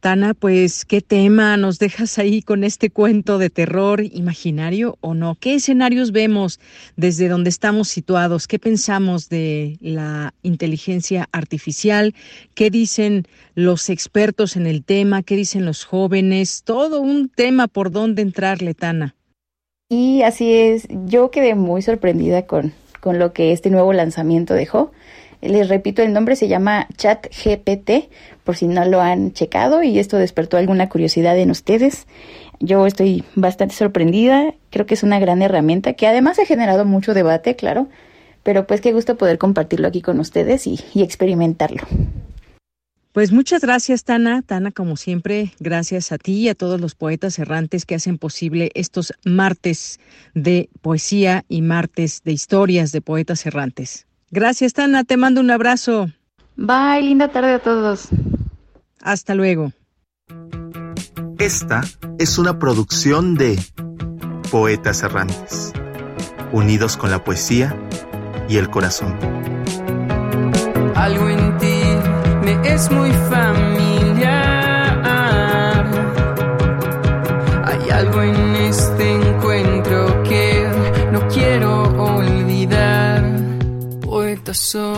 Tana, 0.00 0.32
pues, 0.32 0.86
¿qué 0.86 1.02
tema 1.02 1.58
nos 1.58 1.78
dejas 1.78 2.18
ahí 2.18 2.40
con 2.40 2.64
este 2.64 2.88
cuento 2.88 3.36
de 3.36 3.50
terror 3.50 4.02
imaginario 4.02 4.96
o 5.02 5.12
no? 5.12 5.36
¿Qué 5.38 5.56
escenarios 5.56 6.10
vemos 6.10 6.58
desde 6.96 7.28
donde 7.28 7.50
estamos 7.50 7.88
situados? 7.88 8.48
¿Qué 8.48 8.58
pensamos 8.58 9.28
de 9.28 9.76
la 9.82 10.32
inteligencia 10.42 11.28
artificial? 11.32 12.14
¿Qué 12.54 12.70
dicen 12.70 13.26
los 13.54 13.90
expertos 13.90 14.56
en 14.56 14.66
el 14.66 14.84
tema? 14.84 15.22
¿Qué 15.22 15.36
dicen 15.36 15.66
los 15.66 15.84
jóvenes? 15.84 16.62
Todo 16.64 17.02
un 17.02 17.28
tema 17.28 17.68
por 17.68 17.90
donde 17.90 18.22
entrarle, 18.22 18.72
Tana. 18.72 19.14
Y 19.90 20.22
así 20.22 20.50
es, 20.54 20.88
yo 21.04 21.30
quedé 21.30 21.54
muy 21.54 21.82
sorprendida 21.82 22.46
con, 22.46 22.72
con 23.00 23.18
lo 23.18 23.34
que 23.34 23.52
este 23.52 23.68
nuevo 23.68 23.92
lanzamiento 23.92 24.54
dejó. 24.54 24.92
Les 25.42 25.68
repito, 25.68 26.02
el 26.02 26.12
nombre 26.12 26.36
se 26.36 26.48
llama 26.48 26.86
ChatGPT, 26.96 28.10
por 28.44 28.56
si 28.56 28.66
no 28.66 28.84
lo 28.84 29.00
han 29.00 29.32
checado 29.32 29.82
y 29.82 29.98
esto 29.98 30.16
despertó 30.16 30.56
alguna 30.56 30.88
curiosidad 30.88 31.38
en 31.38 31.50
ustedes. 31.50 32.06
Yo 32.58 32.86
estoy 32.86 33.24
bastante 33.34 33.74
sorprendida, 33.74 34.54
creo 34.70 34.84
que 34.84 34.94
es 34.94 35.02
una 35.02 35.18
gran 35.18 35.40
herramienta 35.40 35.94
que 35.94 36.06
además 36.06 36.38
ha 36.38 36.44
generado 36.44 36.84
mucho 36.84 37.14
debate, 37.14 37.56
claro, 37.56 37.88
pero 38.42 38.66
pues 38.66 38.80
qué 38.80 38.92
gusto 38.92 39.16
poder 39.16 39.38
compartirlo 39.38 39.88
aquí 39.88 40.02
con 40.02 40.20
ustedes 40.20 40.66
y, 40.66 40.78
y 40.92 41.02
experimentarlo. 41.02 41.82
Pues 43.12 43.32
muchas 43.32 43.62
gracias, 43.62 44.04
Tana. 44.04 44.42
Tana, 44.42 44.70
como 44.70 44.96
siempre, 44.96 45.52
gracias 45.58 46.12
a 46.12 46.18
ti 46.18 46.42
y 46.42 46.48
a 46.48 46.54
todos 46.54 46.80
los 46.80 46.94
poetas 46.94 47.40
errantes 47.40 47.84
que 47.84 47.96
hacen 47.96 48.18
posible 48.18 48.70
estos 48.74 49.12
martes 49.24 49.98
de 50.34 50.68
poesía 50.80 51.44
y 51.48 51.62
martes 51.62 52.22
de 52.24 52.32
historias 52.32 52.92
de 52.92 53.00
poetas 53.00 53.46
errantes. 53.46 54.06
Gracias, 54.30 54.72
Tana. 54.72 55.04
Te 55.04 55.16
mando 55.16 55.40
un 55.40 55.50
abrazo. 55.50 56.10
Bye, 56.56 57.02
linda 57.02 57.28
tarde 57.28 57.54
a 57.54 57.58
todos. 57.58 58.08
Hasta 59.02 59.34
luego. 59.34 59.72
Esta 61.38 61.80
es 62.18 62.38
una 62.38 62.58
producción 62.58 63.34
de 63.34 63.58
Poetas 64.50 65.02
Errantes, 65.02 65.72
unidos 66.52 66.96
con 66.96 67.10
la 67.10 67.24
poesía 67.24 67.74
y 68.48 68.58
el 68.58 68.68
corazón. 68.68 69.16
Algo 70.94 71.28
en 71.30 71.56
ti 71.58 71.80
me 72.44 72.60
es 72.68 72.90
muy 72.90 73.10
familiar. 73.30 74.30
Hay 77.64 77.90
algo 77.90 78.22
en 78.22 78.49
Soy. 84.52 84.96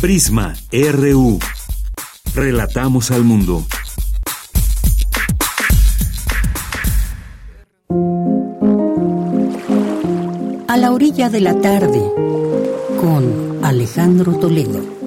Prisma 0.00 0.54
RU. 0.72 1.38
Relatamos 2.34 3.10
al 3.10 3.24
mundo. 3.24 3.64
A 10.68 10.76
la 10.76 10.92
orilla 10.92 11.30
de 11.30 11.40
la 11.40 11.60
tarde, 11.60 12.02
con 13.00 13.64
Alejandro 13.64 14.34
Toledo. 14.34 15.05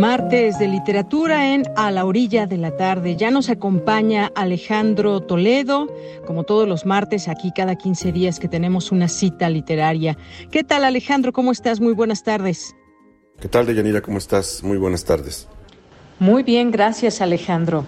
Martes 0.00 0.58
de 0.58 0.66
literatura 0.66 1.52
en 1.52 1.64
A 1.76 1.90
la 1.90 2.06
orilla 2.06 2.46
de 2.46 2.56
la 2.56 2.74
tarde. 2.74 3.16
Ya 3.16 3.30
nos 3.30 3.50
acompaña 3.50 4.32
Alejandro 4.34 5.20
Toledo, 5.20 5.94
como 6.26 6.44
todos 6.44 6.66
los 6.66 6.86
martes, 6.86 7.28
aquí 7.28 7.52
cada 7.54 7.76
15 7.76 8.10
días 8.10 8.40
que 8.40 8.48
tenemos 8.48 8.92
una 8.92 9.08
cita 9.08 9.50
literaria. 9.50 10.16
¿Qué 10.50 10.64
tal 10.64 10.84
Alejandro? 10.84 11.34
¿Cómo 11.34 11.52
estás? 11.52 11.80
Muy 11.80 11.92
buenas 11.92 12.22
tardes. 12.22 12.74
¿Qué 13.42 13.48
tal, 13.48 13.66
Deyanira? 13.66 14.00
¿Cómo 14.00 14.16
estás? 14.16 14.62
Muy 14.62 14.78
buenas 14.78 15.04
tardes. 15.04 15.46
Muy 16.18 16.44
bien, 16.44 16.70
gracias 16.70 17.20
Alejandro. 17.20 17.84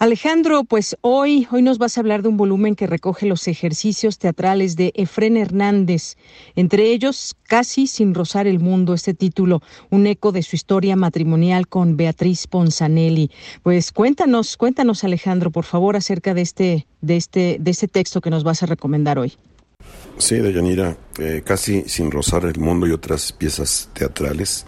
Alejandro, 0.00 0.64
pues 0.64 0.96
hoy, 1.02 1.46
hoy 1.52 1.62
nos 1.62 1.78
vas 1.78 1.96
a 1.96 2.00
hablar 2.00 2.22
de 2.22 2.28
un 2.28 2.36
volumen 2.36 2.74
que 2.74 2.88
recoge 2.88 3.26
los 3.26 3.46
ejercicios 3.46 4.18
teatrales 4.18 4.74
de 4.74 4.92
Efrén 4.96 5.36
Hernández, 5.36 6.16
entre 6.56 6.90
ellos 6.90 7.36
Casi 7.44 7.86
sin 7.86 8.12
rozar 8.12 8.48
el 8.48 8.58
mundo, 8.58 8.94
este 8.94 9.14
título, 9.14 9.62
un 9.90 10.08
eco 10.08 10.32
de 10.32 10.42
su 10.42 10.56
historia 10.56 10.96
matrimonial 10.96 11.68
con 11.68 11.96
Beatriz 11.96 12.48
Ponzanelli. 12.48 13.30
Pues 13.62 13.92
cuéntanos, 13.92 14.56
cuéntanos 14.56 15.04
Alejandro, 15.04 15.52
por 15.52 15.64
favor, 15.64 15.94
acerca 15.94 16.34
de 16.34 16.42
este, 16.42 16.86
de 17.00 17.16
este, 17.16 17.58
de 17.60 17.70
este 17.70 17.86
texto 17.86 18.20
que 18.20 18.30
nos 18.30 18.42
vas 18.42 18.64
a 18.64 18.66
recomendar 18.66 19.20
hoy. 19.20 19.34
Sí, 20.18 20.36
Deyanira, 20.36 20.96
eh, 21.20 21.42
Casi 21.44 21.82
sin 21.82 22.10
rozar 22.10 22.44
el 22.46 22.58
mundo 22.58 22.88
y 22.88 22.90
otras 22.90 23.30
piezas 23.30 23.90
teatrales. 23.92 24.66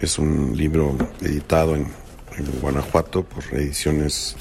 Es 0.00 0.18
un 0.18 0.54
libro 0.54 0.98
editado 1.22 1.76
en, 1.76 1.86
en 2.36 2.60
Guanajuato 2.60 3.22
por 3.24 3.42
Ediciones 3.52 4.36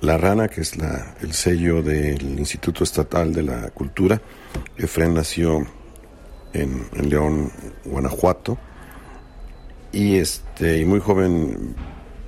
La 0.00 0.18
Rana, 0.18 0.48
que 0.48 0.60
es 0.60 0.74
el 1.20 1.32
sello 1.32 1.82
del 1.82 2.38
Instituto 2.38 2.84
Estatal 2.84 3.32
de 3.32 3.42
la 3.42 3.70
Cultura. 3.70 4.20
Efren 4.76 5.14
nació 5.14 5.66
en, 6.52 6.86
León, 7.08 7.50
Guanajuato, 7.84 8.58
y, 9.92 10.16
este, 10.16 10.78
y 10.78 10.84
muy 10.84 11.00
joven 11.00 11.74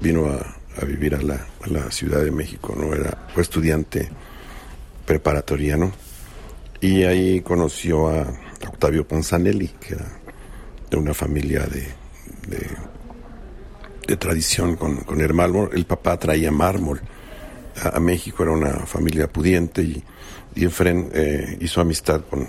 vino 0.01 0.27
a, 0.27 0.85
vivir 0.85 1.15
a 1.15 1.23
la, 1.23 1.91
Ciudad 1.91 2.23
de 2.23 2.31
México, 2.31 2.75
¿no? 2.77 2.95
Era, 2.95 3.27
fue 3.33 3.43
estudiante 3.43 4.09
preparatoriano, 5.05 5.93
y 6.81 7.05
ahí 7.05 7.41
conoció 7.41 8.09
a 8.09 8.27
Octavio 8.67 9.07
Ponzanelli, 9.07 9.69
que 9.69 9.95
era 9.95 10.07
de 10.91 10.97
una 10.97 11.15
familia 11.15 11.67
de, 11.67 11.89
de 14.07 14.16
tradición 14.16 14.77
con, 14.77 14.97
con, 14.99 15.20
el 15.20 15.35
mármol. 15.35 15.70
El 15.73 15.87
papá 15.87 16.19
traía 16.19 16.51
mármol 16.51 17.01
a, 17.83 18.01
México, 18.01 18.43
era 18.43 18.53
una 18.53 18.87
familia 18.87 19.28
pudiente 19.28 19.83
y, 19.83 20.03
y 20.55 20.65
Efren 20.65 21.11
eh, 21.12 21.59
hizo 21.61 21.81
amistad 21.81 22.23
con, 22.28 22.47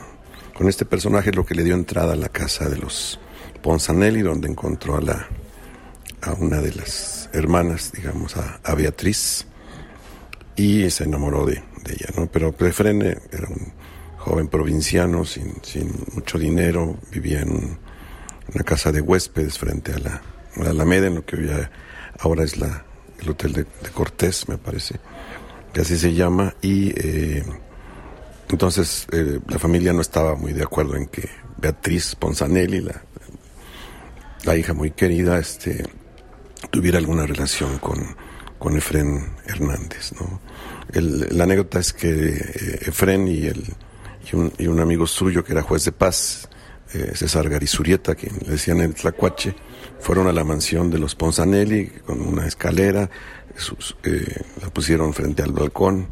con 0.53 0.69
este 0.69 0.85
personaje, 0.85 1.31
lo 1.31 1.45
que 1.45 1.55
le 1.55 1.63
dio 1.63 1.75
entrada 1.75 2.13
a 2.13 2.15
la 2.15 2.29
casa 2.29 2.69
de 2.69 2.77
los 2.77 3.19
Ponzanelli, 3.61 4.21
donde 4.21 4.47
encontró 4.47 4.97
a, 4.97 5.01
la, 5.01 5.27
a 6.21 6.33
una 6.33 6.61
de 6.61 6.73
las 6.73 7.29
hermanas, 7.33 7.91
digamos, 7.91 8.37
a, 8.37 8.59
a 8.63 8.75
Beatriz, 8.75 9.45
y 10.55 10.89
se 10.89 11.03
enamoró 11.03 11.45
de, 11.45 11.55
de 11.83 11.93
ella, 11.93 12.09
¿no? 12.15 12.27
Pero 12.27 12.55
Efren 12.59 13.01
era 13.01 13.47
un 13.49 13.73
joven 14.17 14.47
provinciano, 14.47 15.25
sin, 15.25 15.55
sin 15.63 15.91
mucho 16.13 16.39
dinero, 16.39 16.97
vivía 17.11 17.41
en 17.41 17.51
un, 17.51 17.79
una 18.53 18.63
casa 18.63 18.91
de 18.91 19.01
huéspedes 19.01 19.57
frente 19.57 19.93
a 19.93 19.99
la, 19.99 20.21
la 20.63 20.71
Alameda, 20.71 21.07
en 21.07 21.15
lo 21.15 21.25
que 21.25 21.35
hoy 21.35 21.49
ahora 22.19 22.43
es 22.43 22.57
la, 22.57 22.85
el 23.19 23.29
Hotel 23.29 23.53
de, 23.53 23.65
Cortés, 23.93 24.47
me 24.47 24.57
parece, 24.57 24.99
que 25.73 25.81
así 25.81 25.97
se 25.97 26.13
llama, 26.13 26.55
y 26.61 26.93
eh, 26.95 27.43
entonces 28.49 29.07
eh, 29.11 29.39
la 29.47 29.59
familia 29.59 29.93
no 29.93 30.01
estaba 30.01 30.35
muy 30.35 30.53
de 30.53 30.63
acuerdo 30.63 30.95
en 30.95 31.07
que 31.07 31.29
Beatriz 31.57 32.15
Ponzanelli, 32.15 32.81
la, 32.81 33.01
la 34.43 34.55
hija 34.55 34.73
muy 34.73 34.91
querida, 34.91 35.39
este, 35.39 35.85
tuviera 36.71 36.97
alguna 36.97 37.25
relación 37.25 37.77
con, 37.79 38.15
con 38.57 38.77
Efren 38.77 39.35
Hernández. 39.45 40.13
¿no? 40.19 40.41
La 40.93 41.43
anécdota 41.43 41.79
es 41.79 41.93
que 41.93 42.09
eh, 42.09 42.79
Efren 42.81 43.27
y, 43.27 43.45
el, 43.47 43.63
y, 44.31 44.35
un, 44.35 44.53
y 44.57 44.67
un 44.67 44.79
amigo 44.79 45.05
suyo 45.07 45.43
que 45.43 45.53
era 45.53 45.61
juez 45.61 45.85
de 45.85 45.91
paz, 45.91 46.49
eh, 46.93 47.11
César 47.15 47.49
Garizurieta, 47.49 48.15
quien 48.15 48.37
le 48.45 48.51
decían 48.51 48.79
el 48.79 48.93
Tlacuache, 48.93 49.55
fueron 49.99 50.27
a 50.27 50.33
la 50.33 50.43
mansión 50.43 50.89
de 50.89 50.99
los 50.99 51.15
Ponzanelli 51.15 51.87
con 52.05 52.21
una 52.21 52.45
escalera, 52.45 53.09
eh, 54.03 54.41
la 54.61 54.69
pusieron 54.69 55.13
frente 55.13 55.43
al 55.43 55.51
balcón, 55.51 56.07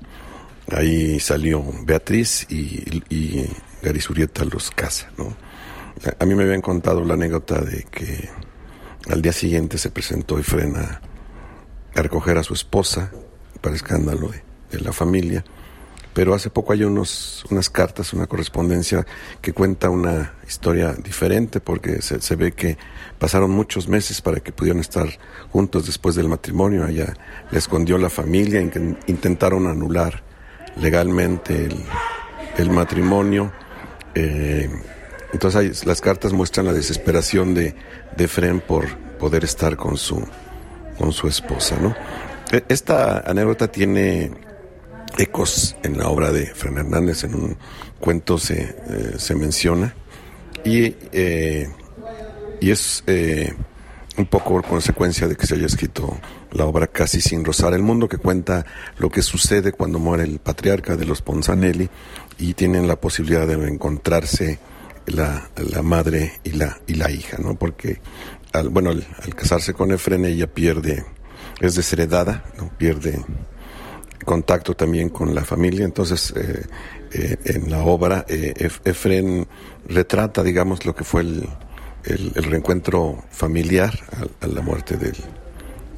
ahí 0.71 1.19
salió 1.19 1.63
Beatriz 1.83 2.47
y, 2.49 3.03
y 3.09 3.47
Garizurieta 3.81 4.43
los 4.45 4.71
casa. 4.71 5.11
A, 6.19 6.25
mí 6.25 6.35
me 6.35 6.43
habían 6.43 6.61
contado 6.61 7.03
la 7.05 7.13
anécdota 7.13 7.61
de 7.61 7.83
que 7.83 8.29
al 9.09 9.21
día 9.21 9.31
siguiente 9.31 9.77
se 9.77 9.91
presentó 9.91 10.37
Efren 10.39 10.75
a, 10.75 11.01
a 11.95 12.01
recoger 12.01 12.37
a 12.37 12.43
su 12.43 12.53
esposa, 12.53 13.11
para 13.61 13.75
escándalo 13.75 14.31
de 14.71 14.79
la 14.81 14.91
familia, 14.91 15.43
pero 16.15 16.33
hace 16.33 16.49
poco 16.49 16.71
hay 16.71 16.85
unos, 16.85 17.43
unas 17.51 17.69
cartas, 17.69 18.13
una 18.13 18.25
correspondencia 18.25 19.05
que 19.41 19.51
cuenta 19.51 19.89
una 19.89 20.31
historia 20.47 20.93
diferente 20.93 21.59
porque 21.59 22.01
se, 22.01 22.35
ve 22.37 22.53
que 22.53 22.77
pasaron 23.19 23.51
muchos 23.51 23.89
meses 23.89 24.21
para 24.21 24.39
que 24.39 24.53
pudieran 24.53 24.79
estar 24.79 25.09
juntos 25.51 25.85
después 25.87 26.15
del 26.15 26.29
matrimonio. 26.29 26.87
Ella 26.87 27.13
le 27.51 27.57
escondió 27.57 27.97
la 27.97 28.09
familia, 28.09 28.61
intentaron 28.61 29.67
anular 29.67 30.23
legalmente 30.77 31.67
el, 32.57 32.69
matrimonio. 32.69 33.51
Eh, 34.15 34.69
entonces 35.33 35.59
hay, 35.59 35.85
las 35.85 35.99
cartas 35.99 36.31
muestran 36.31 36.65
la 36.65 36.73
desesperación 36.73 37.53
de, 37.53 37.75
de 38.15 38.27
Fren 38.29 38.61
por 38.61 38.87
poder 39.19 39.43
estar 39.43 39.75
con 39.75 39.97
su, 39.97 40.25
con 40.97 41.11
su 41.11 41.27
esposa. 41.27 41.75
¿no? 41.81 41.93
Esta 42.69 43.19
anécdota 43.19 43.67
tiene 43.67 44.44
ecos 45.17 45.75
en 45.83 45.97
la 45.97 46.09
obra 46.09 46.31
de 46.31 46.47
Fran 46.47 46.77
Hernández, 46.77 47.23
en 47.23 47.35
un 47.35 47.57
cuento 47.99 48.37
se, 48.37 48.61
eh, 48.61 49.13
se 49.17 49.35
menciona, 49.35 49.95
y, 50.63 50.95
eh, 51.11 51.69
y 52.59 52.71
es 52.71 53.03
eh, 53.07 53.53
un 54.17 54.25
poco 54.25 54.61
consecuencia 54.61 55.27
de 55.27 55.35
que 55.35 55.45
se 55.45 55.55
haya 55.55 55.65
escrito 55.65 56.17
la 56.51 56.65
obra 56.65 56.87
Casi 56.87 57.21
sin 57.21 57.43
rozar 57.43 57.73
el 57.73 57.81
mundo, 57.81 58.07
que 58.07 58.17
cuenta 58.17 58.65
lo 58.97 59.09
que 59.09 59.21
sucede 59.21 59.73
cuando 59.73 59.99
muere 59.99 60.23
el 60.23 60.39
patriarca 60.39 60.95
de 60.95 61.05
los 61.05 61.21
Ponzanelli 61.21 61.89
y 62.37 62.53
tienen 62.53 62.87
la 62.87 62.95
posibilidad 62.95 63.45
de 63.45 63.53
encontrarse 63.67 64.59
la, 65.05 65.49
la 65.57 65.81
madre 65.81 66.39
y 66.43 66.51
la, 66.51 66.79
y 66.87 66.95
la 66.95 67.11
hija, 67.11 67.37
¿no? 67.37 67.55
Porque, 67.55 67.99
al, 68.53 68.69
bueno, 68.69 68.91
al 68.91 69.35
casarse 69.35 69.73
con 69.73 69.91
Efren, 69.91 70.25
ella 70.25 70.47
pierde, 70.47 71.05
es 71.59 71.75
desheredada, 71.75 72.45
¿no? 72.57 72.69
Pierde 72.77 73.23
contacto 74.23 74.75
también 74.75 75.09
con 75.09 75.33
la 75.35 75.43
familia. 75.43 75.85
Entonces, 75.85 76.33
eh, 76.35 76.63
eh, 77.17 77.37
en 77.45 77.69
la 77.69 77.83
obra, 77.83 78.25
eh, 78.27 78.69
Efren 78.83 79.47
retrata, 79.87 80.43
digamos, 80.43 80.85
lo 80.85 80.93
que 80.93 81.03
fue 81.03 81.21
el, 81.21 81.47
el, 82.03 82.43
reencuentro 82.43 83.23
familiar 83.29 83.97
a, 84.41 84.45
a, 84.45 84.47
la 84.47 84.61
muerte 84.61 84.97
del, 84.97 85.15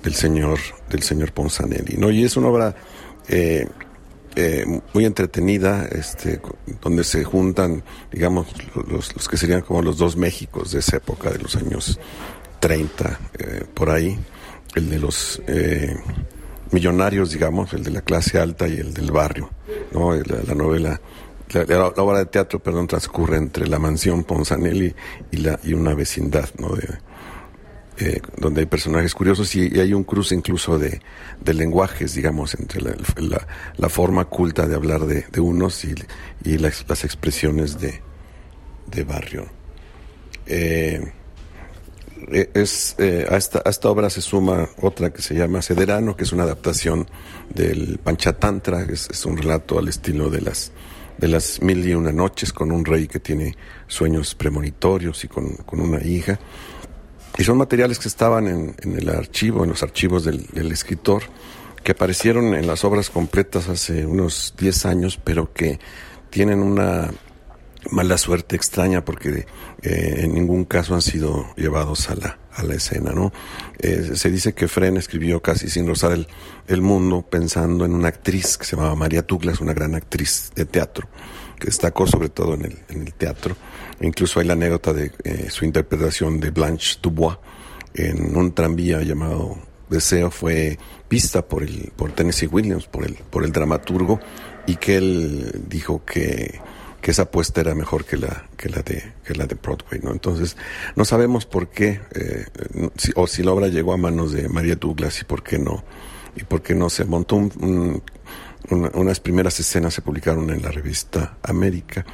del 0.04 0.14
señor 0.14 0.60
del 0.90 1.02
señor 1.02 1.32
Ponzanelli. 1.32 1.98
¿no? 1.98 2.12
Y 2.12 2.24
es 2.24 2.38
una 2.38 2.50
obra 2.50 2.76
eh, 3.28 3.68
muy 4.94 5.06
entretenida, 5.06 5.88
este, 5.92 6.40
donde 6.82 7.04
se 7.04 7.24
juntan, 7.24 7.84
digamos, 8.12 8.48
los, 8.76 9.16
los, 9.16 9.28
que 9.28 9.38
serían 9.38 9.62
como 9.62 9.82
los 9.82 9.98
dos 9.98 10.16
Méxicos 10.16 10.72
de 10.72 10.80
esa 10.80 10.98
época, 10.98 11.32
de 11.32 11.40
los 11.40 11.56
años 11.56 12.00
30, 12.60 13.20
por 13.74 13.90
ahí, 13.90 14.20
el 14.76 14.92
de 14.92 15.00
los 15.00 15.42
millonarios, 16.72 17.32
digamos, 17.32 17.74
el 17.74 17.84
de 17.84 17.92
la 17.92 18.02
clase 18.02 18.40
alta 18.40 18.68
y 18.68 18.78
el 18.78 18.94
del 18.94 19.12
barrio, 19.12 19.50
¿no? 19.92 20.14
La, 20.14 20.44
la 20.48 20.56
novela 20.56 21.02
la, 21.54 21.88
obra 21.88 22.20
de 22.20 22.26
teatro, 22.26 22.60
perdón, 22.60 22.88
transcurre 22.88 23.38
entre 23.38 23.68
la 23.68 23.80
mansión 23.80 24.24
Ponzanelli 24.24 24.94
y, 25.32 25.38
la, 25.38 25.60
y 25.64 25.74
una 25.74 25.94
vecindad, 25.94 26.50
¿no? 26.58 26.76
De, 26.76 27.00
eh, 28.00 28.22
donde 28.38 28.62
hay 28.62 28.68
personajes 28.68 29.14
curiosos 29.16 29.56
y, 29.56 29.80
hay 29.80 29.94
un 29.94 30.04
cruce 30.04 30.36
incluso 30.36 30.78
de, 30.78 31.02
de 31.42 31.54
lenguajes, 31.54 32.14
digamos, 32.14 32.54
entre 32.56 32.82
la, 32.82 32.96
la, 33.78 33.90
forma 33.90 34.26
culta 34.26 34.68
de 34.68 34.76
hablar 34.76 35.06
de, 35.06 35.26
de 35.32 35.42
unos 35.42 35.84
y, 35.84 35.96
y 36.44 36.58
las, 36.58 36.86
las, 36.88 37.04
expresiones 37.04 37.80
de, 37.80 38.02
de 38.88 39.04
barrio. 39.04 39.48
Eh, 40.46 41.12
eh, 42.32 42.50
es, 42.54 42.96
a, 43.00 43.38
esta, 43.38 43.62
a, 43.66 43.70
esta, 43.70 43.90
obra 43.90 44.10
se 44.10 44.22
suma 44.22 44.70
otra 44.82 45.12
que 45.12 45.22
se 45.22 45.36
llama 45.36 45.62
Cederano, 45.62 46.16
que 46.16 46.24
es 46.24 46.32
una 46.32 46.44
adaptación 46.44 47.08
del 47.50 48.00
Panchatantra, 48.04 48.84
es, 48.84 49.26
un 49.26 49.38
relato 49.38 49.80
al 49.80 49.88
estilo 49.88 50.30
de 50.30 50.42
las 50.42 50.72
de 51.18 51.28
las 51.28 51.64
mil 51.64 51.84
y 51.88 51.96
una 51.96 52.12
noches 52.12 52.54
con 52.54 52.72
un 52.72 52.86
rey 52.86 53.08
que 53.08 53.20
tiene 53.20 53.56
sueños 53.88 54.36
premonitorios 54.36 55.24
y 55.24 55.28
con, 55.28 55.56
con 55.56 55.80
una 55.80 56.04
hija. 56.04 56.40
Y 57.40 57.44
son 57.44 57.58
materiales 57.58 57.98
que 57.98 58.08
estaban 58.08 58.48
en, 58.48 58.76
en 58.84 58.98
el 59.00 59.10
archivo, 59.10 59.64
en 59.64 59.72
los 59.72 59.82
archivos 59.82 60.24
del, 60.26 60.46
del, 60.48 60.72
escritor, 60.72 61.24
que 61.84 61.94
aparecieron 61.94 62.54
en 62.54 62.68
las 62.68 62.84
obras 62.84 63.10
completas 63.10 63.68
hace 63.68 64.06
unos 64.06 64.54
10 64.60 64.86
años, 64.86 65.20
pero 65.24 65.52
que 65.54 65.80
tienen 66.30 66.60
una 66.60 67.10
mala 67.92 68.18
suerte 68.18 68.56
extraña 68.56 69.04
porque 69.04 69.46
eh, 69.82 70.16
en 70.20 70.34
ningún 70.34 70.66
caso 70.66 70.96
han 70.96 71.02
sido 71.02 71.48
llevados 71.56 72.10
a 72.10 72.16
la, 72.16 72.40
a 72.54 72.64
la 72.64 72.76
escena, 72.76 73.12
¿no? 73.12 73.32
Eh, 73.80 74.12
se 74.16 74.32
dice 74.32 74.54
que 74.54 74.68
Fren 74.68 74.98
escribió 74.98 75.42
casi 75.42 75.70
sin 75.70 75.88
rozar 75.88 76.12
el, 76.12 76.28
el, 76.68 76.82
mundo 76.82 77.26
pensando 77.30 77.86
en 77.86 77.94
una 77.94 78.08
actriz 78.10 78.58
que 78.58 78.66
se 78.66 78.76
llamaba 78.76 78.96
María 78.96 79.22
Douglas, 79.22 79.62
una 79.62 79.74
gran 79.74 79.96
actriz 79.96 80.52
de 80.56 80.66
teatro, 80.66 81.08
que 81.60 81.68
destacó 81.68 82.08
sobre 82.08 82.30
todo 82.30 82.56
en 82.56 82.66
el, 82.66 82.80
en 82.90 83.02
el 83.02 83.14
teatro. 83.14 83.56
Incluso 84.02 84.40
hay 84.40 84.48
la 84.48 84.54
anécdota 84.54 84.94
de 84.94 85.12
eh, 85.24 85.48
su 85.50 85.66
interpretación 85.66 86.40
de 86.40 86.52
Blanche 86.52 86.98
Dubois 87.02 87.38
en 87.94 88.36
un 88.36 88.54
tranvía 88.54 89.02
llamado 89.02 89.58
Deseo 89.90 90.30
fue 90.32 90.78
vista 91.10 91.48
por 91.48 91.64
el 91.64 91.92
por 91.96 92.12
Tennessee 92.12 92.48
Williams, 92.48 92.88
por 92.88 93.06
el 93.06 93.16
por 93.16 93.46
el 93.46 93.52
dramaturgo 93.52 94.20
y 94.66 94.76
que 94.76 94.98
él 94.98 95.64
dijo 95.68 96.04
que 96.06 96.60
que 97.02 97.12
esa 97.12 97.24
apuesta 97.24 97.62
era 97.62 97.76
mejor 97.76 98.06
que 98.06 98.18
la, 98.18 98.48
que 98.58 98.70
la, 98.70 98.82
de, 98.82 99.14
que 99.24 99.36
la 99.36 99.46
de 99.46 99.56
Broadway, 99.56 100.02
¿no? 100.02 100.12
Entonces, 100.12 100.58
no 100.96 101.06
sabemos 101.06 101.46
por 101.46 101.70
qué, 101.70 102.02
eh, 102.14 102.46
o 103.16 103.28
si 103.28 103.44
la 103.44 103.52
obra 103.52 103.68
llegó 103.68 103.94
a 103.94 103.98
manos 103.98 104.32
de 104.32 104.50
María 104.50 104.76
Douglas 104.76 105.22
y 105.22 105.24
por 105.26 105.44
qué 105.44 105.60
no, 105.60 105.84
y 106.36 106.44
por 106.44 106.62
no 106.76 106.90
se 106.90 107.06
montó 107.06 107.36
un, 107.36 108.04
unas 108.70 109.20
primeras 109.20 109.60
escenas 109.60 109.94
se 109.94 110.02
publicaron 110.02 110.50
en 110.50 110.62
la 110.62 110.72
revista 110.72 111.38
América. 111.44 112.06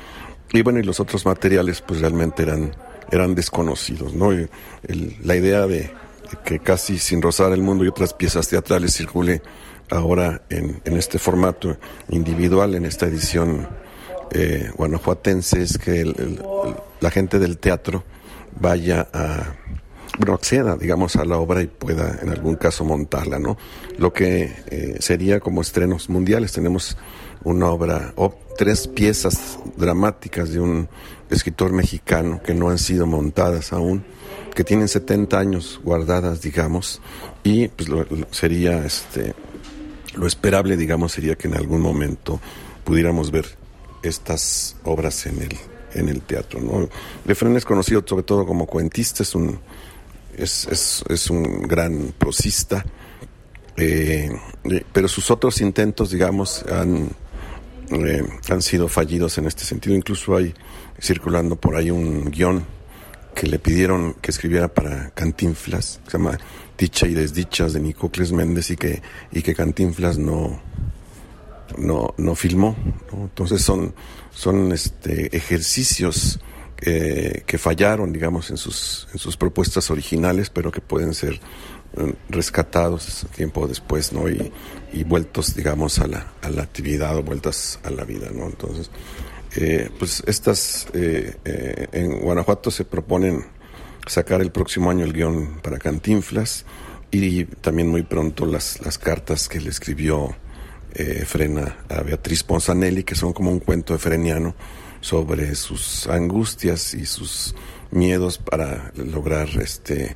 Y 0.51 0.61
bueno, 0.61 0.79
y 0.79 0.83
los 0.83 0.99
otros 0.99 1.25
materiales 1.25 1.81
pues 1.81 1.99
realmente 1.99 2.43
eran, 2.43 2.75
eran 3.11 3.35
desconocidos, 3.35 4.13
¿no? 4.13 4.31
la 4.31 5.35
idea 5.35 5.65
de, 5.65 5.91
que 6.45 6.59
casi 6.59 6.99
sin 6.99 7.21
rozar 7.21 7.51
el 7.53 7.61
mundo 7.61 7.83
y 7.83 7.87
otras 7.87 8.13
piezas 8.13 8.47
teatrales 8.47 8.93
circule 8.93 9.41
ahora 9.89 10.43
en, 10.49 10.81
en 10.85 10.97
este 10.97 11.19
formato 11.19 11.77
individual, 12.09 12.75
en 12.75 12.85
esta 12.85 13.07
edición 13.07 13.67
eh, 14.33 14.71
guanajuatense 14.75 15.61
es 15.61 15.77
que 15.77 16.13
la 16.99 17.11
gente 17.11 17.39
del 17.39 17.57
teatro 17.57 18.03
vaya 18.59 19.07
a, 19.13 19.55
bueno, 20.17 20.33
acceda, 20.33 20.75
digamos, 20.75 21.15
a 21.15 21.25
la 21.25 21.37
obra 21.37 21.61
y 21.61 21.67
pueda 21.67 22.19
en 22.21 22.29
algún 22.29 22.55
caso 22.55 22.83
montarla, 22.83 23.39
¿no? 23.39 23.57
Lo 23.97 24.13
que 24.13 24.51
eh, 24.67 24.97
sería 24.99 25.39
como 25.39 25.61
estrenos 25.61 26.09
mundiales. 26.09 26.51
Tenemos 26.51 26.97
una 27.43 27.67
obra, 27.67 28.13
o 28.15 28.35
tres 28.57 28.87
piezas 28.87 29.59
dramáticas 29.75 30.51
de 30.51 30.59
un 30.59 30.87
escritor 31.29 31.71
mexicano 31.71 32.41
que 32.43 32.53
no 32.53 32.69
han 32.69 32.77
sido 32.77 33.07
montadas 33.07 33.73
aún, 33.73 34.03
que 34.55 34.63
tienen 34.63 34.87
70 34.87 35.37
años 35.37 35.81
guardadas, 35.83 36.41
digamos, 36.41 37.01
y 37.43 37.67
pues 37.69 37.89
lo, 37.89 38.05
sería, 38.31 38.85
este, 38.85 39.33
lo 40.15 40.27
esperable, 40.27 40.77
digamos, 40.77 41.11
sería 41.11 41.35
que 41.35 41.47
en 41.47 41.55
algún 41.55 41.81
momento 41.81 42.39
pudiéramos 42.83 43.31
ver 43.31 43.62
estas 44.03 44.75
obras 44.83 45.25
en 45.25 45.41
el, 45.41 45.57
en 45.93 46.09
el 46.09 46.21
teatro. 46.21 46.61
¿no? 46.61 46.89
Lefren 47.25 47.55
es 47.55 47.65
conocido 47.65 48.03
sobre 48.05 48.23
todo 48.23 48.45
como 48.45 48.67
cuentista, 48.67 49.23
es 49.23 49.33
un, 49.33 49.59
es, 50.37 50.67
es, 50.67 51.03
es 51.09 51.29
un 51.29 51.63
gran 51.63 52.13
prosista, 52.17 52.85
eh, 53.77 54.29
pero 54.91 55.07
sus 55.07 55.31
otros 55.31 55.61
intentos, 55.61 56.11
digamos, 56.11 56.63
han, 56.63 57.09
eh, 57.89 58.23
han 58.49 58.61
sido 58.61 58.87
fallidos 58.87 59.37
en 59.37 59.47
este 59.47 59.63
sentido. 59.63 59.95
Incluso 59.95 60.35
hay 60.35 60.53
circulando 61.01 61.55
por 61.55 61.75
ahí 61.75 61.89
un 61.89 62.29
guion 62.29 62.65
que 63.33 63.47
le 63.47 63.57
pidieron 63.57 64.13
que 64.21 64.31
escribiera 64.31 64.67
para 64.67 65.09
Cantinflas, 65.11 65.99
que 66.05 66.11
se 66.11 66.17
llama 66.17 66.37
Dicha 66.77 67.07
y 67.07 67.13
Desdichas 67.13 67.73
de 67.73 67.79
Nicocles 67.79 68.31
Méndez 68.31 68.69
y 68.69 68.75
que, 68.75 69.01
y 69.31 69.41
que 69.41 69.55
Cantinflas 69.55 70.19
no, 70.19 70.61
no, 71.77 72.13
no 72.17 72.35
filmó. 72.35 72.75
Entonces 73.11 73.61
son, 73.61 73.93
son 74.31 74.71
este, 74.71 75.35
ejercicios 75.35 76.39
eh, 76.81 77.43
que 77.45 77.57
fallaron, 77.57 78.11
digamos, 78.11 78.49
en 78.49 78.57
sus, 78.57 79.07
en 79.13 79.19
sus 79.19 79.37
propuestas 79.37 79.89
originales, 79.91 80.49
pero 80.49 80.71
que 80.71 80.81
pueden 80.81 81.13
ser 81.13 81.39
eh, 81.97 82.13
rescatados 82.29 83.25
tiempo 83.35 83.67
después, 83.67 84.11
¿no? 84.11 84.29
Y, 84.29 84.51
y 84.91 85.03
vueltos, 85.03 85.55
digamos, 85.55 85.99
a 85.99 86.07
la, 86.07 86.33
a 86.41 86.49
la 86.49 86.63
actividad 86.63 87.17
o 87.17 87.23
vueltas 87.23 87.79
a 87.83 87.89
la 87.89 88.03
vida, 88.03 88.29
¿no? 88.33 88.45
Entonces, 88.45 88.89
eh, 89.55 89.89
pues 89.99 90.23
estas, 90.25 90.87
en 90.93 92.19
Guanajuato 92.19 92.71
se 92.71 92.85
proponen 92.85 93.45
sacar 94.07 94.41
el 94.41 94.51
próximo 94.51 94.89
año 94.89 95.05
el 95.05 95.13
guion 95.13 95.59
para 95.61 95.77
Cantinflas 95.77 96.65
y 97.11 97.45
también 97.45 97.87
muy 97.87 98.03
pronto 98.03 98.45
las, 98.45 98.81
las 98.81 98.97
cartas 98.97 99.47
que 99.47 99.61
le 99.61 99.69
escribió 99.69 100.35
eh, 100.93 101.23
frena 101.25 101.77
a 101.89 102.01
Beatriz 102.01 102.43
Ponzanelli, 102.43 103.03
que 103.03 103.15
son 103.15 103.33
como 103.33 103.51
un 103.51 103.59
cuento 103.59 103.97
freniano 103.97 104.55
sobre 105.01 105.53
sus 105.55 106.07
angustias 106.07 106.93
y 106.93 107.05
sus 107.05 107.55
miedos 107.91 108.37
para 108.37 108.91
lograr 108.95 109.49
este 109.61 110.15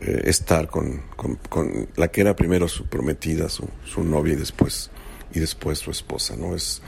eh, 0.00 0.22
estar 0.26 0.68
con, 0.68 1.02
con, 1.16 1.88
la 1.96 2.08
que 2.08 2.20
era 2.20 2.36
primero 2.36 2.68
su 2.68 2.86
prometida, 2.86 3.48
su, 3.48 3.68
su 3.84 4.04
novia 4.04 4.34
y 4.34 4.36
después 4.36 4.90
y 5.32 5.40
después 5.40 5.78
su 5.78 5.90
esposa, 5.90 6.36
¿no? 6.36 6.54
Es 6.54 6.82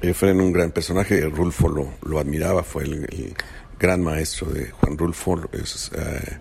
Efren 0.00 0.40
un 0.40 0.52
gran 0.52 0.72
personaje, 0.72 1.20
Rulfo 1.28 1.68
lo, 1.68 1.94
lo 2.04 2.18
admiraba, 2.18 2.64
fue 2.64 2.82
el, 2.82 3.34
gran 3.78 4.02
maestro 4.02 4.48
de 4.50 4.70
Juan 4.70 4.96
Rulfo, 4.98 5.40
eh, 5.52 6.38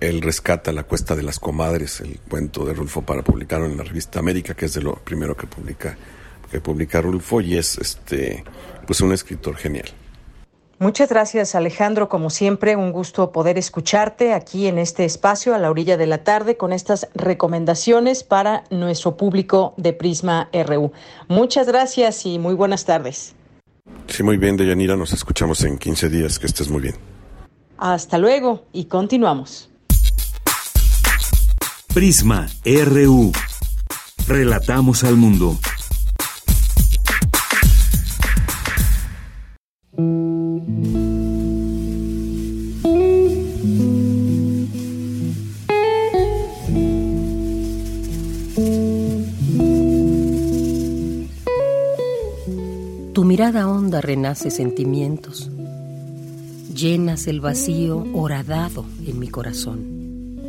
él 0.00 0.22
rescata 0.22 0.72
La 0.72 0.84
Cuesta 0.84 1.16
de 1.16 1.22
las 1.22 1.38
Comadres, 1.38 2.00
el 2.00 2.18
cuento 2.20 2.64
de 2.64 2.74
Rulfo 2.74 3.02
para 3.02 3.22
publicarlo 3.22 3.66
en 3.66 3.76
la 3.76 3.84
revista 3.84 4.18
América, 4.18 4.54
que 4.54 4.66
es 4.66 4.74
de 4.74 4.82
lo 4.82 4.94
primero 4.96 5.36
que 5.36 5.46
publica, 5.46 5.96
que 6.50 6.60
publica 6.60 7.00
Rulfo, 7.00 7.40
y 7.40 7.56
es 7.56 7.78
este 7.78 8.44
pues 8.86 9.00
un 9.00 9.12
escritor 9.12 9.56
genial. 9.56 9.86
Muchas 10.78 11.08
gracias 11.08 11.54
Alejandro, 11.54 12.08
como 12.08 12.30
siempre, 12.30 12.76
un 12.76 12.90
gusto 12.90 13.30
poder 13.30 13.58
escucharte 13.58 14.32
aquí 14.32 14.66
en 14.66 14.78
este 14.78 15.04
espacio 15.04 15.54
a 15.54 15.58
la 15.58 15.70
orilla 15.70 15.96
de 15.96 16.06
la 16.06 16.24
tarde 16.24 16.56
con 16.56 16.72
estas 16.72 17.08
recomendaciones 17.14 18.24
para 18.24 18.64
nuestro 18.70 19.16
público 19.16 19.74
de 19.76 19.92
Prisma 19.92 20.50
RU. 20.52 20.92
Muchas 21.28 21.68
gracias 21.68 22.26
y 22.26 22.38
muy 22.38 22.54
buenas 22.54 22.84
tardes. 22.84 23.34
Sí, 24.08 24.22
muy 24.22 24.36
bien, 24.36 24.56
Deyanira, 24.56 24.96
nos 24.96 25.12
escuchamos 25.12 25.62
en 25.64 25.78
15 25.78 26.08
días, 26.08 26.38
que 26.38 26.46
estés 26.46 26.68
muy 26.68 26.82
bien. 26.82 26.96
Hasta 27.78 28.18
luego 28.18 28.64
y 28.72 28.86
continuamos. 28.86 29.70
Prisma 31.94 32.48
RU. 32.64 33.30
Relatamos 34.26 35.04
al 35.04 35.14
mundo. 35.14 35.56
Tu 53.12 53.24
mirada 53.24 53.68
honda 53.68 54.00
renace 54.00 54.50
sentimientos. 54.50 55.48
Llenas 56.74 57.28
el 57.28 57.40
vacío 57.40 58.04
horadado 58.14 58.84
en 59.06 59.20
mi 59.20 59.28
corazón. 59.28 60.40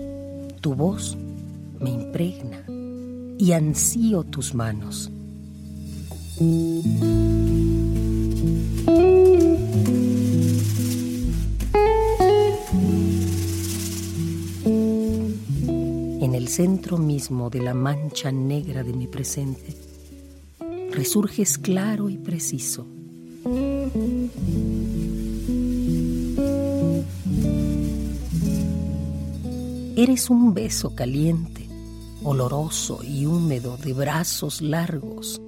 Tu 0.60 0.74
voz 0.74 1.16
me 1.80 1.92
impregna 1.92 2.66
y 3.38 3.52
ansío 3.52 4.24
tus 4.24 4.54
manos. 4.54 5.12
En 16.22 16.34
el 16.34 16.48
centro 16.48 16.98
mismo 16.98 17.50
de 17.50 17.62
la 17.62 17.74
mancha 17.74 18.32
negra 18.32 18.84
de 18.84 18.94
mi 18.94 19.08
presente, 19.08 19.76
resurges 20.92 21.58
claro 21.58 22.10
y 22.10 22.18
preciso, 22.18 22.86
Eres 29.98 30.30
un 30.30 30.54
beso 30.54 30.94
caliente, 30.94 31.55
oloroso 32.26 33.02
y 33.04 33.28
húmedo 33.28 33.78
de 33.78 33.94
brazos 33.94 34.60
largos. 34.62 35.40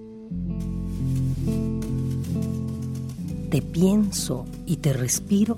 Te 3.50 3.62
pienso 3.64 4.46
y 4.68 4.78
te 4.78 4.94
respiro 4.94 5.58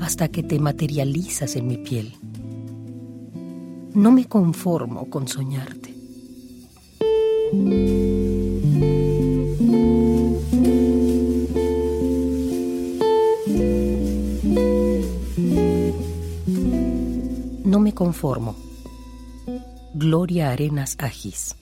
hasta 0.00 0.28
que 0.28 0.44
te 0.44 0.60
materializas 0.60 1.56
en 1.56 1.66
mi 1.66 1.76
piel. 1.76 2.14
No 3.94 4.12
me 4.12 4.26
conformo 4.26 5.10
con 5.10 5.26
soñarte. 5.26 5.92
No 17.64 17.80
me 17.80 17.92
conformo. 17.92 18.71
Gloria 19.94 20.50
Arenas 20.50 20.96
Agis. 20.98 21.54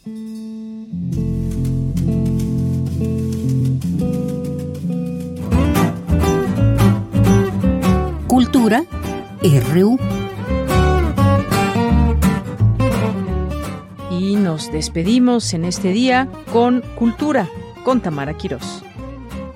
Cultura 8.29 8.85
RU. 9.43 9.99
Y 14.11 14.37
nos 14.37 14.71
despedimos 14.71 15.53
en 15.55 15.65
este 15.65 15.89
día 15.89 16.29
con 16.53 16.83
Cultura, 16.97 17.49
con 17.85 18.01
Tamara 18.01 18.37
Quirós. 18.37 18.85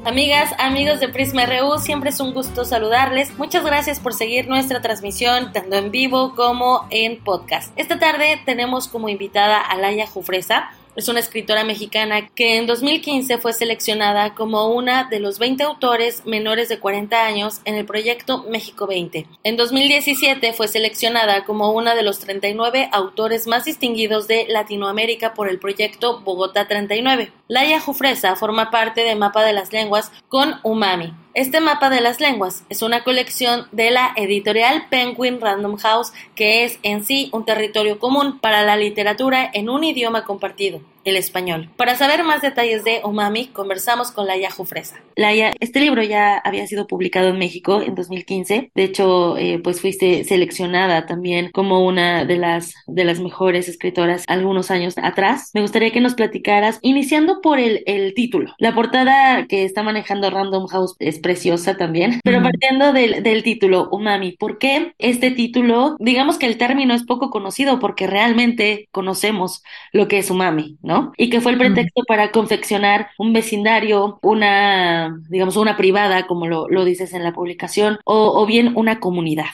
Amigas, 0.07 0.55
amigos 0.59 1.01
de 1.01 1.09
Prisma 1.09 1.47
RU, 1.47 1.79
siempre 1.79 2.11
es 2.11 2.21
un 2.21 2.35
gusto 2.35 2.67
saludarles. 2.67 3.39
Muchas 3.39 3.65
gracias 3.65 4.01
por 4.01 4.13
seguir 4.13 4.47
nuestra 4.49 4.83
transmisión, 4.83 5.51
tanto 5.55 5.77
en 5.77 5.91
vivo 5.91 6.35
como 6.35 6.87
en 6.91 7.25
podcast. 7.25 7.73
Esta 7.77 7.99
tarde 7.99 8.39
tenemos 8.45 8.87
como 8.87 9.09
invitada 9.09 9.59
a 9.59 9.79
Laia 9.79 10.07
Jufresa, 10.07 10.69
es 10.97 11.09
una 11.09 11.21
escritora 11.21 11.65
mexicana 11.65 12.29
que 12.35 12.57
en 12.57 12.67
2015 12.67 13.39
fue 13.39 13.53
seleccionada 13.53 14.35
como 14.35 14.69
una 14.69 15.05
de 15.05 15.21
los 15.21 15.39
20 15.39 15.65
autores 15.65 16.25
menores 16.27 16.69
de 16.69 16.79
40 16.79 17.25
años 17.25 17.61
en 17.65 17.75
el 17.75 17.85
proyecto 17.85 18.45
México 18.49 18.87
20. 18.87 19.27
En 19.43 19.57
2017 19.57 20.53
fue 20.53 20.69
seleccionada 20.69 21.45
como 21.45 21.73
una 21.73 21.95
de 21.95 22.03
los 22.03 22.21
39 22.21 22.89
autores 22.93 23.47
más 23.47 23.65
distinguidos 23.65 24.29
de 24.29 24.47
Latinoamérica 24.49 25.35
por 25.35 25.49
el 25.49 25.59
proyecto 25.59 26.21
Bogotá 26.21 26.69
39. 26.69 27.33
Laia 27.49 27.81
Jufresa 27.81 28.37
forma 28.37 28.71
parte 28.71 29.03
de 29.03 29.17
Mapa 29.17 29.45
de 29.45 29.53
las 29.53 29.73
Lenguas 29.73 30.13
con 30.29 30.61
Umami, 30.63 31.13
este 31.35 31.61
mapa 31.61 31.91
de 31.91 32.01
las 32.01 32.21
lenguas 32.21 32.65
es 32.69 32.83
una 32.83 33.03
colección 33.03 33.67
de 33.73 33.91
la 33.91 34.13
editorial 34.17 34.87
Penguin 34.89 35.41
Random 35.41 35.77
House 35.77 36.13
que 36.35 36.65
es 36.65 36.79
en 36.83 37.05
sí 37.05 37.29
un 37.33 37.45
territorio 37.45 37.99
común 37.99 38.39
para 38.39 38.63
la 38.63 38.77
literatura 38.77 39.51
en 39.53 39.69
un 39.69 39.85
idioma 39.85 40.25
compartido 40.25 40.81
el 41.05 41.17
español. 41.17 41.69
Para 41.77 41.97
saber 41.97 42.25
más 42.25 42.43
detalles 42.43 42.85
de 42.85 43.01
Umami, 43.05 43.49
conversamos 43.49 44.11
con 44.11 44.27
Laia 44.27 44.51
Jufresa. 44.51 44.97
Laia, 45.17 45.53
este 45.61 45.81
libro 45.81 46.03
ya 46.03 46.39
había 46.39 46.67
sido 46.67 46.87
publicado 46.87 47.29
en 47.29 47.39
México 47.39 47.83
en 47.83 47.95
2015. 47.95 48.71
De 48.75 48.85
hecho, 48.85 49.37
eh, 49.37 49.61
pues 49.63 49.81
fuiste 49.81 50.25
seleccionada 50.25 51.07
también 51.07 51.51
como 51.53 51.85
una 51.85 52.25
de 52.25 52.37
las, 52.37 52.75
de 52.87 53.05
las 53.05 53.21
mejores 53.21 53.69
escritoras 53.69 54.25
algunos 54.27 54.71
años 54.71 54.95
atrás. 54.97 55.51
Me 55.55 55.61
gustaría 55.61 55.93
que 55.93 56.01
nos 56.01 56.15
platicaras, 56.15 56.79
iniciando 56.83 57.41
por 57.41 57.59
el, 57.59 57.83
el 57.87 58.15
título. 58.15 58.55
La 58.59 58.75
portada 58.75 59.47
que 59.47 59.65
está 59.65 59.83
manejando 59.83 60.31
Random 60.31 60.67
House 60.69 60.97
es 60.99 61.19
preciosa 61.25 61.77
también, 61.77 62.21
pero 62.25 62.43
partiendo 62.43 62.93
del, 62.93 63.23
del 63.23 63.43
título, 63.43 63.89
Umami, 63.91 64.33
¿por 64.33 64.59
qué 64.59 64.95
este 64.99 65.31
título? 65.31 65.97
Digamos 65.99 66.39
que 66.39 66.47
el 66.47 66.59
término 66.59 66.95
es 66.95 67.03
poco 67.05 67.31
conocido 67.31 67.81
porque 67.81 68.07
realmente 68.07 68.89
conocemos 68.93 69.63
lo 69.93 70.07
que 70.07 70.19
es 70.19 70.31
umami, 70.31 70.79
¿no? 70.83 71.13
Y 71.17 71.31
que 71.31 71.41
fue 71.41 71.53
el 71.53 71.59
pretexto 71.59 72.03
para 72.07 72.31
confeccionar 72.31 73.09
un 73.19 73.33
vecindario, 73.33 74.19
una, 74.23 75.19
digamos, 75.29 75.57
una 75.57 75.77
privada, 75.77 76.27
como 76.27 76.47
lo, 76.47 76.69
lo 76.69 76.85
dices 76.85 77.15
en 77.15 77.25
la 77.25 77.33
publicación, 77.33 77.99
o, 78.05 78.41
o 78.41 78.47
bien 78.47 78.73
una 78.77 79.01
comunidad. 79.01 79.47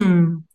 Mm. 0.00 0.47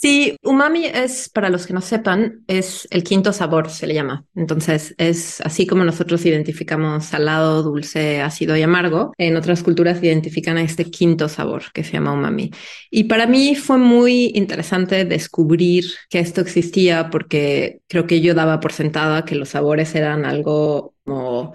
Sí, 0.00 0.36
umami 0.44 0.86
es, 0.86 1.28
para 1.28 1.48
los 1.48 1.66
que 1.66 1.72
no 1.72 1.80
sepan, 1.80 2.44
es 2.46 2.86
el 2.92 3.02
quinto 3.02 3.32
sabor, 3.32 3.68
se 3.68 3.84
le 3.88 3.94
llama. 3.94 4.24
Entonces, 4.36 4.94
es 4.96 5.40
así 5.40 5.66
como 5.66 5.82
nosotros 5.84 6.24
identificamos 6.24 7.06
salado, 7.06 7.64
dulce, 7.64 8.20
ácido 8.20 8.56
y 8.56 8.62
amargo, 8.62 9.12
en 9.18 9.36
otras 9.36 9.64
culturas 9.64 10.00
identifican 10.00 10.56
a 10.56 10.62
este 10.62 10.84
quinto 10.84 11.28
sabor 11.28 11.64
que 11.72 11.82
se 11.82 11.94
llama 11.94 12.12
umami. 12.12 12.52
Y 12.92 13.04
para 13.04 13.26
mí 13.26 13.56
fue 13.56 13.78
muy 13.78 14.30
interesante 14.36 15.04
descubrir 15.04 15.86
que 16.08 16.20
esto 16.20 16.42
existía 16.42 17.10
porque 17.10 17.80
creo 17.88 18.06
que 18.06 18.20
yo 18.20 18.34
daba 18.34 18.60
por 18.60 18.72
sentada 18.72 19.24
que 19.24 19.34
los 19.34 19.48
sabores 19.48 19.96
eran 19.96 20.24
algo 20.24 20.94
como 21.04 21.54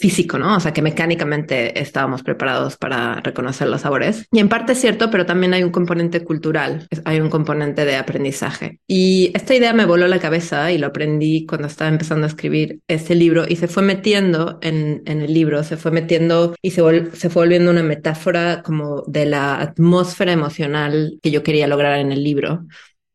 físico, 0.00 0.38
¿no? 0.38 0.56
O 0.56 0.60
sea, 0.60 0.72
que 0.72 0.80
mecánicamente 0.80 1.78
estábamos 1.78 2.22
preparados 2.22 2.78
para 2.78 3.20
reconocer 3.20 3.68
los 3.68 3.82
sabores. 3.82 4.26
Y 4.32 4.38
en 4.38 4.48
parte 4.48 4.72
es 4.72 4.80
cierto, 4.80 5.10
pero 5.10 5.26
también 5.26 5.52
hay 5.52 5.62
un 5.62 5.70
componente 5.70 6.24
cultural, 6.24 6.88
hay 7.04 7.20
un 7.20 7.28
componente 7.28 7.84
de 7.84 7.96
aprendizaje. 7.96 8.80
Y 8.88 9.30
esta 9.34 9.54
idea 9.54 9.74
me 9.74 9.84
voló 9.84 10.08
la 10.08 10.18
cabeza 10.18 10.72
y 10.72 10.78
lo 10.78 10.86
aprendí 10.86 11.44
cuando 11.44 11.68
estaba 11.68 11.90
empezando 11.90 12.24
a 12.24 12.30
escribir 12.30 12.80
este 12.88 13.14
libro 13.14 13.44
y 13.46 13.56
se 13.56 13.68
fue 13.68 13.82
metiendo 13.82 14.58
en, 14.62 15.02
el 15.04 15.32
libro, 15.32 15.62
se 15.64 15.76
fue 15.76 15.90
metiendo 15.90 16.54
y 16.62 16.70
se, 16.70 16.80
vol 16.80 17.10
se 17.14 17.28
fue 17.28 17.42
volviendo 17.42 17.70
una 17.70 17.82
metáfora 17.82 18.62
como 18.62 19.02
de 19.06 19.26
la 19.26 19.60
atmósfera 19.60 20.32
emocional 20.32 21.18
que 21.22 21.30
yo 21.30 21.42
quería 21.42 21.66
lograr 21.66 21.98
en 21.98 22.10
el 22.10 22.24
libro. 22.24 22.64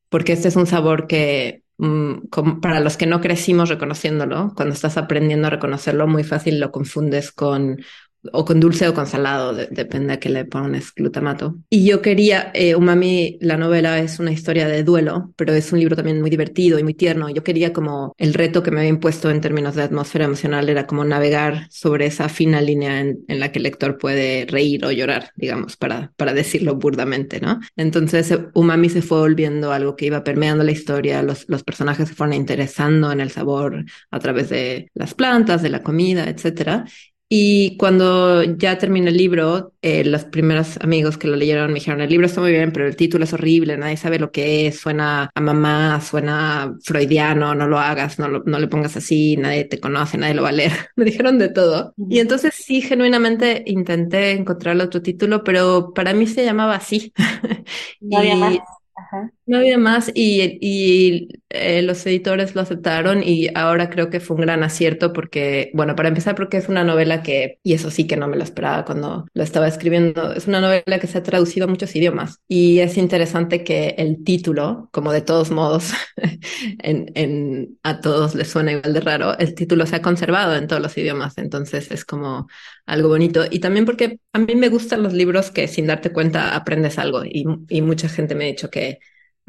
Porque 0.09 0.33
este 0.33 0.49
es 0.49 0.55
un 0.55 0.67
sabor 0.67 1.07
que 1.07 1.63
para 2.61 2.79
los 2.79 2.97
que 2.97 3.05
no 3.05 3.19
crecimos 3.21 3.69
reconociéndolo, 3.69 4.53
cuando 4.55 4.73
estás 4.73 4.97
aprendiendo 4.97 5.47
a 5.47 5.51
reconocerlo, 5.51 6.07
muy 6.07 6.23
fácil 6.23 6.59
lo 6.59 6.71
confundes 6.71 7.31
con 7.31 7.77
o 8.33 8.45
con 8.45 8.59
dulce 8.59 8.87
o 8.87 8.93
con 8.93 9.07
salado, 9.07 9.53
depende 9.53 10.13
a 10.13 10.19
qué 10.19 10.29
le 10.29 10.45
pones 10.45 10.93
glutamato. 10.93 11.57
Y 11.69 11.85
yo 11.85 12.01
quería, 12.01 12.51
eh, 12.53 12.75
Umami, 12.75 13.37
la 13.41 13.57
novela 13.57 13.99
es 13.99 14.19
una 14.19 14.31
historia 14.31 14.67
de 14.67 14.83
duelo, 14.83 15.33
pero 15.35 15.53
es 15.53 15.71
un 15.71 15.79
libro 15.79 15.95
también 15.95 16.21
muy 16.21 16.29
divertido 16.29 16.79
y 16.79 16.83
muy 16.83 16.93
tierno. 16.93 17.29
Yo 17.29 17.43
quería 17.43 17.73
como 17.73 18.13
el 18.17 18.33
reto 18.33 18.63
que 18.63 18.71
me 18.71 18.79
había 18.79 18.89
impuesto 18.89 19.29
en 19.29 19.41
términos 19.41 19.75
de 19.75 19.83
atmósfera 19.83 20.25
emocional 20.25 20.69
era 20.69 20.87
como 20.87 21.03
navegar 21.05 21.67
sobre 21.69 22.05
esa 22.05 22.29
fina 22.29 22.61
línea 22.61 22.99
en, 23.01 23.23
la 23.27 23.51
que 23.51 23.59
el 23.59 23.63
lector 23.63 23.97
puede 23.97 24.45
reír 24.45 24.85
o 24.85 24.91
llorar, 24.91 25.31
digamos, 25.35 25.77
para, 25.77 26.13
para 26.15 26.33
decirlo 26.33 26.75
burdamente, 26.75 27.39
¿no? 27.39 27.59
Entonces, 27.75 28.37
Umami 28.53 28.89
se 28.89 29.01
fue 29.01 29.19
volviendo 29.19 29.71
algo 29.71 29.95
que 29.95 30.05
iba 30.05 30.23
permeando 30.23 30.63
la 30.63 30.71
historia, 30.71 31.21
los, 31.21 31.45
los 31.47 31.63
personajes 31.63 32.09
se 32.09 32.15
fueron 32.15 32.33
interesando 32.33 33.11
en 33.11 33.19
el 33.19 33.31
sabor 33.31 33.85
a 34.11 34.19
través 34.19 34.49
de 34.49 34.89
las 34.93 35.13
plantas, 35.13 35.61
de 35.61 35.69
la 35.69 35.83
comida, 35.83 36.29
etcétera. 36.29 36.85
Y 37.27 37.75
cuando 37.77 38.43
ya 38.43 38.77
terminé 38.77 39.09
el 39.09 39.17
libro, 39.17 39.73
eh, 39.81 40.03
los 40.05 40.25
primeros 40.25 40.77
amigos 40.81 41.17
que 41.17 41.27
lo 41.27 41.35
leyeron 41.35 41.69
me 41.69 41.79
dijeron, 41.79 42.01
el 42.01 42.09
libro 42.09 42.27
está 42.27 42.39
muy 42.39 42.51
bien, 42.51 42.71
pero 42.71 42.87
el 42.87 42.95
título 42.95 43.23
es 43.23 43.33
horrible, 43.33 43.77
nadie 43.77 43.97
sabe 43.97 44.19
lo 44.19 44.31
que 44.31 44.67
es, 44.67 44.79
suena 44.79 45.31
a 45.33 45.41
mamá, 45.41 45.99
suena 46.01 46.75
freudiano, 46.83 47.55
no 47.55 47.67
lo 47.67 47.79
hagas, 47.79 48.19
no, 48.19 48.27
lo, 48.27 48.43
no 48.45 48.59
le 48.59 48.67
pongas 48.67 48.95
así, 48.95 49.37
nadie 49.37 49.65
te 49.65 49.79
conoce, 49.79 50.19
nadie 50.19 50.35
lo 50.35 50.43
va 50.43 50.49
a 50.49 50.51
leer. 50.51 50.71
me 50.95 51.03
dijeron 51.05 51.39
de 51.39 51.49
todo. 51.49 51.95
Y 51.97 52.19
entonces 52.19 52.53
sí, 52.53 52.81
genuinamente 52.81 53.63
intenté 53.65 54.31
encontrar 54.31 54.79
otro 54.79 55.01
título, 55.01 55.43
pero 55.43 55.93
para 55.95 56.13
mí 56.13 56.27
se 56.27 56.45
llamaba 56.45 56.75
así. 56.75 57.11
No 58.01 58.19
había 58.19 58.35
más. 58.35 58.59
No 59.47 59.57
había 59.57 59.77
más 59.77 60.11
y, 60.13 60.57
y 60.61 61.27
eh, 61.55 61.81
los 61.81 62.05
editores 62.05 62.55
lo 62.55 62.61
aceptaron 62.61 63.23
y 63.23 63.47
ahora 63.55 63.89
creo 63.89 64.09
que 64.09 64.19
fue 64.19 64.35
un 64.35 64.41
gran 64.43 64.63
acierto 64.63 65.13
porque, 65.13 65.71
bueno, 65.73 65.95
para 65.95 66.09
empezar 66.09 66.35
porque 66.35 66.57
es 66.57 66.69
una 66.69 66.83
novela 66.83 67.23
que, 67.23 67.59
y 67.63 67.73
eso 67.73 67.91
sí 67.91 68.07
que 68.07 68.17
no 68.17 68.27
me 68.27 68.37
lo 68.37 68.43
esperaba 68.43 68.85
cuando 68.85 69.25
lo 69.33 69.43
estaba 69.43 69.67
escribiendo, 69.67 70.33
es 70.33 70.47
una 70.47 70.61
novela 70.61 70.99
que 70.99 71.07
se 71.07 71.17
ha 71.17 71.23
traducido 71.23 71.65
a 71.65 71.69
muchos 71.69 71.95
idiomas 71.95 72.39
y 72.47 72.79
es 72.79 72.97
interesante 72.97 73.63
que 73.63 73.95
el 73.97 74.23
título, 74.23 74.89
como 74.91 75.11
de 75.11 75.21
todos 75.21 75.51
modos 75.51 75.93
en, 76.83 77.11
en, 77.15 77.79
a 77.83 78.01
todos 78.01 78.35
les 78.35 78.49
suena 78.49 78.71
igual 78.73 78.93
de 78.93 79.01
raro, 79.01 79.37
el 79.37 79.55
título 79.55 79.85
se 79.85 79.95
ha 79.97 80.01
conservado 80.01 80.55
en 80.55 80.67
todos 80.67 80.81
los 80.81 80.97
idiomas, 80.97 81.37
entonces 81.37 81.91
es 81.91 82.05
como 82.05 82.47
algo 82.85 83.09
bonito. 83.09 83.43
Y 83.49 83.59
también 83.59 83.85
porque 83.85 84.19
a 84.33 84.39
mí 84.39 84.55
me 84.55 84.69
gustan 84.69 85.03
los 85.03 85.13
libros 85.13 85.51
que 85.51 85.67
sin 85.67 85.87
darte 85.87 86.11
cuenta 86.11 86.55
aprendes 86.55 86.97
algo 86.99 87.23
y, 87.25 87.45
y 87.69 87.81
mucha 87.81 88.09
gente 88.09 88.35
me 88.35 88.45
ha 88.45 88.47
dicho 88.47 88.69
que 88.69 88.99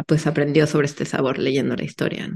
pues 0.04 0.26
aprendió 0.26 0.66
sobre 0.66 0.86
este 0.86 1.04
sabor 1.04 1.38
leyendo 1.38 1.76
la 1.76 1.84
historia. 1.84 2.30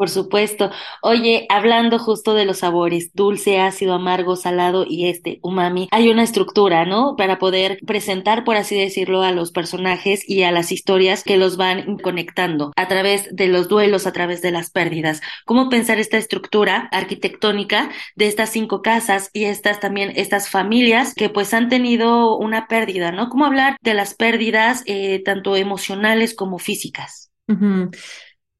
Por 0.00 0.08
supuesto. 0.08 0.70
Oye, 1.02 1.44
hablando 1.50 1.98
justo 1.98 2.32
de 2.32 2.46
los 2.46 2.60
sabores, 2.60 3.12
dulce, 3.12 3.60
ácido, 3.60 3.92
amargo, 3.92 4.34
salado 4.34 4.86
y 4.88 5.10
este 5.10 5.40
umami, 5.42 5.88
hay 5.90 6.08
una 6.08 6.22
estructura, 6.22 6.86
¿no? 6.86 7.16
Para 7.18 7.38
poder 7.38 7.78
presentar, 7.86 8.44
por 8.44 8.56
así 8.56 8.80
decirlo, 8.80 9.20
a 9.20 9.30
los 9.30 9.52
personajes 9.52 10.26
y 10.26 10.44
a 10.44 10.52
las 10.52 10.72
historias 10.72 11.22
que 11.22 11.36
los 11.36 11.58
van 11.58 11.98
conectando 11.98 12.72
a 12.76 12.88
través 12.88 13.28
de 13.36 13.48
los 13.48 13.68
duelos, 13.68 14.06
a 14.06 14.12
través 14.12 14.40
de 14.40 14.52
las 14.52 14.70
pérdidas. 14.70 15.20
¿Cómo 15.44 15.68
pensar 15.68 15.98
esta 15.98 16.16
estructura 16.16 16.88
arquitectónica 16.92 17.90
de 18.16 18.26
estas 18.26 18.48
cinco 18.48 18.80
casas 18.80 19.28
y 19.34 19.44
estas 19.44 19.80
también, 19.80 20.14
estas 20.16 20.48
familias 20.48 21.12
que 21.12 21.28
pues 21.28 21.52
han 21.52 21.68
tenido 21.68 22.38
una 22.38 22.68
pérdida, 22.68 23.12
¿no? 23.12 23.28
¿Cómo 23.28 23.44
hablar 23.44 23.76
de 23.82 23.92
las 23.92 24.14
pérdidas, 24.14 24.82
eh, 24.86 25.22
tanto 25.22 25.56
emocionales 25.56 26.34
como 26.34 26.58
físicas? 26.58 27.30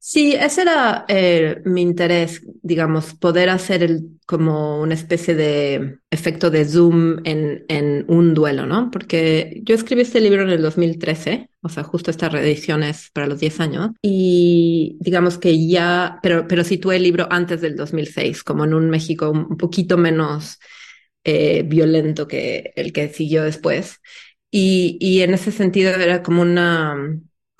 Sí, 0.02 0.32
ese 0.34 0.62
era 0.62 1.04
eh, 1.08 1.60
mi 1.66 1.82
interés, 1.82 2.40
digamos, 2.62 3.12
poder 3.12 3.50
hacer 3.50 4.00
como 4.24 4.80
una 4.80 4.94
especie 4.94 5.34
de 5.34 5.98
efecto 6.10 6.50
de 6.50 6.64
zoom 6.64 7.18
en, 7.24 8.06
un 8.08 8.32
duelo, 8.32 8.64
¿no? 8.64 8.90
Porque 8.90 9.60
yo 9.62 9.74
escribí 9.74 10.00
este 10.00 10.22
libro 10.22 10.40
en 10.42 10.48
el 10.48 10.62
2013, 10.62 11.50
o 11.60 11.68
sea, 11.68 11.82
justo 11.84 12.10
estas 12.10 12.32
reediciones 12.32 13.10
para 13.12 13.26
los 13.26 13.40
10 13.40 13.60
años, 13.60 13.90
y 14.00 14.96
digamos 15.00 15.36
que 15.36 15.68
ya, 15.68 16.18
pero, 16.22 16.48
pero 16.48 16.64
situé 16.64 16.96
el 16.96 17.02
libro 17.02 17.28
antes 17.30 17.60
del 17.60 17.76
2006, 17.76 18.42
como 18.42 18.64
en 18.64 18.72
un 18.72 18.88
México 18.88 19.30
un 19.30 19.58
poquito 19.58 19.98
menos 19.98 20.58
eh, 21.24 21.62
violento 21.66 22.26
que 22.26 22.72
el 22.74 22.94
que 22.94 23.10
siguió 23.10 23.42
después. 23.44 24.00
Y 24.50 25.20
en 25.20 25.34
ese 25.34 25.52
sentido 25.52 25.90
era 25.92 26.22
como 26.22 26.42
una 26.42 26.96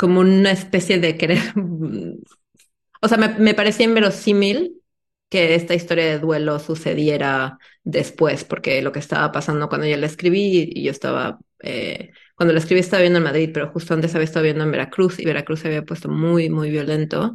como 0.00 0.20
una 0.20 0.50
especie 0.50 0.98
de 0.98 1.18
querer, 1.18 1.40
o 3.02 3.08
sea, 3.08 3.18
me, 3.18 3.54
parecía 3.54 3.84
inverosímil 3.84 4.80
que 5.28 5.54
esta 5.54 5.74
historia 5.74 6.06
de 6.06 6.18
duelo 6.18 6.58
sucediera 6.58 7.58
después, 7.84 8.44
porque 8.44 8.80
lo 8.80 8.92
que 8.92 8.98
estaba 8.98 9.30
pasando 9.30 9.68
cuando 9.68 9.86
yo 9.86 9.98
la 9.98 10.06
escribí, 10.06 10.70
y 10.74 10.84
yo 10.84 10.90
estaba, 10.90 11.38
eh, 11.62 12.12
cuando 12.34 12.54
la 12.54 12.60
escribí 12.60 12.80
estaba 12.80 13.02
viendo 13.02 13.18
en 13.18 13.24
Madrid, 13.24 13.50
pero 13.52 13.70
justo 13.72 13.92
antes 13.92 14.14
había 14.14 14.24
estado 14.24 14.44
viendo 14.44 14.64
en 14.64 14.70
Veracruz, 14.70 15.18
y 15.18 15.26
Veracruz 15.26 15.60
se 15.60 15.68
había 15.68 15.84
puesto 15.84 16.08
muy, 16.08 16.48
muy 16.48 16.70
violento, 16.70 17.34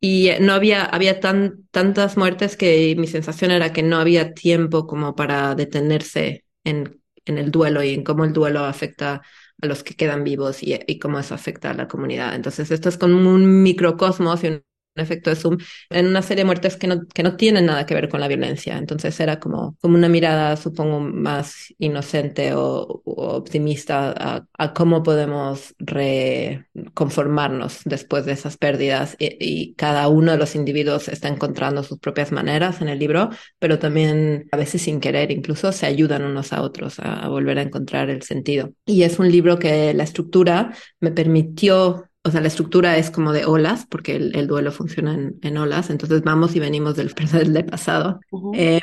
y 0.00 0.30
no 0.40 0.54
había, 0.54 0.84
había 0.84 1.20
tan, 1.20 1.68
tantas 1.70 2.16
muertes 2.16 2.56
que 2.56 2.96
mi 2.96 3.08
sensación 3.08 3.50
era 3.50 3.74
que 3.74 3.82
no 3.82 3.98
había 3.98 4.32
tiempo 4.32 4.86
como 4.86 5.14
para 5.14 5.54
detenerse 5.54 6.46
en, 6.64 7.02
en 7.26 7.36
el 7.36 7.50
duelo 7.50 7.82
y 7.82 7.92
en 7.92 8.04
cómo 8.04 8.24
el 8.24 8.32
duelo 8.32 8.64
afecta 8.64 9.20
a 9.62 9.66
los 9.66 9.82
que 9.84 9.94
quedan 9.94 10.24
vivos 10.24 10.62
y, 10.62 10.78
y, 10.86 10.98
cómo 10.98 11.18
eso 11.18 11.34
afecta 11.34 11.70
a 11.70 11.74
la 11.74 11.88
comunidad. 11.88 12.34
Entonces, 12.34 12.70
esto 12.70 12.88
es 12.88 12.98
como 12.98 13.30
un 13.30 13.62
microcosmos 13.62 14.44
y 14.44 14.62
efecto 15.00 15.30
de 15.30 15.36
zoom 15.36 15.58
en 15.90 16.06
una 16.06 16.22
serie 16.22 16.42
de 16.42 16.46
muertes 16.46 16.76
que 16.76 16.86
no, 16.86 17.06
que 17.06 17.22
no 17.22 17.36
tienen 17.36 17.66
nada 17.66 17.86
que 17.86 17.94
ver 17.94 18.08
con 18.08 18.20
la 18.20 18.28
violencia. 18.28 18.78
Entonces 18.78 19.18
era 19.20 19.40
como, 19.40 19.76
como 19.80 19.96
una 19.96 20.08
mirada, 20.08 20.56
supongo, 20.56 21.00
más 21.00 21.74
inocente 21.78 22.54
o, 22.54 23.02
o 23.04 23.36
optimista 23.36 24.14
a, 24.16 24.46
a, 24.58 24.74
cómo 24.74 25.02
podemos 25.02 25.74
reconformarnos 25.78 27.80
después 27.84 28.24
de 28.26 28.32
esas 28.32 28.56
pérdidas 28.56 29.16
y, 29.18 29.36
y, 29.40 29.74
cada 29.74 30.08
uno 30.08 30.32
de 30.32 30.38
los 30.38 30.54
individuos 30.54 31.08
está 31.08 31.28
encontrando 31.28 31.82
sus 31.82 31.98
propias 31.98 32.32
maneras 32.32 32.80
en 32.80 32.88
el 32.88 32.98
libro, 32.98 33.30
pero 33.58 33.78
también 33.78 34.48
a 34.52 34.56
veces 34.56 34.82
sin 34.82 35.00
querer 35.00 35.30
incluso 35.30 35.72
se 35.72 35.86
ayudan 35.86 36.24
unos 36.24 36.52
a 36.52 36.62
otros 36.62 36.98
a, 36.98 37.24
a 37.24 37.28
volver 37.28 37.58
a 37.58 37.62
encontrar 37.62 38.10
el 38.10 38.22
sentido. 38.22 38.72
Y 38.84 39.02
es 39.02 39.18
un 39.18 39.30
libro 39.30 39.58
que 39.58 39.94
la 39.94 40.04
estructura 40.04 40.74
me 41.00 41.12
permitió 41.12 42.09
o 42.22 42.30
sea, 42.30 42.42
la 42.42 42.48
estructura 42.48 42.98
es 42.98 43.10
como 43.10 43.32
de 43.32 43.46
olas, 43.46 43.86
porque 43.88 44.16
el, 44.16 44.36
el 44.36 44.46
duelo 44.46 44.72
funciona 44.72 45.14
en, 45.14 45.38
en, 45.40 45.56
olas, 45.56 45.88
entonces 45.88 46.20
vamos 46.22 46.54
y 46.54 46.60
venimos 46.60 46.94
del 46.94 47.14
pasado. 47.70 48.20
Uh 48.30 48.52
-huh. 48.52 48.56
eh, 48.58 48.80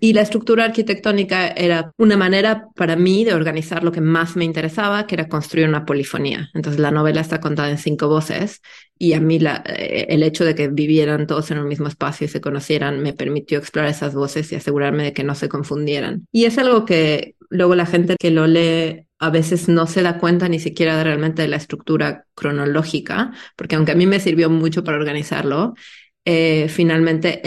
y 0.00 0.12
la 0.12 0.20
estructura 0.20 0.64
arquitectónica 0.64 1.48
era 1.48 1.90
una 1.98 2.16
manera 2.16 2.68
para 2.76 2.94
mí 2.94 3.24
de 3.24 3.34
organizar 3.34 3.82
lo 3.82 3.90
que 3.90 4.00
más 4.00 4.36
me 4.36 4.44
interesaba, 4.44 5.08
que 5.08 5.16
era 5.16 5.28
construir 5.28 5.68
una 5.68 5.84
polifonía. 5.84 6.50
Entonces 6.54 6.80
la 6.80 6.92
novela 6.92 7.20
está 7.20 7.40
contada 7.40 7.68
en 7.68 7.78
cinco 7.78 8.06
voces 8.06 8.60
y 8.96 9.14
a 9.14 9.20
mí 9.20 9.40
la, 9.40 9.64
eh, 9.66 10.06
el 10.10 10.22
hecho 10.22 10.44
de 10.44 10.54
que 10.54 10.68
vivieran 10.68 11.26
todos 11.26 11.50
en 11.50 11.58
un 11.58 11.66
mismo 11.66 11.88
espacio 11.88 12.26
y 12.26 12.28
se 12.28 12.40
conocieran 12.40 13.00
me 13.00 13.12
permitió 13.12 13.58
explorar 13.58 13.90
esas 13.90 14.14
voces 14.14 14.52
y 14.52 14.56
asegurarme 14.56 15.02
de 15.02 15.12
que 15.12 15.24
no 15.24 15.34
se 15.34 15.48
confundieran. 15.48 16.26
Y 16.30 16.44
es 16.44 16.58
algo 16.58 16.84
que 16.84 17.34
luego 17.50 17.74
la 17.74 17.86
gente 17.86 18.14
que 18.18 18.30
lo 18.30 18.46
lee 18.46 19.07
a 19.18 19.30
veces 19.30 19.68
no 19.68 19.86
se 19.86 20.02
da 20.02 20.18
cuenta 20.18 20.48
ni 20.48 20.60
siquiera 20.60 21.02
realmente 21.02 21.42
de 21.42 21.48
la 21.48 21.56
estructura 21.56 22.26
cronológica, 22.34 23.32
porque 23.56 23.76
aunque 23.76 23.92
a 23.92 23.96
mí 23.96 24.06
me 24.06 24.20
sirvió 24.20 24.50
mucho 24.50 24.84
para 24.84 24.96
organizarlo, 24.96 25.74
eh, 26.24 26.68
finalmente 26.68 27.42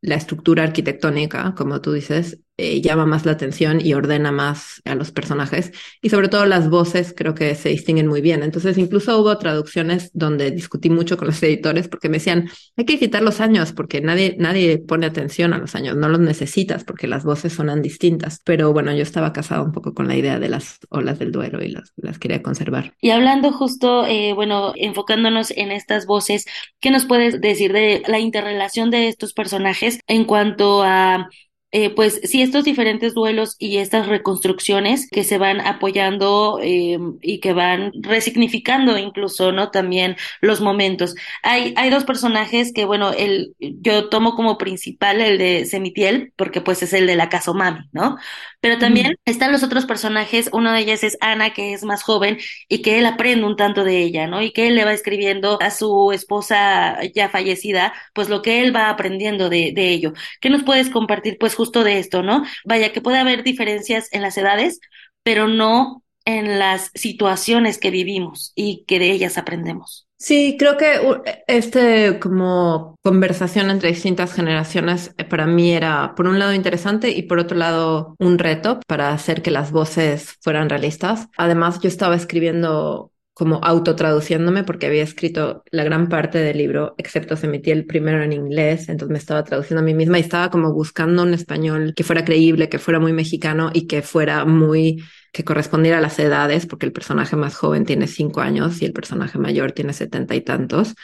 la 0.00 0.16
estructura 0.16 0.64
arquitectónica, 0.64 1.54
como 1.56 1.80
tú 1.80 1.92
dices, 1.92 2.40
eh, 2.62 2.80
llama 2.80 3.06
más 3.06 3.26
la 3.26 3.32
atención 3.32 3.80
y 3.84 3.92
ordena 3.94 4.30
más 4.30 4.80
a 4.84 4.94
los 4.94 5.10
personajes. 5.10 5.72
Y 6.00 6.10
sobre 6.10 6.28
todo 6.28 6.46
las 6.46 6.70
voces 6.70 7.12
creo 7.16 7.34
que 7.34 7.56
se 7.56 7.70
distinguen 7.70 8.06
muy 8.06 8.20
bien. 8.20 8.44
Entonces 8.44 8.78
incluso 8.78 9.18
hubo 9.18 9.36
traducciones 9.36 10.12
donde 10.14 10.52
discutí 10.52 10.88
mucho 10.88 11.16
con 11.16 11.26
los 11.26 11.42
editores 11.42 11.88
porque 11.88 12.08
me 12.08 12.18
decían, 12.18 12.48
hay 12.76 12.84
que 12.84 13.00
quitar 13.00 13.22
los 13.22 13.40
años 13.40 13.72
porque 13.72 14.00
nadie, 14.00 14.36
nadie 14.38 14.78
pone 14.78 15.06
atención 15.06 15.52
a 15.54 15.58
los 15.58 15.74
años, 15.74 15.96
no 15.96 16.08
los 16.08 16.20
necesitas 16.20 16.84
porque 16.84 17.08
las 17.08 17.24
voces 17.24 17.52
sonan 17.52 17.82
distintas. 17.82 18.40
Pero 18.44 18.72
bueno, 18.72 18.94
yo 18.94 19.02
estaba 19.02 19.32
casada 19.32 19.62
un 19.62 19.72
poco 19.72 19.92
con 19.92 20.06
la 20.06 20.14
idea 20.14 20.38
de 20.38 20.48
las 20.48 20.78
olas 20.88 21.18
del 21.18 21.32
duelo 21.32 21.64
y 21.64 21.68
las, 21.68 21.92
las 21.96 22.20
quería 22.20 22.42
conservar. 22.42 22.94
Y 23.00 23.10
hablando 23.10 23.50
justo, 23.50 24.06
eh, 24.06 24.34
bueno, 24.34 24.72
enfocándonos 24.76 25.50
en 25.50 25.72
estas 25.72 26.06
voces, 26.06 26.44
¿qué 26.78 26.92
nos 26.92 27.06
puedes 27.06 27.40
decir 27.40 27.72
de 27.72 28.04
la 28.06 28.20
interrelación 28.20 28.90
de 28.90 29.08
estos 29.08 29.32
personajes 29.32 29.98
en 30.06 30.24
cuanto 30.26 30.84
a 30.84 31.28
eh, 31.72 31.88
pues 31.90 32.20
sí, 32.24 32.42
estos 32.42 32.64
diferentes 32.64 33.14
duelos 33.14 33.56
y 33.58 33.78
estas 33.78 34.06
reconstrucciones 34.06 35.08
que 35.10 35.24
se 35.24 35.38
van 35.38 35.60
apoyando 35.60 36.58
eh, 36.62 36.98
y 37.22 37.40
que 37.40 37.54
van 37.54 37.92
resignificando 38.00 38.98
incluso, 38.98 39.52
¿no? 39.52 39.70
También 39.70 40.16
los 40.42 40.60
momentos. 40.60 41.14
Hay, 41.42 41.72
hay 41.76 41.88
dos 41.88 42.04
personajes 42.04 42.72
que, 42.74 42.84
bueno, 42.84 43.12
el, 43.12 43.54
yo 43.58 44.10
tomo 44.10 44.36
como 44.36 44.58
principal 44.58 45.22
el 45.22 45.38
de 45.38 45.64
Semitiel, 45.64 46.32
porque 46.36 46.60
pues 46.60 46.82
es 46.82 46.92
el 46.92 47.06
de 47.06 47.16
la 47.16 47.30
casa 47.30 47.52
Mami, 47.54 47.80
¿no? 47.92 48.16
Pero 48.62 48.78
también 48.78 49.08
mm. 49.08 49.14
están 49.26 49.50
los 49.50 49.64
otros 49.64 49.86
personajes, 49.86 50.48
uno 50.52 50.72
de 50.72 50.78
ellas 50.78 51.02
es 51.02 51.18
Ana, 51.20 51.52
que 51.52 51.74
es 51.74 51.82
más 51.82 52.04
joven 52.04 52.38
y 52.68 52.80
que 52.80 52.98
él 52.98 53.06
aprende 53.06 53.44
un 53.44 53.56
tanto 53.56 53.82
de 53.82 53.98
ella, 54.00 54.28
¿no? 54.28 54.40
Y 54.40 54.52
que 54.52 54.68
él 54.68 54.76
le 54.76 54.84
va 54.84 54.92
escribiendo 54.92 55.60
a 55.60 55.70
su 55.72 56.12
esposa 56.12 56.98
ya 57.14 57.28
fallecida, 57.28 57.92
pues 58.14 58.28
lo 58.28 58.40
que 58.40 58.62
él 58.62 58.74
va 58.74 58.88
aprendiendo 58.88 59.48
de, 59.50 59.72
de 59.74 59.90
ello. 59.90 60.12
¿Qué 60.40 60.48
nos 60.48 60.62
puedes 60.62 60.90
compartir, 60.90 61.38
pues, 61.38 61.56
justo 61.56 61.82
de 61.82 61.98
esto, 61.98 62.22
¿no? 62.22 62.44
Vaya, 62.64 62.92
que 62.92 63.00
puede 63.02 63.18
haber 63.18 63.42
diferencias 63.42 64.08
en 64.12 64.22
las 64.22 64.38
edades, 64.38 64.80
pero 65.24 65.48
no 65.48 66.04
en 66.24 66.60
las 66.60 66.92
situaciones 66.94 67.78
que 67.78 67.90
vivimos 67.90 68.52
y 68.54 68.84
que 68.86 69.00
de 69.00 69.10
ellas 69.10 69.38
aprendemos. 69.38 70.06
Sí, 70.22 70.54
creo 70.56 70.76
que 70.76 71.00
este 71.48 72.20
como 72.20 72.94
conversación 73.02 73.70
entre 73.70 73.88
distintas 73.88 74.32
generaciones 74.32 75.12
eh, 75.18 75.24
para 75.24 75.46
mí 75.46 75.72
era 75.72 76.14
por 76.14 76.28
un 76.28 76.38
lado 76.38 76.54
interesante 76.54 77.10
y 77.10 77.22
por 77.24 77.40
otro 77.40 77.56
lado 77.58 78.14
un 78.20 78.38
reto 78.38 78.78
para 78.86 79.12
hacer 79.12 79.42
que 79.42 79.50
las 79.50 79.72
voces 79.72 80.36
fueran 80.40 80.70
realistas. 80.70 81.28
Además, 81.36 81.80
yo 81.80 81.88
estaba 81.88 82.14
escribiendo 82.14 83.11
como 83.42 83.58
autotraduciéndome 83.60 84.62
porque 84.62 84.86
había 84.86 85.02
escrito 85.02 85.64
la 85.72 85.82
gran 85.82 86.08
parte 86.08 86.38
del 86.38 86.58
libro, 86.58 86.94
excepto 86.96 87.36
se 87.36 87.46
emitía 87.46 87.74
el 87.74 87.86
primero 87.86 88.22
en 88.22 88.32
inglés, 88.32 88.88
entonces 88.88 89.10
me 89.10 89.18
estaba 89.18 89.42
traduciendo 89.42 89.80
a 89.80 89.84
mí 89.84 89.94
misma 89.94 90.18
y 90.18 90.20
estaba 90.20 90.48
como 90.48 90.72
buscando 90.72 91.24
un 91.24 91.34
español 91.34 91.92
que 91.96 92.04
fuera 92.04 92.24
creíble, 92.24 92.68
que 92.68 92.78
fuera 92.78 93.00
muy 93.00 93.12
mexicano 93.12 93.72
y 93.74 93.88
que 93.88 94.00
fuera 94.02 94.44
muy 94.44 95.02
que 95.32 95.42
correspondiera 95.42 95.98
a 95.98 96.00
las 96.00 96.20
edades, 96.20 96.66
porque 96.66 96.86
el 96.86 96.92
personaje 96.92 97.34
más 97.34 97.56
joven 97.56 97.84
tiene 97.84 98.06
cinco 98.06 98.42
años 98.42 98.80
y 98.80 98.84
el 98.84 98.92
personaje 98.92 99.38
mayor 99.40 99.72
tiene 99.72 99.92
setenta 99.92 100.36
y 100.36 100.42
tantos. 100.42 100.94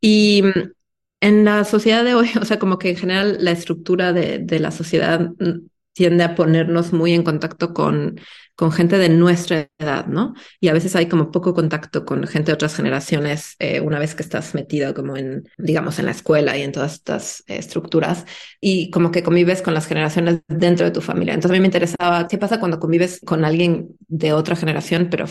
Y 0.00 0.44
en 1.20 1.44
la 1.44 1.64
sociedad 1.64 2.04
de 2.04 2.14
hoy, 2.14 2.30
o 2.40 2.44
sea, 2.44 2.60
como 2.60 2.78
que 2.78 2.90
en 2.90 2.96
general 2.96 3.38
la 3.40 3.50
estructura 3.50 4.12
de, 4.12 4.38
de 4.38 4.60
la 4.60 4.70
sociedad 4.70 5.32
tiende 5.92 6.24
a 6.24 6.34
ponernos 6.34 6.92
muy 6.92 7.12
en 7.12 7.22
contacto 7.22 7.74
con, 7.74 8.18
con 8.54 8.72
gente 8.72 8.98
de 8.98 9.08
nuestra 9.08 9.68
edad, 9.78 10.06
¿no? 10.06 10.34
Y 10.60 10.68
a 10.68 10.72
veces 10.72 10.94
hay 10.96 11.06
como 11.08 11.30
poco 11.30 11.54
contacto 11.54 12.04
con 12.04 12.26
gente 12.26 12.50
de 12.50 12.54
otras 12.54 12.74
generaciones 12.76 13.56
eh, 13.58 13.80
una 13.80 13.98
vez 13.98 14.14
que 14.14 14.22
estás 14.22 14.54
metido 14.54 14.94
como 14.94 15.16
en, 15.16 15.44
digamos, 15.58 15.98
en 15.98 16.06
la 16.06 16.12
escuela 16.12 16.56
y 16.56 16.62
en 16.62 16.72
todas 16.72 16.94
estas 16.94 17.44
estructuras 17.46 18.24
y 18.60 18.90
como 18.90 19.10
que 19.10 19.22
convives 19.22 19.62
con 19.62 19.74
las 19.74 19.86
generaciones 19.86 20.40
dentro 20.48 20.86
de 20.86 20.92
tu 20.92 21.00
familia. 21.00 21.34
Entonces 21.34 21.52
a 21.52 21.58
mí 21.58 21.60
me 21.60 21.66
interesaba 21.66 22.28
qué 22.28 22.38
pasa 22.38 22.60
cuando 22.60 22.80
convives 22.80 23.20
con 23.24 23.44
alguien 23.44 23.96
de 24.08 24.32
otra 24.32 24.56
generación, 24.56 25.08
pero 25.10 25.26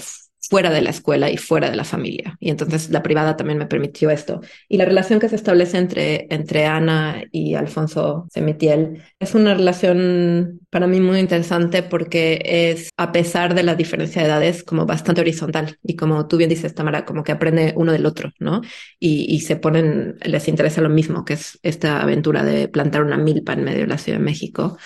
fuera 0.52 0.70
de 0.70 0.82
la 0.82 0.90
escuela 0.90 1.30
y 1.32 1.38
fuera 1.38 1.70
de 1.70 1.78
la 1.78 1.86
familia. 1.86 2.36
Y 2.42 2.50
entonces 2.50 2.90
la 2.90 3.02
privada 3.02 3.38
también 3.38 3.58
me 3.58 3.68
permitió 3.68 4.10
esto. 4.10 4.42
Y 4.68 4.76
la 4.76 4.84
relación 4.84 5.22
que 5.22 5.30
se 5.30 5.38
establece 5.38 5.78
entre, 5.78 6.28
entre 6.30 6.66
Ana 6.66 7.24
y 7.32 7.56
Alfonso 7.56 8.28
Semitiel 8.30 9.02
es 9.18 9.34
una 9.34 9.54
relación 9.54 10.60
para 10.70 10.88
mí 10.88 11.00
muy 11.00 11.20
interesante 11.20 11.84
porque 11.84 12.42
es, 12.44 12.90
a 12.98 13.14
pesar 13.14 13.56
de 13.56 13.64
la 13.64 13.76
diferencia 13.76 14.22
de 14.22 14.28
edades, 14.28 14.62
como 14.62 14.86
bastante 14.86 15.22
horizontal. 15.22 15.78
Y 15.84 15.96
como 15.96 16.28
tú 16.28 16.36
bien 16.36 16.50
dices, 16.50 16.76
Tamara, 16.76 17.06
como 17.06 17.24
que 17.24 17.32
aprende 17.32 17.74
uno 17.78 17.94
del 17.94 18.06
otro, 18.06 18.34
¿no? 18.40 18.60
Y, 19.00 19.34
y 19.34 19.40
se 19.40 19.56
ponen, 19.56 20.18
les 20.26 20.50
interesa 20.50 20.82
lo 20.82 20.90
mismo, 20.90 21.24
que 21.24 21.36
es 21.36 21.60
esta 21.64 22.02
aventura 22.02 22.44
de 22.44 22.68
plantar 22.68 23.04
una 23.04 23.16
milpa 23.16 23.54
en 23.54 23.64
medio 23.64 23.80
de 23.80 23.88
la 23.88 23.98
Ciudad 23.98 24.20
de 24.20 24.26
México. 24.26 24.78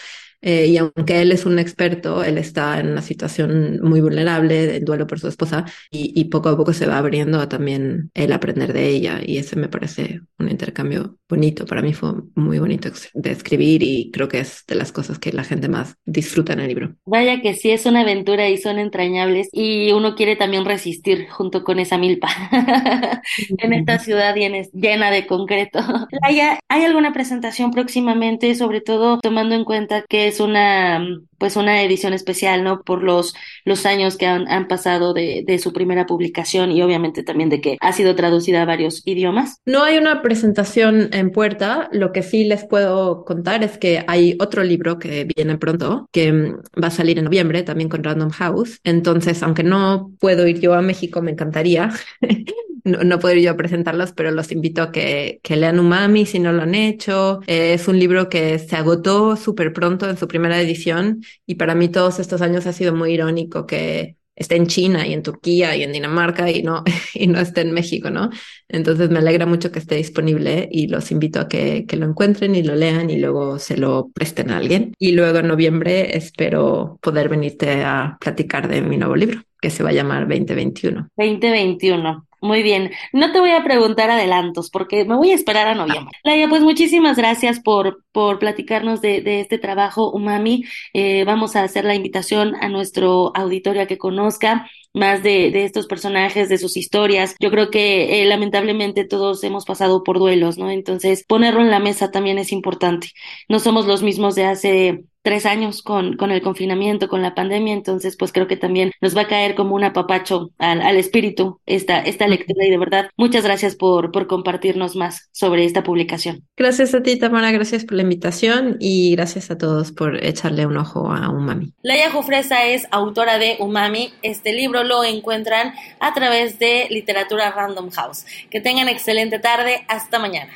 Eh, 0.42 0.68
y 0.68 0.78
aunque 0.78 1.22
él 1.22 1.32
es 1.32 1.46
un 1.46 1.60
experto, 1.60 2.24
él 2.24 2.38
está 2.38 2.80
en 2.80 2.90
una 2.90 3.02
situación 3.02 3.80
muy 3.82 4.02
vulnerable, 4.02 4.68
de 4.68 4.80
duelo 4.80 5.08
por 5.08 5.20
su 5.20 5.28
esposa, 5.28 5.66
y, 5.92 6.26
poco 6.26 6.50
a 6.50 6.58
poco 6.58 6.74
se 6.74 6.88
va 6.88 6.98
abriendo 6.98 7.40
a 7.40 7.50
también 7.50 8.12
el 8.14 8.32
aprender 8.32 8.74
de 8.74 8.90
ella. 8.90 9.22
Y 9.26 9.38
ese 9.38 9.56
me 9.56 9.70
parece 9.70 10.22
un 10.40 10.50
intercambio 10.50 11.18
bonito. 11.30 11.66
Para 11.66 11.82
mí 11.82 11.94
fue 11.94 12.14
muy 12.36 12.60
bonito 12.60 12.90
de 13.14 13.32
escribir 13.32 13.84
y 13.84 14.12
creo 14.12 14.28
que 14.28 14.40
es 14.40 14.64
de 14.68 14.76
las 14.76 14.92
cosas 14.92 15.20
que 15.20 15.32
la 15.32 15.44
gente 15.44 15.70
más 15.70 15.96
disfruta 16.06 16.54
en 16.54 16.60
el 16.60 16.68
libro. 16.68 16.96
Vaya 17.06 17.42
que 17.42 17.54
sí, 17.54 17.72
es 17.72 17.86
una 17.86 18.02
aventura 18.02 18.50
y 18.50 18.58
son 18.58 18.80
entrañables 18.80 19.50
y 19.52 19.92
uno 19.92 20.16
quiere 20.16 20.36
también 20.36 20.66
resistir 20.66 21.28
junto 21.30 21.64
con 21.64 21.80
esa 21.80 21.98
milpa 21.98 22.30
en 23.58 23.74
esta 23.74 24.00
ciudad 24.00 24.36
llena 24.36 25.12
de 25.12 25.28
concreto. 25.28 25.80
¿hay 26.22 26.84
alguna 26.84 27.14
presentación 27.14 27.72
próximamente, 27.72 28.54
sobre 28.56 28.82
todo 28.82 29.20
tomando 29.20 29.56
en 29.56 29.64
cuenta 29.64 30.04
que 30.08 30.28
es 30.28 30.35
una 30.40 31.06
pues 31.38 31.56
una 31.56 31.84
edición 31.84 32.14
especial, 32.14 32.64
¿no? 32.64 32.82
Por 32.82 33.04
los, 33.04 33.34
los 33.66 33.86
años 33.86 34.18
que 34.18 34.26
han, 34.26 34.48
han 34.48 34.68
pasado 34.68 35.14
de, 35.14 35.44
de, 35.46 35.60
su 35.60 35.74
primera 35.74 36.06
publicación 36.06 36.72
y 36.72 36.82
obviamente 36.82 37.24
también 37.24 37.50
de 37.50 37.62
que 37.62 37.78
ha 37.82 37.92
sido 37.92 38.16
traducida 38.16 38.62
a 38.62 38.66
varios 38.66 39.02
idiomas. 39.06 39.62
No 39.66 39.84
hay 39.84 39.98
una 39.98 40.22
presentación 40.22 41.10
en 41.12 41.32
puerta. 41.32 41.90
Lo 41.92 42.12
que 42.12 42.24
sí 42.24 42.46
les 42.46 42.66
puedo 42.66 43.26
contar 43.26 43.64
es 43.64 43.78
que 43.78 44.04
hay 44.08 44.38
otro 44.40 44.64
libro 44.64 44.98
que 44.98 45.28
viene 45.36 45.58
pronto, 45.58 46.08
que 46.12 46.32
mm, 46.32 46.82
va 46.82 46.88
a 46.88 46.92
salir 46.92 47.20
en 47.20 47.26
noviembre 47.26 47.64
también 47.64 47.90
con 47.90 48.04
Random 48.04 48.30
House. 48.30 48.80
Entonces, 48.84 49.44
aunque 49.44 49.64
no 49.64 50.12
puedo 50.20 50.48
ir 50.48 50.60
yo 50.62 50.74
a 50.74 50.82
México, 50.82 51.22
me 51.22 51.32
encantaría. 51.32 51.92
no, 52.86 53.04
no 53.04 53.34
yo 53.34 53.58
presentarlos, 53.58 54.14
pero 54.14 54.32
los 54.32 54.52
invito 54.52 54.82
a 54.82 54.92
que, 54.92 55.40
que 55.44 55.58
lean 55.58 55.80
Umami 55.80 56.26
si 56.26 56.40
no 56.40 56.54
lo 56.54 56.62
han 56.62 56.76
hecho. 56.76 57.42
Eh, 57.48 57.74
es 57.74 57.88
un 57.88 58.00
libro 58.00 58.30
que 58.30 58.60
se 58.60 58.76
agotó 58.76 59.36
súper 59.36 59.74
pronto 59.74 60.10
en 60.10 60.18
su 60.18 60.28
primera 60.28 60.62
edición 60.62 61.22
y 61.46 61.56
para 61.56 61.76
mí 61.76 61.90
todos 61.90 62.20
estos 62.20 62.42
años 62.42 62.66
ha 62.68 62.74
sido 62.74 62.96
muy 62.96 63.14
irónico 63.14 63.66
que 63.66 64.16
esté 64.36 64.58
en 64.58 64.68
China 64.68 65.08
y 65.08 65.14
en 65.14 65.24
Turquía 65.24 65.76
y 65.76 65.84
en 65.84 65.94
Dinamarca 65.94 66.52
y 66.52 66.62
no, 66.62 66.84
y 67.14 67.28
no 67.28 67.40
esté 67.40 67.62
en 67.62 67.72
México, 67.72 68.10
¿no? 68.10 68.30
Entonces 68.68 69.10
me 69.10 69.20
alegra 69.20 69.46
mucho 69.46 69.72
que 69.72 69.80
esté 69.80 69.96
disponible 69.96 70.68
y 70.72 70.88
los 70.88 71.12
invito 71.12 71.40
a 71.40 71.48
que, 71.48 71.86
lo 71.98 72.06
encuentren 72.06 72.56
y 72.56 72.64
lo 72.64 72.76
lean 72.76 73.10
y 73.10 73.18
luego 73.18 73.58
se 73.60 73.78
lo 73.78 74.10
presten 74.14 74.52
a 74.52 74.58
alguien. 74.58 74.94
Y 75.00 75.14
luego 75.14 75.40
en 75.40 75.48
noviembre 75.48 76.18
espero 76.18 77.00
poder 77.02 77.30
venirte 77.30 77.84
a 77.84 78.18
platicar 78.20 78.68
de 78.68 78.82
mi 78.82 78.98
nuevo 78.98 79.16
libro, 79.16 79.42
que 79.62 79.70
se 79.70 79.82
va 79.82 79.90
a 79.90 79.94
llamar 79.94 80.28
2021. 80.28 81.10
2021. 81.16 82.28
Muy 82.46 82.62
bien, 82.62 82.92
no 83.12 83.32
te 83.32 83.40
voy 83.40 83.50
a 83.50 83.64
preguntar 83.64 84.12
adelantos 84.12 84.70
porque 84.70 85.04
me 85.04 85.16
voy 85.16 85.32
a 85.32 85.34
esperar 85.34 85.68
a 85.68 85.74
noviembre. 85.74 86.16
Laia, 86.24 86.48
pues 86.48 86.62
muchísimas 86.62 87.18
gracias 87.18 87.60
por, 87.60 88.04
por 88.12 88.38
platicarnos 88.38 89.02
de, 89.02 89.22
de 89.22 89.40
este 89.40 89.58
trabajo, 89.58 90.12
Umami. 90.12 90.64
Eh, 90.94 91.24
vamos 91.24 91.56
a 91.56 91.64
hacer 91.64 91.86
la 91.86 91.96
invitación 91.96 92.54
a 92.62 92.70
nuestro 92.70 93.36
auditorio 93.36 93.82
a 93.82 93.88
que 93.88 93.98
conozca 93.98 94.70
más 94.94 95.24
de, 95.24 95.50
de 95.50 95.66
estos 95.66 95.88
personajes, 95.88 96.48
de 96.48 96.60
sus 96.60 96.78
historias. 96.78 97.36
Yo 97.40 97.50
creo 97.50 97.72
que 97.72 98.22
eh, 98.22 98.26
lamentablemente 98.26 99.06
todos 99.06 99.44
hemos 99.44 99.66
pasado 99.66 100.04
por 100.04 100.20
duelos, 100.20 100.60
¿no? 100.60 100.70
Entonces, 100.70 101.26
ponerlo 101.28 101.62
en 101.62 101.72
la 101.72 101.80
mesa 101.80 102.12
también 102.12 102.38
es 102.38 102.52
importante. 102.52 103.10
No 103.50 103.58
somos 103.58 103.88
los 103.88 104.04
mismos 104.04 104.36
de 104.36 104.46
hace 104.46 105.04
tres 105.26 105.48
años 105.48 105.82
con, 105.82 106.16
con 106.18 106.32
el 106.32 106.44
confinamiento, 106.44 107.10
con 107.10 107.24
la 107.24 107.34
pandemia, 107.34 107.74
entonces 107.74 108.16
pues 108.16 108.32
creo 108.32 108.48
que 108.48 108.58
también 108.58 108.92
nos 109.02 109.18
va 109.18 109.22
a 109.22 109.28
caer 109.28 109.56
como 109.56 109.74
un 109.74 109.84
apapacho 109.84 110.52
al, 110.60 110.84
al 110.84 110.98
espíritu 110.98 111.60
esta, 111.66 112.00
esta 112.00 112.28
lectura 112.28 112.64
y 112.64 112.70
de 112.70 112.78
verdad 112.78 113.10
muchas 113.18 113.44
gracias 113.44 113.76
por, 113.76 114.12
por 114.12 114.28
compartirnos 114.28 114.96
más 114.96 115.28
sobre 115.32 115.66
esta 115.66 115.84
publicación. 115.84 116.44
Gracias 116.56 116.94
a 116.94 117.02
ti 117.02 117.18
Tamara, 117.18 117.52
gracias 117.52 117.86
por 117.86 117.96
la 117.96 118.04
invitación 118.04 118.78
y 118.80 119.16
gracias 119.16 119.50
a 119.50 119.58
todos 119.58 119.92
por 119.92 120.24
echarle 120.24 120.68
un 120.68 120.78
ojo 120.78 121.12
a 121.12 121.30
Umami. 121.32 121.74
Laia 121.82 122.12
Jufresa 122.12 122.66
es 122.66 122.88
autora 122.92 123.40
de 123.40 123.58
Umami, 123.60 124.14
este 124.22 124.54
libro 124.54 124.84
lo 124.84 125.04
encuentran 125.04 125.74
a 126.00 126.14
través 126.14 126.60
de 126.60 126.86
Literatura 126.92 127.50
Random 127.50 127.90
House. 127.90 128.26
Que 128.52 128.62
tengan 128.62 128.90
excelente 128.90 129.40
tarde, 129.40 129.86
hasta 129.88 130.20
mañana. 130.20 130.54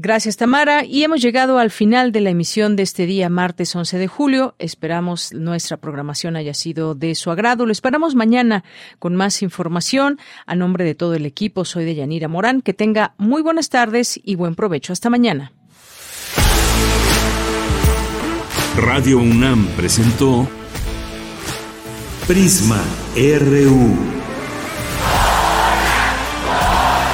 Gracias, 0.00 0.36
Tamara. 0.36 0.84
Y 0.84 1.02
hemos 1.02 1.20
llegado 1.20 1.58
al 1.58 1.72
final 1.72 2.12
de 2.12 2.20
la 2.20 2.30
emisión 2.30 2.76
de 2.76 2.84
este 2.84 3.04
día, 3.04 3.28
martes 3.28 3.74
11 3.74 3.98
de 3.98 4.06
julio. 4.06 4.54
Esperamos 4.60 5.32
nuestra 5.32 5.76
programación 5.76 6.36
haya 6.36 6.54
sido 6.54 6.94
de 6.94 7.16
su 7.16 7.32
agrado. 7.32 7.66
Lo 7.66 7.72
esperamos 7.72 8.14
mañana 8.14 8.62
con 9.00 9.16
más 9.16 9.42
información. 9.42 10.20
A 10.46 10.54
nombre 10.54 10.84
de 10.84 10.94
todo 10.94 11.14
el 11.14 11.26
equipo, 11.26 11.64
soy 11.64 11.84
de 11.84 11.96
Yanira 11.96 12.28
Morán. 12.28 12.60
Que 12.62 12.74
tenga 12.74 13.14
muy 13.18 13.42
buenas 13.42 13.70
tardes 13.70 14.20
y 14.22 14.36
buen 14.36 14.54
provecho. 14.54 14.92
Hasta 14.92 15.10
mañana. 15.10 15.50
Radio 18.76 19.18
UNAM 19.18 19.66
presentó 19.76 20.48
Prisma 22.28 22.80
RU. 23.16 24.27